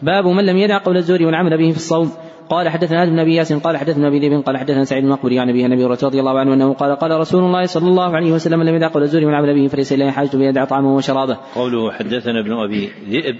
باب 0.01 0.25
من 0.27 0.45
لم 0.45 0.57
يدع 0.57 0.77
قول 0.77 0.97
الزور 0.97 1.23
والعمل 1.23 1.57
به 1.57 1.71
في 1.71 1.77
الصوم. 1.77 2.11
قال 2.49 2.69
حدثنا 2.69 3.03
آدم 3.03 3.11
بن 3.11 3.19
أبي 3.19 3.35
ياسين 3.35 3.59
قال 3.59 3.77
حدثنا 3.77 4.07
أبي 4.07 4.19
ذئب 4.19 4.41
قال 4.41 4.57
حدثنا 4.57 4.83
سعيد 4.83 5.03
المقبري 5.03 5.39
عن 5.39 5.49
أبي 5.49 5.65
النبي 5.65 5.85
رضي 5.85 6.19
الله 6.19 6.39
عنه 6.39 6.53
أنه 6.53 6.73
قال 6.73 6.95
قال 6.95 7.11
رسول 7.11 7.43
الله 7.43 7.65
صلى 7.65 7.87
الله 7.87 8.15
عليه 8.15 8.31
وسلم 8.31 8.63
لم 8.63 8.75
يدع 8.75 8.87
قول 8.87 9.03
الزور 9.03 9.25
والعمل 9.25 9.55
به 9.55 9.67
فليس 9.67 9.93
إليه 9.93 10.11
حاجة 10.11 10.37
بيدع 10.37 10.65
طعامه 10.65 10.95
وشرابه. 10.95 11.37
قوله 11.55 11.91
حدثنا 11.91 12.39
ابن 12.39 12.53
أبي 12.53 12.89
ذئب 13.09 13.35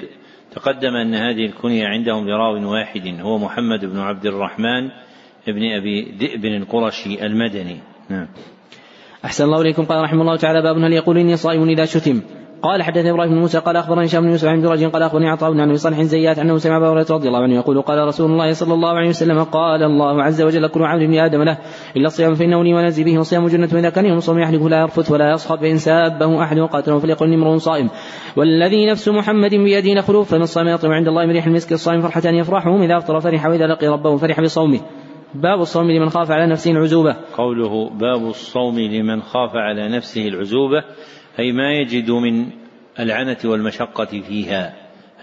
تقدم 0.52 0.96
أن 0.96 1.16
هذه 1.16 1.46
الكنية 1.46 1.88
عندهم 1.88 2.26
براو 2.26 2.72
واحد 2.72 3.20
هو 3.22 3.38
محمد 3.38 3.86
بن 3.86 4.00
عبد 4.00 4.26
الرحمن 4.26 4.90
بن 5.48 5.72
أبي 5.72 6.12
ذئب 6.20 6.46
القرشي 6.46 7.26
المدني. 7.26 7.78
نعم. 8.10 8.28
أحسن 9.26 9.44
الله 9.46 9.62
إليكم 9.62 9.86
قال 9.86 10.04
رحمه 10.04 10.22
الله 10.22 10.36
تعالى 10.36 10.62
باب 10.62 10.78
هل 10.78 10.94
يقول 10.94 11.18
إني 11.18 11.38
صائم 11.38 11.70
إذا 11.70 11.86
شتم 11.86 12.22
قال 12.64 12.84
حدثني 12.84 13.12
إبراهيم 13.12 13.32
بن 13.32 13.40
موسى 13.40 13.60
قال 13.60 13.78
أخبرني 13.78 14.06
هشام 14.06 14.24
بن 14.24 14.32
يوسف 14.32 14.48
عن 14.48 14.62
درج 14.62 14.84
قال 14.84 15.04
أخبرني 15.04 15.30
عطاء 15.30 15.52
بن 15.52 15.60
أبي 15.60 15.78
صالح 15.78 16.02
زيات 16.02 16.40
أنه 16.40 16.58
سمع 16.58 16.78
أبا 16.78 16.90
هريرة 16.90 17.08
رضي 17.12 17.28
الله 17.28 17.40
عنه 17.40 17.56
يقول 17.56 17.82
قال 17.82 18.08
رسول 18.08 18.32
الله 18.32 18.54
صلى 18.54 18.74
الله 18.74 18.90
عليه 18.90 19.10
وسلم 19.10 19.44
قال 19.44 19.84
الله 19.84 20.24
عز 20.24 20.42
وجل 20.42 20.68
كل 20.68 20.84
عمل 20.84 21.04
ابن 21.04 21.20
آدم 21.20 21.44
له 21.44 21.58
إلا 21.98 22.08
الصيام 22.08 22.34
فإنه 22.34 22.64
لي 22.64 22.74
ونزي 22.74 23.04
به 23.04 23.20
وصيام 23.20 23.48
جنة 23.48 23.70
وإذا 23.74 23.90
كان 23.90 24.06
يوم 24.06 24.20
صوم 24.20 24.40
يحلف 24.40 24.64
لا 24.64 24.82
يرفث 24.82 25.12
ولا 25.12 25.32
يصخب 25.32 25.60
فان 25.60 25.78
سابه 25.78 26.44
أحد 26.44 26.60
وقاتله 26.60 27.00
فليقل 27.00 27.34
امرؤ 27.34 27.58
صائم 27.58 27.90
والذي 28.38 28.86
نفس 28.86 29.10
محمد 29.10 29.56
بيده 29.56 29.94
لخلوف 30.00 30.32
فمن 30.32 30.46
صام 30.46 30.68
يطعم 30.68 30.92
عند 30.92 31.08
الله 31.08 31.26
من 31.26 31.32
ريح 31.32 31.46
المسك 31.46 31.72
الصائم 31.72 32.02
فرحة 32.02 32.30
يفرحهم 32.30 32.82
إذا 32.82 32.98
أفطر 32.98 33.20
فرح 33.20 33.46
وإذا 33.46 33.68
لقي 33.68 33.88
ربه 33.88 34.18
فرح 34.18 34.42
بصومه 34.42 34.80
باب 35.36 35.62
الصوم 35.62 35.92
لمن 35.92 36.10
خاف 36.10 36.32
على 36.32 36.48
نفسه 36.48 36.72
العزوبة 36.72 37.16
قوله 37.38 37.90
باب 37.90 38.28
الصوم 38.28 38.80
لمن 38.80 39.22
خاف 39.22 39.56
على 39.56 39.90
نفسه 39.90 40.28
العزوبة 40.28 40.84
أي 41.40 41.52
ما 41.52 41.72
يجد 41.74 42.12
من 42.12 42.46
العنة 43.00 43.38
والمشقة 43.46 44.06
فيها. 44.06 44.74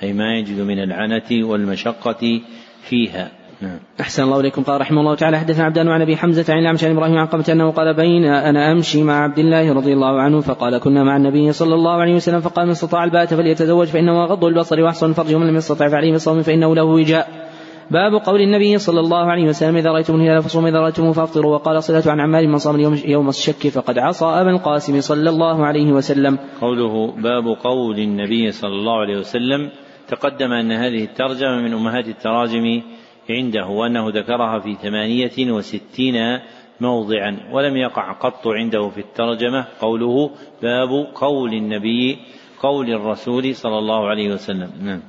أي 0.03 0.13
ما 0.13 0.39
يجد 0.39 0.61
من 0.61 0.83
العنة 0.83 1.47
والمشقة 1.47 2.41
فيها. 2.83 3.31
نعم. 3.61 3.79
أحسن 4.01 4.23
الله 4.23 4.41
إليكم. 4.41 4.63
قال 4.63 4.81
رحمه 4.81 5.01
الله 5.01 5.15
تعالى 5.15 5.39
حدثنا 5.39 5.65
عبدان 5.65 5.89
عن 5.89 6.03
أبي 6.03 6.17
حمزة 6.17 6.53
عن 6.53 6.59
الأعمش 6.59 6.85
عن 6.85 6.91
إبراهيم 6.91 7.19
عن 7.19 7.27
قمة 7.27 7.45
أنه 7.49 7.71
قال 7.71 7.95
بين 7.95 8.25
أنا 8.25 8.73
أمشي 8.73 9.03
مع 9.03 9.23
عبد 9.23 9.39
الله 9.39 9.73
رضي 9.73 9.93
الله 9.93 10.21
عنه 10.21 10.41
فقال 10.41 10.79
كنا 10.79 11.05
مع 11.05 11.17
النبي 11.17 11.53
صلى 11.53 11.75
الله 11.75 12.01
عليه 12.01 12.15
وسلم 12.15 12.41
فقال 12.41 12.67
من 12.67 12.73
استطاع 12.73 13.05
الباءة 13.05 13.27
فليتزوج 13.27 13.87
فإنه 13.87 14.25
غض 14.25 14.45
البصر 14.45 14.81
وأحسن 14.81 15.11
الفرج 15.11 15.35
ومن 15.35 15.47
لم 15.47 15.57
يستطع 15.57 15.89
فعليه 15.89 16.13
بالصوم 16.13 16.43
فإنه 16.43 16.75
له 16.75 16.85
وجاء 16.85 17.50
باب 17.91 18.13
قول 18.15 18.41
النبي 18.41 18.79
صلى 18.79 19.01
الله 19.01 19.31
عليه 19.31 19.45
وسلم 19.45 19.77
إذا 19.77 19.91
رأيتم 19.91 20.15
الهلال 20.15 20.43
فصوموا 20.43 20.69
إذا 20.69 20.79
رأيتموه 20.79 21.13
فافطروا. 21.13 21.55
وقال 21.55 21.83
صلة 21.83 22.13
عن 22.13 22.21
عمال 22.21 22.49
من 22.49 22.59
صام 22.59 22.75
اليوم 22.75 22.95
يوم 23.05 23.29
الشك 23.29 23.69
فقد 23.69 23.99
عصى 23.99 24.25
أبا 24.25 24.51
القاسم 24.51 25.01
صلى 25.01 25.31
الله 25.31 25.67
عليه 25.67 25.93
وسلم. 25.93 26.39
قوله 26.61 27.11
باب 27.11 27.45
قول 27.45 27.99
النبي 27.99 28.51
صلى 28.51 28.71
الله 28.71 29.01
عليه 29.01 29.19
وسلم. 29.19 29.71
تقدم 30.09 30.53
أن 30.53 30.73
هذه 30.73 31.05
الترجمة 31.05 31.63
من 31.63 31.73
أمهات 31.73 32.09
التراجم 32.09 32.83
عنده 33.31 33.67
وأنه 33.67 34.09
ذكرها 34.09 34.59
في 34.59 34.75
ثمانية 34.75 35.53
وستين 35.53 36.39
موضعا 36.81 37.37
ولم 37.53 37.77
يقع 37.77 38.13
قط 38.13 38.47
عنده 38.47 38.89
في 38.89 39.01
الترجمة. 39.01 39.65
قوله 39.81 40.31
باب 40.63 41.07
قول 41.15 41.53
النبي 41.55 42.19
قول 42.63 42.91
الرسول 42.91 43.55
صلى 43.55 43.79
الله 43.79 44.09
عليه 44.09 44.33
وسلم. 44.33 44.71
نعم. 44.83 45.03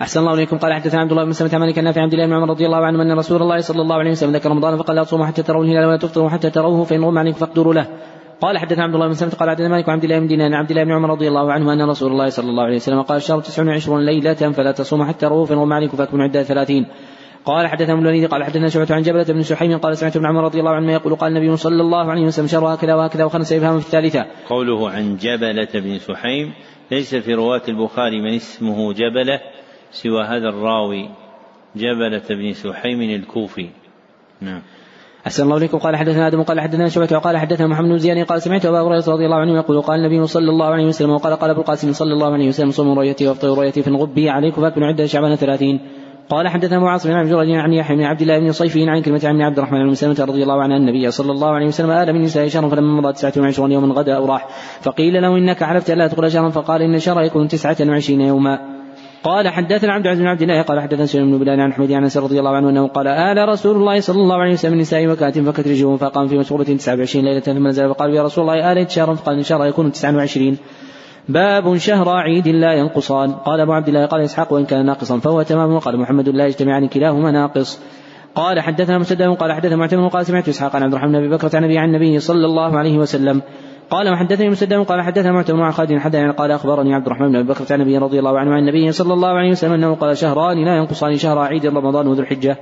أحسن 0.00 0.20
الله 0.20 0.34
إليكم. 0.34 0.58
قال 0.58 0.72
حدثنا 0.72 1.00
عبد 1.00 1.10
الله 1.10 1.24
بن 1.24 1.32
سلمة 1.32 1.58
مالك 1.58 1.78
النافع 1.78 2.02
عبد 2.02 2.12
الله 2.12 2.26
بن 2.26 2.32
عمر 2.32 2.50
رضي 2.50 2.66
الله 2.66 2.86
عنه 2.86 3.02
أن 3.02 3.18
رسول 3.18 3.42
الله 3.42 3.60
صلى 3.60 3.82
الله 3.82 3.96
عليه 3.96 4.10
وسلم 4.10 4.32
ذكر 4.32 4.50
رمضان 4.50 4.76
فقال 4.76 4.96
لا 4.96 5.04
تصوموا 5.04 5.26
حتى 5.26 5.42
تروا 5.42 5.64
الهلال 5.64 5.86
ولا 5.86 5.96
تفطروا 5.96 6.28
حتى 6.28 6.50
تروه 6.50 6.84
فإن 6.84 7.04
غم 7.04 7.18
عليكم 7.18 7.38
فاقدروا 7.38 7.74
له. 7.74 7.86
قال 8.40 8.58
حدثنا 8.58 8.84
عبد 8.84 8.94
الله 8.94 9.06
بن 9.06 9.14
سلمة 9.14 9.32
قال 9.32 9.50
حدثنا 9.50 9.68
مالك 9.68 9.88
وعبد 9.88 10.04
الله 10.04 10.18
بن 10.18 10.26
دينار 10.26 10.54
عبد 10.54 10.70
الله 10.70 10.84
بن 10.84 10.92
عمر 10.92 11.10
رضي 11.10 11.28
الله 11.28 11.52
عنه 11.52 11.72
أن 11.72 11.82
رسول 11.90 12.12
الله 12.12 12.28
صلى 12.28 12.50
الله 12.50 12.62
عليه 12.62 12.76
وسلم 12.76 13.02
قال 13.02 13.16
الشهر 13.16 13.40
تسع 13.40 13.64
وعشرون 13.64 14.06
ليلة 14.06 14.34
فلا 14.34 14.72
تصوموا 14.72 15.04
حتى 15.04 15.18
تروه 15.18 15.44
فإن 15.44 15.58
غم 15.58 15.72
عليكم 15.72 15.96
فأكملوا 15.96 16.24
عدة 16.24 16.42
ثلاثين. 16.42 16.86
قال 17.44 17.66
حدثنا 17.66 17.98
الوليد 17.98 18.26
قال 18.30 18.44
حدثنا 18.44 18.68
شعبة 18.68 18.94
عن 18.94 19.02
جبلة 19.02 19.24
بن 19.24 19.42
سحيم 19.42 19.78
قال 19.78 19.96
سمعت 19.96 20.16
ابن 20.16 20.26
عمر 20.26 20.44
رضي 20.44 20.60
الله 20.60 20.70
عنه 20.70 20.92
يقول 20.92 21.14
قال 21.14 21.36
النبي 21.36 21.56
صلى 21.56 21.82
الله 21.82 22.10
عليه 22.10 22.22
وسلم 22.22 22.46
شر 22.46 22.74
هكذا 22.74 22.94
وهكذا 22.94 23.24
وخمس 23.24 23.52
يفهم 23.52 23.80
في 23.80 23.86
الثالثة. 23.86 24.26
قوله 24.48 24.90
عن 24.90 25.16
جبلة 25.16 25.68
بن 25.74 25.98
سحيم 25.98 26.52
ليس 26.90 27.14
في 27.14 27.34
رواة 27.34 27.62
البخاري 27.68 28.20
من 28.20 28.34
اسمه 28.34 28.92
جبلة 28.92 29.40
سوى 29.94 30.22
هذا 30.26 30.48
الراوي 30.48 31.08
جبلة 31.76 32.26
بن 32.30 32.52
سحيم 32.52 33.00
الكوفي. 33.00 33.68
نعم. 34.40 34.62
أحسن 35.26 35.42
الله 35.44 35.56
إليكم. 35.56 35.78
قال 35.78 35.96
حدثنا 35.96 36.26
آدم 36.26 36.42
قال 36.42 36.60
حدثنا 36.60 36.88
شعبة 36.88 37.08
وقال 37.16 37.36
حدثنا 37.36 37.66
محمد 37.66 37.88
بن 37.88 37.98
زياد 37.98 38.26
قال 38.26 38.42
سمعت 38.42 38.66
أبا 38.66 38.80
هريرة 38.80 39.04
رضي 39.08 39.24
الله 39.24 39.36
عنه 39.36 39.56
يقول 39.56 39.80
قال 39.80 40.00
النبي 40.00 40.26
صلى 40.26 40.50
الله 40.50 40.66
عليه 40.66 40.86
وسلم 40.86 41.10
وقال 41.10 41.36
قال 41.36 41.50
أبو 41.50 41.60
القاسم 41.60 41.92
صلى 41.92 42.12
الله 42.12 42.32
عليه 42.32 42.48
وسلم 42.48 42.70
صوموا 42.70 42.94
رؤيتي 42.94 43.28
وافطروا 43.28 43.56
رؤيتي 43.56 43.82
في 43.82 43.88
الغب 43.88 44.18
عليكم 44.18 44.62
فاكملوا 44.62 44.88
عدة 44.88 45.06
شعبان 45.06 45.34
ثلاثين. 45.34 45.80
قال 46.28 46.48
حدثنا 46.48 46.78
معاص 46.78 47.06
بن 47.06 47.12
عبد 47.12 47.32
الرجل 47.32 47.54
عن 47.54 47.72
يحيى 47.72 47.96
بن 47.96 48.02
عبد 48.02 48.20
الله 48.20 48.38
بن 48.38 48.52
صيفي 48.52 48.88
عن 48.88 49.02
كلمة 49.02 49.20
عن 49.24 49.42
عبد 49.42 49.58
الرحمن 49.58 49.86
بن 49.86 49.94
سلمة 49.94 50.24
رضي 50.28 50.42
الله 50.42 50.62
عنه 50.62 50.76
النبي 50.76 51.10
صلى 51.10 51.32
الله 51.32 51.48
عليه 51.48 51.66
وسلم 51.66 51.90
آل 51.90 52.12
من 52.12 52.20
نساء 52.20 52.48
شهرا 52.48 52.68
فلما 52.68 53.00
مضى 53.00 53.12
تسعة 53.12 53.32
وعشرون 53.36 53.72
يوما 53.72 53.94
غدا 53.94 54.16
أو 54.16 54.26
راح. 54.26 54.48
فقيل 54.80 55.22
له 55.22 55.36
إنك 55.36 55.64
حلفت 55.64 55.90
ألا 55.90 56.08
تقول 56.08 56.32
شهرا 56.32 56.48
فقال 56.48 56.82
إن 56.82 56.94
الشهر 56.94 57.22
يكون 57.22 57.48
تسعة 57.48 57.76
وعشرين 57.80 58.20
يوما. 58.20 58.73
قال 59.24 59.48
حدثنا 59.48 59.92
عبد 59.92 60.04
العزيز 60.04 60.22
بن 60.22 60.28
عبد 60.28 60.42
الله 60.42 60.62
قال 60.62 60.80
حدثنا 60.80 61.06
سليم 61.06 61.30
بن 61.30 61.38
بلال 61.38 61.60
عن 61.60 61.72
حميد 61.72 61.92
عن 61.92 62.02
أنس 62.02 62.16
رضي 62.16 62.38
الله 62.38 62.56
عنه 62.56 62.70
أنه 62.70 62.88
قال 62.88 63.08
آل 63.08 63.48
رسول 63.48 63.76
الله 63.76 64.00
صلى 64.00 64.20
الله 64.20 64.36
عليه 64.36 64.52
وسلم 64.52 64.72
النساء 64.72 65.06
وكات 65.06 65.38
فكترجهم 65.38 65.96
فقام 65.96 66.28
في 66.28 66.38
مسورة 66.38 66.62
29 66.62 67.24
ليلة 67.24 67.40
ثم 67.40 67.68
نزل 67.68 67.88
فقالوا 67.88 68.14
يا 68.14 68.22
رسول 68.22 68.42
الله 68.44 68.72
آليت 68.72 68.90
شهرا 68.90 69.14
فقال 69.14 69.36
إن 69.36 69.42
شهر 69.42 69.66
يكون 69.66 69.92
29 69.92 70.56
باب 71.28 71.76
شهر 71.76 72.08
عيد 72.08 72.48
لا 72.48 72.72
ينقصان. 72.72 73.32
قال 73.32 73.60
أبو 73.60 73.72
عبد 73.72 73.88
الله 73.88 74.06
قال 74.06 74.20
إسحاق 74.20 74.52
وإن 74.52 74.64
كان 74.64 74.86
ناقصا 74.86 75.18
فهو 75.18 75.42
تمام. 75.42 75.72
وقال 75.72 76.00
محمد 76.00 76.28
لا 76.28 76.46
يجتمعان 76.46 76.88
كلاهما 76.88 77.30
ناقص. 77.30 77.80
قال 78.34 78.60
حدثنا 78.60 78.98
مسدد 78.98 79.22
قال 79.22 79.52
حدثنا 79.52 79.76
معتمر 79.76 80.08
قال 80.08 80.26
سمعت 80.26 80.48
إسحاق 80.48 80.76
عن 80.76 80.82
عبد 80.82 80.92
الرحمن 80.92 81.12
بن 81.12 81.18
أبي 81.18 81.28
بكر 81.28 81.56
عن 81.56 81.64
النبي 81.64 81.78
عن 81.78 81.88
النبي 81.88 82.20
صلى 82.20 82.46
الله 82.46 82.78
عليه 82.78 82.98
وسلم. 82.98 83.42
قال 83.90 84.12
وحدثني 84.12 84.48
مسدد. 84.48 84.72
قال 84.74 85.02
حدثنا 85.02 85.32
معتمر 85.32 85.62
عن 85.62 85.72
خالد 85.72 85.98
حدثنا 85.98 86.32
قال 86.32 86.50
أخبرني 86.50 86.94
عبد 86.94 87.06
الرحمن 87.06 87.28
بن 87.28 87.36
أبي 87.36 87.48
بكر 87.48 87.64
عن 87.70 87.80
النبي 87.80 87.98
رضي 87.98 88.18
الله 88.18 88.38
عنه 88.38 88.52
عن 88.52 88.58
النبي 88.58 88.92
صلى 88.92 89.12
الله 89.12 89.28
عليه 89.28 89.50
وسلم 89.50 89.72
أنه 89.72 89.94
قال 89.94 90.16
شهران 90.16 90.64
لا 90.64 90.76
ينقصان 90.76 91.16
شهر 91.16 91.38
عيد 91.38 91.66
رمضان 91.66 92.06
وذو 92.06 92.22
الحجة. 92.22 92.56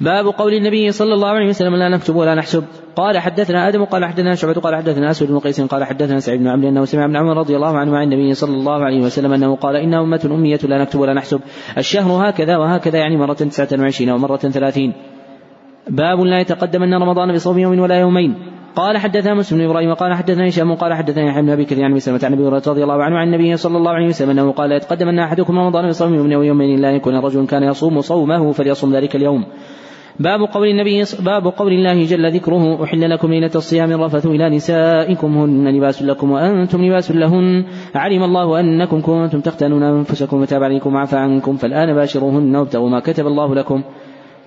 باب 0.00 0.26
قول 0.26 0.54
النبي 0.54 0.92
صلى 0.92 1.14
الله 1.14 1.28
عليه 1.28 1.48
وسلم 1.48 1.74
لا 1.76 1.88
نكتب 1.88 2.16
ولا 2.16 2.34
نحسب. 2.34 2.64
قال 2.96 3.18
حدثنا 3.18 3.68
آدم. 3.68 3.84
قال 3.84 4.04
حدثنا 4.04 4.34
شعبة. 4.34 4.60
قال 4.60 4.76
حدثنا 4.76 5.10
أسود 5.10 5.28
بن 5.28 5.38
قيس. 5.38 5.60
قال 5.60 5.84
حدثنا 5.84 6.20
سعيد 6.20 6.40
بن 6.40 6.48
عمرو 6.48 6.68
أنه 6.68 6.84
سمع 6.84 7.04
ابن 7.04 7.16
عمر 7.16 7.36
رضي 7.36 7.56
الله 7.56 7.78
عنه 7.78 7.96
عن 7.96 8.02
النبي 8.02 8.34
صلى 8.34 8.54
الله 8.54 8.84
عليه 8.84 9.00
وسلم 9.00 9.32
أنه 9.32 9.56
قال 9.56 9.76
إن 9.76 9.94
أمة 9.94 10.20
أمية 10.24 10.60
لا 10.64 10.78
نكتب 10.78 11.00
ولا 11.00 11.14
نحسب. 11.14 11.40
الشهر 11.78 12.28
هكذا 12.28 12.56
وهكذا 12.56 12.98
يعني 12.98 13.34
تسعة 13.34 13.68
وعشرين 13.80 14.10
ومرة 14.10 14.36
ثلاثين. 14.36 14.92
باب 15.88 16.20
لا 16.20 16.40
يتقدمن 16.40 16.94
رمضان 16.94 17.34
بصوم 17.34 17.58
يوم 17.58 17.78
ولا 17.78 18.00
يومين. 18.00 18.57
قال 18.78 18.98
حدثنا 18.98 19.34
مسلم 19.34 19.58
بن 19.58 19.64
إبراهيم 19.64 19.94
قال 19.94 20.14
حدثنا 20.14 20.48
هشام 20.48 20.74
قال 20.74 20.94
حدثنا 20.94 21.24
يحيى 21.24 21.42
بن 21.42 21.50
أبي 21.50 21.64
كثير 21.64 21.84
عن 21.84 21.98
سلمة 21.98 22.20
عن 22.22 22.32
أبي 22.32 22.42
هريرة 22.42 22.62
رضي 22.66 22.82
الله 22.82 23.02
عنه 23.02 23.16
عن 23.16 23.26
النبي 23.26 23.56
صلى 23.56 23.76
الله 23.76 23.90
عليه 23.90 24.08
وسلم 24.08 24.30
أنه 24.30 24.52
قال 24.52 24.72
يتقدمن 24.72 25.18
أحدكم 25.18 25.58
رمضان 25.58 25.88
بصوم 25.88 26.14
يوم 26.14 26.32
أو 26.32 26.42
يومين 26.42 26.78
الا 26.78 26.90
يكون 26.90 27.14
رجل 27.14 27.46
كان 27.46 27.62
يصوم 27.62 28.00
صومه 28.00 28.52
فليصوم 28.52 28.94
ذلك 28.94 29.16
اليوم. 29.16 29.44
باب 30.20 30.40
قول 30.40 30.68
النبي 30.68 31.04
باب 31.20 31.46
قول 31.46 31.72
الله 31.72 32.04
جل 32.04 32.32
ذكره 32.32 32.84
أحل 32.84 33.10
لكم 33.10 33.28
ليلة 33.30 33.50
الصيام 33.54 33.92
الرفث 33.92 34.26
إلى 34.26 34.50
نسائكم 34.50 35.38
هن 35.38 35.68
لباس 35.68 36.02
لكم 36.02 36.30
وأنتم 36.30 36.84
لباس 36.84 37.10
لهن 37.10 37.64
علم 37.94 38.22
الله 38.22 38.60
أنكم 38.60 39.00
كنتم 39.00 39.40
تختانون 39.40 39.82
أنفسكم 39.82 40.40
وتاب 40.40 40.62
عليكم 40.62 40.94
وعفى 40.94 41.16
عنكم 41.16 41.56
فالآن 41.56 41.94
باشروهن 41.94 42.56
وابتغوا 42.56 42.88
ما 42.88 43.00
كتب 43.00 43.26
الله 43.26 43.54
لكم. 43.54 43.82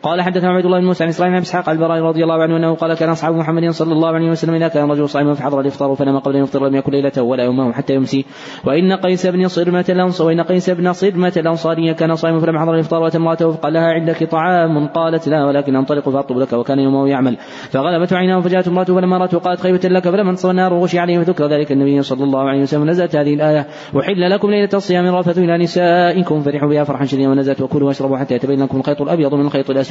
قال 0.04 0.22
حدثنا 0.22 0.50
عبد 0.50 0.66
الله 0.66 0.80
بن 0.80 0.86
موسى 0.86 1.04
عن 1.04 1.10
إسرائيل 1.10 1.36
بن 1.36 1.42
إسحاق 1.42 1.70
البراء 1.70 2.02
رضي 2.02 2.24
الله 2.24 2.42
عنه 2.42 2.58
أنه 2.58 2.76
قال 2.76 2.94
كان 2.94 3.10
أصحاب 3.10 3.36
محمد 3.36 3.70
صلى 3.70 3.94
الله 3.94 4.10
عليه 4.10 4.30
وسلم 4.30 4.56
إذا 4.56 4.68
كان 4.68 4.92
رجل 4.92 5.10
صائما 5.10 5.34
فحضر 5.34 5.60
الإفطار 5.60 5.96
فنام 5.96 6.20
قبل 6.20 6.36
أن 6.36 6.44
يفطر 6.44 6.68
لم 6.68 6.76
يكن 6.76 6.92
ليلته 6.92 7.22
ولا 7.22 7.44
يومه 7.44 7.72
حتى 7.72 7.94
يمسي. 7.94 8.26
وإن 8.66 8.94
قيس 8.94 9.28
بن 9.28 9.48
صرمة 9.48 9.86
الانصار 9.90 10.28
وإن 10.28 10.42
قيس 10.42 10.70
بن 10.70 10.94
صرمة 10.94 11.34
الأنصاري 11.38 11.94
كان 11.94 12.16
صائما 12.16 12.40
فلم 12.40 12.60
حضر 12.60 12.74
الإفطار 12.74 13.02
واتى 13.02 13.18
امرأته 13.18 13.52
فقال 13.52 13.74
لها 13.74 13.94
عندك 13.94 14.24
طعام. 14.24 14.88
قالت 14.88 15.28
لا 15.28 15.46
ولكن 15.46 15.76
أنطلق 15.76 16.10
فأطلب 16.10 16.38
لك. 16.38 16.54
وكان 16.54 16.80
يومه 16.80 17.08
يعمل. 17.08 17.38
فغلبت 17.70 18.14
عيناه 18.14 18.40
فجاءت 18.40 18.68
امرأته 18.68 18.96
فلما 18.96 19.18
رأته 19.18 19.40
قالت 19.40 19.60
خيبة 19.62 19.90
لك. 19.90 20.10
فلما 20.10 20.30
انتصر 20.30 20.52
النار 20.52 20.74
وغشي 20.74 21.00
عليه 21.00 21.20
فذكر 21.20 21.48
ذلك 21.48 21.72
النبي 21.72 22.02
صلى 22.02 22.24
الله 22.24 22.40
عليه 22.40 22.62
وسلم 22.62 22.90
نزلت 22.90 23.16
هذه 23.16 23.34
الآية 23.34 23.68
وحل 23.94 24.30
لكم 24.32 24.52
ليلة 24.52 24.70
الصيام 24.74 25.06
الرفث 25.06 25.38
إلى 25.38 25.58
نسائكم 25.58 26.42
فرحوا 26.42 26.70
بها 26.70 26.84
فرحا 26.84 27.06
شديدا 27.06 27.30
ونزلت 27.30 27.62
وكلوا 27.62 27.88
واشربوا 27.88 28.18
حتى 28.18 28.36
يتبين 28.36 28.64
لكم 28.64 28.80
الخيط 28.80 29.02
الأبيض 29.02 29.34
من 29.34 29.46
الخيط 29.46 29.70
الأسود. 29.70 29.91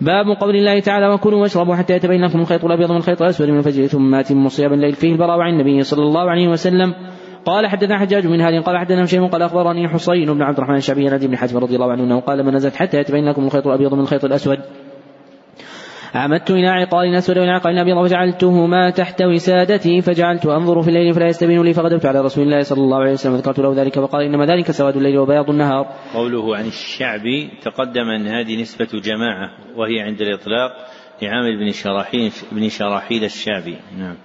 باب 0.00 0.26
قول 0.40 0.56
الله 0.56 0.80
تعالى 0.80 1.08
وكلوا 1.08 1.40
واشربوا 1.40 1.74
حتى 1.74 1.94
يتبين 1.94 2.24
لكم 2.24 2.40
الخيط 2.40 2.64
الأبيض 2.64 2.90
من 2.90 2.96
الخيط 2.96 3.22
الأسود 3.22 3.48
من 3.48 3.58
الفجر 3.58 3.86
ثم 3.86 4.14
أتموا 4.14 4.48
صيام 4.48 4.72
الليل 4.72 4.92
فيه 4.92 5.12
البراء 5.12 5.40
عن 5.40 5.52
النبي 5.52 5.82
صلى 5.82 6.02
الله 6.02 6.30
عليه 6.30 6.48
وسلم. 6.48 6.94
قال 7.44 7.66
حدثنا 7.66 7.98
حجاج 7.98 8.26
من 8.26 8.40
هذه 8.40 8.60
قال 8.60 8.78
حدثنا 8.78 9.04
شيء 9.04 9.26
قال 9.26 9.42
أخبرني 9.42 9.88
حصين 9.88 10.34
بن 10.34 10.42
عبد 10.42 10.56
الرحمن 10.56 10.76
الشعبي 10.76 11.08
عن 11.08 11.14
ابن 11.14 11.36
حزم 11.36 11.58
رضي 11.58 11.74
الله 11.74 11.92
عنه 11.92 12.04
أنه 12.04 12.20
قال 12.20 12.44
من 12.44 12.54
نزلت 12.54 12.76
حتى 12.76 12.98
يتبين 12.98 13.28
لكم 13.28 13.44
الخيط 13.44 13.66
الأبيض 13.66 13.94
من 13.94 14.00
الخيط 14.00 14.24
الاسود 14.24 14.58
عمدت 16.14 16.50
إلى 16.50 16.68
عقال 16.68 17.14
أسود 17.14 17.38
وإلى 17.38 17.50
عقال 17.50 17.78
أبيض 17.78 18.06
فجعلتهما 18.06 18.90
تحت 18.90 19.22
وسادتي 19.22 20.00
فجعلت 20.00 20.46
أنظر 20.46 20.82
في 20.82 20.88
الليل 20.88 21.14
فلا 21.14 21.26
يستبين 21.26 21.62
لي 21.62 21.72
فغدبت 21.72 22.06
على 22.06 22.20
رسول 22.20 22.44
الله 22.44 22.60
صلى 22.60 22.80
الله 22.80 22.98
عليه 22.98 23.12
وسلم 23.12 23.32
وذكرت 23.32 23.58
له 23.58 23.74
ذلك 23.74 24.00
فقال 24.00 24.22
إنما 24.22 24.46
ذلك 24.46 24.70
سواد 24.70 24.96
الليل 24.96 25.18
وبياض 25.18 25.50
النهار. 25.50 25.86
قوله 26.14 26.56
عن 26.56 26.66
الشعبي 26.66 27.50
تقدم 27.62 28.08
أن 28.08 28.26
هذه 28.26 28.60
نسبة 28.60 28.88
جماعة 29.04 29.50
وهي 29.76 30.00
عند 30.00 30.20
الإطلاق 30.20 30.70
لعامر 31.22 31.56
بن 31.64 31.72
شراحيل 31.72 32.32
بن 32.52 32.68
شراحيل 32.68 33.24
الشعبي 33.24 33.76
نعم. 33.98 34.16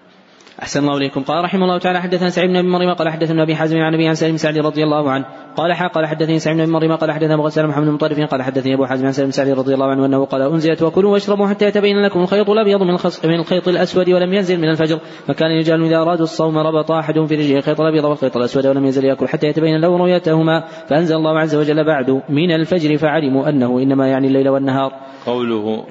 أحسن 0.61 0.79
الله 0.79 0.97
إليكم. 0.97 1.21
قال 1.21 1.43
رحمه 1.43 1.63
الله 1.65 1.77
تعالى 1.77 2.01
حدثنا 2.01 2.29
سعيد 2.29 2.49
بن 2.49 2.69
مريم 2.69 2.93
قال 2.93 3.09
حدثنا 3.09 3.43
أبي 3.43 3.55
حازم 3.55 3.77
عن 3.77 3.93
أبي 3.93 4.07
عن 4.07 4.15
سالم 4.15 4.37
سعدي 4.37 4.59
رضي 4.59 4.83
الله 4.83 5.11
عنه. 5.11 5.25
قال 5.55 5.73
حا 5.73 5.87
قال 5.87 6.05
حدثني 6.05 6.39
سعيد 6.39 6.57
بن 6.57 6.69
مريم 6.69 6.95
قال 6.95 7.11
حدثنا 7.11 7.33
أبو 7.33 7.43
غسان 7.43 7.67
محمد 7.67 7.85
بن 7.85 7.91
مطرف 7.91 8.19
قال 8.19 8.41
حدثني 8.41 8.73
أبو 8.73 8.85
حازم 8.85 9.05
عن 9.05 9.11
سالم 9.11 9.31
سعدي 9.31 9.53
رضي 9.53 9.73
الله 9.73 9.85
عنه 9.85 10.05
أنه 10.05 10.25
قال 10.25 10.41
أنزلت 10.41 10.81
وكلوا 10.81 11.13
واشربوا 11.13 11.47
حتى 11.47 11.65
يتبين 11.65 12.05
لكم 12.05 12.19
الخيط 12.19 12.49
الأبيض 12.49 12.81
من, 12.81 12.97
من 13.23 13.39
الخيط 13.39 13.67
الأسود 13.67 14.09
ولم 14.09 14.33
ينزل 14.33 14.57
من 14.57 14.69
الفجر. 14.69 14.99
فكان 15.27 15.51
يجعل 15.51 15.83
إذا 15.83 15.97
أرادوا 15.97 16.23
الصوم 16.23 16.57
ربط 16.57 16.91
أحد 16.91 17.13
في 17.13 17.35
رجله 17.35 17.57
الخيط 17.57 17.81
الأبيض 17.81 18.03
والخيط 18.03 18.37
الأسود 18.37 18.67
ولم 18.67 18.85
يزل 18.85 19.05
يأكل 19.05 19.27
حتى 19.27 19.47
يتبين 19.47 19.81
له 19.81 19.97
رؤيتهما. 19.97 20.63
فأنزل 20.89 21.15
الله 21.15 21.39
عز 21.39 21.55
وجل 21.55 21.85
بعد 21.85 22.21
من 22.29 22.51
الفجر 22.51 22.97
فعلموا 22.97 23.49
أنه 23.49 23.79
إنما 23.79 24.07
يعني 24.07 24.27
الليل 24.27 24.49
والنهار. 24.49 24.91
قوله 25.25 25.85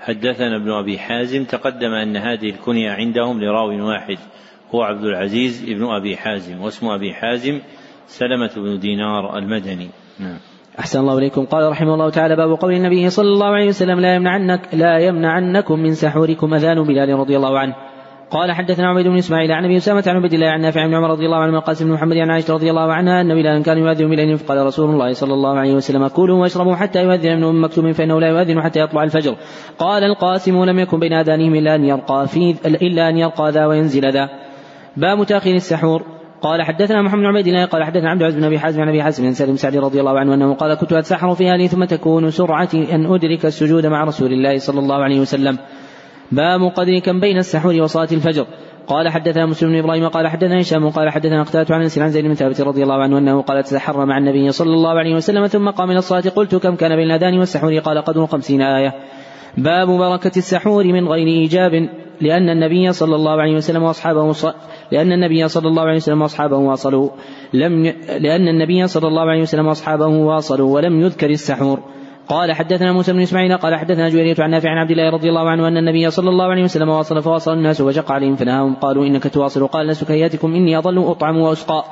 حدثنا 0.00 0.56
ابن 0.56 0.70
أبي 0.70 0.98
حازم 0.98 1.44
تقدم 1.44 1.92
أن 1.92 2.16
هذه 2.16 2.50
الكنية 2.50 2.90
عندهم 2.90 3.40
لراو 3.40 3.88
واحد 3.88 4.18
هو 4.74 4.82
عبد 4.82 5.04
العزيز 5.04 5.64
بن 5.64 5.84
أبي 5.84 6.16
حازم 6.16 6.60
واسم 6.60 6.86
أبي 6.86 7.14
حازم 7.14 7.60
سلمة 8.06 8.50
بن 8.56 8.78
دينار 8.78 9.38
المدني. 9.38 9.90
نعم. 10.18 10.38
أحسن 10.78 11.00
الله 11.00 11.18
إليكم. 11.18 11.44
قال 11.44 11.70
رحمه 11.70 11.94
الله 11.94 12.10
تعالى 12.10 12.36
باب 12.36 12.50
قول 12.50 12.72
النبي 12.72 13.10
صلى 13.10 13.28
الله 13.28 13.46
عليه 13.46 13.68
وسلم 13.68 14.00
لا 14.00 14.14
يمنعنك 14.14 14.60
لا 14.72 14.98
يمنعنكم 14.98 15.78
من 15.78 15.94
سحوركم 15.94 16.54
أذان 16.54 16.82
بلال 16.82 17.08
رضي 17.08 17.36
الله 17.36 17.58
عنه. 17.58 17.74
قال 18.30 18.52
حدثنا 18.52 18.88
عبيد 18.88 19.06
بن 19.06 19.16
إسماعيل 19.16 19.52
عن 19.52 19.64
أبي 19.64 19.76
أسامة 19.76 20.04
عن 20.06 20.16
عبد 20.16 20.32
الله 20.32 20.46
عن 20.48 20.60
نافع 20.60 20.86
بن 20.86 20.94
عمر 20.94 21.10
رضي 21.10 21.26
الله 21.26 21.36
عنه 21.36 21.60
قاسم 21.60 21.84
بن 21.84 21.92
محمد 21.92 22.16
عن 22.16 22.30
عائشة 22.30 22.54
رضي 22.54 22.70
الله 22.70 22.92
عنها 22.92 23.20
أن 23.20 23.28
بلالا 23.28 23.62
كان 23.62 23.78
يؤذن 23.78 24.08
بليل 24.08 24.38
فقال 24.38 24.66
رسول 24.66 24.90
الله 24.90 25.12
صلى 25.12 25.34
الله 25.34 25.58
عليه 25.58 25.74
وسلم 25.74 26.08
كلوا 26.08 26.40
واشربوا 26.40 26.74
حتى 26.74 27.02
يؤذن 27.02 27.44
ابن 27.44 27.60
مكتوم 27.60 27.92
فإنه 27.92 28.20
لا 28.20 28.28
يؤذن 28.28 28.62
حتى 28.62 28.80
يطلع 28.80 29.02
الفجر. 29.02 29.34
قال 29.78 30.04
القاسم 30.04 30.64
لم 30.64 30.78
يكن 30.78 30.98
بين 31.00 31.12
آذانهم 31.12 31.54
إلا 31.54 31.74
أن 31.74 31.84
يرقى 31.84 32.26
في 32.28 32.54
إلا 32.66 33.08
أن 33.08 33.16
يرقى 33.16 33.50
ذا 33.50 33.66
وينزل 33.66 34.12
ذا. 34.12 34.28
باب 34.96 35.24
تأخير 35.24 35.54
السحور. 35.54 36.02
قال 36.42 36.62
حدثنا 36.62 37.02
محمد 37.02 37.20
بن 37.20 37.26
عبيد 37.26 37.46
الله 37.46 37.64
قال 37.64 37.84
حدثنا 37.84 38.10
عبد 38.10 38.20
العزيز 38.20 38.38
بن 38.38 38.44
أبي 38.44 38.58
حازم 38.58 38.82
عن 38.82 38.88
أبي 38.88 39.02
حازم 39.02 39.24
بن 39.24 39.32
سالم 39.32 39.56
سعدي 39.56 39.78
رضي 39.78 40.00
الله 40.00 40.18
عنه 40.18 40.34
أنه 40.34 40.54
قال 40.54 40.74
كنت 40.74 40.92
أتسحر 40.92 41.34
في 41.34 41.50
أهلي 41.50 41.68
ثم 41.68 41.84
تكون 41.84 42.30
سرعتي 42.30 42.94
أن 42.94 43.06
أدرك 43.06 43.46
السجود 43.46 43.86
مع 43.86 44.04
رسول 44.04 44.32
الله 44.32 44.58
صلى 44.58 44.78
الله 44.78 44.96
عليه 44.96 45.20
وسلم. 45.20 45.58
باب 46.32 46.62
قدر 46.62 46.98
كم 46.98 47.20
بين 47.20 47.38
السحور 47.38 47.82
وصلاة 47.82 48.08
الفجر. 48.12 48.46
قال 48.86 49.08
حدثنا 49.08 49.46
مسلم 49.46 49.72
بن 49.72 49.78
إبراهيم 49.78 50.08
قال 50.08 50.28
حدثنا 50.28 50.60
هشام 50.60 50.88
قال 50.88 51.10
حدثنا 51.10 51.42
قتادة 51.42 51.74
عن 51.74 51.82
أنس 51.82 51.98
عن 51.98 52.10
زيد 52.10 52.24
بن 52.24 52.34
ثابت 52.34 52.60
رضي 52.60 52.82
الله 52.82 52.94
عنه 52.94 53.18
أنه 53.18 53.42
قال 53.42 53.62
تسحر 53.62 54.04
مع 54.04 54.18
النبي 54.18 54.52
صلى 54.52 54.74
الله 54.74 54.90
عليه 54.90 55.14
وسلم 55.14 55.46
ثم 55.46 55.70
قام 55.70 55.90
إلى 55.90 55.98
الصلاة. 55.98 56.20
قلت 56.20 56.54
كم 56.54 56.74
كان 56.74 56.96
بين 56.96 57.10
الأذان 57.10 57.38
والسحور؟ 57.38 57.78
قال 57.78 57.98
قدر 57.98 58.26
خمسين 58.26 58.62
آية. 58.62 58.94
باب 59.56 59.88
بركة 59.88 60.32
السحور 60.36 60.84
من 60.84 61.08
غير 61.08 61.26
إيجاب 61.26 61.88
لأن 62.20 62.48
النبي 62.48 62.92
صلى 62.92 63.16
الله 63.16 63.40
عليه 63.40 63.54
وسلم 63.54 63.82
وأصحابه 63.82 64.34
لأن 64.92 65.12
النبي 65.12 65.48
صلى 65.48 65.68
الله 65.68 65.82
عليه 65.82 65.96
وسلم 65.96 66.22
وأصحابه 66.22 66.56
واصلوا 66.56 67.10
لم 67.52 67.82
لأن 68.20 68.48
النبي 68.48 68.86
صلى 68.86 69.08
الله 69.08 69.22
عليه 69.22 69.42
وسلم 69.42 69.66
وأصحابه 69.66 70.06
واصلوا 70.06 70.74
ولم 70.74 71.00
يذكر 71.00 71.30
السحور. 71.30 71.80
قال 72.28 72.52
حدثنا 72.52 72.92
موسى 72.92 73.12
بن 73.12 73.20
إسماعيل 73.20 73.56
قال 73.56 73.74
حدثنا 73.74 74.08
جويرية 74.08 74.34
عن 74.38 74.50
نافع 74.50 74.70
عن 74.70 74.78
عبد 74.78 74.90
الله 74.90 75.10
رضي 75.10 75.28
الله 75.28 75.50
عنه 75.50 75.68
أن 75.68 75.76
النبي 75.76 76.10
صلى 76.10 76.30
الله 76.30 76.44
عليه 76.44 76.62
وسلم 76.62 76.88
واصل 76.88 77.22
فواصل 77.22 77.52
الناس 77.52 77.80
وشق 77.80 78.12
عليهم 78.12 78.36
فنهاهم 78.36 78.74
قالوا 78.74 79.06
إنك 79.06 79.28
تواصل 79.28 79.66
قال 79.66 79.86
لست 79.86 80.04
كهياتكم 80.04 80.54
إني 80.54 80.78
اظل 80.78 81.10
أطعم 81.10 81.36
وأسقى. 81.36 81.84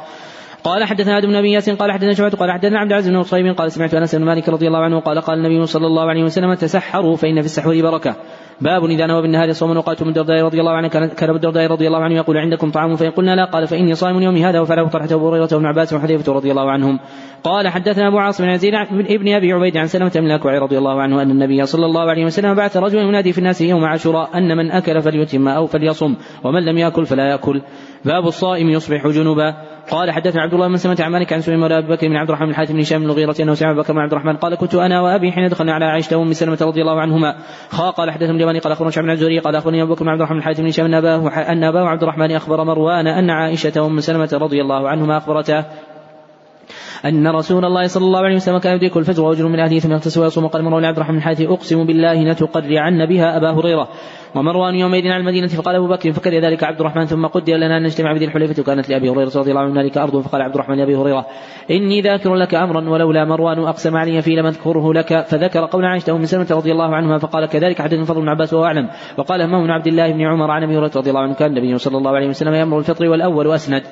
قال 0.66 0.84
حدثنا 0.84 1.18
آدم 1.18 1.28
بن 1.28 1.36
أبي 1.36 1.58
قال 1.58 1.92
حدثنا 1.92 2.12
شعبة 2.12 2.36
قال 2.36 2.52
حدثنا 2.52 2.78
عبد 2.78 2.90
العزيز 2.90 3.14
بن 3.14 3.22
صهيب 3.22 3.56
قال 3.56 3.72
سمعت 3.72 3.94
أنس 3.94 4.14
بن 4.14 4.24
مالك 4.24 4.48
رضي 4.48 4.66
الله 4.66 4.78
عنه 4.78 5.00
قال 5.00 5.20
قال 5.20 5.38
النبي 5.38 5.66
صلى 5.66 5.86
الله 5.86 6.08
عليه 6.08 6.22
وسلم 6.24 6.54
تسحروا 6.54 7.16
فإن 7.16 7.40
في 7.40 7.46
السحور 7.46 7.82
بركة. 7.82 8.16
باب 8.60 8.84
إذا 8.84 9.06
نوى 9.06 9.22
بالنهار 9.22 9.52
صوما 9.52 9.78
وقالت 9.78 10.02
من 10.02 10.08
الدرداء 10.08 10.44
رضي 10.44 10.60
الله 10.60 10.72
عنه 10.72 10.88
كان 10.88 11.28
ابو 11.28 11.36
الدرداء 11.36 11.66
رضي 11.66 11.86
الله 11.86 11.98
عنه 11.98 12.14
يقول 12.14 12.36
عندكم 12.36 12.70
طعام 12.70 12.96
فإن 12.96 13.10
قلنا 13.10 13.36
لا 13.36 13.44
قال 13.44 13.66
فإني 13.66 13.94
صائم 13.94 14.22
يومي 14.22 14.44
هذا 14.44 14.60
وفعله 14.60 14.88
طلحة 14.88 15.08
أبو 15.12 15.28
هريرة 15.28 15.48
وابن 15.52 15.66
عباس 15.66 15.92
وحذيفة 15.92 16.32
رضي 16.32 16.50
الله 16.50 16.70
عنهم. 16.70 16.98
قال 17.44 17.68
حدثنا 17.68 18.08
أبو 18.08 18.18
عاصم 18.18 18.44
بن 18.44 18.50
يزيد 18.50 18.74
ابن 19.10 19.34
أبي 19.34 19.52
عبيد 19.52 19.76
عن 19.76 19.86
سلمة 19.86 20.12
بن 20.14 20.26
الأكوع 20.26 20.58
رضي 20.58 20.78
الله 20.78 21.02
عنه 21.02 21.22
أن 21.22 21.30
النبي 21.30 21.66
صلى 21.66 21.86
الله 21.86 22.10
عليه 22.10 22.24
وسلم 22.24 22.54
بعث 22.54 22.76
رجلا 22.76 23.02
ينادي 23.02 23.32
في 23.32 23.38
الناس 23.38 23.60
يوم 23.60 23.84
عاشوراء 23.84 24.38
أن 24.38 24.56
من 24.56 24.70
أكل 24.70 25.02
فليتم 25.02 25.48
أو 25.48 25.66
فليصم 25.66 26.14
ومن 26.44 26.64
لم 26.64 26.78
يأكل 26.78 27.06
فلا 27.06 27.30
يأكل. 27.30 27.62
باب 28.04 28.26
الصائم 28.26 28.68
يصبح 28.68 29.06
جنبا 29.06 29.54
قال 29.90 30.10
حدثنا 30.10 30.42
عبد 30.42 30.54
الله 30.54 30.68
بن 30.68 30.76
سمة 30.76 30.96
عن 31.00 31.12
مالك 31.12 31.32
عن 31.32 31.40
سليمان 31.40 31.60
مولى 31.60 31.78
أبي 31.78 31.88
بكر 31.88 32.08
بن 32.08 32.16
عبد 32.16 32.28
الرحمن 32.28 32.46
بن 32.46 32.50
الحارث 32.50 32.72
بن 32.72 32.80
هشام 32.80 32.98
بن 32.98 33.04
المغيرة 33.04 33.34
أنه 33.40 33.54
سمع 33.54 33.72
بكر 33.72 33.92
بن 33.92 33.98
عبد 33.98 34.12
الرحمن 34.12 34.36
قال 34.36 34.54
كنت 34.54 34.74
أنا 34.74 35.00
وأبي 35.00 35.32
حين 35.32 35.48
دخلنا 35.48 35.72
على 35.72 35.84
عائشة 35.84 36.16
وأم 36.16 36.32
سلمة 36.32 36.58
رضي 36.62 36.80
الله 36.80 37.00
عنهما. 37.00 37.36
خا 37.70 37.90
قال 37.90 38.10
حدثنا 38.10 38.30
اليماني 38.30 38.58
قال 38.58 38.72
أخبرنا 38.72 38.90
شعب 38.90 39.04
بن 39.04 39.10
الزهري 39.10 39.38
قال 39.38 39.56
أخبرني 39.56 39.82
أبو 39.82 39.94
بكر 39.94 40.04
بن 40.04 40.10
عبد 40.10 40.20
الرحمن 40.20 40.36
بن 40.36 40.40
الحارث 40.40 40.60
بن 40.60 40.66
هشام 40.66 40.86
أن 40.86 40.94
أباه 40.94 41.28
أن 41.28 41.64
أباه 41.64 41.88
عبد 41.88 42.02
الرحمن 42.02 42.32
أخبر 42.32 42.64
مروان 42.64 43.06
أن 43.06 43.30
عائشة 43.30 43.82
وأم 43.82 44.00
سلمة 44.00 44.30
رضي 44.32 44.60
الله 44.60 44.88
عنهما 44.88 45.16
أخبرته 45.16 45.64
أن 47.04 47.28
رسول 47.28 47.64
الله 47.64 47.86
صلى 47.86 48.04
الله 48.04 48.20
عليه 48.20 48.36
وسلم 48.36 48.58
كان 48.58 48.76
يدرك 48.76 48.96
الفجر 48.96 49.24
ويجر 49.24 49.48
من 49.48 49.60
أهله 49.60 49.78
ثم 49.78 49.92
يغتسل 49.92 50.20
ويصوم. 50.20 50.44
وقال 50.44 50.64
مروان 50.64 50.84
عبد 50.84 50.96
الرحمن 50.96 51.16
الحارث 51.16 51.40
أقسم 51.40 51.86
بالله 51.86 52.30
لتقرعن 52.30 53.06
بها 53.06 53.36
أبا 53.36 53.50
هريرة. 53.50 53.88
ومروان 54.36 54.74
يومئذ 54.74 55.06
على 55.06 55.16
المدينة 55.16 55.46
فقال 55.46 55.74
أبو 55.74 55.86
بكر 55.86 56.12
فكر 56.12 56.30
ذلك 56.30 56.64
عبد 56.64 56.80
الرحمن 56.80 57.04
ثم 57.04 57.26
قدر 57.26 57.56
لنا 57.56 57.76
أن 57.76 57.82
نجتمع 57.82 58.12
بذي 58.12 58.24
الحليفة 58.24 58.62
وكانت 58.62 58.88
لأبي 58.88 59.10
هريرة 59.10 59.30
رضي 59.36 59.50
الله 59.50 59.60
عنه 59.60 59.80
ذلك 59.80 59.98
أرض 59.98 60.20
فقال 60.20 60.42
عبد 60.42 60.54
الرحمن 60.54 60.76
لأبي 60.76 60.96
هريرة 60.96 61.26
إني 61.70 62.00
ذاكر 62.00 62.34
لك 62.34 62.54
أمرا 62.54 62.90
ولولا 62.90 63.24
مروان 63.24 63.58
أقسم 63.58 63.96
علي 63.96 64.22
فيه 64.22 64.36
لم 64.40 64.46
أذكره 64.46 64.92
لك 64.92 65.26
فذكر 65.26 65.64
قول 65.64 65.84
عائشة 65.84 66.16
أم 66.16 66.24
سلمة 66.24 66.46
رضي 66.50 66.72
الله 66.72 66.94
عنها 66.94 67.18
فقال 67.18 67.46
كذلك 67.46 67.82
حدث 67.82 67.98
فضل 67.98 68.20
بن 68.20 68.28
عباس 68.28 68.54
وهو 68.54 68.64
أعلم 68.64 68.88
وقال 69.18 69.42
همام 69.42 69.62
بن 69.62 69.70
عبد 69.70 69.86
الله 69.86 70.12
بن 70.12 70.22
عمر 70.22 70.50
عن 70.50 70.62
أبي 70.62 70.76
هريرة 70.76 70.92
رضي 70.96 71.10
الله 71.10 71.20
عنه 71.20 71.34
كان 71.34 71.50
النبي 71.56 71.78
صلى 71.78 71.98
الله 71.98 72.10
عليه 72.10 72.28
وسلم 72.28 72.54
يأمر 72.54 72.78
الفطر 72.78 73.08
والأول 73.08 73.54
أسند 73.54 73.82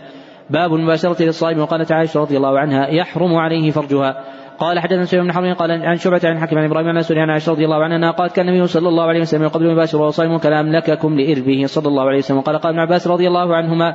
باب 0.51 0.75
المباشرة 0.75 1.23
للصائم 1.23 1.59
وقالت 1.59 1.93
عائشة 1.93 2.21
رضي 2.21 2.37
الله 2.37 2.59
عنها 2.59 2.89
يحرم 2.89 3.35
عليه 3.35 3.71
فرجها. 3.71 4.25
قال 4.59 4.81
حدثنا 4.81 5.05
سليمان 5.05 5.26
بن 5.26 5.32
حرب 5.32 5.56
قال 5.56 5.70
عن 5.70 5.97
شعبة 5.97 6.20
عن 6.24 6.39
حكيم 6.39 6.59
عن 6.59 6.64
إبراهيم 6.64 6.89
عن 6.89 7.02
سوري 7.02 7.20
عن 7.20 7.31
عائشة 7.31 7.52
رضي 7.52 7.64
الله 7.64 7.85
عنها 7.85 8.10
قالت 8.10 8.36
كان 8.36 8.48
النبي 8.48 8.66
صلى 8.66 8.89
الله 8.89 9.05
عليه 9.05 9.20
وسلم 9.20 9.48
قبل 9.48 9.66
المباشر 9.66 10.01
وهو 10.01 10.10
صائم 10.10 10.39
كان 10.39 10.52
املككم 10.52 11.20
لإربه 11.20 11.66
صلى 11.66 11.89
الله 11.89 12.02
عليه 12.02 12.18
وسلم. 12.18 12.40
قال 12.40 12.59
قال 12.59 12.72
ابن 12.72 12.81
عباس 12.81 13.09
رضي 13.09 13.28
الله 13.28 13.56
عنهما 13.56 13.94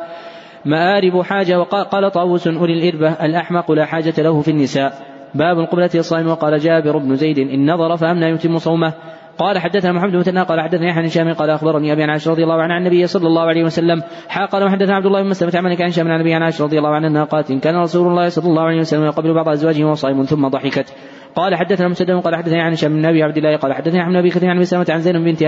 مآرب 0.66 1.22
حاجة 1.22 1.60
وقال 1.60 1.86
قال 1.86 2.12
طاووس 2.12 2.48
أولي 2.48 2.74
الإربة 2.74 3.26
الأحمق 3.26 3.72
لا 3.72 3.86
حاجة 3.86 4.14
له 4.18 4.42
في 4.42 4.52
النساء. 4.52 4.94
باب 5.36 5.60
القبلة 5.60 5.90
الصائم 5.96 6.28
وقال 6.28 6.60
جابر 6.60 6.98
بن 6.98 7.16
زيد 7.16 7.40
إن 7.40 7.74
نظر 7.74 7.98
فأمنى 7.98 8.26
يتم 8.26 8.58
صومه. 8.58 8.94
قال 9.40 9.60
حدثنا 9.60 9.92
محمد 9.92 10.12
بن 10.12 10.20
مثنى 10.20 10.42
قال 10.44 10.62
حدثني 10.62 10.88
يحيى 10.88 11.02
بن 11.02 11.08
هشام 11.08 11.34
قال 11.34 11.50
أخبرني 11.50 11.94
أبي 11.94 12.04
عن 12.04 12.10
عائشة 12.10 12.32
رضي 12.32 12.44
الله 12.44 12.62
عنها 12.62 12.76
عن 12.76 12.82
النبي 12.82 13.08
صلى 13.08 13.28
الله 13.28 13.42
عليه 13.42 13.64
وسلم. 13.64 14.04
قال 14.52 14.64
وحدثنا 14.64 14.96
عبد 14.96 15.06
الله 15.06 15.22
بن 15.24 15.30
مسلمة 15.30 15.52
عن 15.56 15.66
عن 15.66 15.88
هشام 15.88 16.08
عن 16.08 16.16
النبي 16.16 16.34
عن 16.34 16.44
عائشة 16.44 16.64
رضي 16.64 16.78
الله 16.78 16.90
عنها 16.90 17.24
قالت 17.24 17.52
إن 17.52 17.60
كان 17.60 17.76
رسول 17.76 18.08
الله 18.08 18.30
صلى 18.30 18.48
الله 18.50 18.62
عليه 18.62 18.80
وسلم 18.80 19.04
يقبل 19.04 19.34
بعض 19.34 19.50
أزواجه 19.50 19.84
وهو 19.84 19.94
صائم 19.94 20.24
ثم 20.24 20.48
ضحكت. 20.48 20.94
قال 21.36 21.56
حدثنا 21.56 21.88
مسدد 21.88 22.12
قال 22.12 22.36
حدثني 22.36 22.62
عن 22.62 22.72
هشام 22.72 22.94
بن 22.94 23.06
أبي 23.06 23.24
عبد 23.24 23.38
الله 23.38 23.58
قال 23.58 23.74
حدثني 23.74 24.00
عن 24.00 24.16
أبي 24.16 24.30
كثير 24.30 24.50
عن 24.50 24.64
سلمة 24.64 24.86
عن 24.90 25.00
زينب 25.00 25.24
بنت 25.24 25.44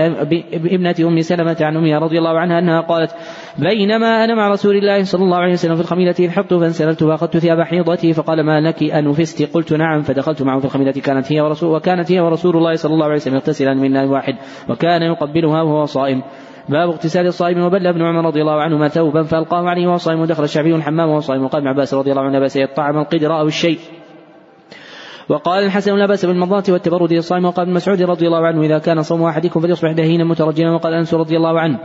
ابنة 0.54 0.94
أم 1.00 1.20
سلمة 1.20 1.56
عن 1.60 1.76
امها 1.76 1.98
رضي 1.98 2.18
الله 2.18 2.38
عنها 2.40 2.58
أنها 2.58 2.80
قالت 2.80 3.14
بينما 3.58 4.24
أنا 4.24 4.34
مع 4.34 4.48
رسول 4.48 4.76
الله 4.76 5.02
صلى 5.02 5.24
الله 5.24 5.36
عليه 5.36 5.52
وسلم 5.52 5.74
في 5.74 5.80
الخميلة 5.80 6.14
الحقت 6.20 6.54
فانسللت 6.54 7.04
فاخذت 7.04 7.36
ثياب 7.36 7.60
حيضتي 7.60 8.12
فقال 8.12 8.46
ما 8.46 8.60
لك 8.60 8.82
أن 8.82 9.12
فست 9.12 9.54
قلت 9.54 9.72
نعم. 9.72 10.02
فدخلت 10.02 10.42
معه 10.42 10.58
في 10.58 10.64
الخميلة 10.64 10.92
كانت 10.92 11.32
هي 11.32 11.40
ورسول 11.40 11.76
وكانت 11.76 12.12
هي 12.12 12.20
ورسول 12.20 12.56
الله 12.56 12.74
صلى 12.74 12.94
الله 12.94 13.04
عليه 13.04 13.14
وسلم 13.14 13.34
يغتسلان 13.34 13.76
من 13.76 13.92
نار 13.92 14.06
واحد 14.06 14.34
وكان 14.68 15.02
يقبلها 15.02 15.62
وهو 15.62 15.84
صائم. 15.84 16.22
باب 16.68 16.88
اغتسال 16.88 17.26
الصائم 17.26 17.62
وبلى 17.62 17.90
ابن 17.90 18.02
عمر 18.02 18.26
رضي 18.26 18.40
الله 18.40 18.62
عنهما 18.62 18.88
ثوبا 18.88 19.22
فألقاه 19.22 19.68
عليه 19.68 19.86
وهو 19.86 19.96
صائم 19.96 20.20
ودخل 20.20 20.44
الشعبي 20.44 20.74
الحمام 20.74 21.08
وهو 21.08 21.20
صائم 21.20 21.44
وقال 21.44 21.62
ابن 21.62 21.68
عباس 21.68 21.94
رضي 21.94 22.10
الله 22.10 22.22
عنه 22.22 22.38
بأس 22.38 22.56
يطعم 22.56 22.98
القدر 22.98 23.38
أو 23.40 23.46
الشيء. 23.46 23.78
وقال 25.32 25.64
الحسن 25.64 25.94
لا 25.96 26.06
بأس 26.06 26.26
بالمضاة 26.26 26.64
والتبرد 26.68 27.12
للصائم 27.12 27.44
وقال 27.44 27.66
ابن 27.66 27.74
مسعود 27.74 28.02
رضي 28.02 28.26
الله 28.26 28.46
عنه 28.46 28.62
إذا 28.62 28.78
كان 28.78 29.02
صوم 29.02 29.22
أحدكم 29.22 29.60
فليصبح 29.60 29.92
دهينا 29.92 30.24
مترجلا 30.24 30.70
وقال 30.70 30.94
أنس 30.94 31.14
رضي 31.14 31.36
الله 31.36 31.60
عنه. 31.60 31.78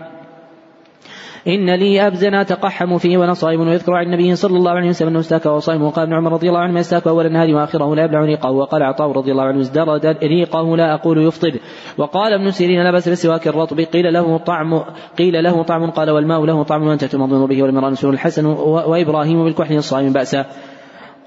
إن 1.48 1.76
لي 1.76 2.08
أبزن 2.08 2.34
أتقحم 2.34 2.98
فيه 2.98 3.18
وأنا 3.18 3.34
صائم 3.34 3.62
ويذكر 3.62 3.94
عن 3.94 4.06
النبي 4.06 4.36
صلى 4.36 4.58
الله 4.58 4.72
عليه 4.72 4.90
وسلم 4.90 5.10
أنه 5.10 5.20
استاك 5.20 5.46
وهو 5.46 5.60
صائم. 5.60 5.84
وقال 5.84 6.06
ابن 6.06 6.14
عمر 6.14 6.32
رضي 6.32 6.50
الله 6.50 6.60
عنه 6.60 6.74
ما 6.74 6.80
يستاك 6.80 7.08
أول 7.08 7.26
النهار 7.26 7.56
وآخرة 7.56 7.96
لا 7.96 8.04
يبلع 8.04 8.20
ريقه. 8.20 8.52
وقال 8.52 8.84
عطاء 8.84 9.12
رضي 9.12 9.32
الله 9.32 9.44
عنه 9.44 9.60
ازدرد 9.60 10.06
ريقه 10.24 10.78
لا 10.78 10.94
أقول 10.94 11.28
يفطر 11.28 11.60
وقال 11.98 12.34
ابن 12.34 12.52
سيرين 12.52 12.84
لا 12.84 12.92
بأس 12.92 13.10
بالسواك 13.10 13.48
الرطب. 13.48 13.80
قيل 13.80 14.14
له 14.14 14.38
طعم 14.38 14.84
قيل 15.18 15.44
له 15.44 15.64
طعم 15.64 15.92
قال 15.92 16.10
والماء 16.10 16.46
له 16.46 16.64
طعم 16.64 16.88
وأنت 16.88 17.06
تمضون 17.06 17.48
به 17.48 17.64
والمرأة 17.64 17.94
الحسن 18.04 18.46
وإبراهيم 18.90 19.44
بالكحل 19.44 19.76
الصائم 19.76 20.14
بأسا. 20.14 20.46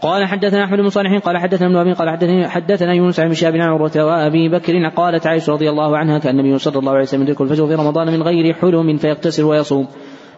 قال 0.00 0.26
حدثنا 0.26 0.64
أحمد 0.64 0.78
بن 0.78 0.88
صالح 0.88 1.18
قال 1.18 1.38
حدثنا 1.38 1.66
ابن 1.66 1.76
أبي 1.76 1.92
قال 1.92 2.10
حدثنا 2.10 2.48
حدثنا 2.48 2.94
يونس 2.94 3.20
عن 3.20 3.34
شهاب 3.34 3.54
عن 3.54 3.60
عروة 3.60 3.92
وابي 3.96 4.48
بكر 4.48 4.88
قالت 4.88 5.26
عائشة 5.26 5.52
رضي 5.52 5.70
الله 5.70 5.96
عنها 5.96 6.18
كان 6.18 6.40
النبي 6.40 6.58
صلى 6.58 6.78
الله 6.78 6.92
عليه 6.92 7.02
وسلم 7.02 7.22
يدرك 7.22 7.40
الفجر 7.40 7.66
في 7.66 7.74
رمضان 7.74 8.06
من 8.06 8.22
غير 8.22 8.54
حلم 8.54 8.96
فيغتسل 8.96 9.44
ويصوم. 9.44 9.88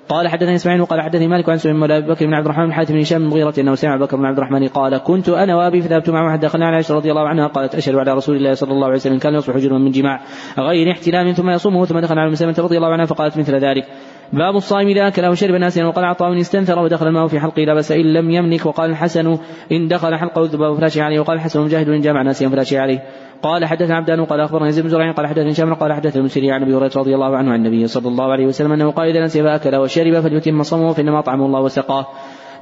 قال 0.09 0.29
حدثني 0.29 0.55
إسماعيل 0.55 0.81
وقال 0.81 1.01
حدثني 1.01 1.29
مالك 1.29 1.49
عن 1.49 1.57
سليمان 1.57 1.81
مولى 1.81 2.01
بكر 2.01 2.27
بن 2.27 2.35
عبد 2.35 2.45
الرحمن 2.45 2.67
بن 2.67 2.73
حاتم 2.73 2.95
بن 2.95 3.01
هشام 3.01 3.19
بن 3.19 3.27
مغيرة 3.27 3.55
إنه 3.59 3.75
سمع 3.75 3.97
بكر 3.97 4.17
بن 4.17 4.25
عبد 4.25 4.39
الرحمن 4.39 4.69
قال 4.69 4.99
كنت 4.99 5.29
أنا 5.29 5.57
وأبي 5.57 5.83
فذهبت 5.83 6.11
معه 6.11 6.33
حتى 6.33 6.47
دخلنا 6.47 6.67
على 6.67 6.75
عائشة 6.75 6.95
رضي 6.95 7.11
الله 7.11 7.29
عنها 7.29 7.47
قالت 7.47 7.75
أشهد 7.75 7.95
على 7.95 8.13
رسول 8.13 8.37
الله 8.37 8.53
صلى 8.53 8.73
الله 8.73 8.87
عليه 8.87 8.97
وسلم 8.97 9.19
كان 9.19 9.35
يصبح 9.35 9.57
جنبا 9.57 9.79
من 9.79 9.91
جماع 9.91 10.21
غير 10.59 10.93
احتلام 10.93 11.33
ثم 11.33 11.51
يصومه 11.51 11.85
ثم 11.85 11.99
دخل 11.99 12.19
على 12.19 12.31
مسلمة 12.31 12.55
رضي 12.59 12.77
الله 12.77 12.89
عنها 12.89 13.07
فقالت 13.07 13.39
مثل 13.39 13.55
ذلك 13.55 13.85
باب 14.33 14.57
الصائم 14.57 14.89
إذا 14.89 15.09
أكل 15.09 15.25
أو 15.25 15.35
شرب 15.35 15.55
ناسيا 15.55 15.85
وقال 15.85 16.05
عطاء 16.05 16.41
استنثر 16.41 16.79
ودخل 16.79 17.07
الماء 17.07 17.27
في 17.27 17.41
حلقه 17.41 17.63
لا 17.63 17.75
بأس 17.75 17.93
إن 17.93 18.13
لم 18.13 18.31
يملك 18.31 18.67
وقال 18.67 18.91
الحسن 18.91 19.39
إن 19.73 19.89
دخل 19.89 20.15
حلقه 20.15 20.43
الذباب 20.43 20.75
فلا 20.75 21.05
عليه 21.05 21.21
وقال 21.21 21.37
الحسن 21.37 21.61
مجاهد 21.61 21.89
إن 21.89 22.01
جامع 22.01 22.23
ناسيا 22.23 22.49
فلا 22.49 22.65
عليه. 22.81 23.03
قال 23.43 23.65
حدثنا 23.65 23.97
عبدان 23.97 24.21
وقال 24.21 24.41
أخبرنا 24.41 24.69
يزيد 24.69 24.85
بن 24.85 24.91
زرع 24.91 25.13
قال 25.13 25.27
حدثنا 25.27 25.51
هشام 25.51 25.75
قال 25.75 25.93
حدثنا 25.93 26.21
المسيري 26.21 26.53
عن 26.53 26.63
أبي 26.63 26.75
هريرة 26.75 26.93
رضي 26.97 27.15
الله 27.15 27.37
عنه 27.37 27.53
عن 27.53 27.59
النبي 27.59 27.87
صلى 27.87 28.09
الله 28.09 28.33
عليه 28.33 28.47
وسلم 28.47 28.73
أنه 28.73 28.91
قال 28.91 29.09
إذا 29.09 29.25
نسي 29.25 29.43
فاكل 29.43 29.77
وشرب 29.77 30.21
فليتم 30.21 30.63
صومه 30.63 30.93
فانما 30.93 31.19
اطعمه 31.19 31.47
الله 31.47 31.61
وسقاه. 31.61 32.07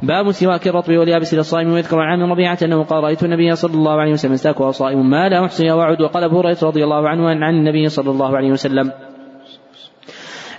باب 0.03 0.31
سواك 0.31 0.69
الرطب 0.69 0.93
واليابس 0.93 1.35
للصائم 1.35 1.73
ويذكر 1.73 1.99
عن 2.01 2.21
عام 2.21 2.33
ربيعة 2.33 2.59
أنه 2.63 2.83
قال 2.85 3.05
رأيت 3.05 3.23
النبي 3.23 3.55
صلى 3.55 3.75
الله 3.75 4.01
عليه 4.01 4.13
وسلم 4.13 4.33
استاك 4.33 4.63
صائم 4.63 5.11
ما 5.11 5.29
لا 5.29 5.45
أحصي 5.45 5.71
وأعد 5.71 6.03
وقال 6.03 6.25
أبو 6.25 6.41
هريرة 6.41 6.59
رضي 6.63 6.85
الله 6.85 7.09
عنه 7.09 7.29
عن 7.29 7.55
النبي 7.55 7.89
صلى 7.89 8.11
الله 8.11 8.37
عليه 8.37 8.51
وسلم. 8.51 8.93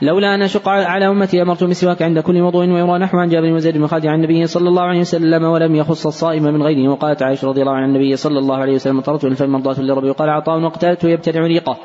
لولا 0.02 0.36
أن 0.36 0.42
أشق 0.42 0.70
على 0.70 1.08
أمتي 1.08 1.42
أمرت 1.42 1.64
بالسواك 1.64 2.02
عند 2.02 2.20
كل 2.20 2.42
وضوء 2.42 2.68
ويروى 2.68 3.00
نحو 3.00 3.18
عن 3.18 3.30
جابر 3.30 3.54
وزيد 3.54 3.78
بن 3.78 3.88
خالد 3.88 4.06
عن 4.06 4.16
النبي 4.16 4.48
صلى 4.48 4.70
الله 4.70 4.82
عليه 4.82 5.00
وسلم 5.00 5.44
ولم 5.44 5.76
يخص 5.76 6.08
الصائم 6.08 6.44
من 6.44 6.64
غيره 6.64 6.90
وقالت 6.90 7.24
عائشة 7.24 7.48
رضي 7.48 7.62
الله 7.62 7.74
عن 7.74 7.90
النبي 7.90 8.16
صلى 8.16 8.40
الله 8.40 8.58
عليه 8.58 8.74
وسلم 8.74 9.02
طرت 9.02 9.26
الفم 9.26 9.50
مرضاة 9.50 9.82
لربي 9.82 10.10
وقال 10.10 10.30
عطاء 10.30 10.60
وقتلت 10.60 11.04
يبتدع 11.04 11.42
ريقه. 11.42 11.78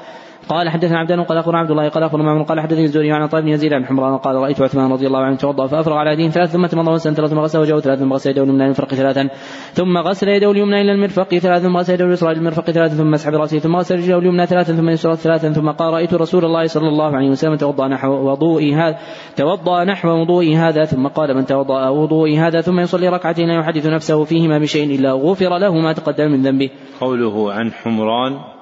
قال 0.48 0.68
حدثنا 0.68 0.98
عبدان 0.98 1.22
قال 1.22 1.38
أخبرنا 1.38 1.58
عبد 1.58 1.70
الله 1.70 1.88
قال 1.88 2.02
أخبرنا 2.02 2.24
معمر 2.24 2.42
قال 2.42 2.60
حدثني 2.60 2.84
الزهري 2.84 3.12
عن 3.12 3.26
طيب 3.26 3.44
بن 3.44 3.48
يزيد 3.48 3.72
عن 3.72 3.86
حمران 3.86 4.16
قال 4.16 4.36
رأيت 4.36 4.60
عثمان 4.60 4.92
رضي 4.92 5.06
الله 5.06 5.18
عنه 5.18 5.36
توضأ 5.36 5.66
فأفرغ 5.66 5.96
على 5.96 6.12
يديه 6.12 6.28
ثلاث 6.28 6.50
ثم 6.50 6.66
تمضى 6.66 6.90
وسلم 6.90 7.14
ثم 7.14 7.38
غسل 7.38 7.58
وجهه 7.58 7.80
ثلاث 7.80 7.98
ثم 7.98 8.12
غسل 8.12 8.30
يده 8.30 8.42
اليمنى 8.42 8.64
إلى 8.64 8.66
المرفق 8.66 8.94
ثلاثا 8.94 9.28
ثم 9.72 9.98
غسل 9.98 10.28
يده 10.28 10.50
اليمنى 10.50 10.80
إلى 10.80 10.92
المرفق 10.92 11.34
ثلاثا 11.34 11.68
ثم 11.68 11.76
غسل 11.76 11.92
يده 11.92 12.04
اليسرى 12.04 12.30
إلى 12.30 12.38
المرفق 12.38 12.70
ثلاثا 12.70 12.94
ثم 12.94 13.10
مسح 13.10 13.30
براسه 13.30 13.58
ثم 13.58 13.76
غسل 13.76 13.96
رجله 13.96 14.18
اليمنى 14.18 14.46
ثلاثا 14.46 14.72
ثم 14.72 14.88
اليسرى 14.88 15.16
ثلاثا 15.16 15.52
ثم 15.52 15.70
قال 15.70 15.94
رأيت 15.94 16.14
رسول 16.14 16.44
الله 16.44 16.66
صلى 16.66 16.88
الله 16.88 17.16
عليه 17.16 17.30
وسلم 17.30 17.56
توضأ 17.56 17.88
نحو 17.88 18.12
وضوئي 18.12 18.74
هذا 18.74 18.98
توضأ 19.36 19.84
نحو 19.84 20.08
وضوئي 20.08 20.56
هذا 20.56 20.84
ثم 20.84 21.06
قال 21.06 21.36
من 21.36 21.46
توضأ 21.46 21.88
وضوئي 21.88 22.38
هذا 22.38 22.60
ثم 22.60 22.80
يصلي 22.80 23.08
ركعتين 23.08 23.48
لا 23.48 23.54
يحدث 23.54 23.86
نفسه 23.86 24.24
فيهما 24.24 24.58
بشيء 24.58 24.94
إلا 24.94 25.12
غفر 25.12 25.58
له 25.58 25.74
ما 25.74 25.92
تقدم 25.92 26.30
من 26.30 26.42
ذنبه. 26.42 26.70
قوله 27.00 27.52
عن 27.52 27.72
حمران 27.72 28.55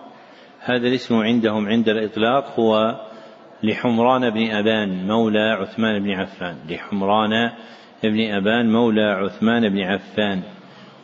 هذا 0.64 0.88
الاسم 0.88 1.14
عندهم 1.14 1.68
عند 1.68 1.88
الإطلاق 1.88 2.60
هو 2.60 3.00
لحمران 3.62 4.30
بن 4.30 4.50
أبان 4.50 5.06
مولى 5.06 5.50
عثمان 5.50 6.02
بن 6.02 6.10
عفان. 6.10 6.56
لحمران 6.68 7.50
بن 8.02 8.34
أبان 8.34 8.72
مولى 8.72 9.04
عثمان 9.04 9.68
بن 9.68 9.80
عفان. 9.80 10.42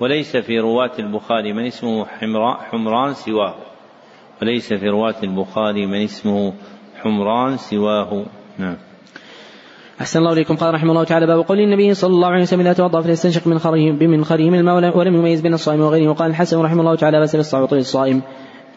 وليس 0.00 0.36
في 0.36 0.58
رواة 0.58 0.90
البخاري 0.98 1.52
من 1.52 1.66
اسمه 1.66 2.06
حمران 2.70 3.14
سواه. 3.14 3.54
وليس 4.42 4.72
في 4.72 4.88
رواة 4.88 5.14
البخاري 5.22 5.86
من 5.86 6.02
اسمه 6.02 6.52
حمران 7.02 7.56
سواه. 7.56 8.24
نعم. 8.58 8.76
أحسن 10.00 10.18
الله 10.18 10.32
إليكم. 10.32 10.56
قال 10.56 10.74
رحمه 10.74 10.90
الله 10.90 11.04
تعالى 11.04 11.26
باب 11.26 11.44
قول 11.44 11.60
النبي 11.60 11.94
صلى 11.94 12.10
الله 12.10 12.28
عليه 12.28 12.42
وسلم 12.42 12.60
إذا 12.60 12.72
توضأ 12.72 13.00
فليستنشق 13.00 13.46
من 13.46 13.58
خريه 13.58 13.92
بمنخره 13.92 14.50
من 14.50 14.58
الماء 14.58 14.98
ولم 14.98 15.14
يميز 15.14 15.40
بين 15.40 15.54
الصائم 15.54 15.80
وغيره. 15.80 16.10
وقال 16.10 16.30
الحسن 16.30 16.60
رحمه 16.60 16.80
الله 16.80 16.94
تعالى 16.96 17.20
بس 17.20 17.36
بالصعب 17.36 17.72
الصائم. 17.72 18.22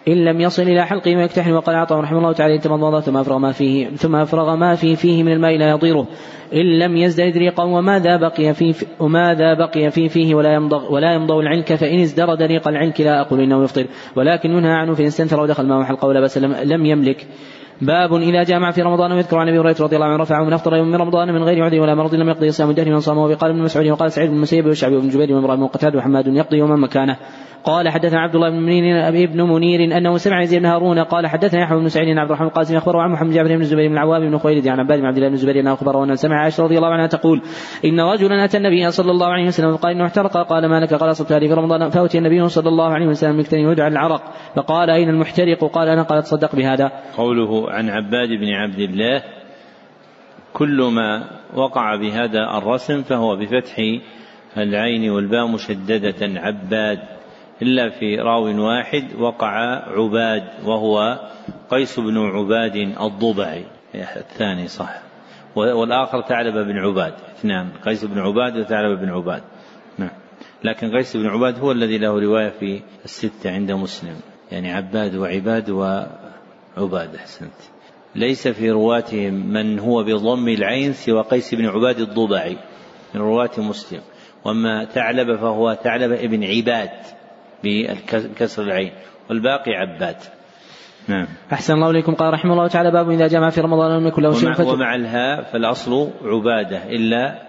إن 0.08 0.26
لم 0.26 0.42
يصل 0.42 0.64
إلى 0.64 0.86
حلقه 0.86 1.16
ويكتحل 1.16 1.54
وقال 1.54 1.76
عطاء 1.76 2.00
رحمه 2.00 2.18
الله 2.18 2.32
تعالى 2.32 2.58
تمضمض 2.60 3.00
ثم 3.00 3.18
أفرغ 3.18 3.38
ما 3.38 3.52
فيه 3.52 3.88
ثم 3.88 4.16
أفرغ 4.16 4.56
ما 4.56 4.76
في 4.76 4.96
فيه 4.96 5.24
من 5.24 5.32
الماء 5.32 5.58
لا 5.58 5.70
يضيره. 5.70 6.08
إن 6.54 6.80
لم 6.80 6.98
يزدرد 6.98 7.38
ريقا 7.38 7.64
وماذا 7.64 8.18
بقي 8.18 8.54
في 8.54 8.86
وماذا 9.00 9.54
بقي 9.54 9.92
في 9.92 10.10
فيه 10.10 10.36
ولا 10.36 10.54
يمضغ 10.54 10.94
ولا 10.94 11.14
يمضغ 11.14 11.40
العنك 11.40 11.76
فإن 11.76 12.00
ازدرد 12.00 12.42
ريق 12.42 12.68
العنك 12.68 13.02
لا 13.02 13.22
أقول 13.22 13.40
إنه 13.40 13.64
يفطر. 13.64 13.86
ولكن 14.16 14.50
ينهى 14.50 14.72
عنه 14.72 14.94
فإن 14.94 15.06
استنثر 15.06 15.42
ودخل 15.42 15.66
معه 15.66 15.86
حلقه 15.86 16.08
ولا 16.08 16.20
بس 16.20 16.38
لم 16.38 16.86
يملك. 16.86 17.28
باب 17.85 18.14
إذا 18.14 18.43
جامع 18.43 18.72
في 18.72 18.81
رمضان 18.81 19.11
ويذكر 19.11 19.38
عن 19.38 19.47
أبي 19.47 19.60
هريرة 19.60 19.76
رضي 19.81 19.95
الله 19.95 20.07
عنه 20.07 20.23
رفعه 20.23 20.43
من 20.43 20.53
أفطر 20.53 20.76
يوم 20.76 20.88
من 20.88 20.95
رمضان 20.95 21.34
من 21.34 21.43
غير 21.43 21.64
عذر 21.64 21.81
ولا 21.81 21.95
مرض 21.95 22.15
لم 22.15 22.30
يقضي 22.30 22.51
صيام 22.51 22.69
الدهر 22.69 22.89
من 22.89 22.99
صامه 22.99 23.23
وقال 23.23 23.51
ابن 23.51 23.61
مسعود 23.61 23.88
وقال 23.88 24.11
سعيد 24.11 24.30
بن 24.30 24.35
المسيب 24.35 24.65
والشعبي 24.65 24.95
وابن 24.95 25.10
جبير 25.10 25.35
وابراهيم 25.35 25.64
وقتاد 25.64 25.95
وحماد 25.95 26.27
يقضي 26.27 26.57
يوما 26.57 26.76
مكانه. 26.76 27.18
قال 27.64 27.89
حدثنا 27.89 28.19
عبد 28.19 28.35
الله 28.35 28.49
بن 28.49 28.60
منير 28.60 29.07
ابن 29.07 29.41
منير 29.41 29.97
أنه 29.97 30.18
سمع 30.18 30.41
يزيد 30.41 30.60
بن 30.60 30.65
هارون 30.65 30.99
قال 30.99 31.27
حدثنا 31.27 31.61
يحيى 31.61 31.77
بن 31.77 31.89
سعيد 31.89 32.07
بن 32.07 32.18
عبد 32.18 32.30
الرحمن 32.30 32.47
القاسم 32.47 32.76
أخبره 32.76 33.01
عن 33.01 33.11
محمد 33.11 33.31
جابر 33.31 33.55
بن 33.55 33.61
الزبير 33.61 33.88
بن 33.88 33.93
العوام 33.93 34.30
بن 34.30 34.38
خويلد 34.38 34.68
عن 34.68 34.80
عباد 34.80 34.99
بن 34.99 35.05
عبد 35.05 35.18
الله 35.18 35.27
بن 35.27 35.34
الزبير 35.34 35.60
أنه 35.60 35.73
أخبره 35.73 36.03
أن 36.03 36.15
سمع 36.15 36.35
عائشة 36.35 36.64
رضي 36.64 36.77
الله 36.77 36.88
عنها 36.88 37.07
تقول 37.07 37.41
إن 37.85 37.99
رجلا 37.99 38.45
أتى 38.45 38.57
النبي 38.57 38.91
صلى 38.91 39.11
الله 39.11 39.27
عليه 39.27 39.47
وسلم 39.47 39.77
فقال 39.77 39.91
إنه 39.91 40.05
احترق. 40.05 40.38
قال 40.38 40.69
ما 40.69 40.80
لك؟ 40.80 40.93
قال 40.93 41.11
أصبت 41.11 41.34
في 41.34 41.53
رمضان. 41.53 41.89
فأتي 41.89 42.18
النبي 42.18 42.47
صلى 42.47 42.69
الله 42.69 42.89
عليه 42.89 43.07
وسلم 43.07 43.39
يكتني 43.39 43.68
ويدعى 43.68 43.88
العرق. 43.88 44.22
فقال 44.55 44.89
أين 44.89 45.10
المحترق؟ 45.10 45.65
قال 45.65 45.88
أنا. 45.88 46.03
قال 46.03 46.23
تصدق 46.23 46.55
بهذا. 46.55 46.91
قوله 47.18 47.73
عن 47.74 47.90
عباد 47.90 48.30
بن 48.30 48.50
عبد 48.50 48.80
الله 48.80 49.24
كل 50.54 50.82
ما 50.82 51.30
وقع 51.54 51.95
بهذا 51.95 52.58
الرسم 52.58 53.04
فهو 53.04 53.36
بفتح 53.36 53.76
العين 54.58 55.10
والباء 55.10 55.48
مشددة 55.48 56.40
عباد. 56.40 57.00
إلا 57.62 57.90
في 57.90 58.16
راو 58.16 58.66
واحد 58.68 59.16
وقع 59.20 59.50
عباد 59.98 60.44
وهو 60.66 61.20
قيس 61.70 62.00
بن 62.00 62.18
عباد 62.18 62.76
الضبعي. 63.02 63.66
الثاني 63.95 64.68
صح. 64.68 65.02
والآخر 65.56 66.22
ثعلب 66.22 66.68
بن 66.68 66.78
عباد. 66.78 67.14
اثنان. 67.38 67.70
قيس 67.86 68.06
بن 68.06 68.20
عباد 68.20 68.58
وثعلب 68.58 69.00
بن 69.00 69.10
عباد. 69.10 69.41
نعم. 69.98 70.10
لكن 70.64 70.95
قيس 70.95 71.18
بن 71.18 71.28
عباد 71.28 71.60
هو 71.60 71.72
الذي 71.72 71.98
له 71.98 72.20
رواية 72.20 72.50
في 72.50 72.82
الستة 73.06 73.52
عند 73.52 73.72
مسلم. 73.72 74.16
يعني 74.52 74.72
عباد 74.72 75.16
وعباد 75.16 75.70
وعباد 76.78 77.16
أحسنت. 77.16 77.60
ليس 78.16 78.48
في 78.48 78.72
رواتهم 78.72 79.34
من 79.34 79.80
هو 79.80 80.04
بضم 80.04 80.48
العين 80.48 80.94
سوى 80.94 81.22
قيس 81.22 81.56
بن 81.56 81.66
عباد 81.66 82.00
الضبعي. 82.00 82.58
من 83.16 83.22
رواة 83.22 83.52
مسلم. 83.58 84.02
وأما 84.45 84.86
ثعلب 84.86 85.36
فهو 85.36 85.78
ثعلب 85.84 86.12
ابن 86.12 86.44
عباد 86.44 86.90
بكسر 87.64 88.64
العين. 88.64 88.91
والباقي 89.30 89.72
عباد. 89.72 90.16
نعم. 91.08 91.28
أحسن 91.54 91.74
الله 91.74 91.90
إليكم. 91.90 92.14
قال 92.14 92.34
رحمه 92.34 92.54
الله 92.54 92.68
تعالى 92.68 92.91
باب 92.91 93.10
إذا 93.10 93.28
جمع 93.28 93.50
في 93.50 93.62
رمضان 93.62 94.00
لم 94.00 94.08
يكن 94.08 94.22
له 94.22 94.34
شيء 94.34 94.50
ومع, 94.50 94.74
ومع 94.74 94.95
الهاء 94.95 95.44
فالأصل 95.44 96.10
عبادة 96.24 96.84
إلا 96.84 97.41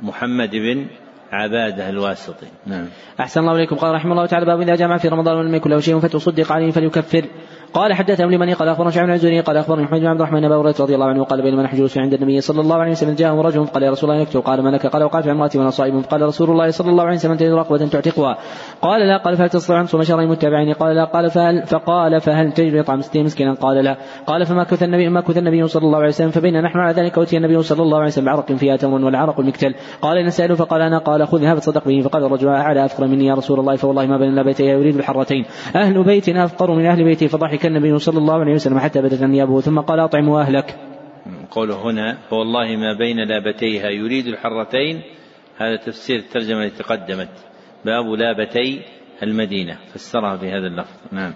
محمد 0.00 0.50
بن 0.50 0.86
عبادة 1.32 1.88
الواسطي. 1.88 2.46
نعم. 2.66 2.86
أحسن 3.20 3.40
الله 3.40 3.56
إليكم. 3.56 3.76
قال 3.76 3.94
رحمه 3.94 4.12
الله 4.12 4.26
تعالى 4.26 4.46
باب 4.46 4.60
إذا 4.60 4.74
جمع 4.74 4.96
في 4.96 5.08
رمضان 5.08 5.36
ولم 5.36 5.54
يكن 5.54 5.70
له 5.70 5.80
شيء 5.80 5.98
فتصدق 5.98 6.52
عليه 6.52 6.70
فليكفر. 6.70 7.24
قال 7.74 7.92
حدثنا 7.92 8.26
لمن 8.26 8.54
قال 8.54 8.68
أخبرنا 8.68 8.90
شعب 8.90 9.06
بن 9.06 9.40
قال 9.40 9.56
أخبرني 9.56 9.82
محمد 9.82 10.00
بن 10.00 10.06
عبد 10.06 10.20
الرحمن 10.20 10.44
هريرة 10.44 10.74
رضي 10.80 10.94
الله 10.94 11.06
عنه 11.06 11.24
قال 11.24 11.42
بينما 11.42 11.62
نحن 11.62 11.76
جلوس 11.76 11.98
عند 11.98 12.14
النبي 12.14 12.40
صلى 12.40 12.60
الله 12.60 12.76
عليه 12.76 12.90
وسلم 12.90 13.14
جاءه 13.14 13.40
رجل 13.40 13.64
قال 13.66 13.82
يا 13.82 13.90
رسول 13.90 14.10
الله 14.10 14.22
نكتب 14.22 14.40
قال 14.40 14.62
ما 14.62 14.68
لك 14.68 14.86
قال 14.86 15.02
وقعت 15.02 15.24
في 15.24 15.30
امرأتي 15.30 15.58
وأنا 15.58 15.70
صائم. 15.70 16.02
قال 16.02 16.22
رسول 16.22 16.50
الله 16.50 16.70
صلى 16.70 16.90
الله 16.90 17.04
عليه 17.04 17.16
وسلم 17.16 17.34
تجد 17.34 17.52
رقبة 17.52 17.86
تعتقها. 17.86 18.38
قال 18.82 19.00
لا. 19.00 19.16
قال 19.16 19.36
فهل 19.36 19.48
تستطيع 19.48 19.80
أن 19.80 19.86
تصوم 19.86 20.02
شهرين 20.02 20.28
متابعين 20.28 20.72
قال 20.72 20.96
لا. 20.96 21.04
قال 21.04 21.30
فهل 21.30 21.66
فقال 21.66 22.20
فهل 22.20 22.52
تجد 22.52 22.74
يطعم 22.74 23.00
ستين 23.00 23.24
مسكينا؟ 23.24 23.54
قال 23.54 23.84
لا. 23.84 23.96
قال 24.26 24.46
فما 24.46 24.64
كث 24.64 24.82
النبي 24.82 25.08
ما 25.08 25.20
كث 25.20 25.38
النبي 25.38 25.68
صلى 25.68 25.82
الله 25.82 25.98
عليه 25.98 26.08
وسلم 26.08 26.30
فبين 26.30 26.62
نحن 26.62 26.78
على 26.78 27.02
ذلك 27.02 27.18
أوتي 27.18 27.36
النبي 27.36 27.62
صلى 27.62 27.82
الله 27.82 27.98
عليه 27.98 28.06
وسلم 28.06 28.24
بعرق 28.24 28.52
فيها 28.52 28.76
تمر 28.76 29.04
والعرق 29.04 29.40
المكتل. 29.40 29.74
قال 30.02 30.32
سألوا 30.32 30.56
فقال 30.56 30.82
أنا. 30.82 30.98
قال 30.98 31.26
خذها 31.26 31.54
فتصدق 31.54 31.88
به. 31.88 32.00
فقال 32.00 32.24
الرجل 32.24 32.48
أعلى 32.48 32.84
أفقر 32.84 33.06
مني 33.06 33.26
يا 33.26 33.34
رسول 33.34 33.60
الله. 33.60 33.76
فوالله 33.76 34.06
ما 34.06 34.18
بين 34.18 34.42
بيتي 34.42 34.64
يريد 34.64 34.96
الحرتين. 34.96 35.44
أهل 35.76 36.04
بيت 36.04 36.28
أفقر 36.28 36.70
من 36.74 36.86
أهل 36.86 37.04
بيتي. 37.04 37.28
فضحك 37.28 37.59
النبي 37.68 37.98
صلى 37.98 38.18
الله 38.18 38.34
عليه 38.34 38.54
وسلم 38.54 38.78
حتى 38.78 39.02
بدت 39.02 39.22
أنيابه 39.22 39.60
ثم 39.60 39.80
قال 39.80 40.00
أطعموا 40.00 40.40
أهلك. 40.40 40.76
قوله 41.50 41.90
هنا 41.90 42.18
فوالله 42.30 42.76
ما 42.76 42.98
بين 42.98 43.16
لابتيها 43.28 43.88
يريد 43.90 44.26
الحرتين 44.26 45.02
هذا 45.56 45.76
تفسير 45.76 46.18
الترجمة 46.18 46.64
التي 46.64 46.82
تقدمت. 46.82 47.28
باب 47.84 48.04
لابتي 48.06 48.82
المدينة. 49.22 49.76
فسرها 49.94 50.36
بهذا 50.36 50.66
اللفظ. 50.66 50.96
نعم. 51.12 51.34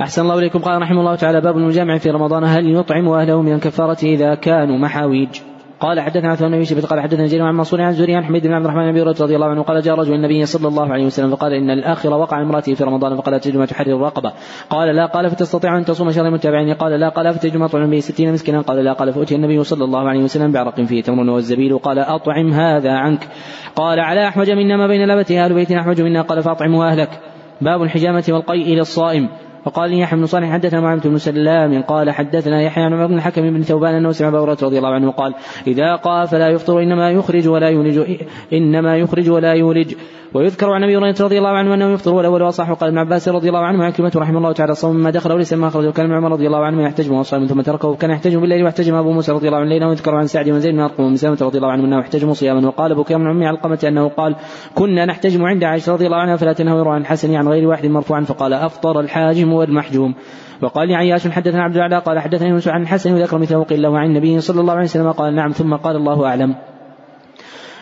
أحسن 0.00 0.22
الله 0.22 0.38
إليكم. 0.38 0.58
قال 0.58 0.82
رحمه 0.82 1.00
الله 1.00 1.14
تعالى 1.14 1.40
باب 1.40 1.56
المجامع 1.56 1.98
في 1.98 2.10
رمضان 2.10 2.44
هل 2.44 2.76
يطعم 2.76 3.08
أهله 3.08 3.42
من 3.42 3.52
الكفارة 3.52 3.98
إذا 4.02 4.34
كانوا 4.34 4.78
محاويج؟ 4.78 5.40
قال 5.80 6.00
حدثنا 6.00 6.28
عثمان 6.28 6.50
بن 6.50 6.58
يوسف 6.58 6.86
قال 6.86 7.00
حدثنا 7.00 7.26
جرير 7.26 7.42
عن 7.42 7.54
منصور 7.54 7.82
عن 7.82 7.92
زوري 7.92 8.14
عن 8.14 8.24
حميد 8.24 8.46
بن 8.46 8.52
عبد 8.52 8.64
الرحمن 8.64 8.92
بن 8.92 9.02
رضي 9.02 9.36
الله 9.36 9.46
عنه 9.46 9.62
قال 9.62 9.82
جاء 9.82 9.94
رجل 9.94 10.14
النبي 10.14 10.46
صلى 10.46 10.68
الله 10.68 10.92
عليه 10.92 11.06
وسلم 11.06 11.36
فقال 11.36 11.52
إن 11.52 11.70
الآخر 11.70 12.14
وقع 12.14 12.42
امراته 12.42 12.74
في 12.74 12.84
رمضان 12.84 13.16
فقال 13.16 13.40
تجد 13.40 13.56
ما 13.56 13.66
تحرر 13.66 13.96
الرقبة. 13.96 14.32
قال 14.70 14.96
لا 14.96 15.06
قال 15.06 15.30
فتستطيع 15.30 15.78
أن 15.78 15.84
تصوم 15.84 16.10
شهر 16.10 16.30
متابعين 16.30 16.74
قال 16.74 17.00
لا 17.00 17.08
قال 17.08 17.34
فتجد 17.34 17.56
ما 17.56 17.68
تطعم 17.68 17.90
به 17.90 17.98
ستين 17.98 18.32
مسكينا. 18.32 18.60
قال 18.60 18.84
لا 18.84 18.92
قال 18.92 19.12
فأتي 19.12 19.34
النبي 19.34 19.64
صلى 19.64 19.84
الله 19.84 20.08
عليه 20.08 20.24
وسلم 20.24 20.52
بعرق 20.52 20.80
فيه 20.80 21.02
تمر 21.02 21.30
والزبيل. 21.30 21.78
قال 21.78 21.98
أطعم 21.98 22.52
هذا 22.52 22.92
عنك. 22.92 23.28
قال 23.76 24.00
على 24.00 24.28
احوج 24.28 24.50
منا 24.50 24.76
ما 24.76 24.86
بين 24.86 25.08
لبتها 25.08 25.44
أهل 25.44 25.54
بيت 25.54 25.72
احوج 25.72 26.02
منا. 26.02 26.22
قال 26.22 26.42
فاطعموا 26.42 26.84
أهلك. 26.84 27.20
باب 27.60 27.82
الحجامة 27.82 28.24
والقيء 28.28 28.74
للصائم 28.74 29.28
وقال 29.66 29.90
لي 29.90 29.98
يحيى 29.98 30.18
بن 30.18 30.26
صالح 30.26 30.52
حدثنا 30.52 30.80
معاذ 30.80 31.08
بن 31.08 31.18
سلام 31.18 31.82
قال 31.82 32.10
حدثنا 32.10 32.62
يحيى 32.62 32.84
عن 32.84 32.92
عمر 32.92 33.06
بن 33.06 33.14
الحكم 33.14 33.42
بن 33.42 33.62
ثوبان 33.62 33.94
أنه 33.94 34.12
سمع 34.12 34.28
أبا 34.28 34.44
رضي 34.44 34.78
الله 34.78 34.94
عنه 34.94 35.10
قال 35.10 35.34
إذا 35.66 35.96
قال 35.96 36.26
فلا 36.26 36.48
يفطر 36.48 36.82
إنما 36.82 37.10
يخرج 37.10 37.48
ولا 37.48 37.68
يولج 37.68 38.16
إنما 38.52 38.96
يخرج 38.96 39.30
ولا 39.30 39.52
يولج. 39.52 39.94
ويذكر 40.34 40.70
عن 40.70 40.82
أبي 40.82 40.96
هريرة 40.96 41.16
رضي 41.20 41.38
الله 41.38 41.50
عنه 41.50 41.74
أنه 41.74 41.92
يفطر 41.92 42.14
والاول 42.14 42.42
واصح 42.42 42.70
وقال 42.70 42.88
ابن 42.88 42.98
عباس 42.98 43.28
رضي 43.28 43.48
الله 43.48 43.60
عنه 43.60 43.84
عن 43.84 43.90
كلمه 43.90 44.12
رحمه 44.16 44.38
الله 44.38 44.52
تعالى 44.52 44.72
الصوم 44.72 44.96
ما 44.96 45.10
دخل 45.10 45.32
وليس 45.32 45.52
ما 45.52 45.70
خرج 45.70 45.86
وكان 45.86 46.12
عمر 46.12 46.32
رضي 46.32 46.46
الله 46.46 46.64
عنه 46.64 46.82
يحتجم 46.82 47.14
وصائم 47.14 47.46
ثم 47.46 47.60
تركه. 47.60 47.88
وكان 47.88 48.10
يحتجم 48.10 48.40
بالليل 48.40 48.64
واحتجم 48.64 48.94
أبو 48.94 49.12
موسى 49.12 49.32
رضي 49.32 49.48
الله 49.48 49.58
عنه 49.58 49.68
ليلا. 49.68 49.86
ويذكر 49.86 50.14
عن 50.14 50.26
سعد 50.26 50.48
بن 50.48 50.60
زيد 50.60 50.74
بن 50.74 50.80
أرقم 50.80 51.08
بن 51.08 51.16
سلمة 51.16 51.38
رضي 51.42 51.58
الله 51.58 51.72
عنه 51.72 51.84
أنه 51.84 52.00
احتجم 52.00 52.32
صياما. 52.32 52.68
وقال 52.68 52.92
أبو 52.92 53.04
كامل 53.04 53.26
عمي 53.26 53.46
علقمه 53.46 53.78
أنه 53.88 54.08
قال 54.08 54.36
كنا 54.74 55.04
نحتجم 55.06 55.44
عند 55.44 55.64
عائشة 55.64 55.92
رضي 55.92 56.06
الله 56.06 56.16
عنها 56.16 56.36
فلا 56.36 56.52
تنهر 56.52 56.88
عن 56.88 57.00
الحسن 57.00 57.34
عن 57.34 57.48
غير 57.48 57.68
واحد 57.68 57.86
مرفوعا. 57.86 58.20
فقال 58.20 58.52
أفطر 58.52 59.00
الحاجم 59.00 59.52
والمحجوم 59.56 60.14
وقال 60.62 60.94
عياش 60.94 61.28
حدثنا 61.28 61.62
عبد 61.62 61.74
الاعلى 61.74 61.98
قال 61.98 62.18
حدثني 62.18 62.48
يونس 62.48 62.68
عن 62.68 62.82
الحسن 62.82 63.14
وذكر 63.14 63.38
مثله 63.38 63.62
قيل 63.62 63.82
له 63.82 63.98
عن 63.98 64.06
النبي 64.06 64.40
صلى 64.40 64.60
الله 64.60 64.72
عليه 64.72 64.84
وسلم 64.84 65.12
قال 65.12 65.34
نعم 65.34 65.50
ثم 65.50 65.74
قال 65.74 65.96
الله 65.96 66.26
أعلم. 66.26 66.54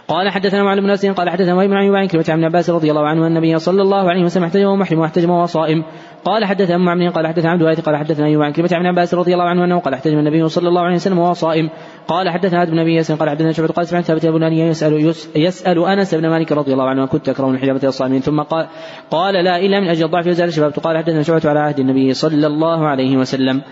قال 0.09 0.31
حدثنا 0.31 0.63
معلم 0.63 0.81
بن 0.81 0.87
ناصر 0.87 1.13
قال 1.13 1.31
حدثنا 1.31 1.55
وابن 1.55 1.73
عن 1.73 1.95
عن 1.95 2.07
كلمة 2.07 2.25
عن 2.29 2.45
عباس 2.45 2.71
رضي 2.71 2.91
الله 2.91 3.07
عنه 3.07 3.27
النبي 3.27 3.59
صلى 3.59 3.83
الله 3.83 4.11
عليه 4.11 4.25
وسلم 4.25 4.45
احتجم 4.45 4.67
ومحرم 4.67 4.99
واحتجم 4.99 5.31
وهو 5.31 5.47
صائم. 5.47 5.85
قال 6.25 6.45
حدثنا 6.45 6.77
أم 6.77 6.89
عمرو 6.89 7.11
قال 7.11 7.27
حدثنا 7.27 7.51
عبد 7.51 7.61
الوارث 7.61 7.81
قال 7.81 7.97
حدثنا 7.97 8.27
أيوب 8.27 8.43
عن 8.43 8.53
كلمة 8.53 8.69
عن 8.73 8.87
عباس 8.87 9.15
رضي 9.15 9.33
الله 9.33 9.45
عنه 9.45 9.65
أنه 9.65 9.79
قال 9.79 9.95
احتجم 9.95 10.19
النبي 10.19 10.49
صلى 10.49 10.69
الله 10.69 10.83
عليه 10.83 10.95
وسلم 10.95 11.19
وهو 11.19 11.33
صائم. 11.33 11.71
قال 12.09 12.31
حدثنا 12.31 12.63
آدم 12.63 12.73
بن 12.73 12.79
أبي 12.79 13.01
قال 13.01 13.31
حدثنا 13.31 13.53
شعبة 13.53 13.69
قال 13.69 13.87
سمعت 13.87 14.05
ثابت 14.05 14.27
بن 14.27 14.53
يسأل 14.53 15.15
يسأل 15.37 15.85
أنس 15.85 16.15
بن 16.15 16.29
مالك 16.29 16.53
رضي 16.53 16.73
الله 16.73 16.85
عنه 16.85 17.07
كنت 17.07 17.29
اكره 17.29 17.47
من 17.47 17.59
حجابة 17.59 17.89
الصائمين. 17.89 18.21
ثم 18.21 18.41
قال 18.41 18.67
قال 19.11 19.35
لا 19.45 19.59
إلا 19.59 19.81
من 19.81 19.89
أجل 19.89 20.05
الضعف 20.05 20.27
وزال 20.27 20.49
الشباب. 20.49 20.73
قال 20.73 20.99
حدثنا 20.99 21.23
شعبة 21.23 21.51
على 21.51 21.61
عهد 21.61 21.79
النبي 21.81 22.15
صلى 22.15 22.47
الله 22.47 22.87
عليه 22.87 23.17
وسلم. 23.17 23.63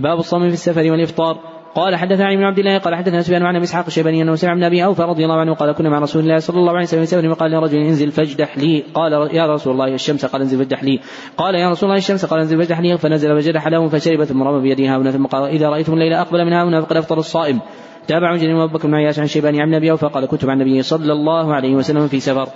باب 0.00 0.18
الصوم 0.18 0.48
في 0.48 0.54
السفر 0.54 0.90
والإفطار. 0.90 1.59
قال 1.74 1.96
حدثنا 1.96 2.26
علي 2.26 2.36
بن 2.36 2.44
عبد 2.44 2.58
الله 2.58 2.78
قال 2.78 2.94
حدثنا 2.94 3.22
سفيان 3.22 3.42
عن 3.42 3.56
اسحاق 3.56 3.86
الشيباني 3.86 4.22
انه 4.22 4.34
سمع 4.34 4.54
من 4.54 4.64
ابي 4.64 4.84
اوفى 4.84 5.02
رضي 5.02 5.24
الله 5.24 5.40
عنه 5.40 5.54
قال 5.54 5.72
كنا 5.72 5.88
مع 5.88 5.98
رسول 5.98 6.22
الله 6.22 6.38
صلى 6.38 6.58
الله 6.58 6.72
عليه 6.72 6.82
وسلم 6.82 7.04
سفر 7.04 7.28
وقال 7.28 7.50
لرجل 7.50 7.78
انزل 7.78 8.10
فاجدح 8.10 8.58
لي. 8.58 8.84
قال 8.94 9.12
يا 9.12 9.46
رسول 9.46 9.72
الله 9.72 9.94
الشمس 9.94 10.26
قال 10.26 10.42
انزل 10.42 10.58
فاجدح 10.58 10.84
لي. 10.84 11.00
قال 11.36 11.54
يا 11.54 11.70
رسول 11.70 11.88
الله 11.88 11.98
الشمس 11.98 12.24
قال 12.24 12.40
انزل 12.40 12.58
فاجدح 12.58 12.80
لي. 12.80 12.98
فنزل 12.98 13.40
فجدح 13.40 13.68
له 13.68 13.88
فشرب 13.88 14.24
ثم 14.24 14.42
رمى 14.42 14.62
بيده 14.62 14.96
هنا. 14.96 15.10
ثم 15.10 15.26
قال 15.26 15.44
إذا 15.44 15.68
رأيتم 15.68 15.92
الليل 15.92 16.12
أقبل 16.12 16.44
من 16.44 16.52
هنا 16.52 16.80
فقد 16.80 16.96
أفطر 16.96 17.18
الصائم. 17.18 17.60
تابع 18.06 18.36
جرير 18.36 18.56
وأبو 18.56 18.78
بكر 18.78 18.88
بن 18.88 18.94
عياش 18.94 19.18
عن 19.18 19.26
شيباني 19.26 19.62
عن 19.62 19.74
ابي 19.74 19.90
أوفى 19.90 20.06
قال 20.06 20.26
كنت 20.26 20.44
مع 20.44 20.52
النبي 20.52 20.82
صلى 20.82 21.12
الله 21.12 21.54
عليه 21.54 21.74
وسلم 21.74 22.08
في 22.08 22.20
سفر. 22.20 22.48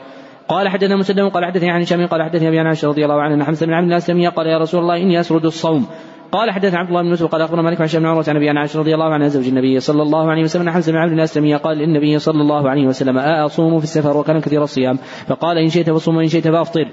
قال 0.49 0.69
حدثنا 0.69 0.97
مسدد 0.97 1.20
قال 1.20 1.45
حدثني 1.45 1.70
عن 1.70 1.81
هشام 1.81 2.07
قال 2.07 2.23
حدثني 2.23 2.49
أبي 2.49 2.59
عائشة 2.59 2.89
رضي 2.89 3.05
الله 3.05 3.23
عنه 3.23 3.35
أن 3.35 3.45
حمزة 3.45 3.66
بن 3.66 3.73
عبد 3.73 3.93
الله 3.93 4.31
قال 4.31 4.47
يا 4.47 4.59
رسول 4.59 4.81
الله 4.81 4.97
إني 4.97 5.20
أسرد 5.20 5.45
الصوم. 5.45 5.86
قال 6.35 6.51
حدثنا 6.51 6.78
عبد 6.78 6.89
الله 6.89 7.02
بن 7.02 7.09
يوسف 7.09 7.27
قال 7.27 7.43
أخبرنا 7.43 7.62
مالك 7.62 7.81
عن 7.81 7.86
بن 7.94 8.06
عروة 8.06 8.24
عن 8.28 8.36
أبي 8.36 8.51
عائشه 8.51 8.78
رضي 8.81 8.94
الله 8.94 9.15
عنها 9.15 9.28
زوج 9.28 9.48
النبي 9.48 9.81
صلى 9.81 10.02
الله 10.02 10.31
عليه 10.31 10.43
وسلم 10.43 10.70
حمزة 10.70 10.93
بن 10.93 10.98
عبد 10.98 11.12
الأسلمي 11.12 11.55
قال 11.55 11.78
للنبي 11.78 12.19
صلى 12.19 12.40
الله 12.40 12.70
عليه 12.70 12.86
وسلم 12.86 13.19
أصوم 13.19 13.78
في 13.78 13.85
السفر 13.85 14.16
وكان 14.16 14.40
كثير 14.40 14.62
الصيام. 14.62 14.98
فقال 15.27 15.59
إن 15.59 15.69
شئت 15.69 15.90
فصوم 15.90 16.16
وإن 16.16 16.28
شئت 16.28 16.48
فافطر. 16.48 16.89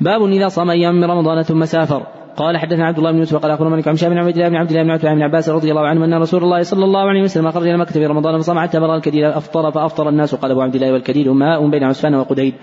باب 0.00 0.22
إذا 0.22 0.48
صام 0.48 0.70
أيام 0.70 0.94
من 0.94 1.04
رمضان 1.04 1.42
ثم 1.42 1.64
سافر. 1.64 2.06
قال 2.36 2.56
حدثنا 2.56 2.86
عبد 2.86 2.98
الله 2.98 3.12
بن 3.12 3.18
يوسف 3.18 3.36
قال 3.36 3.50
أخبرنا 3.50 3.70
مالك 3.70 3.88
عن 3.88 3.96
شاب 3.96 4.10
بن 4.10 4.18
عبد 4.18 4.36
الله 4.36 4.48
بن 4.48 4.56
عبد 4.56 4.70
الله 4.70 4.82
بن 4.82 4.90
عتبة 4.90 5.14
بن 5.14 5.22
عباس 5.22 5.48
رضي 5.48 5.70
الله 5.70 5.86
عنه 5.86 6.04
أن 6.04 6.14
رسول 6.14 6.42
الله 6.42 6.62
صلى 6.62 6.84
الله 6.84 7.08
عليه 7.08 7.22
وسلم 7.22 7.50
خرج 7.50 7.66
إلى 7.66 7.78
مكة 7.78 7.92
في 7.92 8.06
رمضان 8.06 8.38
فصام 8.38 8.58
حتى 8.58 8.80
بلغ 8.80 8.96
الكديد 8.96 9.24
أفطر 9.24 9.70
فأفطر 9.70 10.08
الناس 10.08 10.34
قال 10.34 10.50
أبو 10.50 10.60
عبد 10.62 10.74
الله 10.74 10.92
والكديد 10.92 11.28
ماء 11.28 11.70
بين 11.70 11.84
عسفان 11.84 12.14
وقديد. 12.14 12.54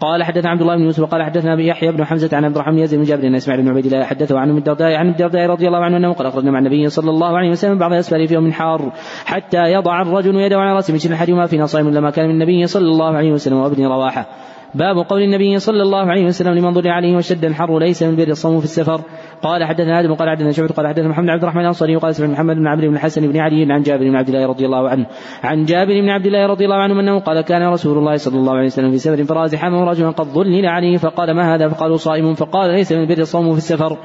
قال 0.00 0.24
حدثنا 0.24 0.50
عبد 0.50 0.60
الله 0.60 0.76
بن 0.76 0.82
يوسف 0.82 1.04
قال 1.04 1.22
حدثنا 1.22 1.52
أبي 1.52 1.66
يحيى 1.66 1.92
بن 1.92 2.04
حمزة 2.04 2.36
عن 2.36 2.44
عبد 2.44 2.54
الرحمن 2.54 2.74
بن 2.74 2.78
يزيد 2.78 2.98
بن 2.98 3.04
جابر 3.04 3.22
بن 3.22 3.34
إسماعيل 3.34 3.62
بن 3.62 3.70
عبيد 3.70 3.86
الله 3.86 4.04
حدثه 4.04 4.38
عن 4.38 4.48
ابن 4.48 4.58
الدرداء 4.58 4.94
عن 4.94 5.08
الدرداء 5.08 5.46
رضي 5.46 5.66
الله 5.66 5.78
عنه 5.78 5.96
أنه 5.96 6.12
قال 6.12 6.26
أخرجنا 6.26 6.50
مع 6.50 6.58
النبي 6.58 6.88
صلى 6.88 7.10
الله 7.10 7.36
عليه 7.36 7.50
وسلم 7.50 7.78
بعض 7.78 7.92
اسفاره 7.92 8.26
في 8.26 8.34
يوم 8.34 8.52
حار 8.52 8.92
حتى 9.24 9.72
يضع 9.72 10.02
الرجل 10.02 10.36
يده 10.36 10.56
على 10.56 10.72
رأسه 10.72 10.92
من 10.92 10.98
شر 10.98 11.14
احدهما 11.14 11.46
فينا 11.46 11.66
صائم 11.66 11.90
لما 11.90 12.10
كان 12.10 12.28
من 12.28 12.34
النبي 12.34 12.66
صلى 12.66 12.86
الله 12.86 13.16
عليه 13.16 13.32
وسلم 13.32 13.56
وابن 13.56 13.86
رواحه 13.86 14.26
باب 14.74 14.96
قول 14.96 15.22
النبي 15.22 15.58
صلى 15.58 15.82
الله 15.82 16.10
عليه 16.10 16.24
وسلم 16.24 16.54
لمن 16.54 16.72
ضل 16.72 16.88
عليه 16.88 17.16
وشد 17.16 17.44
الحر 17.44 17.78
ليس 17.78 18.02
من 18.02 18.16
بر 18.16 18.28
الصوم 18.28 18.58
في 18.58 18.64
السفر. 18.64 19.00
قال 19.42 19.64
حدثنا 19.64 20.00
آدم 20.00 20.14
قال 20.14 20.30
حدثنا 20.30 20.52
شعبة 20.52 20.68
قال 20.68 20.86
حدثنا 20.86 21.08
محمد 21.08 21.28
عبد 21.28 21.42
الرحمن 21.42 21.60
الأنصاري 21.60 21.96
وقال 21.96 22.14
سمعت 22.14 22.30
محمد 22.30 22.56
بن 22.56 22.66
عبد 22.66 22.84
بن 22.84 22.94
الحسن 22.94 23.32
بن 23.32 23.36
علي 23.40 23.72
عن 23.72 23.82
جابر 23.82 24.04
بن 24.04 24.16
عبد 24.16 24.28
الله 24.28 24.46
رضي 24.46 24.66
الله 24.66 24.88
عنه 24.88 25.06
عن 25.44 25.64
جابر 25.64 26.00
بن 26.00 26.08
عبد 26.08 26.26
الله 26.26 26.46
رضي 26.46 26.64
الله 26.64 26.76
عنه 26.76 27.00
أنه 27.00 27.18
قال 27.18 27.40
كان 27.40 27.62
رسول 27.62 27.98
الله 27.98 28.16
صلى 28.16 28.36
الله 28.36 28.52
عليه 28.52 28.66
وسلم 28.66 28.90
في 28.90 28.98
سفر 28.98 29.24
فراز 29.24 29.54
حمه 29.54 29.84
رجلا 29.84 30.10
قد 30.10 30.26
ظلل 30.26 30.66
عليه 30.66 30.96
فقال 30.96 31.30
ما 31.30 31.54
هذا؟ 31.54 31.68
فقالوا 31.68 31.96
صائم. 31.96 32.34
فقال 32.34 32.70
ليس 32.70 32.92
من 32.92 33.06
بر 33.06 33.18
الصوم 33.18 33.52
في 33.52 33.58
السفر. 33.58 33.98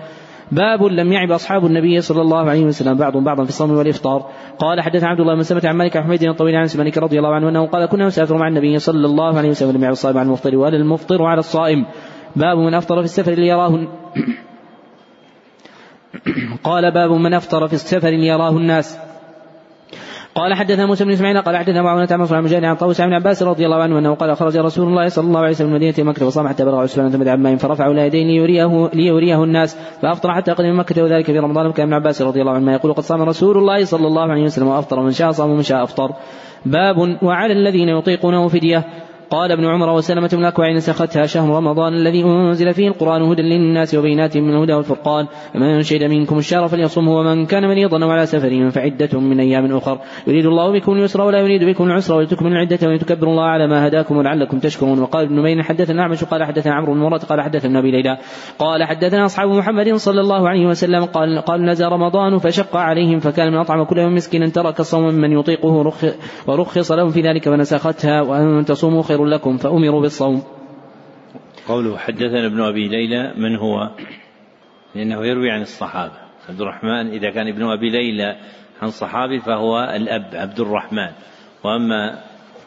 باب 0.51 0.83
لم 0.83 1.11
يعب 1.11 1.31
أصحاب 1.31 1.65
النبي 1.65 2.01
صلى 2.01 2.21
الله 2.21 2.49
عليه 2.49 2.65
وسلم 2.65 2.97
بعضهم 2.97 3.23
بعضا 3.23 3.43
في 3.43 3.49
الصوم 3.49 3.71
والإفطار. 3.71 4.29
قال 4.59 4.81
حدث 4.81 5.03
عبد 5.03 5.19
الله 5.19 5.35
بن 5.35 5.43
سلمة 5.43 5.61
عن 5.65 5.75
مالك 5.75 5.97
حميد 5.97 6.23
الطويل 6.23 6.55
عن 6.55 6.67
مالك 6.77 6.97
رضي 6.97 7.17
الله 7.17 7.35
عنه 7.35 7.49
أنه 7.49 7.65
قال 7.65 7.85
كنا 7.85 8.07
نسافر 8.07 8.37
مع 8.37 8.47
النبي 8.47 8.79
صلى 8.79 9.05
الله 9.05 9.37
عليه 9.37 9.49
وسلم 9.49 9.71
لم 9.71 9.83
يعب 9.83 9.91
الصائم 9.91 10.17
على 10.17 10.25
المفطر 10.25 10.55
ولا 10.55 10.77
المفطر 10.77 11.23
على 11.23 11.39
الصائم. 11.39 11.85
باب 12.35 12.57
من 12.57 12.73
أفطر 12.73 12.95
في 12.95 13.03
السفر 13.03 13.31
ليراه 13.31 13.87
قال 16.63 16.91
باب 16.91 17.11
من 17.11 17.33
أفطر 17.33 17.67
في 17.67 17.73
السفر 17.73 18.09
ليراه 18.09 18.57
الناس. 18.57 19.12
قال 20.35 20.53
حدثنا 20.53 20.85
موسى 20.85 21.05
بن 21.05 21.11
إسماعيل 21.11 21.41
قال 21.41 21.57
حدثنا 21.57 21.81
معاوية 21.81 22.07
عن 22.11 22.19
مصعب 22.19 22.43
مجاهد 22.43 22.63
عن 22.63 22.75
طاووس 22.75 23.01
بن 23.01 23.13
عباس 23.13 23.43
رضي 23.43 23.65
الله 23.65 23.83
عنه 23.83 23.99
أنه 23.99 24.15
قال 24.15 24.37
خرج 24.37 24.57
رسول 24.57 24.87
الله 24.87 25.07
صلى 25.07 25.27
الله 25.27 25.39
عليه 25.39 25.49
وسلم 25.49 25.69
من 25.69 25.75
مدينة 25.75 26.09
مكة 26.09 26.25
وصام 26.25 26.47
حتى 26.47 26.65
بلغ 26.65 26.75
عثمان 26.75 27.11
بن 27.11 27.27
عمان 27.27 27.57
فرفع 27.57 27.87
إلى 27.87 28.01
يديه 28.01 28.23
ليريه 28.23 28.89
ليريه 28.93 29.43
الناس 29.43 29.77
فأفطر 30.01 30.33
حتى 30.33 30.51
قدم 30.51 30.79
مكة 30.79 31.03
وذلك 31.03 31.25
في 31.25 31.39
رمضان 31.39 31.67
وكان 31.67 31.85
ابن 31.85 31.93
عباس 31.93 32.21
رضي 32.21 32.41
الله 32.41 32.51
عنه 32.51 32.73
يقول 32.73 32.93
قد 32.93 33.03
صام 33.03 33.21
رسول 33.21 33.57
الله 33.57 33.85
صلى 33.85 34.07
الله 34.07 34.31
عليه 34.31 34.43
وسلم 34.43 34.67
وأفطر 34.67 35.01
من 35.01 35.11
شاء 35.11 35.31
صام 35.31 35.49
ومن 35.49 35.63
شاء 35.63 35.83
أفطر. 35.83 36.11
باب 36.65 37.17
وعلى 37.21 37.53
الذين 37.53 37.89
يطيقونه 37.89 38.47
فدية. 38.47 38.83
قال 39.33 39.51
ابن 39.51 39.65
عمر 39.65 39.89
وسلمة 39.89 40.29
بن 40.33 40.39
الأكوع 40.39 40.71
نسختها 40.71 41.25
شهر 41.25 41.49
رمضان 41.49 41.93
الذي 41.93 42.23
أنزل 42.23 42.73
فيه 42.73 42.87
القرآن 42.87 43.21
هدى 43.21 43.41
للناس 43.41 43.95
وبينات 43.95 44.37
من 44.37 44.49
الهدى 44.49 44.73
والفرقان. 44.73 45.27
فمن 45.53 45.81
شهد 45.81 46.03
منكم 46.03 46.37
الشهر 46.37 46.67
فليصمه 46.67 47.11
ومن 47.11 47.45
كان 47.45 47.63
مريضا 47.63 48.05
وعلى 48.05 48.25
سفر 48.25 48.69
فعدة 48.69 49.19
من 49.19 49.39
أيام 49.39 49.75
أخر. 49.75 49.99
يريد 50.27 50.45
الله 50.45 50.71
بكم 50.71 50.91
اليسر 50.91 51.21
ولا 51.21 51.39
يريد 51.39 51.63
بكم 51.63 51.83
العسر 51.83 52.15
ولتكملوا 52.15 52.51
العدة 52.51 52.87
ولتكبروا 52.87 53.31
الله 53.31 53.43
على 53.43 53.67
ما 53.67 53.87
هداكم 53.87 54.17
ولعلكم 54.17 54.59
تشكرون. 54.59 54.99
وقال 54.99 55.25
ابن 55.25 55.35
نمير 55.35 55.63
حدثنا 55.63 56.01
أعمش 56.01 56.23
قال 56.23 56.43
حدثنا 56.43 56.73
عمرو 56.73 56.93
بن 56.93 56.99
مرة 56.99 57.17
قال 57.17 57.41
حدثنا 57.41 57.79
أبي 57.79 57.91
ليلى 57.91 58.17
قال 58.59 58.83
حدثنا 58.83 59.25
أصحاب 59.25 59.49
محمد 59.49 59.93
صلى 59.93 60.21
الله 60.21 60.49
عليه 60.49 60.65
وسلم 60.65 61.05
قال 61.05 61.41
قال 61.41 61.65
نزل 61.65 61.85
رمضان 61.85 62.37
فشق 62.37 62.75
عليهم 62.77 63.19
فكان 63.19 63.51
من 63.51 63.57
أطعم 63.57 63.83
كل 63.83 63.97
يوم 63.97 64.13
مسكينا 64.13 64.49
ترك 64.49 64.79
الصوم 64.79 65.13
من 65.13 65.31
يطيقه 65.31 65.93
ورخص 66.47 66.91
لهم 66.91 67.09
في 67.09 67.21
ذلك 67.21 67.49
فنسختها 67.49 68.21
وأن 68.21 68.65
تصوموا 68.65 69.03
خير 69.03 69.22
لكم 69.31 69.57
فأمروا 69.57 70.01
بالصوم. 70.01 70.43
قوله 71.67 71.97
حدثنا 71.97 72.45
ابن 72.45 72.61
أبي 72.61 72.87
ليلى 72.87 73.33
من 73.37 73.55
هو؟ 73.55 73.89
لأنه 74.95 75.25
يروي 75.25 75.51
عن 75.51 75.61
الصحابة. 75.61 76.13
عبد 76.49 76.61
الرحمن 76.61 77.07
إذا 77.07 77.29
كان 77.29 77.47
ابن 77.47 77.63
أبي 77.63 77.89
ليلى 77.89 78.37
عن 78.81 78.89
صحابي 78.89 79.39
فهو 79.39 79.83
الأب 79.95 80.29
عبد 80.33 80.59
الرحمن. 80.59 81.11
وأما 81.63 82.23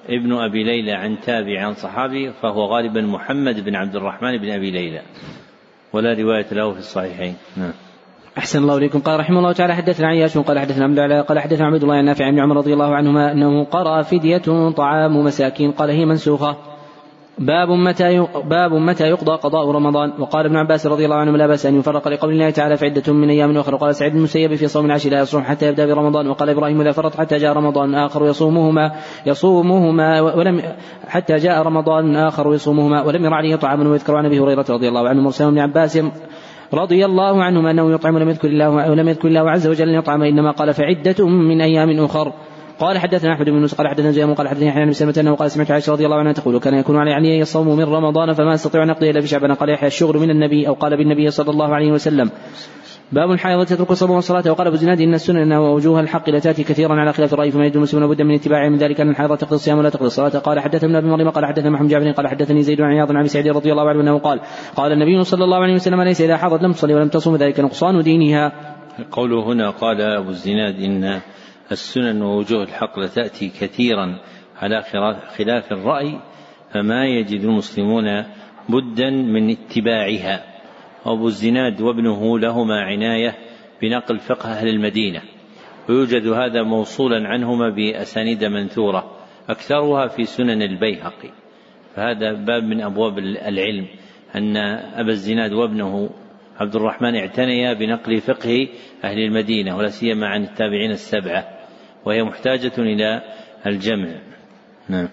ابن 0.08 0.32
أبي 0.32 0.64
ليلى 0.64 0.92
عن 0.92 1.20
تابع 1.20 1.66
عن 1.66 1.74
صحابي 1.74 2.32
فهو 2.32 2.64
غالبا 2.64 3.00
محمد 3.00 3.64
بن 3.64 3.74
عبد 3.74 3.96
الرحمن 3.96 4.36
بن 4.38 4.50
أبي 4.50 4.70
ليلى. 4.70 5.02
ولا 5.92 6.14
رواية 6.14 6.46
له 6.52 6.72
في 6.72 6.78
الصحيحين. 6.78 7.36
نعم. 7.56 7.72
أحسن 8.38 8.58
الله 8.58 8.76
إليكم. 8.76 9.00
قال 9.00 9.20
رحمه 9.20 9.38
الله 9.38 9.52
تعالى 9.52 9.74
حدثنا 9.74 10.08
عياش 10.08 10.38
قال 10.38 10.58
حدثنا 10.58 10.84
عبد 10.84 11.24
قال 11.28 11.38
حدثنا 11.38 11.66
عبد 11.66 11.82
الله 11.82 12.00
النافع 12.00 12.24
عن 12.24 12.38
عمر 12.38 12.56
رضي 12.56 12.72
الله 12.72 12.94
عنهما 12.94 13.32
أنه 13.32 13.64
قرأ 13.64 14.02
فدية 14.02 14.70
طعام 14.76 15.16
مساكين 15.16 15.72
قال 15.72 15.90
هي 15.90 16.04
منسوخة. 16.04 16.56
باب 17.38 17.68
متى 17.68 18.26
باب 18.44 18.72
متى 18.72 19.04
يقضى 19.04 19.32
قضاء 19.32 19.70
رمضان؟ 19.70 20.12
وقال 20.18 20.46
ابن 20.46 20.56
عباس 20.56 20.86
رضي 20.86 21.04
الله 21.04 21.16
عنه 21.16 21.36
لا 21.36 21.46
بأس 21.46 21.66
أن 21.66 21.78
يفرق 21.78 22.08
لقول 22.08 22.32
الله 22.32 22.50
تعالى 22.50 22.76
في 22.76 22.84
عدة 22.84 23.12
من 23.12 23.30
أيام 23.30 23.56
أخرى. 23.56 23.74
وقال 23.74 23.94
سعيد 23.94 24.14
المسيب 24.14 24.54
في 24.54 24.66
صوم 24.66 24.86
العشر 24.86 25.10
لا 25.10 25.20
يصوم 25.20 25.42
حتى 25.42 25.68
يبدأ 25.68 25.86
برمضان. 25.86 26.28
وقال 26.28 26.50
إبراهيم 26.50 26.80
اذا 26.80 26.92
فرط 26.92 27.16
حتى 27.16 27.36
جاء 27.38 27.52
رمضان 27.52 27.94
آخر 27.94 28.26
يصومهما 28.26 28.92
يصومهما 29.26 30.20
ولم 30.20 30.62
حتى 31.08 31.36
جاء 31.36 31.62
رمضان 31.62 32.16
آخر 32.16 32.54
يصومهما 32.54 33.02
ولم 33.02 33.24
ير 33.24 33.34
عليه 33.34 33.56
طعام 33.56 33.86
ويذكر 33.86 34.16
عن 34.16 34.26
أبي 34.26 34.40
هريرة 34.40 34.66
رضي 34.70 34.88
الله 34.88 35.08
عنه 35.08 35.22
مرسل 35.22 35.44
ابن 35.44 35.58
عباس 35.58 35.98
رضي 36.74 37.04
الله 37.04 37.44
عنهما 37.44 37.70
أنه 37.70 37.94
يطعم 37.94 38.14
ولم 38.14 38.28
يذكر 38.28 38.48
الله 38.48 38.90
ولم 38.90 39.08
يذكر 39.08 39.28
الله 39.28 39.50
عز 39.50 39.66
وجل 39.66 39.88
أن 39.88 39.94
يطعم 39.94 40.22
إنما 40.22 40.50
قال 40.50 40.74
فعدة 40.74 41.26
من 41.26 41.60
أيام 41.60 42.04
أخر. 42.04 42.32
قال 42.80 42.98
حدثنا 42.98 43.32
أحمد 43.32 43.50
بن 43.50 43.66
قال 43.66 43.88
حدثنا 43.88 44.10
زياد 44.10 44.34
قال 44.34 44.48
حدثني 44.48 44.66
يحيى 44.66 44.84
بن 44.84 44.92
سلمة 44.92 45.14
أنه 45.20 45.34
قال 45.34 45.50
سمعت 45.50 45.70
عائشة 45.70 45.92
رضي 45.92 46.04
الله 46.04 46.16
عنها 46.16 46.32
تقول 46.32 46.58
كان 46.58 46.74
يكون 46.74 46.96
علي 46.96 47.12
علي 47.12 47.42
الصوم 47.42 47.76
من 47.76 47.84
رمضان 47.84 48.32
فما 48.32 48.54
أستطيع 48.54 48.82
أن 48.82 48.90
أقضي 48.90 49.10
إلا 49.10 49.20
في 49.20 49.26
شعبان 49.26 49.54
قال 49.54 49.70
يحيى 49.70 49.86
الشغل 49.86 50.16
من 50.16 50.30
النبي 50.30 50.68
أو 50.68 50.74
قال 50.74 50.96
بالنبي 50.96 51.30
صلى 51.30 51.50
الله 51.50 51.74
عليه 51.74 51.92
وسلم 51.92 52.30
باب 53.12 53.30
الحائض 53.30 53.66
تترك 53.66 53.90
الصوم 53.90 54.10
والصلاة 54.10 54.50
وقال 54.50 54.66
ابو 54.66 54.76
زناد 54.76 55.00
إن 55.00 55.14
السنن 55.14 55.52
ووجوه 55.52 56.00
الحق 56.00 56.30
لا 56.30 56.38
تأتي 56.38 56.64
كثيرا 56.64 56.94
على 56.94 57.12
خلاف 57.12 57.34
الراي 57.34 57.50
فما 57.50 57.66
يجد 57.66 57.76
المسلمون 57.76 58.08
بد 58.10 58.22
من 58.22 58.34
اتباعه 58.34 58.68
من 58.68 58.76
ذلك 58.76 59.00
أن 59.00 59.10
الحائض 59.10 59.36
تقضي 59.36 59.54
الصيام 59.54 59.78
ولا 59.78 59.90
تقضي 59.90 60.06
الصلاة. 60.06 60.28
قال 60.28 60.60
حدثنا 60.60 60.98
ابن 60.98 61.08
مريم 61.08 61.30
قال 61.30 61.46
حدثنا 61.46 61.70
محمد 61.70 61.88
جعفر 61.88 62.10
قال 62.10 62.28
حدثني 62.28 62.62
زيد 62.62 62.78
بن 62.78 62.84
عياض 62.84 63.10
عن 63.10 63.16
أبي 63.16 63.28
سعيد 63.28 63.48
رضي 63.48 63.72
الله 63.72 63.88
عنه 63.88 64.00
أنه 64.00 64.18
قال 64.18 64.40
قال 64.76 64.92
النبي 64.92 65.24
صلى 65.24 65.44
الله 65.44 65.56
عليه 65.56 65.74
وسلم 65.74 66.02
ليس 66.02 66.20
إذا 66.20 66.36
حاضت 66.36 66.62
لم 66.62 66.72
تصلي 66.72 66.94
ولم 66.94 67.08
تصوم 67.08 67.36
ذلك 67.36 67.60
نقصان 67.60 68.02
دينها. 68.02 68.52
قوله 69.12 69.52
هنا 69.52 69.70
قال 69.70 70.00
أبو 70.00 70.28
الزناد 70.28 70.74
إن 70.74 71.20
السنن 71.72 72.22
ووجوه 72.22 72.62
الحق 72.62 72.98
لتأتي 72.98 73.48
كثيرا 73.48 74.18
على 74.56 74.82
خلاف 75.36 75.72
الرأي 75.72 76.18
فما 76.74 77.06
يجد 77.06 77.40
المسلمون 77.40 78.24
بدا 78.68 79.10
من 79.10 79.50
اتباعها. 79.50 80.55
وأبو 81.06 81.26
الزناد 81.26 81.80
وابنه 81.80 82.38
لهما 82.38 82.80
عناية 82.80 83.34
بنقل 83.82 84.18
فقه 84.18 84.50
أهل 84.52 84.68
المدينة 84.68 85.22
ويوجد 85.88 86.26
هذا 86.26 86.62
موصولا 86.62 87.28
عنهما 87.28 87.70
بأسانيد 87.70 88.44
منثورة 88.44 89.16
أكثرها 89.48 90.06
في 90.06 90.24
سنن 90.24 90.62
البيهقي. 90.62 91.30
فهذا 91.94 92.32
باب 92.32 92.62
من 92.62 92.80
أبواب 92.80 93.18
العلم 93.18 93.86
أن 94.36 94.56
أبا 94.94 95.10
الزناد 95.10 95.52
وابنه 95.52 96.10
عبد 96.60 96.76
الرحمن 96.76 97.16
اعتنيا 97.16 97.72
بنقل 97.72 98.20
فقه 98.20 98.68
أهل 99.04 99.18
المدينة 99.18 99.76
ولا 99.76 99.88
سيما 99.88 100.26
عن 100.26 100.42
التابعين 100.42 100.90
السبعة 100.90 101.44
وهي 102.04 102.22
محتاجة 102.22 102.72
إلى 102.78 103.22
الجمع. 103.66 104.08
نعم. 104.88 105.08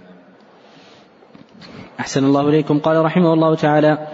أحسن 1.99 2.25
الله 2.25 2.49
إليكم. 2.49 2.79
قال 2.79 3.05
رحمه 3.05 3.33
الله 3.33 3.55
تعالى 3.55 4.07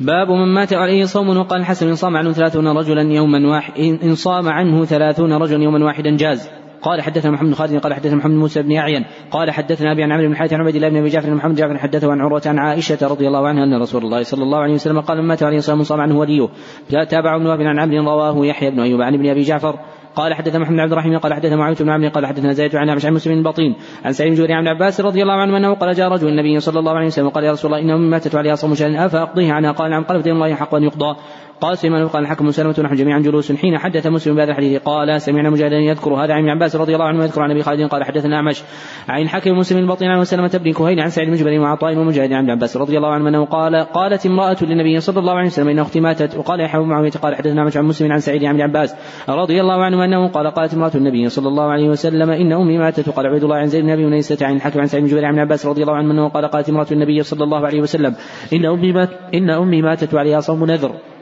باب 0.00 0.30
من 0.30 0.54
مات 0.54 0.72
عليه 0.72 1.04
صوم 1.04 1.28
وقال 1.28 1.60
الحسن 1.60 1.88
إن 1.88 1.94
صام 1.94 2.16
عنه 2.16 2.32
ثلاثون 2.32 2.68
رجلا 2.68 3.02
يوما 3.02 3.48
واحد 3.48 3.72
إن 3.78 4.14
صام 4.14 4.48
عنه 4.48 4.84
ثلاثون 4.84 5.32
رجلا 5.32 5.62
يوما 5.62 5.84
واحدا 5.84 6.16
جاز. 6.16 6.50
قال 6.82 7.02
حدثنا 7.02 7.30
محمد 7.30 7.54
خالد 7.54 7.78
قال 7.78 7.94
حدثنا 7.94 8.16
محمد 8.16 8.34
موسى 8.34 8.62
بن 8.62 8.76
اعين 8.76 9.04
قال 9.30 9.50
حدثنا 9.50 9.92
أبي 9.92 10.02
عن 10.02 10.12
عمرو 10.12 10.28
بن 10.28 10.36
حاتم 10.36 10.56
عن 10.56 10.66
عبد 10.66 10.74
الله 10.74 10.88
بن 10.88 10.96
أبي 10.96 11.08
جعفر 11.08 11.34
محمد 11.34 11.54
جعفر 11.54 11.78
حدثه 11.78 12.12
عن 12.12 12.20
عروة 12.20 12.42
عن 12.46 12.58
عائشة 12.58 12.98
رضي 13.02 13.26
الله 13.26 13.48
عنها 13.48 13.64
أن 13.64 13.80
رسول 13.80 14.04
الله 14.04 14.22
صلى 14.22 14.42
الله 14.42 14.58
عليه 14.58 14.74
وسلم 14.74 15.00
قال 15.00 15.18
من 15.18 15.28
مات 15.28 15.42
عليه 15.42 15.58
صوم 15.58 15.82
صام 15.82 16.00
عنه 16.00 16.18
وليه. 16.18 16.48
تابع 16.88 17.36
ابن 17.36 17.66
عن 17.66 17.78
عمرو 17.78 18.10
رواه 18.10 18.46
يحيى 18.46 18.70
بن 18.70 18.80
أيوب 18.80 19.00
عن 19.00 19.14
ابن 19.14 19.28
أبي 19.28 19.40
جعفر. 19.40 19.78
قال 20.16 20.34
حدثنا 20.34 20.58
محمد 20.58 20.74
بن 20.74 20.80
عبد 20.80 20.92
الرحيم 20.92 21.18
قال 21.18 21.34
حدثنا 21.34 21.56
معاوية 21.56 21.76
بن 21.76 21.90
عمرو 21.90 22.08
قال 22.08 22.26
حدثنا 22.26 22.52
زيد 22.52 22.76
عن 22.76 22.90
عن 22.90 23.12
مسلم 23.12 23.38
البطين 23.38 23.74
عن 24.04 24.12
سعيد 24.12 24.40
بن 24.40 24.52
عن 24.52 24.68
عباس 24.68 25.00
رضي 25.00 25.22
الله 25.22 25.34
عنه 25.34 25.56
أنه 25.56 25.74
قال 25.74 25.94
جاء 25.94 26.08
رجل 26.08 26.28
النبي 26.28 26.60
صلى 26.60 26.78
الله 26.78 26.92
عليه 26.92 27.06
وسلم 27.06 27.26
وقال 27.26 27.44
يا 27.44 27.52
رسول 27.52 27.74
الله 27.74 27.84
انه 27.84 27.96
ماتت 27.96 28.34
عليها 28.34 28.54
صوم 28.54 28.74
شهر 28.74 29.06
أفأقضيه 29.06 29.52
عنها 29.52 29.72
قال 29.72 29.90
نعم. 29.90 30.04
قال 30.04 30.20
فدين 30.20 30.32
الله 30.32 30.54
حق 30.54 30.74
أن 30.74 30.82
يقضى. 30.82 31.16
قال 31.60 31.78
سليمان 31.78 32.08
قال 32.08 32.22
الحكم 32.22 32.50
سلمة 32.50 32.74
نحن 32.78 32.94
جميعا 32.94 33.18
جلوس 33.18 33.52
حين 33.52 33.78
حدث 33.78 34.06
مسلم 34.06 34.36
بهذا 34.36 34.50
الحديث. 34.50 34.82
قال 34.82 35.20
سمعنا 35.20 35.50
مجاهدا 35.50 35.76
يذكر 35.76 36.14
هذا 36.14 36.34
عن 36.34 36.40
ابن 36.40 36.48
عباس 36.48 36.76
رضي 36.76 36.94
الله 36.94 37.04
عنه 37.04 37.18
ويذكر 37.18 37.42
عن 37.42 37.50
أبي 37.50 37.62
خالد 37.62 37.88
قال 37.88 38.04
حدثنا 38.04 38.36
أعمش. 38.36 38.62
عن 39.08 39.22
الحكم 39.22 39.58
مسلم 39.58 39.78
البطين 39.78 40.08
عن 40.08 40.24
سلمة 40.24 40.60
بن 40.64 40.72
كهيل 40.72 41.00
عن 41.00 41.10
سعيد 41.10 41.28
بن 41.28 41.34
جبير 41.34 41.60
وعطاء 41.60 41.96
ومجاهد 41.96 42.32
عن 42.32 42.42
ابن 42.42 42.50
عباس 42.50 42.76
رضي 42.76 42.96
الله 42.96 43.08
عنه 43.08 43.28
أنه 43.28 43.44
قال 43.44 43.76
قالت 43.76 44.26
امرأة 44.26 44.56
للنبي 44.62 45.00
صلى 45.00 45.18
الله 45.18 45.32
عليه 45.32 45.46
وسلم 45.46 45.68
إن 45.68 45.78
أختي 45.78 46.00
ماتت 46.00 46.36
وقال 46.36 46.60
يحيى 46.60 46.80
بن 46.80 46.86
معاوية 46.86 47.10
قال 47.10 47.34
حدثنا 47.34 47.60
أعمش 47.60 47.76
عن 47.76 47.84
مسلم 47.84 48.12
عن 48.12 48.20
سعيد 48.20 48.44
عن 48.44 48.54
ابن 48.54 48.62
عباس 48.62 48.94
رضي 49.28 49.60
الله 49.60 49.84
عنه 49.84 50.04
أنه 50.04 50.28
قال 50.28 50.46
قالت 50.46 50.74
امرأة 50.74 50.92
النبي 50.94 51.28
صلى 51.28 51.48
الله 51.48 51.64
عليه 51.64 51.88
وسلم 51.88 52.30
إن 52.30 52.52
أمي 52.52 52.78
ماتت 52.78 53.08
وقال 53.08 53.26
عبيد 53.26 53.44
الله 53.44 53.56
عن 53.56 53.66
زيد 53.66 53.84
بن 53.84 53.90
أبي 53.90 54.04
ونيسة 54.04 54.46
عن 54.46 54.56
الحكم 54.56 54.80
عن 54.80 54.86
سعيد 54.86 55.04
بن 55.04 55.10
جبير 55.10 55.24
عن 55.24 55.38
عباس 55.38 55.66
رضي 55.66 55.82
الله 55.82 55.94
عنه 55.94 56.10
أنه 56.10 56.28
قال 56.28 56.46
قالت 56.46 56.68
امرأة 56.68 56.86
النبي 56.92 57.22
صلى 57.22 57.44
الله 57.44 57.66
عليه 57.66 57.80
وسلم 57.80 58.14
إن 58.52 58.66
أمي 58.66 59.08
إن 59.34 59.50
أمي 59.50 59.82
ماتت 59.82 60.14
وعليها 60.14 60.40
صوم 60.40 60.64
نذر. 60.64 61.17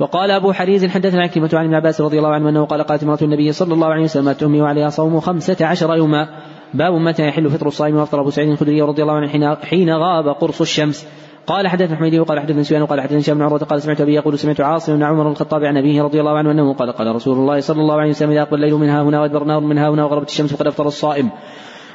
وقال 0.00 0.30
أبو 0.30 0.52
حريز 0.52 0.86
حدثنا 0.86 1.22
عكرمة 1.22 1.50
عن 1.52 1.64
ابن 1.64 1.74
عباس 1.74 2.00
رضي 2.00 2.18
الله 2.18 2.28
عنه 2.28 2.48
أنه 2.48 2.64
قال 2.64 2.82
قالت 2.82 3.02
امرأة 3.02 3.18
النبي 3.22 3.52
صلى 3.52 3.74
الله 3.74 3.86
عليه 3.86 4.02
وسلم 4.02 4.32
تؤمي 4.32 4.62
وعليها 4.62 4.88
صوم 4.88 5.20
خمسة 5.20 5.56
عشر 5.60 5.96
يوما. 5.96 6.28
باب 6.74 6.92
متى 6.92 7.28
يحل 7.28 7.50
فطر 7.50 7.66
الصائم 7.66 7.96
وأفطر 7.96 8.20
أبو 8.20 8.30
سعيد 8.30 8.48
الخدري 8.50 8.82
رضي 8.82 9.02
الله 9.02 9.14
عنه 9.14 9.28
حين, 9.28 9.54
حين 9.54 9.90
غاب 9.90 10.28
قرص 10.28 10.60
الشمس. 10.60 11.06
قال 11.46 11.68
حدثنا 11.68 11.96
حميدي 11.96 12.20
وقال 12.20 12.40
حدثنا 12.40 12.62
سفيان 12.62 12.82
وقال 12.82 13.00
حدثنا 13.00 13.18
هشام 13.18 13.38
بن 13.38 13.42
عروة 13.42 13.58
قال 13.58 13.82
سمعت 13.82 14.00
أبي 14.00 14.14
يقول 14.14 14.38
سمعت 14.38 14.60
عاصم 14.60 14.96
بن 14.96 15.02
عمر 15.02 15.28
الخطاب 15.28 15.64
عن 15.64 15.76
أبيه 15.76 16.02
رضي 16.02 16.20
الله 16.20 16.38
عنه 16.38 16.50
أنه 16.50 16.74
قال 16.74 16.92
قال 16.92 17.14
رسول 17.14 17.38
الله 17.38 17.60
صلى 17.60 17.80
الله 17.80 17.94
عليه 17.94 18.10
وسلم 18.10 18.30
إذا 18.30 18.42
أقبل 18.42 18.54
الليل 18.54 18.74
منها 18.74 19.02
هنا 19.02 19.20
وادبر 19.20 19.42
النار 19.42 19.60
منها 19.60 19.88
هنا 19.88 20.04
وغربت 20.04 20.28
الشمس 20.28 20.54
فقد 20.54 20.66
أفطر 20.66 20.86
الصائم. 20.86 21.30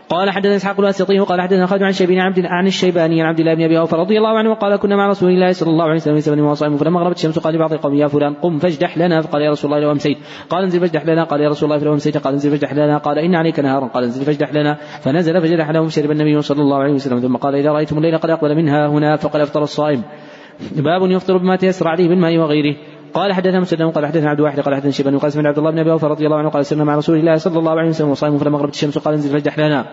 قال 0.10 0.30
حدثنا 0.32 0.56
إسحاق 0.56 0.80
الواسطي 0.80 1.20
وقال 1.20 1.42
حدثنا 1.42 1.66
خالد 1.66 1.84
عن 1.84 1.92
شيبين 1.92 2.20
عبد 2.20 2.46
عن 2.46 2.68
الشيباني 2.68 3.22
عن 3.22 3.28
عبد 3.28 3.40
الله 3.40 3.54
بن 3.54 3.64
أبي 3.64 3.80
أوفى 3.80 3.96
رضي 3.96 4.18
الله 4.18 4.38
عنه 4.38 4.52
وقال 4.52 4.76
كنا 4.76 4.96
مع 4.96 5.08
رسول 5.08 5.30
الله 5.30 5.52
صلى 5.52 5.70
الله 5.70 5.84
عليه 5.84 5.96
وسلم 5.96 6.20
في 6.20 6.42
وصائم 6.42 6.78
فلما 6.78 7.00
غربت 7.00 7.16
الشمس 7.16 7.40
قال 7.40 7.56
لبعض 7.56 7.74
القوم 7.74 7.94
يا 7.94 8.08
فلان 8.08 8.34
قم 8.34 8.58
فاجدح 8.58 8.98
لنا. 8.98 9.22
فقال 9.22 9.42
يا 9.42 9.50
رسول 9.50 9.74
الله 9.74 9.84
لو 9.84 9.92
أمسيت. 9.92 10.18
قال 10.50 10.64
انزل 10.64 10.80
فاجدح 10.80 11.06
لنا. 11.06 11.24
قال 11.24 11.42
يا 11.42 11.50
رسول 11.50 11.72
الله 11.72 11.86
لو 11.86 11.94
أمسيت. 11.94 12.18
قال 12.18 12.34
انزل 12.34 12.50
فاجدح 12.50 12.74
لنا. 12.74 12.98
قال 12.98 13.20
إن 13.20 13.36
عليك 13.36 13.60
نهارا. 13.60 13.88
قال 13.88 14.04
انزل 14.04 14.26
فاجدح 14.26 14.54
لنا. 14.54 14.78
فنزل 15.02 15.42
فجدح 15.42 15.70
لهم 15.70 15.90
شرب 15.90 16.12
النبي 16.12 16.42
صلى 16.42 16.62
الله 16.62 16.78
عليه 16.78 16.94
وسلم. 16.94 17.20
ثم 17.20 17.36
قال 17.36 17.56
إذا 17.56 17.72
رأيتم 17.72 17.98
الليل 17.98 18.18
قد 18.18 18.30
أقبل 18.30 18.56
منها 18.56 18.88
هنا. 18.88 19.16
فقد 19.16 19.40
أفطر 19.40 19.62
الصائم. 19.62 20.04
باب 20.72 21.12
يفطر 21.12 21.38
بما 21.38 21.56
تيسر 21.56 21.88
عليه 21.88 22.08
بالماء 22.08 22.38
وغيره. 22.38 22.76
قال 23.16 23.34
حدثنا 23.34 23.60
مسلم 23.60 23.90
قال 23.90 24.06
حدثنا 24.06 24.30
عبد 24.30 24.40
واحد 24.40 24.60
قال 24.60 24.76
حدثنا 24.76 24.92
شيبان 24.92 25.16
وقال 25.16 25.48
عبد 25.48 25.58
الله 25.58 25.72
بن 25.72 25.80
أبي 25.80 25.90
رضي 25.90 26.26
الله 26.26 26.38
عنه 26.38 26.50
قال 26.50 26.66
سرنا 26.66 26.84
مع 26.84 26.96
رسول 26.96 27.20
الله 27.20 27.36
صلى 27.36 27.60
الله 27.60 27.72
عليه 27.72 27.90
وسلم 27.90 28.10
وصائم 28.10 28.38
فلما 28.38 28.58
غربت 28.58 28.74
الشمس 28.74 28.98
قال 28.98 29.14
انزل 29.14 29.32
فاجدح 29.32 29.60
لنا. 29.60 29.86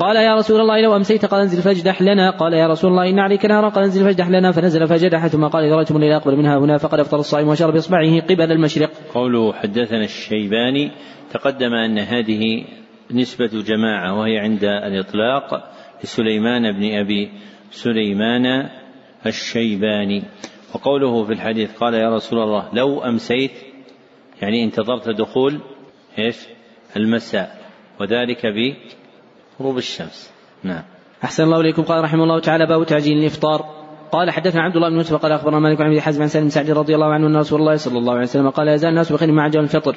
قال 0.00 0.16
يا 0.16 0.34
رسول 0.34 0.60
الله 0.60 0.80
لو 0.80 0.96
أمسيت 0.96 1.26
قال 1.26 1.40
انزل 1.40 1.62
فاجدح 1.62 2.02
لنا. 2.02 2.30
قال 2.30 2.52
يا 2.52 2.66
رسول 2.66 2.90
الله 2.90 3.10
إن 3.10 3.18
عليك 3.18 3.44
نارا 3.44 3.68
قال 3.68 3.84
انزل 3.84 4.04
فاجدح 4.04 4.28
لنا. 4.28 4.52
فنزل 4.52 4.86
فجدح 4.86 5.26
ثم 5.26 5.44
قال 5.44 5.64
إذا 5.64 5.74
رأيتم 5.74 5.96
الليل 5.96 6.12
أقبل 6.12 6.36
منها 6.36 6.58
هنا. 6.58 6.78
فقد 6.78 6.98
أفطر 7.00 7.18
الصائم 7.18 7.48
وشرب 7.48 7.76
إصبعه 7.76 8.20
قبل 8.20 8.52
المشرق. 8.52 8.90
قوله 9.14 9.52
حدثنا 9.52 10.04
الشيباني 10.04 10.90
تقدم 11.30 11.74
أن 11.74 11.98
هذه 11.98 12.64
نسبة 13.10 13.50
جماعة 13.66 14.18
وهي 14.18 14.38
عند 14.38 14.64
الإطلاق 14.64 15.70
لسليمان 16.04 16.72
بن 16.72 16.94
أبي 16.94 17.30
سليمان 17.70 18.68
الشيباني. 19.26 20.22
وقوله 20.74 21.24
في 21.24 21.32
الحديث 21.32 21.78
قال 21.78 21.94
يا 21.94 22.14
رسول 22.14 22.38
الله 22.38 22.68
لو 22.72 23.02
أمسيت 23.02 23.52
يعني 24.42 24.64
انتظرت 24.64 25.08
دخول 25.08 25.60
إيش؟ 26.18 26.36
المساء 26.96 27.60
وذلك 28.00 28.46
بغروب 28.46 29.78
الشمس. 29.78 30.32
نعم. 30.64 30.82
أحسن 31.24 31.44
الله 31.44 31.60
إليكم. 31.60 31.82
قال 31.82 32.04
رحمه 32.04 32.22
الله 32.22 32.40
تعالى 32.40 32.66
باب 32.66 32.86
تعجيل 32.86 33.18
الإفطار. 33.18 33.80
قال 34.12 34.30
حدثنا 34.30 34.62
عبد 34.62 34.76
الله 34.76 34.88
بن 34.88 34.96
يوسف 34.96 35.16
قال 35.16 35.32
أخبرنا 35.32 35.58
مالك 35.58 35.80
عن 35.80 35.90
أبي 35.90 36.00
حزم 36.00 36.22
عن 36.22 36.28
سالم 36.28 36.48
سعد 36.48 36.70
رضي 36.70 36.94
الله 36.94 37.06
عنه 37.06 37.26
أن 37.26 37.36
رسول 37.36 37.60
الله 37.60 37.76
صلى 37.76 37.98
الله 37.98 38.12
عليه 38.12 38.22
وسلم 38.22 38.50
قال 38.50 38.68
يزال 38.68 38.90
الناس 38.90 39.12
بخير 39.12 39.32
مع 39.32 39.42
عجل 39.42 39.60
الفطر. 39.60 39.96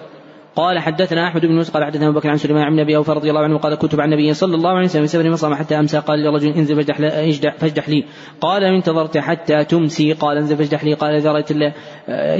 قال 0.55 0.79
حدثنا 0.79 1.27
أحمد 1.27 1.45
بن 1.45 1.55
يوسف 1.55 1.73
قال 1.73 1.85
حدثنا 1.85 2.07
أبو 2.07 2.19
بكر 2.19 2.29
عن 2.29 2.37
سليمان 2.37 2.69
بن 2.69 2.79
أبي 2.79 2.95
أوفى 2.95 3.11
رضي 3.11 3.29
الله 3.29 3.41
عنه 3.41 3.57
قال 3.57 3.75
كنت 3.75 3.95
مع 3.95 4.05
النبي 4.05 4.33
صلى 4.33 4.55
الله 4.55 4.69
عليه 4.69 4.85
وسلم 4.85 5.01
في 5.01 5.07
سفر 5.07 5.29
مصام 5.29 5.55
حتى 5.55 5.79
أمسى 5.79 5.99
قال 5.99 6.23
لرجل 6.23 6.47
انزل 6.47 6.75
فاجدح, 6.75 7.55
فاجدح 7.55 7.89
لي 7.89 8.05
قال 8.41 8.63
إن 8.63 8.73
انتظرت 8.73 9.17
حتى 9.17 9.65
تمسي 9.65 10.13
قال 10.13 10.37
انزل 10.37 10.57
فاجدح 10.57 10.83
لي 10.83 10.93
قال 10.93 11.15
إذا 11.15 11.31
رأيت 11.31 11.51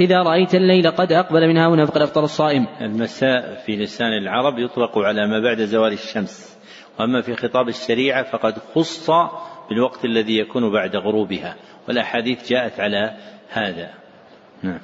إذا 0.00 0.22
رأيت 0.22 0.54
الليل 0.54 0.90
قد 0.90 1.12
أقبل 1.12 1.48
منها 1.48 1.68
هنا 1.68 1.86
فقد 1.86 2.02
أفطر 2.02 2.24
الصائم. 2.24 2.66
المساء 2.80 3.62
في 3.66 3.76
لسان 3.76 4.12
العرب 4.22 4.58
يطلق 4.58 4.98
على 4.98 5.26
ما 5.26 5.40
بعد 5.40 5.60
زوال 5.60 5.92
الشمس 5.92 6.58
وأما 7.00 7.20
في 7.20 7.36
خطاب 7.36 7.68
الشريعة 7.68 8.22
فقد 8.22 8.54
خص 8.74 9.10
بالوقت 9.70 10.04
الذي 10.04 10.38
يكون 10.38 10.72
بعد 10.72 10.96
غروبها 10.96 11.56
والأحاديث 11.88 12.50
جاءت 12.50 12.80
على 12.80 13.16
هذا. 13.50 13.90
نعم. 14.62 14.80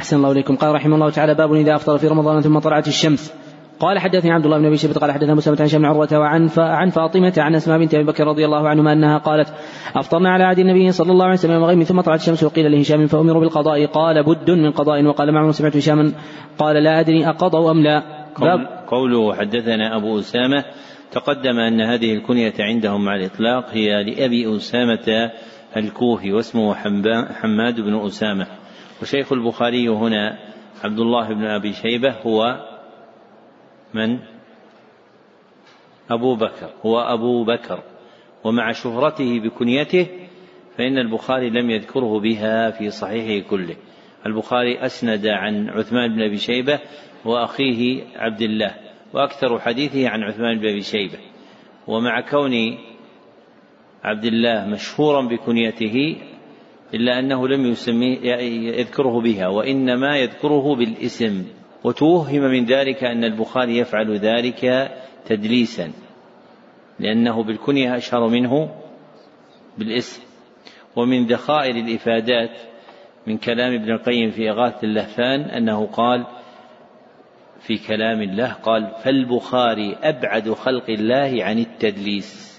أحسن 0.00 0.16
الله 0.16 0.32
إليكم. 0.32 0.56
قال 0.56 0.74
رحمه 0.74 0.94
الله 0.94 1.10
تعالى 1.10 1.34
باب 1.34 1.54
إذا 1.54 1.74
أفطر 1.74 1.98
في 1.98 2.08
رمضان 2.08 2.40
ثم 2.40 2.58
طلعت 2.58 2.88
الشمس. 2.88 3.34
قال 3.80 3.98
حدثني 3.98 4.32
عبد 4.32 4.44
الله 4.44 4.58
بن 4.58 4.66
أبي 4.66 4.76
شيبه 4.76 4.94
قال 4.94 5.12
حدثنا 5.12 5.34
مسلمة 5.34 5.56
عن 5.60 5.68
شام 5.68 5.86
عروة 5.86 6.08
وعن 6.12 6.50
عن 6.58 6.88
فاطمة 6.90 7.32
عن 7.38 7.54
أسماء 7.54 7.78
بنت 7.78 7.94
أبي 7.94 8.04
بكر 8.04 8.24
رضي 8.26 8.44
الله 8.44 8.68
عنهما 8.68 8.92
أنها 8.92 9.18
قالت 9.18 9.48
أفطرنا 9.96 10.30
على 10.30 10.44
عهد 10.44 10.58
النبي 10.58 10.92
صلى 10.92 11.12
الله 11.12 11.24
عليه 11.24 11.34
وسلم 11.34 11.64
غيم 11.64 11.82
ثم 11.82 12.00
طلعت 12.00 12.20
الشمس 12.20 12.44
وقيل 12.44 12.72
لهشام 12.72 13.06
فأمروا 13.06 13.40
بالقضاء. 13.40 13.86
قال 13.86 14.22
بد 14.22 14.50
من 14.50 14.70
قضاء. 14.70 15.04
وقال 15.04 15.32
معمر 15.32 15.50
سمعت 15.50 15.76
هشاما 15.76 16.12
قال 16.58 16.82
لا 16.82 17.00
أدري 17.00 17.28
أقضوا 17.28 17.70
أم 17.70 17.82
لا. 17.82 18.02
قوله 18.88 19.34
حدثنا 19.34 19.96
أبو 19.96 20.18
أسامة 20.18 20.64
تقدم 21.12 21.58
أن 21.58 21.80
هذه 21.80 22.14
الكنية 22.14 22.54
عندهم 22.60 23.04
مع 23.04 23.16
الإطلاق 23.16 23.64
هي 23.70 24.04
لأبي 24.04 24.56
أسامة 24.56 25.30
الكوفي 25.76 26.32
واسمه 26.32 26.74
حماد 27.40 27.80
بن 27.80 28.06
أسامة. 28.06 28.46
وشيخ 29.02 29.32
البخاري 29.32 29.88
هنا 29.88 30.38
عبد 30.84 31.00
الله 31.00 31.28
بن 31.28 31.44
أبي 31.44 31.72
شيبة 31.72 32.10
هو 32.10 32.66
من؟ 33.94 34.18
أبو 36.10 36.34
بكر 36.34 36.70
هو 36.86 37.00
أبو 37.00 37.44
بكر. 37.44 37.82
ومع 38.44 38.72
شهرته 38.72 39.40
بكنيته 39.40 40.06
فإن 40.78 40.98
البخاري 40.98 41.50
لم 41.50 41.70
يذكره 41.70 42.20
بها 42.20 42.70
في 42.70 42.90
صحيحه 42.90 43.48
كله. 43.48 43.76
البخاري 44.26 44.84
أسند 44.84 45.26
عن 45.26 45.68
عثمان 45.68 46.14
بن 46.14 46.22
أبي 46.22 46.36
شيبة 46.36 46.80
وأخيه 47.24 48.04
عبد 48.16 48.42
الله 48.42 48.74
وأكثر 49.12 49.58
حديثه 49.58 50.08
عن 50.08 50.22
عثمان 50.22 50.58
بن 50.58 50.68
أبي 50.68 50.80
شيبة. 50.80 51.18
ومع 51.86 52.20
كون 52.20 52.78
عبد 54.04 54.24
الله 54.24 54.66
مشهورا 54.66 55.22
بكنيته 55.22 56.16
إلا 56.94 57.18
أنه 57.18 57.48
لم 57.48 57.66
يسميه 57.66 58.34
يذكره 58.78 59.20
بها 59.20 59.48
وإنما 59.48 60.16
يذكره 60.16 60.76
بالاسم. 60.76 61.44
وتوهم 61.84 62.42
من 62.42 62.64
ذلك 62.64 63.04
أن 63.04 63.24
البخاري 63.24 63.78
يفعل 63.78 64.16
ذلك 64.16 64.90
تدليسا 65.26 65.92
لأنه 66.98 67.42
بالكنية 67.42 67.96
أشهر 67.96 68.28
منه 68.28 68.70
بالاسم. 69.78 70.22
ومن 70.96 71.26
ذخائر 71.26 71.76
الإفادات 71.76 72.60
من 73.26 73.38
كلام 73.38 73.74
ابن 73.74 73.90
القيم 73.90 74.30
في 74.30 74.50
إغاثة 74.50 74.82
اللهفان 74.82 75.40
أنه 75.40 75.86
قال 75.86 76.26
في 77.60 77.78
كلام 77.78 78.22
الله 78.22 78.52
قال 78.52 78.92
فالبخاري 79.04 79.96
أبعد 80.02 80.50
خلق 80.50 80.90
الله 80.90 81.44
عن 81.44 81.58
التدليس. 81.58 82.49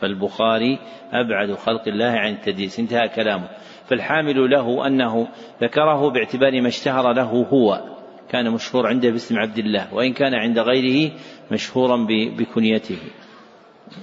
فالبخاري 0.00 0.78
أبعد 1.12 1.52
خلق 1.52 1.88
الله 1.88 2.04
عن 2.04 2.32
التدليس. 2.32 2.78
انتهى 2.78 3.08
كلامه. 3.08 3.48
فالحامل 3.86 4.50
له 4.50 4.86
أنه 4.86 5.28
ذكره 5.62 6.10
باعتبار 6.10 6.60
ما 6.60 6.68
اشتهر 6.68 7.12
له 7.12 7.46
هو. 7.52 7.80
كان 8.30 8.50
مشهور 8.50 8.86
عنده 8.86 9.10
باسم 9.10 9.38
عبد 9.38 9.58
الله 9.58 9.94
وإن 9.94 10.12
كان 10.12 10.34
عند 10.34 10.58
غيره 10.58 11.12
مشهورا 11.52 12.06
بكنيته. 12.38 12.98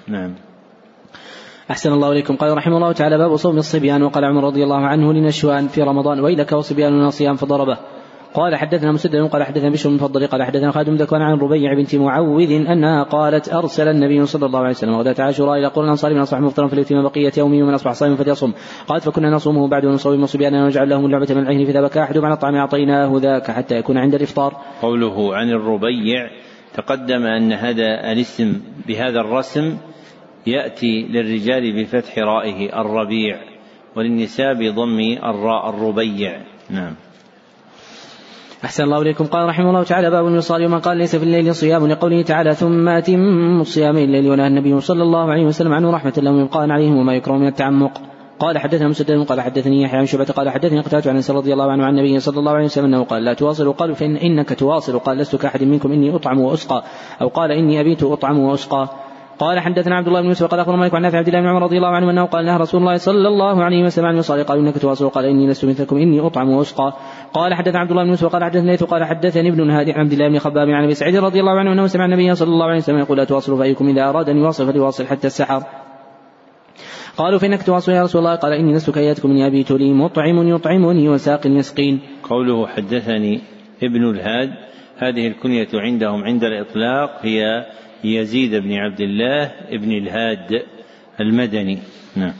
نعم. 0.07 0.35
أحسن 1.71 1.93
الله 1.93 2.11
إليكم. 2.11 2.35
قال 2.35 2.57
رحمه 2.57 2.77
الله 2.77 2.91
تعالى 2.91 3.17
باب 3.17 3.35
صوم 3.35 3.57
الصبيان. 3.57 4.03
وقال 4.03 4.25
عمر 4.25 4.43
رضي 4.43 4.63
الله 4.63 4.85
عنه 4.87 5.13
لنشوان 5.13 5.67
في 5.67 5.81
رمضان. 5.81 6.19
ويلك 6.19 6.51
وصبيان 6.51 7.09
صيام 7.09 7.35
فضربه. 7.35 7.77
قال 8.35 8.55
حدثنا 8.55 8.91
مسدد 8.91 9.15
قال 9.15 9.43
حدثنا 9.43 9.69
بشر 9.69 9.89
بن 9.89 9.97
فضل 9.97 10.27
قال 10.27 10.43
حدثنا 10.43 10.71
خادم 10.71 10.95
ذكوان 10.95 11.21
عن 11.21 11.37
ربيع 11.37 11.73
بنت 11.73 11.95
معوذ 11.95 12.51
أنها 12.51 13.03
قالت 13.03 13.53
أرسل 13.53 13.87
النبي 13.87 14.25
صلى 14.25 14.45
الله 14.45 14.59
عليه 14.59 14.69
وسلم 14.69 14.95
غداة 14.95 15.15
عاشوراء 15.19 15.59
إلى 15.59 15.67
قرى 15.67 15.85
الأنصار 15.85 16.13
من 16.13 16.19
أصبح 16.19 16.39
مفطرا 16.39 16.67
فليتم 16.67 17.03
بقية 17.03 17.31
يومه 17.37 17.63
ومن 17.63 17.73
أصبح 17.73 17.91
صائما 17.91 18.15
فليصم 18.15 18.51
قالت 18.87 19.03
فكنا 19.03 19.29
نصومه 19.29 19.67
بعد 19.67 19.85
ونصوم 19.85 20.25
صبياننا 20.25 20.63
ونجعل 20.63 20.89
لهم 20.89 21.05
اللعبة 21.05 21.27
من 21.29 21.41
العين 21.41 21.65
فإذا 21.65 21.81
بكى 21.81 21.99
أحدهم 21.99 22.25
على 22.25 22.33
الطعام 22.33 22.55
أعطيناه 22.55 23.11
ذاك 23.17 23.51
حتى 23.51 23.75
يكون 23.75 23.97
عند 23.97 24.15
الإفطار. 24.15 24.53
قوله 24.81 25.35
عن 25.35 25.49
الربيع 25.49 26.29
تقدم 26.73 27.25
أن 27.25 27.53
هذا 27.53 28.11
الاسم 28.11 28.61
بهذا 28.87 29.19
الرسم 29.19 29.77
يأتي 30.47 31.07
للرجال 31.09 31.83
بفتح 31.83 32.17
رائه 32.19 32.81
الربيع 32.81 33.37
وللنساء 33.95 34.53
بضم 34.53 34.99
الراء 35.23 35.69
الربيع. 35.69 36.41
نعم. 36.69 37.04
أحسن 38.65 38.83
الله 38.83 39.01
إليكم. 39.01 39.25
قال 39.25 39.49
رحمه 39.49 39.69
الله 39.69 39.83
تعالى 39.83 40.09
باب 40.09 40.27
الوصال 40.27 40.65
ومن 40.65 40.79
قال 40.79 40.97
ليس 40.97 41.15
في 41.15 41.23
الليل 41.23 41.55
صيام 41.55 41.87
لقوله 41.87 42.21
تعالى 42.21 42.53
ثم 42.53 42.89
أتم 42.89 43.61
الصيام 43.61 43.97
الليل. 43.97 44.31
ونهى 44.31 44.47
النبي 44.47 44.81
صلى 44.81 45.03
الله 45.03 45.31
عليه 45.31 45.45
وسلم 45.45 45.73
عنه 45.73 45.91
رحمة 45.91 46.13
لهم 46.17 46.39
يبقى 46.39 46.59
عليهم 46.59 46.97
وما 46.97 47.15
يكره 47.15 47.33
من 47.33 47.47
التعمق. 47.47 47.91
قال 48.39 48.57
حدثنا 48.57 48.87
مسدد 48.87 49.25
قال 49.25 49.41
حدثني 49.41 49.81
يحيى 49.81 49.99
عن 49.99 50.05
شعبة 50.05 50.25
قال 50.25 50.49
حدثني 50.49 50.79
قتادة 50.79 51.09
عن 51.09 51.15
أنس 51.15 51.31
رضي 51.31 51.53
الله 51.53 51.71
عنه 51.71 51.85
عن 51.85 51.97
النبي 51.97 52.19
صلى 52.19 52.39
الله 52.39 52.51
عليه 52.51 52.65
وسلم 52.65 52.85
أنه 52.85 53.03
قال 53.03 53.23
لا 53.23 53.33
تواصلوا. 53.33 53.73
قالوا 53.73 53.95
فان 53.95 54.15
إنك 54.15 54.53
تواصل. 54.53 54.99
قال 54.99 55.17
لست 55.17 55.35
كأحد 55.35 55.63
منكم 55.63 55.91
إني 55.91 56.15
أطعم 56.15 56.39
وأسقى. 56.39 56.83
أو 57.21 57.27
قال 57.27 57.51
إني 57.51 57.79
أبيت 57.81 58.03
أطعم 58.03 58.39
وأسقى. 58.39 58.89
قال 59.39 59.59
حدثنا 59.59 59.95
عبد 59.95 60.07
الله 60.07 60.21
بن 60.21 60.27
يوسف 60.27 60.45
قال 60.45 60.59
أخبرنا 60.59 60.79
مالك 60.79 60.95
عن 60.95 61.01
نافع 61.01 61.17
عبد 61.17 61.27
الله 61.27 61.41
بن 61.41 61.47
عمر 61.47 61.61
رضي 61.63 61.77
الله 61.77 61.87
عنه 61.87 62.11
أنه 62.11 62.25
قال 62.25 62.45
نهى 62.45 62.57
رسول 62.57 62.81
الله 62.81 62.97
صلى 62.97 63.27
الله 63.27 63.63
عليه 63.63 63.83
وسلم 63.83 64.05
عن 64.05 64.13
الوصال 64.13 64.43
قال 64.43 64.59
إنك 64.59 64.77
تواصل. 64.77 65.09
قال 65.09 65.25
إني 65.25 65.47
لست 65.47 65.65
مثلكم. 65.65 65.97
إني 65.97 66.19
أطعم 66.19 66.49
واسقى 66.49 66.93
قال 67.33 67.53
حدثنا 67.53 67.79
عبد 67.79 67.91
الله 67.91 68.03
بن 68.03 68.09
يوسف 68.09 68.27
قال 68.27 68.43
حدثني 68.43 68.71
ليث 68.71 68.83
قال 68.83 69.03
حدثني 69.03 69.49
ابن 69.49 69.69
هادي 69.69 69.91
عن 69.93 69.99
عبد 69.99 70.11
الله 70.11 70.29
بن 70.29 70.39
خباب 70.39 70.69
عن 70.69 70.83
أبي 70.83 70.93
سعيد 70.93 71.15
رضي 71.15 71.39
الله 71.39 71.59
عنه 71.59 71.73
أنه 71.73 71.87
سمع 71.87 72.05
النبي 72.05 72.35
صلى 72.35 72.49
الله 72.49 72.65
عليه 72.65 72.77
وسلم 72.77 72.99
يقول 72.99 73.17
لا 73.17 73.23
تواصلوا 73.23 73.57
فأيكم 73.57 73.87
إذا 73.87 74.09
أراد 74.09 74.29
أن 74.29 74.37
يواصل 74.37 74.67
فليواصل 74.67 75.05
حتى 75.05 75.27
السحر. 75.27 75.63
قالوا 77.17 77.39
فإنك 77.39 77.63
تواصل 77.63 77.91
يا 77.91 78.03
رسول 78.03 78.19
الله. 78.19 78.35
قال 78.35 78.53
إني 78.53 78.73
لست 78.73 78.89
كياتكم. 78.89 79.29
إني 79.31 79.47
أبيت 79.47 79.71
لي 79.71 79.93
مطعم 79.93 80.47
يطعمني 80.47 81.09
وساق 81.09 81.47
يسقين. 81.47 81.99
قوله 82.23 82.67
حدثني 82.67 83.41
ابن 83.83 84.09
الهاد. 84.09 84.49
هذه 84.97 85.27
الكنية 85.27 85.67
عندهم 85.73 86.23
عند 86.23 86.43
الإطلاق 86.43 87.09
هي 87.21 87.65
يزيد 88.05 88.55
بن 88.55 88.73
عبد 88.73 89.01
الله 89.01 89.51
بن 89.71 89.91
الهاد 89.91 90.63
المدني. 91.19 91.79
نعم. 92.15 92.33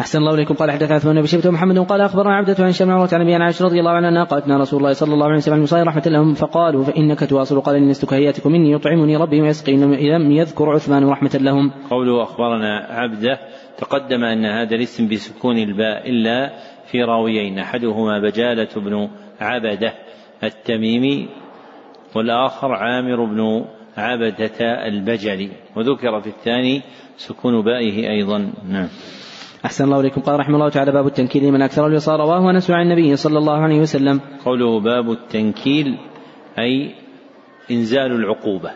أحسن 0.00 0.18
الله 0.18 0.34
إليكم. 0.34 0.54
قال 0.54 0.70
حدث 0.70 0.92
عثمان 0.92 1.20
بن 1.20 1.26
شيبة 1.26 1.48
ومحمد 1.48 1.78
قال 1.78 2.00
أخبرنا 2.00 2.34
عبدة 2.34 2.64
عن 2.64 2.72
شمع 2.72 3.08
عن 3.12 3.20
أبي 3.20 3.34
عائشة 3.34 3.64
رضي 3.64 3.80
الله 3.80 3.90
عنها 3.90 4.24
قالتنا 4.24 4.58
رسول 4.58 4.80
الله 4.80 4.92
صلى 4.92 5.14
الله 5.14 5.26
عليه 5.26 5.36
وسلم 5.36 5.54
المصائر 5.54 5.86
رحمة 5.86 6.02
لهم 6.06 6.34
فقالوا 6.34 6.84
فإنك 6.84 7.30
تواصل. 7.30 7.60
قال 7.60 7.76
إن 7.76 7.88
لست 7.88 8.04
كهياتكم 8.04 8.54
إني 8.54 8.72
يطعمني 8.72 9.16
ربي 9.16 9.40
ويسقي 9.40 9.76
لم 9.76 10.32
يذكر 10.32 10.70
عثمان 10.70 11.08
رحمة 11.08 11.38
لهم. 11.40 11.70
قوله 11.90 12.22
أخبرنا 12.22 12.86
عبدة 12.90 13.38
تقدم 13.78 14.24
أن 14.24 14.44
هذا 14.44 14.74
الاسم 14.74 15.08
بسكون 15.08 15.58
الباء 15.58 16.10
إلا 16.10 16.52
في 16.90 17.02
راويين. 17.02 17.58
أحدهما 17.58 18.20
بجالة 18.20 18.68
بن 18.76 19.08
عبدة 19.40 19.92
التميمي 20.44 21.28
والآخر 22.14 22.72
عامر 22.72 23.24
بن 23.24 23.64
عبدة 23.96 24.86
البجلي 24.88 25.50
وذكر 25.76 26.20
في 26.20 26.26
الثاني 26.26 26.82
سكون 27.16 27.62
بائه 27.62 28.10
أيضا. 28.10 28.52
نعم. 28.68 28.88
أحسن 29.64 29.84
الله 29.84 30.00
إليكم. 30.00 30.20
قال 30.20 30.40
رحمه 30.40 30.54
الله 30.54 30.68
تعالى 30.68 30.92
باب 30.92 31.06
التنكيل 31.06 31.52
من 31.52 31.62
أكثر 31.62 31.86
الوصال. 31.86 32.20
رواه 32.20 32.50
أنس 32.50 32.70
عن 32.70 32.82
النبي 32.82 33.16
صلى 33.16 33.38
الله 33.38 33.56
عليه 33.56 33.80
وسلم. 33.80 34.20
قوله 34.44 34.80
باب 34.80 35.10
التنكيل 35.10 35.98
أي 36.58 36.94
إنزال 37.70 38.12
العقوبة. 38.12 38.70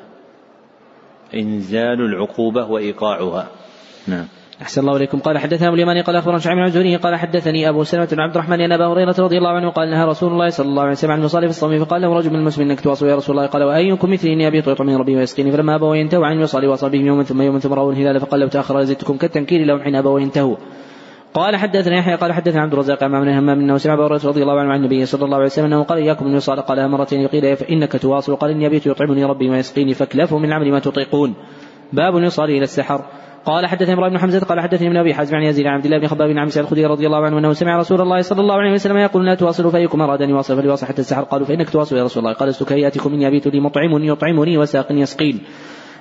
إنزال 1.34 2.00
العقوبة 2.00 2.64
وإيقاعها. 2.64 3.48
نعم. 4.08 4.26
أحسن 4.62 4.80
الله 4.80 4.96
إليكم. 4.96 5.18
قال 5.18 5.38
حدثنا 5.38 5.68
أبو 5.68 5.76
اليماني 5.76 6.00
قال 6.00 6.16
أخبرنا 6.16 6.38
شعيب 6.38 6.56
بن 6.58 6.64
الزهري 6.64 6.96
قال 6.96 7.16
حدثني 7.16 7.68
أبو 7.68 7.84
سلمة 7.84 8.08
بن 8.12 8.20
عبد 8.20 8.34
الرحمن 8.34 8.60
أن 8.60 8.72
أبا 8.72 8.86
هريرة 8.86 9.14
رضي 9.18 9.38
الله 9.38 9.50
عنه 9.50 9.70
قال 9.70 9.90
نهى 9.90 10.04
رسول 10.04 10.32
الله 10.32 10.48
صلى 10.48 10.68
الله 10.68 10.82
عليه 10.82 10.92
وسلم 10.92 11.10
عن 11.10 11.18
المصالح 11.18 11.48
الصوم 11.48 11.84
فقال 11.84 12.02
له 12.02 12.14
رجل 12.14 12.30
من 12.30 12.36
المسلمين 12.36 12.70
إنك 12.70 12.80
تواصل 12.80 13.06
يا 13.06 13.16
رسول 13.16 13.36
الله. 13.36 13.48
قال 13.48 13.62
وأيكم 13.62 14.12
مثلي؟ 14.12 14.32
إني 14.32 14.48
أبيت 14.48 14.68
ويطعمني 14.68 14.96
ربي 14.96 15.16
ويسقيني. 15.16 15.52
فلما 15.52 15.74
أبوا 15.74 15.96
ينتهوا 15.96 16.26
عن 16.26 16.36
المصالح 16.36 16.68
وصل 16.68 16.90
بهم 16.90 17.06
يوما 17.06 17.22
ثم 17.22 17.42
يوما 17.42 17.58
ثم 17.58 17.72
رأوا 17.72 17.92
الهلال 17.92 18.20
فقال 18.20 18.40
لو 18.40 18.48
تأخر 18.48 18.80
لزدتكم 18.80 19.16
كالتنكير 19.16 19.64
لهم 19.66 19.80
حين 19.80 19.96
أبوا 19.96 20.20
ينتهوا. 20.20 20.56
قال 21.34 21.56
حدثنا 21.56 21.98
يحيى 21.98 22.14
قال 22.14 22.32
حدثنا 22.32 22.62
عبد 22.62 22.72
الرزاق 22.72 23.04
عن 23.04 23.10
من 23.10 23.28
همام 23.28 23.60
إنه 23.60 23.76
سمع 23.76 23.94
هريرة 23.94 24.20
رضي 24.24 24.42
الله 24.42 24.60
عنه 24.60 24.72
عن 24.72 24.80
النبي 24.80 25.06
صلى 25.06 25.24
الله 25.24 25.36
عليه 25.36 25.46
وسلم 25.46 25.64
أنه 25.64 25.82
قال 25.82 25.98
إياكم 25.98 26.26
الوصال 26.26 26.60
قالها 26.60 26.86
مرتين 26.86 27.26
قيل 27.26 27.56
فانك 27.56 27.92
تواصل. 27.96 28.36
قال 28.36 28.50
إني 28.50 28.66
أبيت 28.66 28.86
يطعمني 28.86 29.24
ربي 29.24 29.50
ويسقيني 29.50 29.94
فاكلفوا 29.94 30.38
من 30.38 30.44
العمل 30.44 30.70
ما 30.72 30.78
تطيقون. 30.78 31.34
باب 31.92 32.16
الوصال 32.16 32.50
إلى 32.50 32.62
السحر. 32.62 33.04
قال 33.44 33.66
حدثني 33.66 33.94
إبراهيم 33.94 34.12
بن 34.12 34.18
حمزة 34.18 34.40
قال 34.40 34.60
حدثني 34.60 34.88
ابن 34.88 34.96
أبي 34.96 35.14
حازم 35.14 35.36
عن 35.36 35.42
يزيد 35.42 35.66
عن 35.66 35.74
عبد 35.74 35.84
الله 35.84 35.98
بن 35.98 36.06
خباب 36.06 36.28
بن 36.28 36.38
عمرو 36.38 36.52
الخدري 36.56 36.86
رضي 36.86 37.06
الله 37.06 37.24
عنه 37.24 37.38
أنه 37.38 37.52
سمع 37.52 37.78
رسول 37.78 38.00
الله 38.00 38.22
صلى 38.22 38.40
الله 38.40 38.54
عليه 38.54 38.72
وسلم 38.72 38.96
يقول 38.96 39.26
لا 39.26 39.34
تواصلوا 39.34 39.70
فأيكم 39.70 40.00
اراد 40.00 40.22
ان 40.22 40.30
يواصل 40.30 40.56
فليواصل 40.56 40.86
حتى 40.86 41.00
السحر. 41.00 41.22
قالوا 41.22 41.46
فإنك 41.46 41.70
تواصل 41.70 41.96
يا 41.96 42.04
رسول 42.04 42.22
الله. 42.22 42.34
قال 42.34 42.48
لست 42.48 42.62
كهيئتكم 42.62 43.12
اني 43.12 43.28
أبيت 43.28 43.46
لي 43.46 43.60
مطعم 43.60 44.04
يطعمني 44.04 44.58
وساق 44.58 44.86
يسقين. 44.90 45.40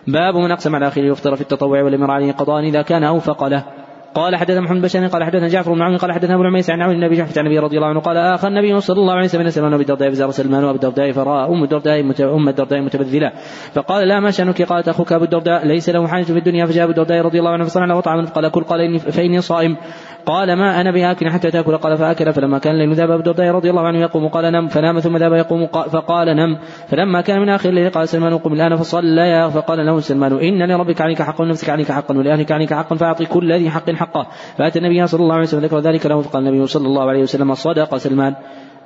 باب 0.08 0.36
من 0.36 0.52
أقسم 0.52 0.76
على 0.76 0.88
أخيه 0.88 1.02
يفطر 1.02 1.36
في 1.36 1.42
التطوع 1.42 1.84
ولم 1.84 2.12
عليه 2.12 2.32
قضاء 2.32 2.64
إذا 2.64 2.82
كان 2.82 3.04
أوفق 3.04 3.48
له. 3.48 3.79
قال 4.14 4.36
حدثنا 4.36 4.62
محمد 4.62 4.82
بن 4.96 5.08
قال 5.08 5.24
حدثنا 5.24 5.48
جعفر 5.48 5.74
بن 5.74 5.82
عون 5.82 5.98
قال 5.98 6.12
حدثنا 6.12 6.34
أبو 6.34 6.42
العميس 6.42 6.70
عن 6.70 6.82
عون 6.82 6.96
النبي 6.96 7.16
جعفر 7.16 7.40
عن 7.40 7.46
النبي 7.46 7.60
رضي 7.60 7.78
الله 7.78 7.88
عنه 7.88 8.00
قال 8.00 8.18
اخى 8.18 8.48
النبي 8.48 8.80
صلى 8.80 9.00
الله 9.00 9.14
عليه 9.14 9.26
وسلم 9.26 9.50
سلمان 9.50 9.74
وابي 9.74 9.84
الدرداء 9.84 10.10
فزار 10.10 10.32
سلمان 10.32 10.64
وابي 10.64 10.76
الدرداء 10.76 11.12
فراى 11.12 11.48
أم 11.48 11.64
الدرداء 11.64 12.00
أم 12.36 12.50
الدرداء 12.50 12.82
متبذلة. 12.82 13.32
فقال 13.74 14.08
لا 14.08 14.20
ما 14.20 14.32
شأنك؟ 14.32 14.62
قالت 14.62 14.88
أخوك 14.88 15.14
أبو 15.14 15.24
الدرداء 15.24 15.68
ليس 15.68 15.90
له 15.90 16.08
حاجة 16.08 16.24
في 16.24 16.38
الدنيا 16.38 16.66
فجاء 16.66 16.84
أبو 16.84 16.92
الدرداء 16.92 17.22
رضي 17.22 17.40
الله 17.40 17.52
عنه 17.52 17.64
فصنع 17.64 17.86
له 17.86 18.00
طعاما 18.00 18.26
فقال 18.26 18.52
كل 18.52 18.64
قال 18.64 19.00
فإني 19.00 19.42
صائم. 19.42 19.78
قال 20.26 20.54
ما 20.54 20.82
أنا 20.82 20.92
بآكل 20.92 21.30
حتى 21.30 21.52
تأكل؟ 21.52 21.78
قال 21.78 21.98
فأكل 21.98 22.34
فلما 22.34 22.60
كان 22.60 22.74
الليل 22.74 22.94
ذهب 22.94 23.12
أبو 23.12 23.20
الدرداء 23.20 23.48
رضي 23.48 23.70
الله 23.70 23.88
عنه 23.88 24.00
يقوم 24.00 24.28
قال 24.28 24.52
نم. 24.52 24.68
فنام 24.68 25.00
ثم 25.00 25.18
ذهب 25.18 25.34
يقوم 25.34 25.68
فقال 25.68 26.36
نم. 26.36 26.58
فلما 26.88 27.22
كان 27.22 27.40
من 27.40 27.50
آخر 27.50 27.70
الليل 27.70 27.90
قال 27.90 28.08
سلمان 28.08 28.38
قم 28.38 28.54
الآن 28.54 28.76
فصلى 28.76 29.52
فقال 29.54 29.86
له 29.86 30.00
سلمان 30.00 30.34
إن 30.34 30.72
لربك 30.72 31.02
عليك 31.02 31.22
حقا 31.22 31.44
ونفسك 31.44 31.70
عليك 31.70 31.92
حقا 31.92 32.18
ولأهلك 32.18 32.52
عليك 32.52 32.74
حقا 32.74 32.96
فأعطي 32.96 33.26
كل 33.26 33.54
ذي 33.54 33.70
حق 33.70 33.90
حقه. 34.00 34.28
فأتى 34.58 34.80
النبي 34.80 35.08
صلى 35.08 35.22
الله 35.24 35.36
عليه 35.36 35.48
وسلم 35.48 35.66
ذكر 35.66 35.80
ذلك 35.80 36.06
له 36.06 36.22
فقال 36.22 36.48
النبي 36.48 36.68
صلى 36.68 36.88
الله 36.88 37.06
عليه 37.10 37.24
وسلم 37.28 37.54
صدق 37.54 37.98
سلمان 37.98 38.34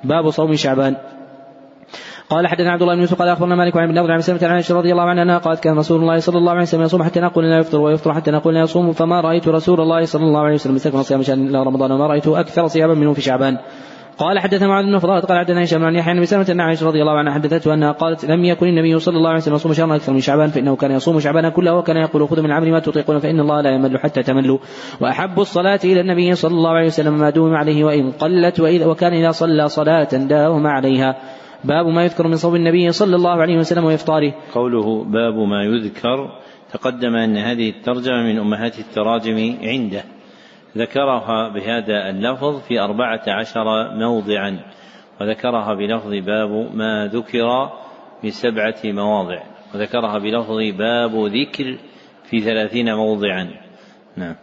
باب 0.04 0.30
صوم 0.30 0.54
شعبان. 0.54 0.94
قال 2.30 2.46
حدثنا 2.46 2.72
عبد 2.72 2.82
الله 2.82 2.94
بن 2.94 3.00
يوسف 3.00 3.18
قال 3.18 3.28
أخبرنا 3.28 3.54
مالك 3.54 3.76
عن 3.76 3.98
ابن 3.98 4.10
عن 4.10 4.20
سلمة 4.20 4.40
عن 4.42 4.50
عائشة 4.50 4.74
رضي 4.74 4.92
الله 4.92 5.02
عنها 5.02 5.22
أنها 5.22 5.38
قالت 5.38 5.60
كان 5.60 5.78
رسول 5.78 6.00
الله 6.00 6.18
صلى 6.18 6.38
الله 6.38 6.52
عليه 6.52 6.62
وسلم 6.62 6.82
يصوم 6.82 7.02
حتى 7.02 7.20
نقول 7.20 7.44
لا 7.44 7.58
يفطر 7.58 7.80
ويفطر 7.80 8.14
حتى 8.14 8.30
نقول 8.30 8.54
لا 8.54 8.60
يصوم 8.60 8.92
فما 8.92 9.20
رأيت 9.20 9.48
رسول 9.48 9.80
الله 9.80 10.04
صلى 10.04 10.24
الله 10.24 10.40
عليه 10.40 10.54
وسلم 10.54 10.74
استكمل 10.74 11.04
صيام 11.04 11.22
شهر 11.22 11.36
الا 11.36 11.62
رمضان 11.62 11.92
وما 11.92 12.06
رايته 12.06 12.40
أكثر 12.40 12.66
صياما 12.66 12.94
منه 12.94 13.12
في 13.12 13.20
شعبان. 13.20 13.58
قال 14.18 14.38
حدثنا 14.38 14.68
معاذ 14.68 14.84
بن 14.84 14.98
فضالة 14.98 15.20
قال 15.20 15.38
حدثنا 15.38 15.62
هشام 15.62 15.84
عن 15.84 15.94
يحيى 15.94 16.14
بن 16.14 16.24
سلمة 16.24 16.46
ان 16.50 16.60
عائشة 16.60 16.86
رضي 16.86 17.00
الله 17.00 17.18
عنها 17.18 17.32
حدثته 17.32 17.74
أنها 17.74 17.92
قالت 17.92 18.24
لم 18.24 18.44
يكن 18.44 18.66
النبي 18.66 18.98
صلى 18.98 19.16
الله 19.16 19.28
عليه 19.28 19.38
وسلم 19.38 19.54
يصوم 19.54 19.72
شهرا 19.72 19.96
أكثر 19.96 20.12
من 20.12 20.20
شعبان 20.20 20.50
فإنه 20.50 20.76
كان 20.76 20.90
يصوم 20.90 21.20
شعبان 21.20 21.48
كله 21.48 21.74
وكان 21.74 21.96
يقول 21.96 22.28
خذوا 22.28 22.42
من 22.42 22.50
العمل 22.50 22.70
ما 22.70 22.78
تطيقون 22.78 23.18
فإن 23.18 23.40
الله 23.40 23.60
لا 23.60 23.70
يمل 23.70 23.98
حتى 23.98 24.22
تملوا. 24.22 24.58
وأحب 25.00 25.40
الصلاة 25.40 25.80
إلى 25.84 26.00
النبي 26.00 26.34
صلى 26.34 26.54
الله 26.54 26.70
عليه 26.70 26.86
وسلم 26.86 27.18
ما 27.18 27.30
دوم 27.30 27.54
عليه 27.54 27.84
وإن 27.84 28.10
قلت 28.10 28.60
وإذا 28.60 28.86
وكان 28.86 29.12
إذا 29.12 29.30
صلى 29.30 29.68
صلاة 29.68 30.08
داوم 30.12 30.66
عليها. 30.66 31.16
باب 31.64 31.86
ما 31.86 32.04
يذكر 32.04 32.28
من 32.28 32.36
صوم 32.36 32.54
النبي 32.56 32.92
صلى 32.92 33.16
الله 33.16 33.42
عليه 33.42 33.58
وسلم 33.58 33.84
وإفطاره. 33.84 34.34
قوله 34.54 35.04
باب 35.04 35.34
ما 35.34 35.62
يذكر 35.64 36.40
تقدم 36.72 37.16
أن 37.16 37.36
هذه 37.36 37.70
الترجمة 37.70 38.22
من 38.22 38.38
أمهات 38.38 38.78
التراجم 38.78 39.56
عنده. 39.62 40.13
ذكرها 40.76 41.48
بهذا 41.48 42.10
اللفظ 42.10 42.60
في 42.60 42.80
أربعة 42.80 43.22
عشر 43.28 43.94
موضعا 43.94 44.60
وذكرها 45.20 45.74
بلفظ 45.74 46.10
باب 46.10 46.50
ما 46.74 47.06
ذكر 47.06 47.70
في 48.22 48.30
سبعة 48.30 48.76
مواضع 48.84 49.42
وذكرها 49.74 50.18
بلفظ 50.18 50.56
باب 50.78 51.26
ذكر 51.26 51.78
في 52.24 52.40
ثلاثين 52.40 52.94
موضعا. 52.94 53.50
نعم. 54.16 54.36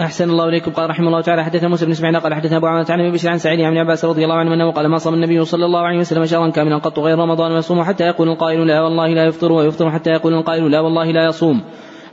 أحسن 0.00 0.30
الله 0.30 0.48
إليكم. 0.48 0.70
قال 0.70 0.90
رحمه 0.90 1.06
الله 1.06 1.20
تعالى 1.20 1.44
حدثنا 1.44 1.68
موسى 1.68 1.84
بن 1.84 1.90
إسماعيل 1.90 2.20
قال 2.20 2.34
حدثنا 2.34 2.56
أبو 2.56 2.66
عمرو 2.66 2.84
عن 2.90 3.12
بشر 3.12 3.30
عن 3.30 3.38
سعيد 3.38 3.60
بن 3.60 3.78
عباس 3.78 4.04
رضي 4.04 4.24
الله 4.24 4.34
عنه 4.34 4.54
أنه 4.54 4.70
قال 4.70 4.88
ما 4.88 4.98
صام 4.98 5.14
النبي 5.14 5.44
صلى 5.44 5.64
الله 5.64 5.80
عليه 5.80 5.98
وسلم 5.98 6.24
شهرا 6.24 6.50
كاملا 6.50 6.78
قط 6.78 6.98
غير 6.98 7.18
رمضان 7.18 7.52
ويصوم 7.52 7.82
حتى 7.82 8.04
يقول 8.04 8.28
القائل 8.28 8.66
لا 8.66 8.82
والله 8.82 9.08
لا 9.08 9.24
يفطر 9.24 9.52
ويفطر 9.52 9.90
حتى 9.90 10.10
يقول 10.10 10.34
القائل 10.34 10.70
لا 10.70 10.80
والله 10.80 11.10
لا 11.10 11.24
يصوم 11.24 11.62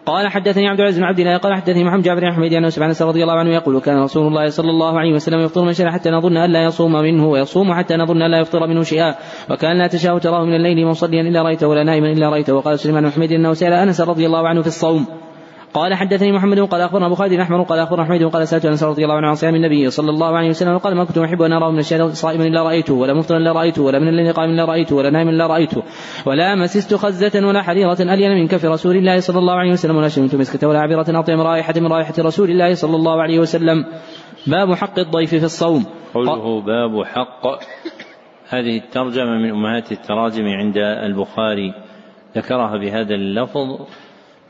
قال 0.08 0.28
حدثني 0.28 0.68
عبد 0.68 0.80
العزيز 0.80 1.00
بن 1.00 1.06
عبد 1.06 1.20
الله 1.20 1.38
قال 1.38 1.56
حدثني 1.56 1.84
محمد 1.84 2.04
جابر 2.04 2.20
بن 2.20 2.34
حميد 2.34 2.54
انه 2.54 2.70
سبحانه 2.70 2.96
رضي 3.02 3.24
الله 3.24 3.34
عنه 3.34 3.54
يقول 3.54 3.80
كان 3.82 3.98
رسول 4.04 4.28
الله 4.28 4.48
صلى 4.48 4.70
الله 4.70 5.00
عليه 5.00 5.14
وسلم 5.14 5.40
يفطر 5.40 5.66
من 5.66 5.74
شاء 5.74 5.90
حتى 5.90 6.10
نظن 6.10 6.38
أن 6.38 6.52
لا 6.52 6.64
يصوم 6.64 6.92
منه 6.92 7.28
ويصوم 7.28 7.74
حتى 7.74 7.96
نظن 7.96 8.22
أن 8.22 8.32
لا 8.32 8.40
يفطر 8.40 8.68
منه 8.68 8.82
شيئا 8.82 9.16
وكان 9.52 9.78
لا 9.78 9.88
تشاء 9.88 10.18
تراه 10.18 10.46
من 10.46 10.56
الليل 10.56 10.88
مصليا 10.88 11.22
إلا 11.22 11.42
رأيته 11.42 11.68
ولا 11.68 11.84
نائما 11.84 12.12
إلا 12.12 12.30
رأيته 12.30 12.54
وقال 12.54 12.80
سليمان 12.80 13.04
بن 13.04 13.12
حميد 13.12 13.32
إنه 13.32 13.54
سأل 13.54 13.74
أنس 13.74 14.02
رضي 14.02 14.26
الله 14.26 14.48
عنه 14.48 14.62
في 14.62 14.68
الصوم. 14.68 15.06
قال 15.78 15.94
حدثني 15.94 16.32
محمد 16.32 16.60
قال 16.60 16.82
أخبرنا 16.82 17.06
أبو 17.06 17.16
خالد 17.16 17.40
احمر 17.40 17.64
قال 17.64 17.80
أخبرنا 17.80 18.06
حميد 18.06 18.24
قال 18.24 18.48
سألت 18.48 18.66
انس 18.66 18.84
رضي 18.84 19.04
الله 19.04 19.16
عنه 19.16 19.28
عن 19.28 19.36
صيام 19.36 19.56
النبي 19.56 19.90
صلى 19.90 20.10
الله 20.10 20.38
عليه 20.38 20.50
وسلم 20.50 20.74
وقال 20.74 20.96
ما 20.96 21.04
كنت 21.04 21.18
أحب 21.18 21.42
أن 21.42 21.54
أراه 21.54 21.72
من 21.72 21.80
الشهر 21.80 22.10
صائما 22.10 22.44
إلا 22.44 22.64
رأيته 22.64 22.94
ولا 22.94 23.14
مفطرا 23.14 23.38
إلا 23.38 23.52
رأيته 23.52 23.82
ولا 23.84 24.00
من 24.00 24.08
الليل 24.08 24.34
قائما 24.34 24.54
إلا 24.54 24.66
رأيته 24.66 24.96
ولا 24.96 25.10
نائما 25.10 25.32
إلا 25.32 25.48
رأيته 25.48 25.84
ولا 26.26 26.56
مسست 26.56 26.94
خزة 26.94 27.48
ولا 27.48 27.62
حريرة 27.62 27.98
ألين 28.02 28.32
من 28.32 28.48
كف 28.48 28.66
رسول 28.66 28.96
الله 28.96 29.20
صلى 29.20 29.40
الله 29.40 29.54
عليه 29.54 29.72
وسلم 29.72 29.96
ولا 29.96 30.08
شممت 30.08 30.36
مسكة 30.36 30.68
ولا 30.68 30.80
عبرة 30.80 31.20
اطيب 31.20 31.40
رائحة 31.40 31.74
من 31.78 31.88
رائحة 31.88 32.14
رسول 32.20 32.50
الله 32.50 32.74
صلى 32.74 32.96
الله 32.96 33.22
عليه 33.22 33.40
وسلم. 33.40 33.86
باب 34.48 34.74
حق 34.74 35.00
الضيف 35.00 35.30
في 35.30 35.46
الصوم. 35.46 35.86
قوله 36.14 36.62
باب 36.62 37.06
حق. 37.06 37.46
هذه 38.50 38.78
الترجمة 38.78 39.38
من 39.38 39.50
أمهات 39.50 39.92
التراجم 39.92 40.46
عند 40.46 40.78
البخاري 40.78 41.74
ذكرها 42.38 42.78
بهذا 42.78 43.16
اللفظ. 43.16 43.68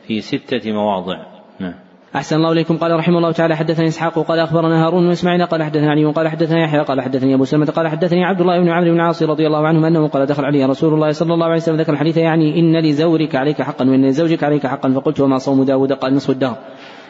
في 0.07 0.21
ستة 0.21 0.71
مواضع. 0.71 1.17
نعم. 1.59 1.73
أحسن 2.15 2.35
الله 2.35 2.51
إليكم. 2.51 2.77
قال 2.77 2.91
رحمه 2.91 3.17
الله 3.17 3.31
تعالى 3.31 3.55
حدثني 3.55 3.87
إسحاق 3.87 4.19
قال 4.19 4.39
أخبرنا 4.39 4.85
هارون 4.85 5.03
بن 5.03 5.11
إسماعيل 5.11 5.45
قال 5.45 5.63
حدثنا 5.63 5.91
علي 5.91 6.05
قال 6.05 6.27
حدثنا 6.27 6.63
يحيى 6.63 6.79
قال 6.79 7.01
حدثني 7.01 7.35
أبو 7.35 7.45
سلمة 7.45 7.65
قال 7.65 7.87
حدثني 7.87 8.25
عبد 8.25 8.41
الله 8.41 8.59
بن 8.59 8.69
عمرو 8.69 8.91
بن 8.91 8.95
العاص 8.95 9.23
رضي 9.23 9.47
الله 9.47 9.67
عنه 9.67 9.87
أنه 9.87 10.07
قال 10.07 10.25
دخل 10.25 10.45
علي 10.45 10.65
رسول 10.65 10.93
الله 10.93 11.11
صلى 11.11 11.33
الله 11.33 11.45
عليه 11.45 11.55
وسلم 11.55 11.75
ذكر 11.75 11.93
الحديث 11.93 12.17
يعني 12.17 12.59
إن 12.59 12.77
لزورك 12.79 13.35
عليك 13.35 13.61
حقا 13.61 13.89
وإن 13.89 14.05
لزوجك 14.05 14.43
عليك 14.43 14.67
حقا 14.67 14.93
فقلت 14.93 15.19
وما 15.19 15.37
صوم 15.37 15.63
داود؟ 15.63 15.93
قال 15.93 16.13
نصف 16.13 16.29
الدهر. 16.29 16.57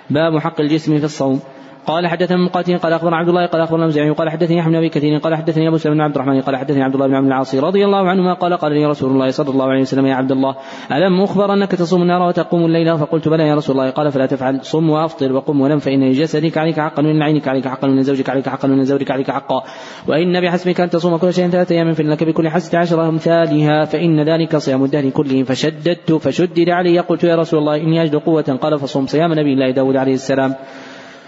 باب 0.09 0.39
حق 0.39 0.61
الجسم 0.61 0.97
في 0.97 1.05
الصوم. 1.05 1.39
قال 1.87 2.07
حدثنا 2.07 2.37
مقاتل 2.37 2.77
قال 2.77 2.93
أخبرنا 2.93 3.17
عبد 3.17 3.29
الله 3.29 3.45
قال 3.45 3.61
أخبرنا 3.61 3.85
مزعي 3.87 4.09
قال 4.09 4.29
حدثني 4.29 4.59
احمد 4.59 4.71
بن 4.71 4.77
أبي 4.77 4.89
كثير 4.89 5.17
قال 5.17 5.35
حدثني 5.35 5.67
أبو 5.67 5.77
سلمة 5.77 5.95
بن 5.95 6.01
عبد 6.01 6.15
الرحمن 6.15 6.41
قال 6.41 6.55
حدثني 6.55 6.83
عبد 6.83 6.93
الله 6.93 7.07
بن 7.07 7.13
عبد 7.15 7.27
العاص 7.27 7.55
رضي 7.55 7.85
الله 7.85 8.09
عنهما 8.09 8.33
قال 8.33 8.53
قال 8.53 8.71
لي 8.71 8.85
رسول 8.85 9.11
الله 9.11 9.29
صلى 9.29 9.49
الله 9.49 9.65
عليه 9.65 9.81
وسلم 9.81 10.05
يا 10.05 10.15
عبد 10.15 10.31
الله 10.31 10.55
ألم 10.91 11.21
اخبر 11.21 11.53
أنك 11.53 11.71
تصوم 11.71 12.01
النار 12.01 12.21
وتقوم 12.21 12.65
الليل؟ 12.65 12.97
فقلت 12.97 13.27
بلى 13.27 13.47
يا 13.47 13.55
رسول 13.55 13.79
الله. 13.79 13.89
قال 13.89 14.11
فلا 14.11 14.25
تفعل 14.25 14.59
صم 14.65 14.89
وأفطر 14.89 15.33
وقم 15.33 15.61
ونم 15.61 15.79
فإن 15.79 16.03
لجسدك 16.09 16.57
عليك 16.57 16.79
حقا 16.79 17.03
وان 17.03 17.21
عينك 17.21 17.47
عليك 17.47 17.67
حقا 17.67 17.87
وان 17.87 18.03
زوجك 18.03 18.29
عليك 18.29 18.49
حقا 18.49 18.67
وان 18.67 18.83
زوجك 18.83 19.11
عليك 19.11 19.31
حقا 19.31 19.63
وإن 20.07 20.41
بحسبك 20.41 20.81
أن 20.81 20.89
تصوم 20.89 21.17
كل 21.17 21.33
شيء 21.33 21.47
ثلاثة 21.47 21.75
أيام 21.75 21.93
فان 21.93 22.09
لك 22.09 22.23
بكل 22.23 22.49
حسنة 22.49 22.79
عشر 22.79 23.09
أمثالها 23.09 23.85
فإن 23.85 24.23
ذلك 24.29 24.57
صيام 24.57 24.83
الدهر 24.83 25.09
كله. 25.09 25.43
فشددت 25.43 26.11
فشدد 26.11 26.69
علي 26.69 26.99
قلت 26.99 27.23
يا 27.23 27.35
رسول 27.35 27.59
الله 27.59 27.75
إني 27.75 28.03
أجد 28.03 28.15
قوة. 28.15 28.57
قال 28.61 28.79
فصوم 28.79 29.05
صيام 29.05 29.33
نبي 29.33 29.53
الله 29.53 29.71
داود 29.71 29.95
عليه 29.95 30.13
السلام. 30.13 30.55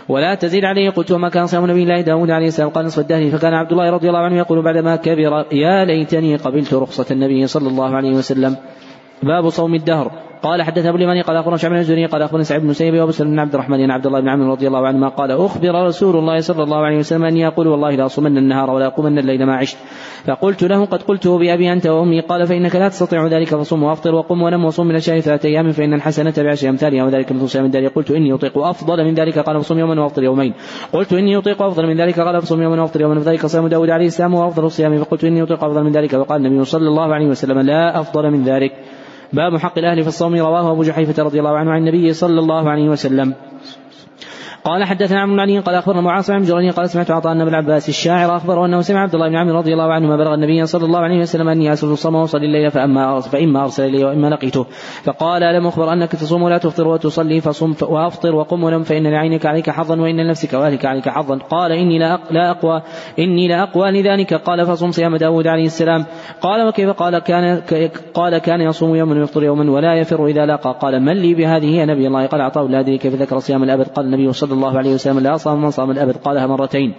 ولا 0.10 0.36
تزيد 0.36 0.65
عليه 0.65 0.90
قلت 0.90 1.11
وما 1.11 1.30
كان 1.30 1.48
صيام 1.48 1.65
نبي 1.69 1.84
الله 1.84 2.02
داود 2.02 2.30
عليه 2.30 2.48
السلام. 2.48 2.69
قال 2.69 2.86
نصف 2.86 2.99
الدهر 2.99 3.30
فكان 3.30 3.53
عبد 3.53 3.72
الله 3.72 3.90
رضي 3.90 4.07
الله 4.10 4.19
عنه 4.19 4.38
يقول 4.38 4.61
بعدما 4.61 4.95
كبر 4.95 5.45
يا 5.52 5.86
ليتني 5.86 6.36
قبلت 6.36 6.73
رخصة 6.73 7.06
النبي 7.11 7.48
صلى 7.48 7.68
الله 7.68 7.95
عليه 7.95 8.14
وسلم. 8.18 8.56
باب 9.23 9.49
صوم 9.49 9.76
الدهر. 9.76 10.28
قال 10.44 10.61
حدث 10.61 10.86
أبو 10.86 10.98
اليماني 10.98 11.22
قال 11.22 11.38
أخبرنا 11.38 11.57
شعب 11.57 11.72
بن 11.72 11.78
الزهري 11.78 12.06
قال 12.06 12.22
أخبرنا 12.22 12.44
سعيد 12.44 12.61
بن 12.61 12.74
سيب 12.74 12.94
وابو 12.94 13.11
سلم 13.11 13.32
بن 13.32 13.40
عبد 13.40 13.53
الرحمن 13.53 13.80
ان 13.80 13.91
عبد 13.91 14.06
الله 14.06 14.20
بن 14.20 14.30
عمرو 14.30 14.52
رضي 14.52 14.68
الله 14.68 14.88
عنهما 14.88 15.07
قال 15.07 15.32
أخبر 15.32 15.86
رسول 15.86 16.16
الله 16.16 16.40
صلى 16.40 16.64
الله 16.64 16.78
عليه 16.78 16.98
وسلم 16.98 17.24
اني 17.24 17.48
أقول 17.48 17.68
والله 17.68 17.90
لا 17.90 18.06
أصومن 18.06 18.38
النهار 18.38 18.72
ولا 18.72 18.86
أقومن 18.86 19.20
الليل 19.20 19.45
ما 19.45 19.56
عشت. 19.56 19.78
فقلت 20.26 20.64
له 20.64 20.86
قد 20.86 21.02
قلته 21.02 21.38
بابي 21.38 21.74
أنت 21.74 21.88
وأمي؟ 21.88 22.22
قال 22.22 22.48
فإنك 22.48 22.76
لا 22.76 22.88
تستطيع 22.88 23.28
ذلك 23.28 23.48
فصم 23.48 23.84
وأفطر 23.84 24.16
وقم 24.16 24.41
ونم 24.41 24.66
وصوم 24.66 24.88
من 24.88 24.95
الشهر 24.95 25.20
ثلاثة 25.20 25.49
أيام 25.49 25.72
فإن 25.72 25.94
الحسنه 25.94 26.34
بعشر 26.38 26.70
امثالها 26.70 27.03
وذلك 27.03 27.32
مثل 27.32 27.49
صيام 27.49 27.66
الدار 27.66 27.88
قلت 27.88 28.11
إني 28.11 28.34
أطيق 28.34 28.57
أفضل 28.57 29.06
من 29.06 29.14
ذلك 29.14 29.40
قال 29.40 29.61
فصم 29.61 29.80
يوما 29.80 30.02
وأفطر 30.02 30.24
يومين. 30.24 30.53
قلت 30.94 31.14
إني 31.14 31.38
أطيق 31.38 31.61
أفضل 31.61 31.88
من 31.88 32.02
ذلك 32.02 32.20
قال 32.20 32.41
فصم 32.41 32.61
يوما 32.61 32.82
وأفطر 32.82 33.02
يوما. 33.02 33.20
فذلك 33.20 33.45
صيام 33.45 33.68
داود 33.68 33.90
عليه 33.90 34.06
السلام 34.06 34.34
وأفضل 34.34 34.66
الصيام. 34.66 34.98
فقلت 34.98 35.24
إني 35.24 35.44
أطيق 35.44 35.64
أفضل 35.64 35.84
من 35.84 35.91
ذلك. 35.91 36.14
وقال 36.14 36.45
النبي 36.45 36.64
صلى 36.64 36.88
الله 36.88 37.14
عليه 37.14 37.28
وسلم 37.28 37.60
لا 37.60 37.99
أفضل 37.99 38.32
من 38.32 38.44
ذلك. 38.44 38.72
باب 39.34 39.57
حق 39.57 39.77
الأهل 39.77 40.01
في 40.01 40.07
الصوم 40.07 40.35
رواه 40.35 40.72
أبو 40.72 40.84
جحيفة 40.84 41.23
رضي 41.23 41.39
الله 41.39 41.57
عنه 41.57 41.72
عن 41.72 41.80
النبي 41.80 42.14
صلى 42.14 42.39
الله 42.39 42.69
عليه 42.69 42.89
وسلم. 42.89 43.34
قال 44.64 44.84
حدثنا 44.84 45.19
عمرو 45.19 45.36
بن 45.36 45.40
علي 45.40 45.60
قال 45.60 45.76
أخبرنا 45.76 46.02
معاصم 46.02 46.38
بن 46.38 46.44
جرير 46.44 46.72
قال 46.72 46.90
سمعت 46.90 47.11
عطاء 47.11 47.34
بن 47.34 47.48
العباس 47.48 47.90
الشاعر 47.90 48.36
اخبره 48.36 48.65
أنه 48.65 48.81
سمع 48.81 49.02
عبد 49.02 49.15
الله 49.15 49.30
بن 49.30 49.36
عمرو 49.36 49.57
رضي 49.57 49.73
الله 49.73 49.94
عنهما 49.94 50.18
بلغ 50.18 50.34
النبي 50.34 50.65
صلى 50.65 50.86
الله 50.86 50.99
عليه 50.99 51.19
وسلم 51.19 51.48
أني 51.48 51.73
اسر 51.73 51.94
الصوم 51.94 52.15
وأصلي 52.15 52.45
الليل 52.45 52.72
فأما 52.72 53.19
فإما 53.19 53.61
أرسل 53.64 53.86
إلي 53.86 54.03
وإما 54.03 54.27
لقيته. 54.27 54.65
فقال 55.03 55.44
ألم 55.44 55.68
أخبر 55.68 55.94
أنك 55.94 56.11
تصوم 56.11 56.44
ولا 56.44 56.57
تفطر 56.57 56.88
وتصلي 56.88 57.41
فصم 57.41 57.73
وأفطر 57.81 58.36
وقم 58.36 58.64
ولم 58.64 58.84
فإن 58.84 59.07
لعينك 59.07 59.45
عليك 59.45 59.69
حظا 59.69 60.02
وإن 60.02 60.18
لنفسك 60.18 60.53
وأهلك 60.53 60.86
عليك 60.86 61.10
حظا. 61.10 61.38
قال 61.38 61.72
إني 61.72 61.99
لا 61.99 62.19
لا 62.31 62.52
اقوى 62.52 62.81
إني 63.19 63.48
لا 63.48 63.64
أقوى 63.64 63.91
لذلك. 63.91 64.34
قال 64.34 64.65
فصم 64.65 64.91
صيام 64.91 65.15
داود 65.15 65.48
عليه 65.48 65.65
السلام. 65.65 66.06
قال 66.41 66.68
وكيف 66.68 66.90
قال 66.90 67.19
كان 67.19 67.61
قال 68.14 68.38
كان 68.38 68.61
يصوم 68.61 68.95
يوما 68.95 69.19
ويفطر 69.19 69.44
يوما 69.44 69.72
ولا 69.72 69.95
يفر 69.95 70.26
إذا 70.26 70.45
لاقى. 70.45 70.76
قال 70.81 70.99
من 70.99 71.14
لي 71.14 71.34
بهذه 71.34 71.76
يا 71.76 71.86
نبي 71.86 72.07
الله 72.07 72.26
قال 72.26 72.41
عطاء 72.41 72.68
لا 72.68 72.80
أدري 72.80 72.98
كيف 72.98 73.14
ذكر 73.14 73.40
صيام 73.40 73.64
الأبد. 73.64 73.88
قال 73.88 74.06
النبي 74.06 74.34
صلى 74.34 74.53
الله 74.60 74.77
عليه 74.77 74.94
وسلم 74.94 75.19
لا 75.19 75.38
صام 75.38 75.61
من 75.61 75.72
صام 75.72 75.91
الأبد. 75.91 76.15
قالها 76.18 76.48
مرتين. 76.48 76.94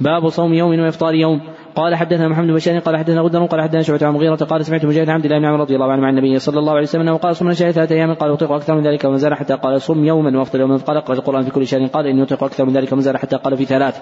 باب 0.00 0.28
صوم 0.28 0.54
يوم 0.54 0.80
وإفطار 0.80 1.14
يوم. 1.14 1.40
قال 1.74 1.94
حدثنا 1.94 2.28
محمد 2.28 2.46
بن 2.46 2.54
بشار 2.54 2.78
قال 2.78 2.96
حدثنا 2.96 3.20
غدر 3.20 3.44
قال 3.46 3.60
حدثنا 3.62 3.82
شعبة 3.82 4.06
عن 4.06 4.12
مغيرة 4.12 4.34
قال 4.34 4.64
سمعت 4.64 4.84
مجاهد 4.84 5.08
عبد 5.08 5.24
الله 5.24 5.38
بن 5.38 5.44
عمر 5.44 5.60
رضي 5.60 5.74
الله 5.74 5.92
عنه 5.92 6.06
عن 6.06 6.18
النبي 6.18 6.38
صلى 6.38 6.58
الله 6.58 6.72
عليه 6.72 6.82
وسلم 6.82 7.08
وقال 7.08 7.36
صم 7.36 7.52
شهر 7.52 7.70
ثلاثة 7.70 7.94
أيام. 7.94 8.14
قال 8.14 8.30
أطيق 8.32 8.52
أكثر 8.52 8.74
من 8.74 8.82
ذلك. 8.86 9.04
ومن 9.04 9.18
زاد 9.18 9.32
حتى 9.32 9.54
قال 9.54 9.82
صم 9.82 10.04
يوما 10.04 10.38
وافطر 10.38 10.60
يوما. 10.60 10.76
قال 10.76 10.96
اقرأ 10.96 11.14
القرآن 11.14 11.42
في 11.42 11.50
كل 11.50 11.66
شهر. 11.66 11.86
قال 11.86 12.06
إني 12.06 12.22
أطيق 12.22 12.44
أكثر 12.44 12.64
من 12.64 12.72
ذلك. 12.72 12.92
ومن 12.92 13.00
زاد 13.00 13.16
حتى 13.16 13.36
قال 13.36 13.56
في 13.56 13.64
ثلاث. 13.64 14.00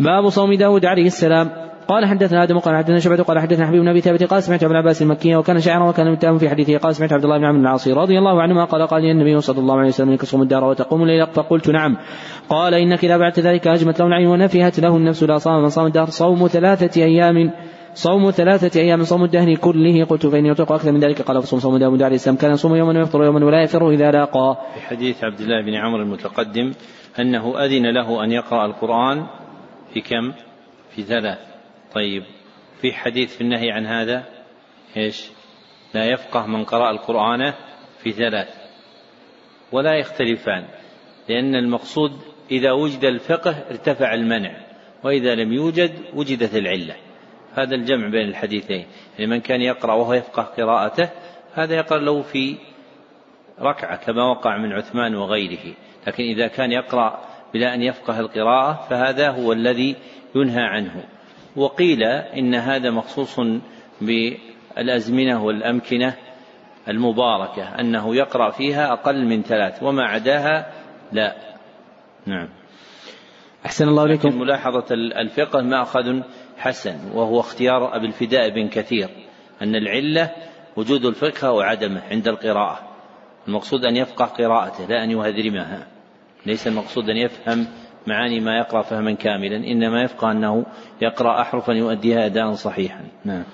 باب 0.00 0.28
صوم 0.28 0.54
داود 0.54 0.84
عليه 0.84 1.06
السلام. 1.06 1.67
قال 1.88 2.06
حدثنا 2.06 2.42
آدم 2.42 2.58
قال 2.58 2.76
حدثنا 2.76 2.98
شعبة 2.98 3.22
قال 3.22 3.38
حدثنا 3.38 3.66
حبيب 3.66 3.80
بن 3.80 3.88
أبي 3.88 4.00
ثابت 4.00 4.24
قال 4.24 4.42
سمعت 4.42 4.64
ابن 4.64 4.76
عباس 4.76 5.02
المكي 5.02 5.36
وكان 5.36 5.60
شاعرا 5.60 5.88
وكان 5.88 6.12
متهم 6.12 6.38
في 6.38 6.48
حديثه 6.50 6.78
قال 6.78 6.96
سمعت 6.96 7.12
عبد 7.12 7.24
الله 7.24 7.38
بن 7.38 7.44
عمرو 7.44 7.58
بن 7.58 7.64
العاص 7.66 7.88
رضي 7.88 8.18
الله 8.18 8.42
عنهما 8.42 8.64
قال 8.64 8.86
قال 8.86 9.02
لي 9.02 9.10
النبي 9.10 9.40
صلى 9.40 9.58
الله 9.58 9.78
عليه 9.78 9.88
وسلم 9.88 10.10
انك 10.10 10.20
تصوم 10.20 10.42
الدار 10.42 10.64
وتقوم 10.64 11.02
الليل 11.02 11.26
فقلت 11.26 11.70
نعم 11.70 11.96
قال 12.48 12.74
انك 12.74 13.04
اذا 13.04 13.16
بعد 13.16 13.40
ذلك 13.40 13.68
هجمت 13.68 14.00
له 14.00 14.06
العين 14.06 14.26
ونفهت 14.26 14.80
له 14.80 14.96
النفس 14.96 15.22
لا 15.22 15.38
صام 15.38 15.62
من 15.62 15.68
صام 15.68 15.86
الدهر 15.86 16.06
صوم 16.06 16.48
ثلاثة 16.48 17.02
أيام 17.02 17.50
صوم 17.94 18.30
ثلاثة 18.30 18.80
أيام 18.80 19.04
صوم 19.04 19.24
الدهر 19.24 19.54
كله 19.54 20.04
قلت 20.04 20.26
فإني 20.26 20.52
أطيق 20.52 20.72
أكثر 20.72 20.92
من 20.92 21.00
ذلك 21.00 21.22
قال 21.22 21.42
فصوم 21.42 21.60
صوم 21.60 21.76
داود 21.76 22.02
عليه 22.02 22.14
السلام 22.14 22.36
كان 22.36 22.52
يصوم 22.52 22.74
يوما 22.74 22.98
ويفطر 22.98 23.24
يوما 23.24 23.46
ولا 23.46 23.62
يفر 23.62 23.90
إذا 23.90 24.10
لاقى. 24.10 24.56
في 24.74 24.80
حديث 24.80 25.24
عبد 25.24 25.40
الله 25.40 25.62
بن 25.62 25.74
عمرو 25.74 26.02
المتقدم 26.02 26.72
أنه 27.20 27.64
أذن 27.64 27.94
له 27.94 28.24
أن 28.24 28.32
يقرأ 28.32 28.66
القرآن 28.66 29.26
في 29.94 30.00
كم؟ 30.00 30.32
في 30.90 31.02
ثلاث. 31.02 31.57
طيب 31.94 32.24
في 32.80 32.92
حديث 32.92 33.36
في 33.36 33.40
النهي 33.40 33.70
عن 33.70 33.86
هذا؟ 33.86 34.24
إيش؟ 34.96 35.30
لا 35.94 36.04
يفقه 36.04 36.46
من 36.46 36.64
قرأ 36.64 36.90
القرآن 36.90 37.52
في 38.02 38.12
ثلاث 38.12 38.48
ولا 39.72 39.94
يختلفان 39.94 40.64
لأن 41.28 41.54
المقصود 41.54 42.12
إذا 42.50 42.72
وجد 42.72 43.04
الفقه 43.04 43.64
ارتفع 43.70 44.14
المنع 44.14 44.56
وإذا 45.04 45.34
لم 45.34 45.52
يوجد 45.52 45.92
وجدت 46.14 46.54
العلة. 46.54 46.94
هذا 47.54 47.74
الجمع 47.74 48.08
بين 48.08 48.28
الحديثين 48.28 48.86
يعني 49.18 49.30
من 49.30 49.40
كان 49.40 49.60
يقرأ 49.60 49.94
وهو 49.94 50.12
يفقه 50.12 50.42
قراءته 50.42 51.08
هذا 51.54 51.74
يقرأ 51.76 51.98
له 51.98 52.22
في 52.22 52.56
ركعة 53.60 53.96
كما 53.96 54.30
وقع 54.30 54.56
من 54.58 54.72
عثمان 54.72 55.14
وغيره. 55.14 55.74
لكن 56.06 56.24
إذا 56.24 56.46
كان 56.46 56.72
يقرأ 56.72 57.20
بلا 57.54 57.74
أن 57.74 57.82
يفقه 57.82 58.20
القراءة 58.20 58.86
فهذا 58.90 59.30
هو 59.30 59.52
الذي 59.52 59.96
ينهى 60.34 60.62
عنه. 60.62 61.04
وقيل 61.58 62.02
إن 62.02 62.54
هذا 62.54 62.90
مخصوص 62.90 63.40
بالأزمنة 64.00 65.44
والأمكنة 65.44 66.14
المباركة 66.88 67.80
أنه 67.80 68.16
يقرأ 68.16 68.50
فيها 68.50 68.92
أقل 68.92 69.24
من 69.24 69.42
ثلاث 69.42 69.82
وما 69.82 70.04
عداها 70.04 70.72
لا. 71.12 71.36
نعم. 72.26 72.48
أحسن 73.66 73.88
الله 73.88 74.04
إليكم. 74.04 74.38
ملاحظة 74.40 74.94
الفقه 74.94 75.60
مأخذ 75.62 76.20
حسن 76.58 77.10
وهو 77.14 77.40
اختيار 77.40 77.96
أبي 77.96 78.06
الفداء 78.06 78.48
بن 78.48 78.68
كثير 78.68 79.08
أن 79.62 79.74
العلة 79.74 80.30
وجود 80.76 81.04
الفقه 81.04 81.52
وعدمه 81.52 82.02
عند 82.10 82.28
القراءة. 82.28 82.78
المقصود 83.48 83.84
أن 83.84 83.96
يفقه 83.96 84.24
قراءته 84.24 84.86
لا 84.86 85.04
أن 85.04 85.10
يهذرمها. 85.10 85.86
ليس 86.46 86.66
المقصود 86.66 87.10
أن 87.10 87.16
يفهم 87.16 87.66
معاني 88.08 88.40
ما 88.40 88.58
يقرأ 88.58 88.82
فهما 88.82 89.12
كاملا 89.12 89.56
إنما 89.56 90.02
يفقه 90.02 90.32
أنه 90.32 90.66
يقرأ 91.02 91.40
أحرفا 91.40 91.72
يؤديها 91.72 92.26
أداء 92.26 92.52
صحيحا. 92.52 93.00
نعم. 93.24 93.44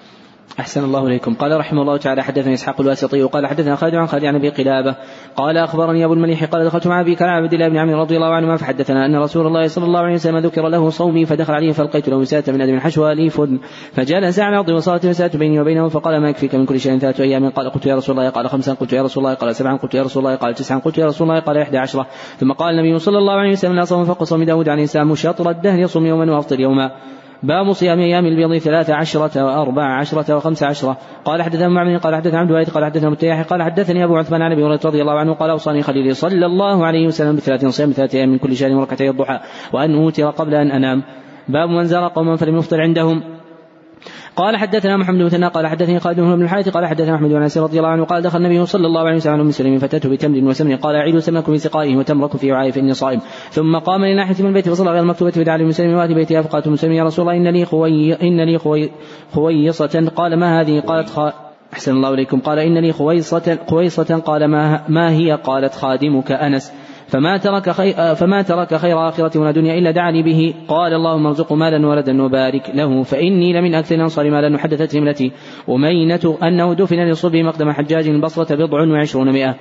أحسن 0.60 0.85
الله 0.85 1.06
إليكم. 1.06 1.35
قال 1.35 1.59
رحمه 1.59 1.82
الله 1.82 1.97
تعالى 1.97 2.22
حدثني 2.22 2.55
إسحاق 2.55 2.81
الواسطي 2.81 3.22
وقال 3.22 3.47
حدثنا 3.47 3.76
خالد 3.76 3.94
عن 3.94 4.06
خالد 4.06 4.24
عن 4.24 4.35
أبي 4.35 4.48
قلابة 4.48 4.97
قال 5.36 5.56
أخبرني 5.56 6.05
أبو 6.05 6.14
المليح 6.14 6.44
قال 6.44 6.64
دخلت 6.64 6.86
مع 6.86 7.01
أبي 7.01 7.14
كان 7.14 7.28
عبد 7.28 7.55
الله 7.55 7.68
بن 7.68 7.76
عمرو 7.76 8.01
رضي 8.01 8.16
الله 8.16 8.35
عنهما 8.35 8.56
فحدثنا 8.56 9.06
أن 9.06 9.16
رسول 9.16 9.47
الله 9.47 9.66
صلى 9.66 9.85
الله 9.85 10.01
عليه 10.01 10.14
وسلم 10.14 10.39
ذكر 10.39 10.68
له 10.68 10.90
صومي 10.90 11.26
فدخل 11.26 11.55
عليه 11.55 11.72
فلقيت 11.72 12.09
له 12.09 12.16
وسادة 12.16 12.52
من 12.52 12.60
أدم 12.60 12.81
حشوها 12.81 13.12
أليف 13.12 13.40
فجلس 13.93 14.39
على 14.39 14.48
الأرض 14.48 14.68
وصارت 14.68 15.06
وسادة 15.06 15.39
بيني 15.39 15.60
وبينه 15.60 15.89
فقال 15.89 16.20
ما 16.20 16.28
يكفيك 16.28 16.55
من 16.55 16.66
كل 16.66 16.81
شيء 16.81 16.98
ثلاثة 16.98 17.24
أيام؟ 17.24 17.51
قال 17.51 17.70
قلت 17.70 17.86
يا 17.86 17.97
رسول 17.97 18.18
الله 18.18 18.31
قال 18.31 18.48
خمسا 18.48 18.74
قلت 18.74 18.93
يا 18.93 19.02
رسول 19.02 19.24
الله 19.24 19.35
قال 19.35 19.56
سبعا 19.56 19.76
قلت 19.76 19.94
يا 19.94 20.02
رسول 20.02 20.26
الله 20.26 20.36
قال 20.36 20.55
تسعا 20.55 20.78
قلت 20.78 20.98
يا 20.98 21.06
رسول 21.06 21.31
الله 21.31 21.40
قال 21.40 21.59
إحدى 21.59 21.78
عشرة 21.78 22.06
ثم 22.39 22.52
قال 22.52 22.74
النبي 22.74 22.98
صلى 22.98 23.18
الله 23.18 23.35
عليه 23.35 23.52
وسلم 23.52 23.76
لا 23.76 23.85
صوم 23.85 24.05
فوق 24.05 24.24
صوم 24.24 24.44
داود 24.44 24.68
عليه 24.68 24.85
السلام 24.85 25.14
شطر 25.14 25.51
الدهر 25.51 25.78
يصوم 25.78 26.06
يوما 26.06 26.32
وأفطر 26.32 26.60
يوما 26.60 26.90
باب 27.45 27.73
صيام 27.73 27.99
أيام 27.99 28.27
البيض 28.27 28.59
ثلاث 28.59 28.91
عشرة 28.91 29.45
وأربع 29.45 29.99
عشرة 29.99 30.37
وخمس 30.37 30.62
عشرة. 30.62 30.97
قال 31.25 31.43
حدثنا 31.43 31.69
معمر 31.69 31.97
قال 31.97 32.15
حدثنا 32.15 32.39
عبد 32.39 32.51
الوارث 32.51 32.71
قال 32.71 32.85
حدثنا 32.85 33.11
متياح 33.11 33.43
قال 33.43 33.62
حدثني 33.62 34.05
أبو 34.05 34.16
عثمان 34.16 34.43
عن 34.43 34.53
أبي 34.53 34.62
هريرة 34.62 34.81
رضي 34.85 35.01
الله 35.01 35.19
عنه 35.19 35.35
قال 35.35 35.51
أوصاني 35.51 35.83
خليلي 35.83 36.15
صلى 36.15 36.47
الله 36.47 36.87
عليه 36.87 37.07
وسلم 37.07 37.37
بثلاث 37.37 37.66
صيام 37.66 37.91
ثلاث 37.91 38.15
أيام 38.15 38.29
من 38.29 38.39
كل 38.39 38.57
شهر 38.57 38.73
وركعتي 38.73 39.11
الضحى 39.11 39.41
وأن 39.73 39.95
أوتر 39.95 40.31
قبل 40.31 40.55
أن 40.55 40.71
أنام. 40.71 41.03
باب 41.49 41.69
من 41.69 41.85
زار 41.85 42.09
قوما 42.09 42.37
فلم 42.37 42.57
يفطر 42.57 42.81
عندهم. 42.81 43.23
قال 44.36 44.56
حدثنا 44.56 44.97
محمد 44.97 45.18
بن 45.18 45.24
مثنى 45.24 45.47
قال 45.47 45.66
حدثني 45.66 46.01
خالد 46.01 46.20
بن 46.20 46.43
الحارث 46.43 46.68
قال 46.68 46.86
حدثنا 46.86 47.14
احمد 47.14 47.31
بن 47.31 47.43
انس 47.43 47.59
رضي 47.59 47.78
الله 47.78 47.89
عنه 47.89 48.05
قال 48.05 48.22
دخل 48.22 48.39
النبي 48.39 48.66
صلى 48.66 48.86
الله 48.86 49.01
عليه 49.01 49.16
وسلم 49.16 49.32
على 49.32 49.43
ام 49.43 49.78
سليم 49.78 49.94
فاتته 49.94 50.09
بتمر 50.09 50.44
وسمن 50.44 50.76
قال 50.76 50.97
اعيدوا 50.97 51.20
سمنكم 51.20 51.52
في 51.52 51.59
سقائه 51.59 51.97
وتمركم 51.97 52.39
في 52.39 52.52
وعائه 52.52 52.70
فاني 52.70 52.94
صائم. 52.94 53.20
ثم 53.51 53.78
قام 53.78 54.05
لناحية 54.05 54.43
من 54.43 54.48
البيت 54.48 54.68
فصلى 54.68 54.90
غير 54.90 55.02
المكتوبة 55.02 55.31
فدعا 55.31 55.56
لام 55.59 55.70
سليم 55.70 55.97
واتي 55.97 56.14
بيتها 56.14 56.43
فقالت 56.43 56.85
ام 56.85 56.93
يا 56.93 57.05
رسول 57.05 57.28
الله 57.28 57.36
ان 57.36 57.55
لي 57.55 57.64
خوي 57.64 58.12
ان 58.14 58.40
لي 58.40 58.59
خوي 58.59 58.90
خويصة 59.32 60.09
قال 60.16 60.39
ما 60.39 60.60
هذه؟ 60.60 60.81
قالت 60.81 61.10
خ... 61.10 61.18
أحسن 61.72 61.93
الله 61.93 62.14
إليكم 62.14 62.40
قال 62.40 62.59
إن 62.59 62.78
لي 62.78 62.93
خويصة 62.93 63.59
خويصة 63.68 64.18
قال 64.18 64.44
ما, 64.44 64.85
ما 64.89 65.10
هي؟ 65.10 65.32
قالت 65.32 65.74
خادمك 65.74 66.32
أنس. 66.32 66.72
فما 67.06 67.36
ترك 67.36 67.70
خير 67.70 68.14
فما 68.14 68.43
ترك 68.43 68.74
خير 68.74 69.09
آخرة 69.09 69.40
ولا 69.40 69.51
دنيا 69.51 69.78
إلا 69.78 69.90
دعاني 69.90 70.22
به. 70.22 70.55
قال 70.68 70.94
اللهم 70.94 71.26
ارزقه 71.26 71.55
مالا 71.56 71.89
ولدا 71.89 72.22
وبارك 72.22 72.70
له 72.74 73.02
فإني 73.02 73.52
لمن 73.52 73.74
أكثر 73.74 73.94
الأنصار 73.94 74.31
مالا 74.31 74.55
وحدثت 74.55 74.97
ابنتي 74.97 75.32
أمينة 75.68 76.39
أنه 76.43 76.74
دفن 76.74 77.10
لصلبه 77.10 77.43
مقدم 77.43 77.72
حجاج 77.72 78.09
البصرة 78.09 78.56
بضع 78.56 78.78
وعشرون 78.93 79.32
مئة. 79.32 79.55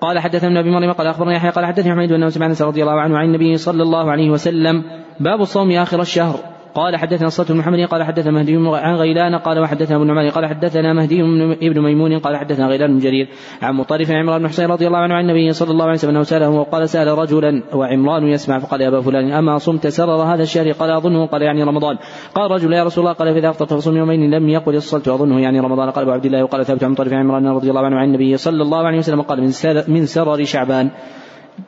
قال 0.00 0.18
حدثنا 0.18 0.60
ابن 0.60 0.70
مريم 0.70 0.92
قال 0.92 1.06
اخبرني 1.06 1.34
يحيى 1.34 1.50
قال 1.50 1.66
حدثني 1.66 1.92
حميد 1.92 2.12
بن 2.12 2.30
سبحانه 2.30 2.56
رضي 2.60 2.82
الله 2.82 3.00
عنه 3.00 3.18
عن 3.18 3.24
النبي 3.24 3.56
صلى 3.56 3.82
الله 3.82 4.10
عليه 4.10 4.30
وسلم. 4.30 4.82
باب 5.20 5.40
الصوم 5.40 5.70
آخر 5.70 6.00
الشهر. 6.00 6.36
قال 6.74 6.96
حدثنا 6.96 7.44
بن 7.48 7.56
محمد 7.56 7.78
قال 7.78 8.02
حدثنا 8.02 8.32
مهدي 8.32 8.56
عن 8.56 8.94
غيلان 8.94 9.34
قال 9.34 9.58
وحدثنا 9.58 9.96
ابن 9.96 10.06
نعمان 10.06 10.30
قال 10.30 10.46
حدثنا 10.46 10.92
مهدي 10.92 11.22
بن 11.68 11.80
ميمون 11.80 12.18
قال 12.18 12.36
حدثنا 12.36 12.66
غيلان 12.66 12.92
بن 12.92 12.98
جرير 12.98 13.28
عن 13.62 13.74
مطرف 13.74 14.10
عمران 14.10 14.38
بن 14.42 14.48
حسين 14.48 14.66
رضي 14.66 14.86
الله 14.86 14.98
عنه 14.98 15.14
عن 15.14 15.24
النبي 15.24 15.52
صلى 15.52 15.70
الله 15.70 15.84
عليه 15.84 15.94
وسلم 15.94 16.10
أنه 16.10 16.22
سأله 16.22 16.48
وقال 16.48 16.88
سأل 16.88 17.08
رجلا 17.08 17.62
وعمران 17.74 18.26
يسمع 18.28 18.58
فقال 18.58 18.80
يا 18.80 18.88
أبا 18.88 19.00
فلان 19.00 19.32
أما 19.32 19.58
صمت 19.58 19.86
سرر 19.86 20.22
هذا 20.22 20.42
الشهر؟ 20.42 20.72
قال 20.72 20.90
أظنه 20.90 21.26
قال 21.26 21.42
يعني 21.42 21.62
رمضان. 21.62 21.96
قال 22.34 22.50
رجل 22.50 22.72
يا 22.72 22.84
رسول 22.84 23.04
الله 23.04 23.14
قال 23.14 23.34
فإذا 23.34 23.50
أفطرت 23.50 23.74
فصوم 23.74 23.96
يومين 23.96 24.30
لم 24.30 24.48
يقل 24.48 24.74
الصلت 24.74 25.08
أظنه 25.08 25.40
يعني 25.40 25.60
رمضان. 25.60 25.90
قال 25.90 26.04
أبو 26.04 26.12
عبد 26.12 26.26
الله 26.26 26.44
وقال 26.44 26.64
ثابت 26.64 26.84
عن 26.84 26.90
مطرف 26.90 27.12
عمران 27.12 27.46
رضي 27.46 27.70
الله 27.70 27.84
عنه 27.84 27.96
عن 27.96 28.04
النبي 28.04 28.36
صلى 28.36 28.62
الله 28.62 28.86
عليه 28.86 28.98
وسلم 28.98 29.22
قال 29.22 29.40
من 29.40 29.50
من 29.88 30.06
سرر 30.06 30.44
شعبان. 30.44 30.90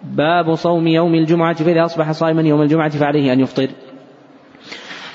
باب 0.02 0.54
صوم 0.54 0.86
يوم 0.86 1.14
الجمعة 1.14 1.54
فإذا 1.54 1.84
أصبح 1.84 2.10
صائما 2.12 2.42
يوم 2.42 2.62
الجمعة 2.62 2.88
فعليه 2.88 3.32
أن 3.32 3.40
يفطر. 3.40 3.68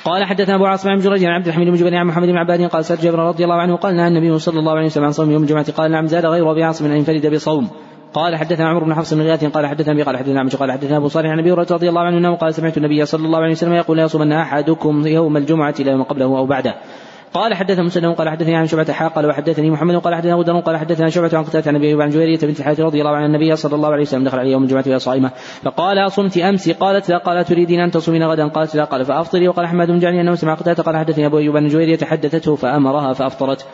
قال 0.09 0.23
حدثنا 0.23 0.55
أبو 0.55 0.65
عاصم 0.65 0.89
بن 0.89 0.99
جريج 0.99 1.25
عن 1.25 1.31
عبد 1.31 1.47
الحميد 1.47 1.67
بن 1.67 1.75
جبير 1.75 1.95
عن 1.95 2.05
محمد 2.05 2.27
بن 2.27 2.37
عباد 2.37 2.61
قال 2.61 2.85
سال 2.85 2.97
جابر 2.97 3.19
رضي 3.19 3.43
الله 3.43 3.55
عنه 3.55 3.75
قال 3.75 3.95
نهى 3.95 4.07
النبي 4.07 4.39
صلى 4.39 4.59
الله 4.59 4.71
عليه 4.71 4.85
وسلم 4.85 5.05
عن 5.05 5.11
صوم 5.11 5.31
يوم 5.31 5.43
الجمعة. 5.43 5.71
قال 5.71 5.91
نعم 5.91 6.07
زاد 6.07 6.25
غير 6.25 6.51
ابي 6.51 6.63
عاصم 6.63 6.85
أن 6.85 6.91
ينفرد 6.91 7.33
بصوم. 7.33 7.69
قال 8.13 8.35
حدثنا 8.35 8.69
عمرو 8.69 8.85
بن 8.85 8.93
حفص 8.93 9.13
بن 9.13 9.21
غياث 9.21 9.45
قال 9.45 9.67
حدثنا 9.67 9.93
أبي 9.93 10.03
قال 10.03 10.17
حدثنا 10.17 10.39
عمش 10.39 10.55
قال 10.55 10.71
حدثنا 10.71 10.97
أبو 10.97 11.07
صالح 11.07 11.29
عن 11.29 11.39
أبي 11.39 11.51
هريرة 11.51 11.67
رضي 11.71 11.89
الله 11.89 12.01
عنه 12.01 12.35
قال 12.35 12.53
سمعت 12.53 12.77
النبي 12.77 13.05
صلى 13.05 13.25
الله 13.25 13.39
عليه 13.39 13.51
وسلم 13.51 13.73
يقول 13.73 13.97
لا 13.97 14.03
يصومن 14.03 14.31
أحدكم 14.31 15.07
يوم 15.07 15.37
الجمعة 15.37 15.75
إلى 15.79 15.91
يوم 15.91 16.03
قبله 16.03 16.25
أو 16.25 16.45
بعده. 16.45 16.75
قال 17.33 17.53
حدثنا 17.53 17.83
مسلم 17.83 18.13
قال 18.13 18.29
حدثني 18.29 18.55
عن 18.55 18.67
شعبة 18.67 18.93
حاق 18.93 19.13
قال 19.13 19.25
وحدثني 19.25 19.69
محمد 19.69 19.95
قال 19.95 20.15
حدثنا 20.15 20.33
أبو 20.33 20.59
قال 20.59 20.77
حدثنا 20.77 21.09
شعبة 21.09 21.37
عن 21.37 21.43
قتادة 21.43 21.69
عن 21.69 21.75
أبي 21.75 22.03
عن 22.03 22.09
جويرية 22.09 22.39
بنت 22.43 22.59
الحارث 22.59 22.79
رضي 22.79 22.99
الله 22.99 23.11
عنها 23.11 23.27
النبي 23.27 23.55
صلى 23.55 23.75
الله 23.75 23.89
عليه 23.89 24.01
وسلم 24.01 24.23
دخل 24.23 24.39
عليه 24.39 24.51
يوم 24.51 24.63
الجمعة 24.63 24.83
وهي 24.87 24.99
صائمة. 24.99 25.31
فقال 25.63 25.97
أصمت 25.97 26.37
أمس؟ 26.37 26.69
قالت 26.69 27.09
لا. 27.09 27.17
قال 27.17 27.45
تريدين 27.45 27.79
أن 27.79 27.91
تصومين 27.91 28.23
غدا؟ 28.23 28.47
قالت 28.47 28.75
لا. 28.75 28.83
قال 28.83 29.05
فأفطري. 29.05 29.47
وقال 29.47 29.65
أحمد 29.65 29.87
بن 29.87 29.99
جعلي 29.99 30.21
أنه 30.21 30.35
سمع 30.35 30.53
قتادة. 30.53 30.83
قال 30.83 30.97
حدثني 30.97 31.25
أبو 31.25 31.37
أيوب 31.37 31.57
عن 31.57 31.67
جويرية 31.67 31.99
حدثته 32.03 32.55
فأمرها 32.55 33.13
فأفطرت. 33.13 33.65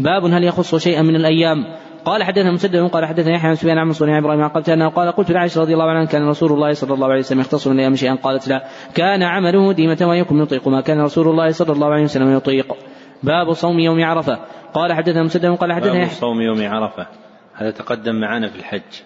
باب 0.00 0.24
هل 0.24 0.44
يخص 0.44 0.74
شيئا 0.74 1.02
من 1.02 1.16
الأيام؟ 1.16 1.64
قال 2.04 2.22
حدثنا 2.22 2.52
مسدد 2.52 2.90
قال 2.90 3.04
حدثنا 3.04 3.34
يحيى 3.34 3.50
بن 3.50 3.56
سفيان 3.56 3.78
عن 3.78 3.86
منصور 3.86 4.18
إبراهيم 4.18 4.48
قال 4.48 4.70
أنه 4.70 4.88
قال 4.88 5.12
قلت 5.12 5.30
لعائشة 5.30 5.60
رضي 5.60 5.72
الله 5.72 5.90
عنها 5.90 6.04
كان 6.04 6.28
رسول 6.28 6.52
الله 6.52 6.72
صلى 6.72 6.94
الله 6.94 7.06
عليه 7.06 7.18
وسلم 7.18 7.40
يختص 7.40 7.66
من 7.66 7.74
الأيام 7.74 7.94
شيئا 7.94 8.14
قالت 8.14 8.48
لا. 8.48 8.64
كان 8.94 9.22
عمله 9.22 9.72
ديمة 9.72 9.98
ويكن 10.02 10.42
يطيق 10.42 10.68
ما 10.68 10.80
كان 10.80 11.00
رسول 11.00 11.28
الله 11.28 11.50
صلى 11.50 11.72
الله 11.72 11.86
عليه 11.86 12.04
وسلم 12.04 12.36
يطيق. 12.36 12.76
باب 13.22 13.52
صوم 13.52 13.78
يوم 13.78 14.04
عرفة. 14.04 14.38
قال 14.74 14.92
حدثنا 14.92 15.22
مسدد 15.22 15.46
قال 15.46 15.72
حدثنا 15.72 15.98
باب 15.98 16.08
صوم 16.08 16.40
يوم 16.40 16.62
عرفة. 16.62 17.06
هذا 17.54 17.70
تقدم 17.70 18.14
معنا 18.20 18.48
في 18.48 18.56
الحج. 18.56 19.02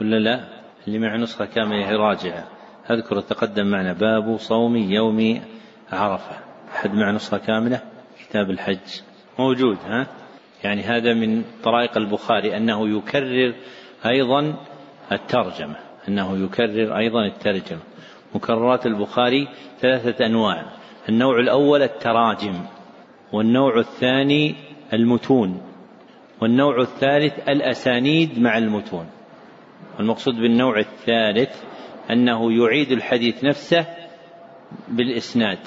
ولا 0.00 0.16
لا؟ 0.16 0.40
اللي 0.86 0.98
مع 0.98 1.16
نسخة 1.16 1.44
كاملة 1.44 1.90
يراجعها 1.90 2.44
أذكر 2.90 3.20
تقدم 3.20 3.66
معنا 3.66 3.92
باب 3.92 4.36
صوم 4.38 4.76
يوم 4.76 5.40
عرفة. 5.92 6.36
أحد 6.76 6.94
مع 6.94 7.10
نسخة 7.10 7.38
كاملة؟ 7.38 7.80
كتاب 8.28 8.50
الحج. 8.50 9.00
موجود 9.38 9.76
ها؟ 9.86 10.06
يعني 10.64 10.82
هذا 10.82 11.14
من 11.14 11.44
طرائق 11.62 11.96
البخاري 11.96 12.56
أنه 12.56 12.98
يكرر 12.98 13.54
أيضا 14.06 14.54
الترجمة 15.12 15.76
أنه 16.08 16.44
يكرر 16.44 16.98
أيضا 16.98 17.26
الترجمة. 17.26 17.80
مكررات 18.34 18.86
البخاري 18.86 19.48
ثلاثة 19.80 20.26
أنواع 20.26 20.64
النوع 21.08 21.40
الأول 21.40 21.82
التراجم 21.82 22.54
والنوع 23.32 23.78
الثاني 23.78 24.54
المتون 24.92 25.62
والنوع 26.42 26.80
الثالث 26.80 27.48
الأسانيد 27.48 28.38
مع 28.38 28.58
المتون. 28.58 29.06
المقصود 30.00 30.34
بالنوع 30.34 30.78
الثالث 30.78 31.62
أنه 32.10 32.52
يعيد 32.52 32.92
الحديث 32.92 33.44
نفسه 33.44 33.86
بالإسناد. 34.88 35.58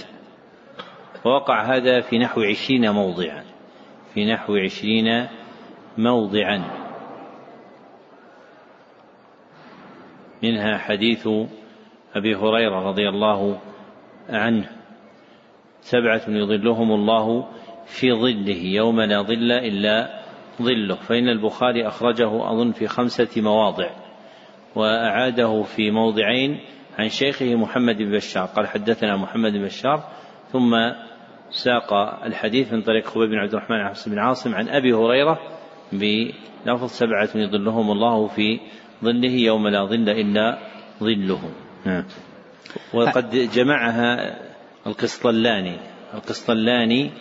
ووقع 1.26 1.76
هذا 1.76 2.02
في 2.02 2.18
نحو 2.18 2.41
عشرين 2.41 2.91
موضعا. 2.91 3.49
في 4.14 4.26
نحو 4.26 4.56
عشرين 4.56 5.27
موضعا. 5.98 6.64
منها 10.44 10.77
حديث 10.77 11.27
أبي 12.15 12.36
هريرة 12.36 12.90
رضي 12.90 13.10
الله 13.10 13.60
عنه. 14.30 14.69
سبعة 15.81 16.22
يظلهم 16.27 16.91
الله 16.91 17.48
في 17.86 18.11
ظله 18.11 18.61
يوم 18.64 19.02
لا 19.02 19.22
ظل 19.22 19.52
إلا 19.52 20.23
ظله. 20.61 20.95
فإن 20.95 21.30
البخاري 21.30 21.88
أخرجه 21.88 22.52
أظن 22.52 22.72
في 22.72 22.88
خمسة 22.88 23.41
مواضع 23.41 23.90
وأعاده 24.76 25.64
في 25.64 25.91
موضعين 25.91 26.60
عن 26.99 27.10
شيخه 27.10 27.56
محمد 27.56 27.98
بن 27.98 28.11
بشار. 28.11 28.45
قال 28.45 28.68
حدثنا 28.68 29.18
محمد 29.18 29.52
بن 29.52 29.65
بشار 29.65 30.03
ثم 30.52 30.76
ساق 31.52 31.94
الحديث 32.24 32.74
من 32.74 32.82
طريق 32.82 33.08
خبيب 33.08 33.30
بن 33.30 33.38
عبد 33.38 33.54
الرحمن 33.54 33.78
عن 33.78 33.94
بن 34.08 34.20
عاصم 34.20 34.56
عن 34.56 34.70
أبي 34.70 34.94
هريرة 34.94 35.40
بلفظ 35.92 36.90
سبعة 36.90 37.30
يظلهم 37.36 37.92
الله 37.92 38.28
في 38.28 38.60
ظله 39.04 39.32
يوم 39.32 39.68
لا 39.68 39.86
ظل 39.86 40.10
إلا 40.10 40.60
ظله 41.00 41.42
وقد 42.94 43.36
جمعها 43.54 44.38
القسطلاني. 44.88 45.78
القسطلاني 46.14 47.12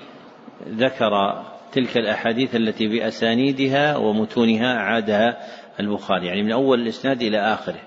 ذكر 0.68 1.42
تلك 1.72 1.96
الأحاديث 1.96 2.56
التي 2.56 2.88
بأسانيدها 2.88 3.96
ومتونها 3.96 4.76
أعادها 4.76 5.38
البخاري. 5.80 6.26
يعني 6.26 6.42
من 6.42 6.52
أول 6.52 6.80
الإسناد 6.80 7.22
إلى 7.22 7.38
آخره. 7.38 7.80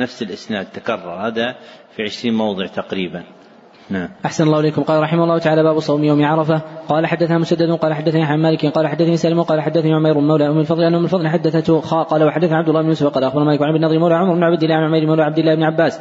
نفس 0.00 0.22
الإسناد 0.22 0.66
تكرر. 0.66 1.26
هذا 1.26 1.56
في 1.96 2.02
عشرين 2.02 2.34
موضع 2.34 2.66
تقريبا. 2.66 3.24
نعم. 3.90 4.08
أحسن 4.24 4.44
الله 4.44 4.60
إليكم. 4.60 4.82
قال 4.82 5.02
رحمه 5.02 5.24
الله 5.24 5.38
تعالى 5.38 5.62
باب 5.62 5.78
صوم 5.78 6.04
يوم 6.04 6.24
عرفة. 6.24 6.60
قال 6.88 7.06
حدثنا 7.06 7.38
مسدد 7.38 7.70
قال 7.70 7.94
حدثني 7.94 8.24
عن 8.24 8.38
مالك 8.42 8.66
قال 8.66 8.86
حدثني 8.86 9.16
سالم 9.16 9.42
قال 9.42 9.60
حدثني 9.60 9.94
عمير 9.94 10.18
مولى 10.18 10.48
أم 10.48 10.58
الفضل 10.58 10.82
أن 10.82 10.94
أم 10.94 11.04
الفضل 11.04 11.28
حدثته 11.28 11.80
قال 11.80 12.24
وحدثنا 12.24 12.56
عبد 12.56 12.68
الله 12.68 12.82
بن 12.82 12.88
يوسف 12.88 13.06
قال 13.06 13.24
أخبر 13.24 13.44
مالك 13.44 13.62
عن 13.62 13.84
ابن 13.84 13.98
مولى 13.98 14.14
عمر 14.14 14.34
بن 14.34 14.42
عبد 14.42 14.62
الله 14.62 14.74
عن 14.74 14.84
عمير 14.84 15.06
مولى 15.06 15.22
عبد 15.22 15.38
الله 15.38 15.54
بن 15.54 15.62
عباس. 15.62 16.00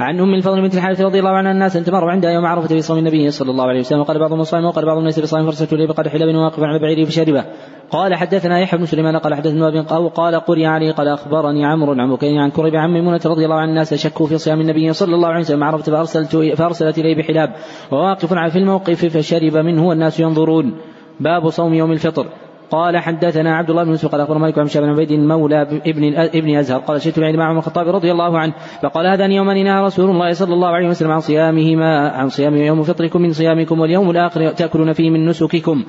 عن 0.00 0.20
ام 0.20 0.34
الفضل 0.34 0.62
بنت 0.62 0.74
الحارث 0.74 1.00
رضي 1.00 1.18
الله 1.18 1.30
عنها 1.30 1.52
الناس 1.52 1.76
أن 1.76 1.84
تمر 1.84 2.10
عندها 2.10 2.30
يوم 2.30 2.46
عرفة 2.46 2.68
في 2.68 2.82
صوم 2.82 2.98
النبي 2.98 3.30
صلى 3.30 3.50
الله 3.50 3.64
عليه 3.64 3.80
وسلم. 3.80 4.00
وقال 4.00 4.18
بعضهم 4.18 4.44
صائم 4.44 4.64
وقال 4.64 4.86
بعضهم 4.86 5.04
ليس 5.04 5.20
بصائم 5.20 5.46
فرسلت 5.46 5.72
اليه 5.72 5.86
بقدح 5.86 6.14
لبن 6.14 6.36
واقف 6.36 6.60
على 6.60 6.78
بعيره 6.78 7.04
فشربه 7.04 7.44
قال 7.90 8.14
حدثنا 8.14 8.60
يحيى 8.60 8.78
بن 8.78 8.86
سليمان 8.86 9.16
قال 9.16 9.34
حدثنا 9.34 9.68
ابن 9.68 9.86
أو 9.86 10.08
قال 10.08 10.34
قري 10.34 10.66
علي 10.66 10.90
قال 10.90 11.08
أخبرني 11.08 11.64
عمرو 11.64 11.92
عن 11.92 12.10
بكير 12.10 12.38
عن 12.38 12.50
كرب 12.50 12.74
عن 12.74 12.92
ميمونة 12.92 13.20
رضي 13.26 13.44
الله 13.44 13.56
عن 13.56 13.68
الناس 13.68 13.94
شكوا 13.94 14.26
في 14.26 14.38
صيام 14.38 14.60
النبي 14.60 14.92
صلى 14.92 15.14
الله 15.14 15.28
عليه 15.28 15.40
وسلم. 15.40 15.64
عرفت 15.64 15.90
فأرسلت 15.90 16.36
فأرسلت 16.36 16.98
اليه 16.98 17.16
بحلاب. 17.16 17.54
وواقف 17.92 18.34
في 18.34 18.58
الموقف 18.58 19.04
فشرب 19.04 19.56
منه 19.56 19.86
والناس 19.86 20.20
ينظرون. 20.20 20.74
باب 21.20 21.50
صوم 21.50 21.74
يوم 21.74 21.92
الفطر. 21.92 22.26
قال 22.70 22.98
حدثنا 22.98 23.56
عبد 23.56 23.70
الله 23.70 23.84
بن 23.84 23.90
يوسف 23.90 24.12
قال 24.12 24.20
أخبرنا 24.20 24.40
مالك 24.40 24.58
عن 24.58 24.66
بن 24.66 24.88
عبيد 24.88 25.12
مولى 25.12 25.62
ابن 25.62 26.14
ابن 26.16 26.56
أزهر 26.56 26.80
قال 26.80 27.02
شئت 27.02 27.20
بعيد 27.20 27.36
مع 27.36 27.48
عمر 27.48 27.58
الخطاب 27.58 27.88
رضي 27.88 28.12
الله 28.12 28.38
عنه 28.38 28.52
فقال 28.82 29.06
هذان 29.06 29.32
يومان 29.32 29.64
نهى 29.64 29.82
رسول 29.82 30.10
الله 30.10 30.32
صلى 30.32 30.54
الله 30.54 30.68
عليه 30.68 30.88
وسلم 30.88 31.10
عن 31.10 31.20
صيامهما 31.20 32.08
عن 32.08 32.28
صيام 32.28 32.56
يوم 32.56 32.82
فطركم 32.82 33.22
من 33.22 33.32
صيامكم 33.32 33.80
واليوم 33.80 34.10
الآخر 34.10 34.52
تأكلون 34.52 34.92
فيه 34.92 35.10
من 35.10 35.26
نسككم. 35.26 35.84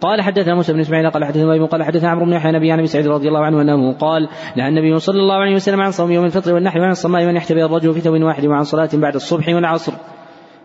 قال 0.00 0.22
حدثنا 0.22 0.54
موسى 0.54 0.72
بن 0.72 0.80
إسماعيل 0.80 1.10
قال 1.10 1.24
حدثنا 1.24 1.54
ابي 1.54 1.64
قال 1.66 1.82
حدثنا 1.82 2.10
عمرو 2.10 2.24
بن 2.24 2.32
يحيى 2.32 2.52
نبي 2.52 2.72
عن 2.72 2.78
أبي 2.78 2.86
سعيد 2.86 3.08
رضي 3.08 3.28
الله 3.28 3.44
عنه 3.44 3.62
أنه 3.62 3.92
قال 3.92 4.28
نهى 4.56 4.68
النبي 4.68 4.98
صلى 4.98 5.20
الله 5.20 5.34
عليه 5.34 5.54
وسلم 5.54 5.80
عن 5.80 5.90
صوم 5.90 6.12
يوم 6.12 6.24
الفطر 6.24 6.54
والنحر 6.54 6.80
وعن 6.80 6.90
الصماء 6.90 7.26
من 7.26 7.36
يحتبي 7.36 7.64
الرجل 7.64 7.92
في 7.92 8.00
ثوب 8.00 8.22
واحد 8.22 8.46
وعن 8.46 8.62
صلاة 8.62 8.88
بعد 8.94 9.14
الصبح 9.14 9.48
والعصر. 9.48 9.92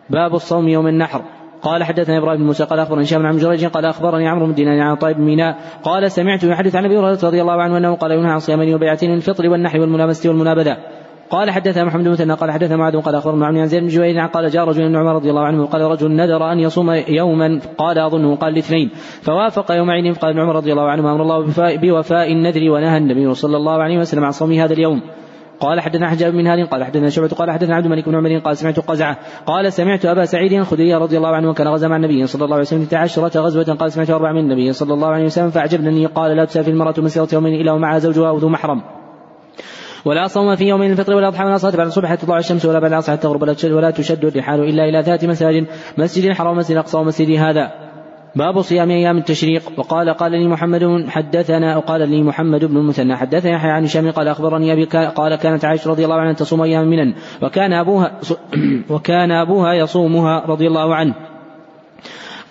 باب 0.10 0.36
الصوم 0.36 0.68
يوم 0.68 0.88
النحر. 0.88 1.22
قال 1.66 1.84
حدثنا 1.84 2.18
إبراهيم 2.18 2.40
بن 2.40 2.46
موسى 2.46 2.64
قال 2.64 2.80
أخبرني 2.80 3.04
هشام 3.04 3.26
عن 3.26 3.38
جريج 3.38 3.66
قال 3.66 3.86
أخبرني 3.86 4.28
عمرو 4.28 4.46
بن 4.46 4.54
دينار 4.54 4.82
عن 4.82 4.96
طيب 4.96 5.20
ميناء 5.20 5.58
قال 5.84 6.12
سمعت 6.12 6.44
يحدث 6.44 6.76
عن 6.76 6.86
أبي 6.86 6.98
هريرة 6.98 7.20
رضي 7.24 7.42
الله 7.42 7.62
عنه 7.62 7.78
أنه 7.78 7.96
قال 7.96 8.12
ينهى 8.12 8.32
عن 8.32 8.40
صيامين 8.40 8.76
وبيعتين 8.76 9.14
الفطر 9.14 9.50
والنحر 9.50 9.80
والملامسه 9.80 10.30
والمنابذة. 10.30 10.78
قال 11.30 11.52
حدثنا 11.52 11.84
محمد 11.84 12.08
بن 12.08 12.32
قال 12.32 12.52
حدثنا 12.52 12.78
معاذ 12.78 13.02
قال 13.02 13.16
أخبرنا 13.16 13.46
عن 13.46 13.66
زيد 13.66 13.82
بن 13.82 13.88
جبير 13.88 14.26
قال 14.26 14.50
جاء 14.50 14.64
رجل 14.64 14.90
من 14.90 14.96
عمر 14.96 15.16
رضي 15.16 15.30
الله 15.30 15.46
عنه 15.46 15.66
قال 15.66 15.82
رجل 15.82 16.12
نذر 16.12 16.52
أن 16.52 16.60
يصوم 16.60 16.92
يوما 17.08 17.60
قال 17.78 18.00
أظنه 18.00 18.36
قال 18.36 18.54
الاثنين 18.54 18.90
فوافق 19.22 19.72
يوم 19.72 19.90
عيد 19.90 20.18
قال 20.18 20.32
ابن 20.32 20.42
عمر 20.42 20.56
رضي 20.56 20.72
الله 20.72 20.90
عنه 20.90 21.12
أمر 21.12 21.22
الله 21.22 21.78
بوفاء 21.78 22.32
النذر 22.32 22.70
ونهى 22.72 22.98
النبي 22.98 23.34
صلى 23.34 23.58
الله 23.58 23.84
عليه 23.84 23.98
وسلم 23.98 24.24
عن 24.24 24.32
صوم 24.32 24.52
هذا 24.52 24.74
اليوم. 24.74 25.02
قال 25.60 25.82
حدثنا 25.82 26.10
حجاب 26.10 26.34
بن 26.34 26.48
هاد 26.48 26.68
قال 26.68 26.84
حدثنا 26.84 27.10
شعبة 27.10 27.28
قال 27.28 27.52
حدثنا 27.52 27.76
عبد 27.76 27.86
الملك 27.86 28.10
بن 28.10 28.16
عمر 28.16 28.40
قال 28.40 28.58
سمعت 28.58 28.80
قزعة 28.80 29.18
قال 29.46 29.74
سمعت 29.74 30.06
أبا 30.06 30.26
سعيد 30.26 30.54
الخدري 30.54 30.96
رضي 30.96 31.18
الله 31.18 31.30
عنه 31.30 31.50
وكان 31.50 31.68
غزا 31.68 31.88
مع 31.88 31.96
النبي 31.96 32.28
صلى 32.28 32.46
الله 32.46 32.56
عليه 32.56 32.66
وسلم 32.66 32.88
عشرة 32.94 33.40
غزوة 33.40 33.64
قال 33.64 33.92
سمعت 33.92 34.10
أربع 34.10 34.32
من 34.32 34.40
النبي 34.40 34.74
صلى 34.74 34.94
الله 34.94 35.08
عليه 35.08 35.26
وسلم 35.26 35.50
فأعجبني 35.50 36.06
قال 36.06 36.38
لا 36.38 36.46
تسافر 36.46 36.72
المرأة 36.72 36.94
مسيرة 36.98 37.28
يوم 37.34 37.46
إلا 37.46 37.72
ومعها 37.72 38.00
زوجها 38.00 38.30
أو 38.30 38.38
ذو 38.38 38.50
محرم. 38.50 38.82
ولا 40.06 40.28
صوم 40.28 40.56
في 40.56 40.66
يوم 40.68 40.82
الفطر 40.82 41.14
ولا 41.14 41.28
أضحى 41.28 41.44
ولا 41.46 41.58
صلاه 41.58 41.78
بعد 41.78 41.88
الصبح 41.88 42.10
حتى 42.10 42.26
تطلع 42.26 42.38
الشمس 42.38 42.66
ولا 42.66 42.80
بعد 42.80 42.92
العصر 42.92 43.12
حتى 43.12 43.22
تغرب 43.22 43.42
ولا 43.66 43.92
تشد 43.92 44.26
الرحال 44.26 44.60
إلا 44.60 44.84
إلى 44.84 45.04
ثلاث 45.04 45.24
مساجد 45.24 45.66
مسجد 45.98 46.26
الحرام 46.26 46.58
مسجد 46.58 46.72
الاقصى 46.72 46.98
ومسجد 46.98 47.40
هذا. 47.40 47.85
باب 48.36 48.62
صيام 48.62 48.92
أيام 48.92 49.18
التشريق. 49.18 49.64
وقال 49.78 50.10
قال 50.10 50.32
لي 50.32 50.48
محمد 50.48 51.06
حدثنا 51.10 51.78
وقال 51.78 52.10
لي 52.10 52.24
محمد 52.24 52.66
بن 52.66 52.78
المثنى 52.78 53.16
حدثنا 53.16 53.52
يحيى 53.52 53.72
عن 53.72 53.84
هشام 53.84 54.12
قال 54.12 54.28
أخبرني 54.28 54.74
أبي 54.74 54.86
قال 55.16 55.36
كانت 55.36 55.66
عائشة 55.66 55.90
رضي 55.90 56.06
الله 56.06 56.16
عنها 56.16 56.34
تصوم 56.34 56.62
أيام 56.62 56.88
منا 56.88 57.14
وكان 57.42 57.74
أبوها 57.74 58.20
وكان 58.94 59.32
أبوها 59.32 59.74
يصومها 59.74 60.46
رضي 60.48 60.68
الله 60.68 60.96
عنه. 60.96 61.14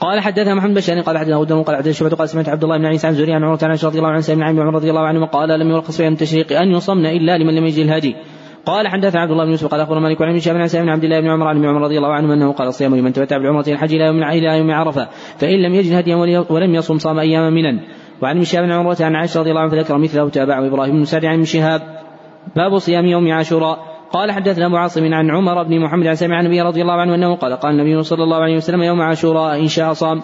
قال 0.00 0.20
حدثنا 0.20 0.54
محمد 0.54 0.80
بن 0.88 1.02
قال 1.02 1.18
حدثنا 1.18 1.36
غدام 1.36 1.62
قال 1.62 1.76
حدثنا 1.76 1.92
شعبة 1.92 2.16
قال 2.16 2.28
سمعت 2.28 2.48
عبد 2.48 2.64
الله 2.64 2.78
بن 2.78 2.86
عيسى 2.86 3.06
عن 3.06 3.14
زهري 3.14 3.32
عن 3.32 3.44
عمر 3.44 3.58
عن 3.62 3.78
رضي 3.84 3.98
الله 3.98 4.08
عنه 4.08 4.20
سمع 4.20 4.46
عن 4.46 4.58
عمر 4.58 4.74
رضي 4.74 4.90
الله 4.90 5.06
عنه 5.06 5.26
قال 5.26 5.48
لم 5.60 5.70
يرخص 5.70 5.96
في 5.96 6.08
التشريق 6.08 6.60
أن 6.60 6.70
يصمن 6.70 7.06
إلا 7.06 7.38
لمن 7.38 7.54
لم 7.54 7.66
يجد 7.66 7.78
الهدي. 7.78 8.16
قال 8.66 8.88
حدثنا 8.88 9.20
عبد 9.20 9.30
الله 9.30 9.44
بن 9.44 9.50
يوسف 9.50 9.66
قال 9.66 9.80
أخبرنا 9.80 10.00
مالك 10.00 10.22
عن 10.22 10.36
هشام 10.36 10.54
بن 10.82 10.88
عبد 10.88 11.04
الله 11.04 11.20
بن 11.20 11.30
عمر 11.30 11.48
عن 11.48 11.64
عمر 11.64 11.80
رضي 11.80 11.98
الله 11.98 12.12
عنه 12.12 12.34
أنه 12.34 12.52
قال 12.52 12.68
الصيام 12.68 12.96
لمن 12.96 13.12
تمتع 13.12 13.38
بالعمره 13.38 13.64
الحج 13.68 13.94
إلى 13.94 14.04
يوم 14.04 14.22
إلى 14.22 14.58
يوم 14.58 14.70
عرفة 14.70 15.08
فإن 15.38 15.62
لم 15.62 15.74
يجد 15.74 15.92
هديا 15.92 16.44
ولم 16.50 16.74
يصم 16.74 16.98
صام 16.98 17.18
اياما 17.18 17.50
منا. 17.50 17.80
وعن 18.22 18.38
هشام 18.38 18.66
بن 18.66 18.72
عمرة 18.72 18.96
عن 19.00 19.16
عائشة 19.16 19.40
رضي 19.40 19.50
الله 19.50 19.60
عنها 19.60 19.72
فذكر 19.72 19.98
مثله 19.98 20.28
تابعه 20.28 20.66
إبراهيم 20.66 20.96
بن 20.96 21.04
سعد 21.04 21.24
عن 21.24 21.34
ابن 21.34 21.44
شهاب. 21.44 21.82
باب 22.56 22.78
صيام 22.78 23.06
يوم 23.06 23.32
عاشوراء. 23.32 23.78
قال 24.12 24.32
حدثنا 24.32 24.66
ابو 24.66 24.76
عاصم 24.76 25.14
عن 25.14 25.30
عمر 25.30 25.62
بن 25.62 25.80
محمد 25.80 26.06
عن 26.06 26.14
سمع 26.14 26.40
النبي 26.40 26.60
رضي 26.60 26.82
الله 26.82 26.94
عنه 26.94 27.14
أنه 27.14 27.36
قال 27.36 27.52
قال 27.52 27.72
النبي 27.72 28.02
صلى 28.02 28.22
الله 28.22 28.36
عليه 28.36 28.56
وسلم 28.56 28.82
يوم 28.82 29.00
عاشوراء 29.00 29.60
إن 29.60 29.68
شاء 29.68 29.92
صام. 29.92 30.22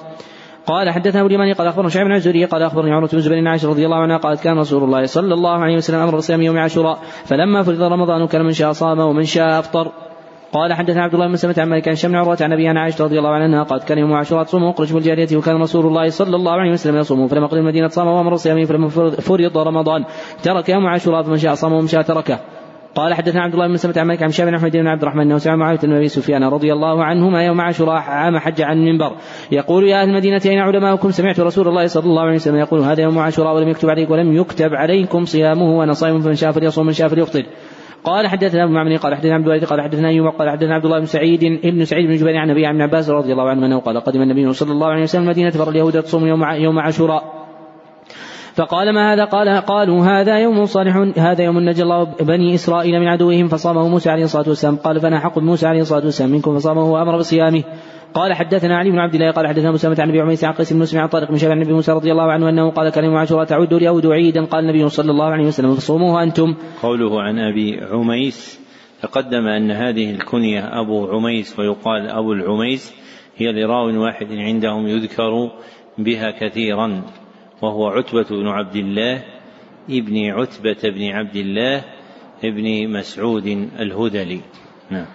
قال 0.70 0.90
حدثنا 0.90 1.26
اليماني 1.26 1.52
قال 1.52 1.66
أخبرنا 1.66 1.88
شعيب 1.88 2.06
بن 2.06 2.14
الزهري 2.14 2.44
قال 2.44 2.62
أخبرني 2.62 2.92
عمرو 2.92 3.08
بن 3.12 3.20
زبير 3.20 3.48
عائشه 3.48 3.68
رضي 3.68 3.84
الله 3.86 3.96
عنها 3.96 4.16
قالت 4.16 4.40
كان 4.44 4.58
رسول 4.58 4.84
الله 4.84 5.04
صلى 5.04 5.34
الله 5.34 5.58
عليه 5.64 5.76
وسلم 5.76 5.98
أمر 5.98 6.16
بصيام 6.16 6.42
يوم 6.42 6.58
عاشوراء 6.58 6.98
فلما 7.24 7.62
فرض 7.62 7.82
رمضان 7.82 8.26
كان 8.26 8.42
من 8.44 8.52
شاء 8.52 8.72
صام 8.72 8.98
ومن 8.98 9.24
شاء 9.24 9.58
أفطر. 9.58 9.92
قال 10.52 10.72
حدثنا 10.72 11.02
عبد 11.02 11.14
الله 11.14 11.26
بن 11.26 11.32
مسلمة 11.32 11.54
عن 11.58 11.68
مالك 11.68 11.88
عن 11.88 11.94
شمع 11.94 12.18
عروة 12.18 12.38
عن 12.40 12.52
أبي 12.52 12.68
عائشة 12.68 13.04
رضي 13.04 13.18
الله 13.18 13.30
عنها 13.30 13.62
قالت 13.62 13.84
كان 13.84 13.98
يوم 13.98 14.12
عاشوراء 14.12 14.44
تصوم 14.44 14.62
واخرج 14.62 14.92
بالجارية 14.92 15.36
وكان 15.36 15.56
رسول 15.56 15.86
الله 15.86 16.08
صلى 16.08 16.36
الله 16.36 16.52
عليه 16.52 16.70
وسلم 16.70 16.96
يصوم 16.96 17.28
فلما 17.28 17.46
قدم 17.46 17.60
المدينة 17.60 17.88
صام 17.88 18.06
وأمر 18.06 18.36
صيامه 18.36 18.64
فلما 18.64 18.88
فرض 19.28 19.58
رمضان 19.58 20.04
ترك 20.42 20.68
يوم 20.68 20.86
عاشوراء 20.86 21.22
فمن 21.22 21.36
شاء 21.36 21.54
صام 21.54 21.72
ومن 21.72 21.86
شاء 21.86 22.02
تركه. 22.02 22.38
قال 22.94 23.14
حدثنا 23.14 23.42
عبد 23.42 23.52
الله 23.54 23.68
بن 23.68 23.76
سلمة 23.76 23.94
عن 23.96 24.06
مالك 24.06 24.22
عن 24.22 24.30
شاب 24.30 24.48
أحمد 24.48 24.72
بن 24.72 24.86
عبد 24.86 25.02
الرحمن 25.02 25.22
انه 25.22 25.38
سمع 25.38 25.56
معاوية 25.56 25.78
بن 25.78 25.92
أبي 25.92 26.08
سفيان 26.08 26.44
رضي 26.44 26.72
الله 26.72 27.04
عنهما 27.04 27.44
يوم 27.44 27.60
عاشوراء 27.60 27.94
عام 27.94 28.38
حج 28.38 28.62
عن 28.62 28.78
المنبر. 28.78 29.12
يقول 29.52 29.88
يا 29.88 30.02
أهل 30.02 30.08
المدينة 30.08 30.40
أين 30.46 30.58
علماؤكم؟ 30.58 31.10
سمعت 31.10 31.40
رسول 31.40 31.68
الله 31.68 31.86
صلى 31.86 32.04
الله 32.04 32.22
عليه 32.22 32.34
وسلم 32.34 32.56
يقول 32.56 32.80
هذا 32.80 33.02
يوم 33.02 33.18
عاشوراء 33.18 33.56
ولم 33.56 33.68
يكتب 33.68 33.90
عليكم 33.90 34.12
ولم 34.12 34.32
يكتب 34.32 34.74
عليكم 34.74 35.24
صيامه 35.24 35.78
وأنا 35.78 35.92
صائم 35.92 36.20
فمن 36.20 36.34
شاء 36.34 36.52
فليصوم 36.52 36.86
من 36.86 36.92
شاء 36.92 37.08
فليفطر. 37.08 37.42
قال 38.04 38.26
حدثنا 38.26 38.64
أبو 38.64 38.72
معمر 38.72 38.96
قال 38.96 39.14
حدثنا 39.14 39.34
عبد 39.34 39.44
الوارث 39.44 39.64
قال 39.64 39.80
حدثنا 39.80 40.08
أيوب 40.08 40.26
قال 40.26 40.50
حدثنا 40.50 40.74
عبد 40.74 40.84
الله 40.84 40.98
بن 40.98 41.06
سعيد 41.06 41.44
ابن 41.64 41.84
سعيد 41.84 42.06
بن 42.06 42.16
جبير 42.16 42.36
عن 42.36 42.50
ابي 42.50 42.66
عن 42.66 42.82
عباس 42.82 43.10
رضي 43.10 43.32
الله 43.32 43.48
عنه 43.48 43.66
أنه 43.66 43.80
قال 43.80 44.00
قدم 44.00 44.22
النبي 44.22 44.52
صلى 44.52 44.72
الله 44.72 44.86
عليه 44.86 45.02
وسلم 45.02 45.22
المدينة 45.22 45.50
فر 45.50 45.70
اليهود 45.70 46.02
تصوم 46.02 46.26
يوم 46.26 46.44
يوم 46.44 46.78
عاشوراء. 46.78 47.39
فقال 48.54 48.94
ما 48.94 49.14
هذا؟ 49.14 49.24
قال 49.24 49.48
قالوا 49.48 50.04
هذا 50.04 50.38
يوم 50.38 50.64
صالح 50.66 50.96
هذا 51.18 51.44
يوم 51.44 51.58
نجى 51.58 51.82
الله 51.82 52.04
بني 52.04 52.54
إسرائيل 52.54 53.00
من 53.00 53.06
عدوهم 53.06 53.48
فصامه 53.48 53.88
موسى 53.88 54.10
عليه 54.10 54.24
الصلاة 54.24 54.48
والسلام. 54.48 54.76
قال 54.76 55.00
فأنا 55.00 55.20
حق 55.20 55.38
موسى 55.38 55.66
عليه 55.66 55.80
الصلاة 55.80 56.04
والسلام 56.04 56.30
منكم 56.30 56.58
فصامه 56.58 56.92
وأمر 56.92 57.18
بصيامه. 57.18 57.64
قال 58.14 58.34
حدثنا 58.34 58.78
علي 58.78 58.90
بن 58.90 58.98
عبد 58.98 59.14
الله 59.14 59.30
قال 59.30 59.46
حدثنا 59.46 59.70
مسلمة 59.70 59.96
عن 59.98 60.08
أبي 60.08 60.20
عميس 60.20 60.44
عن 60.44 60.52
قيس 60.52 60.72
بن 60.72 60.78
مسلم 60.78 61.00
عن 61.00 61.08
طارق 61.08 61.28
بن 61.28 61.36
شبع 61.36 61.52
النبي 61.52 61.72
موسى 61.72 61.92
رضي 61.92 62.12
الله 62.12 62.32
عنه 62.32 62.48
أنه 62.48 62.70
قال 62.70 63.04
يوم 63.04 63.16
عاشوراء 63.16 63.44
تعود 63.44 63.72
اليهود 63.72 64.06
عيدا. 64.06 64.44
قال 64.44 64.64
النبي 64.64 64.88
صلى 64.88 65.10
الله 65.10 65.24
عليه 65.24 65.46
وسلم 65.46 65.74
فصوموه 65.74 66.22
أنتم. 66.22 66.54
قوله 66.82 67.22
عن 67.22 67.38
أبي 67.38 67.80
عميس 67.92 68.60
تقدم 69.02 69.46
أن 69.46 69.70
هذه 69.70 70.10
الكنية 70.10 70.80
أبو 70.80 71.06
عميس 71.06 71.58
ويقال 71.58 72.08
أبو 72.08 72.32
العميس 72.32 72.94
هي 73.36 73.52
لراو 73.52 74.02
واحد 74.02 74.26
عندهم 74.30 74.86
يذكر 74.86 75.50
بها 75.98 76.30
كثيرا. 76.30 77.02
وهو 77.62 77.86
عتبة 77.88 78.26
بن 78.30 78.48
عبد 78.48 78.76
الله 78.76 79.22
ابن 79.90 80.30
عتبة 80.30 80.90
بن 80.90 81.04
عبد 81.10 81.36
الله 81.36 81.84
ابن 82.44 82.88
مسعود 82.88 83.46
الهذلي. 83.80 84.40
نعم. 84.90 85.06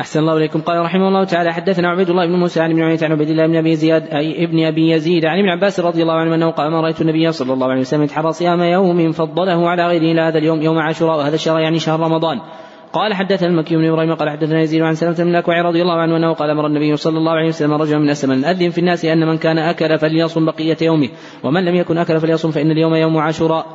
أحسن 0.00 0.20
الله 0.20 0.36
إليكم. 0.36 0.60
قال 0.60 0.80
رحمه 0.80 1.08
الله 1.08 1.24
تعالى 1.24 1.52
حدثنا 1.52 1.88
عبيد 1.88 2.10
الله 2.10 2.26
بن 2.26 2.32
موسى 2.32 2.60
عن 2.60 2.70
ابن 2.70 2.82
عمية 2.82 2.98
عن 3.02 3.12
عبيد 3.12 3.30
الله 3.30 3.46
بن 3.46 3.56
أبي 3.56 3.76
زياد 3.76 4.02
أي 4.02 4.44
ابن 4.44 4.64
أبي 4.64 4.90
يزيد 4.90 5.24
عن 5.24 5.38
ابن 5.38 5.48
عباس 5.48 5.80
رضي 5.80 6.02
الله 6.02 6.14
عنه 6.14 6.34
أنه 6.34 6.50
قال 6.50 6.70
ما 6.70 6.80
رأيت 6.80 7.00
النبي 7.00 7.32
صلى 7.32 7.52
الله 7.52 7.70
عليه 7.70 7.80
وسلم 7.80 8.02
يتحرى 8.02 8.32
صيام 8.32 8.60
يوم 8.60 9.12
فضله 9.12 9.68
على 9.68 9.86
غيره 9.86 10.12
إلى 10.12 10.20
هذا 10.20 10.38
اليوم 10.38 10.62
يوم 10.62 10.78
عاشوراء 10.78 11.18
وهذا 11.18 11.34
الشهر 11.34 11.60
يعني 11.60 11.78
شهر 11.78 12.00
رمضان. 12.00 12.40
قال 12.92 13.14
حدثنا 13.14 13.48
المكي 13.48 13.76
بن 13.76 13.88
إبراهيم 13.88 14.14
قال 14.14 14.30
حدثنا 14.30 14.60
يزيد 14.60 14.82
عن 14.82 14.94
سلمة 14.94 15.14
بن 15.14 15.28
الاكوع 15.28 15.62
رضي 15.62 15.82
الله 15.82 15.94
عنه 15.94 16.16
أنه 16.16 16.32
قال 16.32 16.50
أمر 16.50 16.66
النبي 16.66 16.96
صلى 16.96 17.18
الله 17.18 17.32
عليه 17.32 17.48
وسلم 17.48 17.72
رجلا 17.72 17.98
من 17.98 18.10
أسلم. 18.10 18.30
ان 18.32 18.44
اذن 18.44 18.70
في 18.70 18.78
الناس 18.78 19.04
أن 19.04 19.26
من 19.26 19.38
كان 19.38 19.58
أكل 19.58 19.98
فليصم 19.98 20.46
بقية 20.46 20.76
يومه 20.82 21.08
ومن 21.44 21.64
لم 21.64 21.74
يكن 21.74 21.98
أكل 21.98 22.20
فليصم 22.20 22.50
فإن 22.50 22.70
اليوم 22.70 22.94
يوم 22.94 23.18
عاشوراء. 23.18 23.66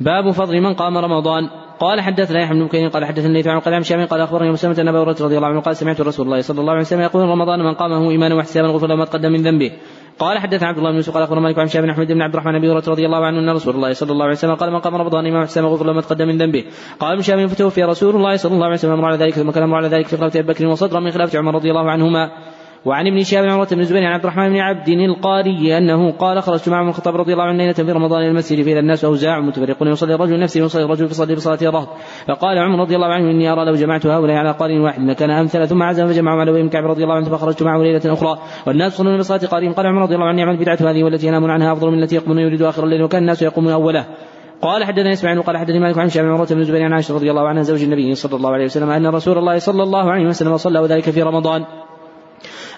باب 0.00 0.30
فضل 0.30 0.60
من 0.60 0.74
قام 0.74 0.98
رمضان. 0.98 1.50
قال 1.80 2.00
حدثنا 2.00 2.42
يحيى 2.42 2.54
بن 2.54 2.66
بكير 2.66 2.88
قال 2.88 3.04
حدثنا 3.04 3.26
الليث 3.26 3.46
عن 3.46 3.60
قال 3.60 3.86
شامي 3.86 4.04
قال 4.04 4.20
أخبرني 4.20 4.50
مسلمة 4.50 4.80
ان 4.80 4.88
ابا 4.88 5.02
رضي 5.02 5.36
الله 5.36 5.48
عنه 5.48 5.60
قال 5.60 5.76
سمعت 5.76 6.00
رسول 6.00 6.26
الله 6.26 6.40
صلى 6.40 6.60
الله 6.60 6.72
عليه 6.72 6.80
وسلم 6.80 7.00
يقول 7.00 7.28
رمضان 7.28 7.60
من 7.60 7.74
قامه 7.74 8.10
إيمانا 8.10 8.34
واحتسابا 8.34 8.68
غفر 8.68 8.86
له 8.86 8.94
ما 8.94 9.04
تقدم 9.04 9.32
من 9.32 9.42
ذنبه. 9.42 9.72
قال 10.18 10.38
حدثنا 10.38 10.68
عبد 10.68 10.78
الله 10.78 10.90
بن 10.90 10.96
يوسف 10.96 11.14
قال 11.14 11.22
أخبرنا 11.22 11.40
مالك 11.40 11.58
عن 11.58 11.66
شاب 11.66 11.82
بن 11.82 11.90
أحمد 11.90 12.06
بن 12.06 12.22
عبد 12.22 12.34
الرحمن 12.34 12.54
هريره 12.54 12.82
رضي 12.88 13.06
الله 13.06 13.26
عنه 13.26 13.38
أن 13.38 13.50
رسول 13.50 13.74
الله 13.74 13.92
صلى 13.92 14.12
الله 14.12 14.24
عليه 14.24 14.34
وسلم 14.34 14.54
قال 14.54 14.72
من 14.72 14.78
قام 14.78 14.94
رمضان 14.96 15.26
إمام 15.26 15.44
حسام 15.44 15.66
غفر 15.66 15.86
له 15.86 15.92
ما 15.92 16.00
تقدم 16.00 16.28
من 16.28 16.38
ذنبه. 16.38 16.64
قال 17.00 17.12
ابن 17.12 17.22
شاب 17.22 17.46
فتوفي 17.46 17.82
رسول 17.82 18.16
الله 18.16 18.36
صلى 18.36 18.54
الله 18.54 18.64
عليه 18.64 18.74
وسلم 18.74 18.92
أمر 18.92 19.04
على 19.04 19.16
ذلك 19.16 19.34
ثم 19.34 19.50
كان 19.50 19.72
على 19.72 19.88
ذلك 19.88 20.06
في 20.06 20.16
خلافة 20.16 20.40
أبي 20.40 20.48
بكر 20.48 20.66
وصدرا 20.66 21.00
من 21.00 21.10
خلافة 21.10 21.38
عمر 21.38 21.54
رضي 21.54 21.70
الله 21.70 21.90
عنهما. 21.90 22.30
وعن 22.88 23.06
ابن 23.06 23.22
شهاب 23.22 23.44
عن 23.44 23.50
عروة 23.50 23.68
بن 23.72 23.80
الزبير 23.80 24.04
عن 24.04 24.12
عبد 24.12 24.22
الرحمن 24.22 24.48
بن 24.48 24.56
عبد 24.56 24.88
القاري 24.88 25.78
أنه 25.78 26.12
قال 26.12 26.42
خرجت 26.42 26.68
مع 26.68 26.80
ابن 26.80 26.88
الخطاب 26.88 27.16
رضي 27.16 27.32
الله 27.32 27.44
عنه 27.44 27.58
ليلة 27.58 27.72
في 27.72 27.92
رمضان 27.92 28.20
إلى 28.20 28.30
المسجد 28.30 28.64
فإذا 28.64 28.80
الناس 28.80 29.04
أوزاع 29.04 29.40
متفرقون 29.40 29.88
يصلي 29.88 30.14
الرجل 30.14 30.40
نفسه 30.40 30.62
ويصلي 30.62 30.84
الرجل 30.84 31.08
في 31.08 31.14
صلاة 31.14 31.34
بصلاة 31.34 31.58
الرهط. 31.62 31.88
فقال 32.28 32.58
عمر 32.58 32.80
رضي 32.80 32.96
الله 32.96 33.06
عنه 33.06 33.30
إني 33.30 33.52
أرى 33.52 33.64
لو 33.64 33.74
جمعت 33.74 34.06
هؤلاء 34.06 34.36
على 34.36 34.50
قارئ 34.50 34.78
واحد 34.78 35.02
لكان 35.02 35.30
أمثل 35.30 35.68
ثم 35.68 35.82
عزم 35.82 36.06
فجمعهم 36.06 36.40
على 36.40 36.50
أبي 36.50 36.62
بن 36.62 36.68
كعب 36.68 36.84
رضي 36.84 37.04
الله 37.04 37.14
عنه 37.14 37.28
فخرجت 37.28 37.62
معه 37.62 37.78
ليلة 37.82 38.12
أخرى. 38.12 38.38
والناس 38.66 38.94
يصلون 38.94 39.18
بصلاة 39.18 39.40
قارئ 39.50 39.72
قال 39.72 39.86
عمر 39.86 40.02
رضي 40.02 40.14
الله 40.14 40.26
عنه 40.26 40.44
نعم 40.44 40.50
البدعة 40.50 40.78
هذه 40.80 41.04
والتي 41.04 41.26
ينامون 41.26 41.50
عنها 41.50 41.72
أفضل 41.72 41.90
من 41.90 42.02
التي 42.02 42.16
يقومون 42.16 42.38
يريد 42.38 42.62
آخر 42.62 42.84
الليل 42.84 43.02
وكان 43.02 43.22
الناس 43.22 43.42
يقومون 43.42 43.72
أوله. 43.72 44.06
قال 44.62 44.84
حدثنا 44.84 45.12
إسماعيل 45.12 45.38
وقال 45.38 45.56
حدثني 45.56 45.78
مالك 45.78 45.98
عن 45.98 46.08
شعب 46.08 46.24
عروة 46.24 46.46
بن 46.50 46.60
الزبير 46.60 46.82
عن 46.82 46.92
عائشة 46.92 47.14
رضي 47.14 47.30
الله 47.30 47.48
عنها 47.48 47.62
زوج 47.62 47.82
النبي 47.82 48.14
صلى 48.14 48.36
الله 48.36 48.50
عليه 48.50 48.64
وسلم 48.64 48.90
أن 48.90 49.06
رسول 49.06 49.38
الله 49.38 49.58
صلى 49.58 49.82
الله 49.82 50.10
عليه 50.12 50.26
وسلم 50.26 50.56
صلى 50.56 50.78
وذلك 50.78 51.10
في 51.10 51.22
رمضان. 51.22 51.64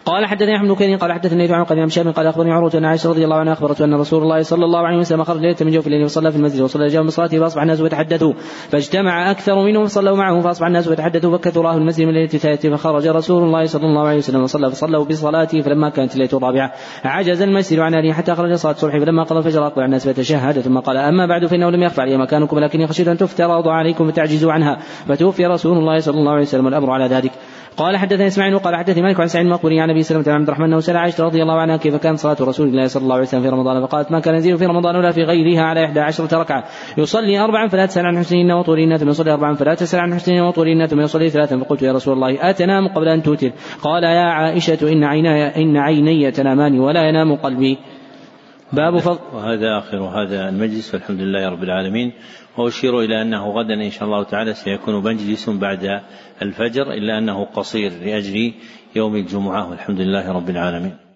قال 0.05 0.27
حدثني 0.27 0.57
أحمد 0.57 0.69
بن 0.69 0.97
قال 0.97 1.13
حدثني 1.13 1.55
عن 1.55 1.65
قديم 1.65 1.89
شام 1.89 2.13
قال 2.13 2.27
أخبرني 2.27 2.53
عروة 2.53 2.71
ان 2.75 2.85
عائشة 2.85 3.11
رضي 3.11 3.25
الله 3.25 3.37
عنها 3.37 3.53
اخبرته 3.53 3.85
أن 3.85 3.95
رسول 3.95 4.23
الله 4.23 4.43
صلى 4.43 4.65
الله 4.65 4.87
عليه 4.87 4.99
وسلم 4.99 5.25
خرج 5.25 5.41
ليلة 5.41 5.57
من 5.61 5.71
جوف 5.71 5.87
الليل 5.87 6.05
وصلى 6.05 6.31
في 6.33 6.37
المسجد 6.37 6.61
وصلى 6.61 6.87
جاء 6.87 7.03
من 7.03 7.11
صلاته 7.11 7.39
فأصبح 7.39 7.63
الناس 7.63 7.81
يتحدثوا 7.81 8.33
فاجتمع 8.71 9.31
أكثر 9.31 9.65
منهم 9.65 9.87
فصلوا 9.87 10.17
معه 10.17 10.41
فأصبح 10.41 10.67
الناس 10.67 10.87
يتحدثوا 10.87 11.39
فكثر 11.39 11.69
أهل 11.69 11.79
المسجد 11.79 12.07
من 12.07 12.13
ليلة 12.13 12.35
الثالثه 12.35 12.77
فخرج 12.77 13.07
رسول 13.07 13.43
الله 13.43 13.67
صلى 13.67 13.87
الله 13.87 14.09
عليه 14.09 14.19
وسلم 14.19 14.43
وصلى 14.43 14.71
فصلوا 14.71 15.05
بصلاته 15.05 15.61
فلما 15.61 15.91
كانت 15.91 16.13
الليلة 16.15 16.37
الرابعة 16.37 16.73
عجز 17.05 17.43
المسجد 17.43 17.79
عن 17.79 17.95
أهله 17.95 18.13
حتى 18.13 18.35
خرج 18.35 18.55
صلاة 18.55 18.73
الصبح 18.73 18.99
فلما 18.99 19.23
قضى 19.23 19.39
الفجر 19.39 19.67
اقبل 19.67 19.83
الناس 19.83 20.09
فتشهد 20.09 20.61
ثم 20.61 20.79
قال 20.79 20.97
أما 20.97 21.27
بعد 21.27 21.47
فإنه 21.47 21.71
لم 21.71 21.83
يخفى 21.83 22.01
علي 22.01 22.17
مكانكم 22.17 22.57
ولكني 22.57 22.87
خشيت 22.87 23.09
أن 23.09 23.17
تفترض 23.17 23.69
عليكم 23.69 24.11
فتعجزوا 24.11 24.53
عنها 24.53 24.79
فتوفي 25.09 25.47
رسول 25.47 25.79
الله 25.79 25.99
صلى 25.99 26.19
الله 26.19 26.33
عليه 26.33 26.43
وسلم 26.43 26.69
الأمر 26.69 26.91
على 26.91 27.07
ذلك. 27.07 27.33
قال 27.81 27.97
حدثني 27.97 28.27
إسماعيل 28.27 28.55
وقال 28.55 28.77
حدثني 28.77 29.03
مالك 29.03 29.21
عن 29.21 29.29
سعيد 29.29 29.47
المقبري 29.47 29.81
عن 29.81 29.91
أبي 29.91 30.03
سلمة 30.03 30.25
عن 30.27 30.35
عبد 30.35 30.49
الرحمن 30.49 30.65
انه 30.65 30.81
سال 30.81 30.97
عائشة 30.97 31.25
رضي 31.25 31.43
الله 31.43 31.61
عنها 31.61 31.77
كيف 31.77 31.97
كانت 31.97 32.19
صلاة 32.19 32.37
رسول 32.41 32.69
الله 32.69 32.87
صلى 32.87 33.03
الله 33.03 33.15
عليه 33.15 33.25
وسلم 33.25 33.43
في 33.43 33.49
رمضان؟ 33.49 33.87
فقالت 33.87 34.13
ما 34.13 34.21
كان 34.21 34.35
يزيد 34.35 34.57
في 34.57 34.67
رمضان 34.67 34.97
ولا 34.97 35.11
في 35.11 35.23
غيرها 35.23 35.63
على 35.63 35.85
إحدى 35.85 36.01
عشرة 36.01 36.39
ركعة. 36.39 36.65
يصلي 36.99 37.39
اربعا 37.39 37.69
فلا 37.69 37.87
تسأل 37.87 38.07
عن 38.07 38.19
حسنهن 38.19 38.53
وطولهن 38.53 38.97
ثم 38.97 39.09
يصلي 39.09 39.33
اربعا 39.33 39.55
فلا 39.55 39.75
تسأل 39.75 40.01
عن 40.01 40.15
حسنهن 40.15 40.41
وطولهن 40.41 40.87
ثم 40.87 41.01
يصلي 41.01 41.31
ثلاثا 41.31 41.59
فقلت 41.59 41.83
يا 41.83 41.93
رسول 41.93 42.15
الله 42.15 42.51
أتنام 42.51 42.89
قبل 42.89 43.09
أن 43.09 43.23
توتر. 43.23 43.51
قال 43.83 44.05
يا 44.05 44.25
عائشة 44.25 44.93
إن 44.93 45.05
عيني 45.05 45.47
إن 45.57 45.77
عيني 45.77 46.31
تنامان 46.31 46.81
ولا 46.81 47.09
ينام 47.09 47.35
قلبي. 47.35 47.79
باب 48.73 48.99
فضل 48.99 49.19
وهذا 49.35 49.79
آخر 49.79 49.99
هذا 49.99 50.49
المجلس 50.49 50.95
والحمد 50.95 51.21
لله 51.21 51.49
رب 51.49 51.63
العالمين. 51.63 52.13
وأشير 52.61 53.01
إلى 53.01 53.23
أنه 53.23 53.51
غدا 53.51 53.75
إن 53.75 53.91
شاء 53.91 54.05
الله 54.05 54.23
تعالى 54.23 54.55
سيكون 54.55 54.95
مجلس 55.03 55.49
بعد 55.51 56.01
الفجر 56.43 56.93
إلا 56.93 57.19
أنه 57.19 57.45
قصير 57.45 57.93
لأجل 57.93 58.53
يوم 58.97 59.17
الجمعة 59.17 59.71
والحمد 59.71 60.01
لله 60.01 60.33
رب 60.33 60.51
العالمين. 60.51 61.10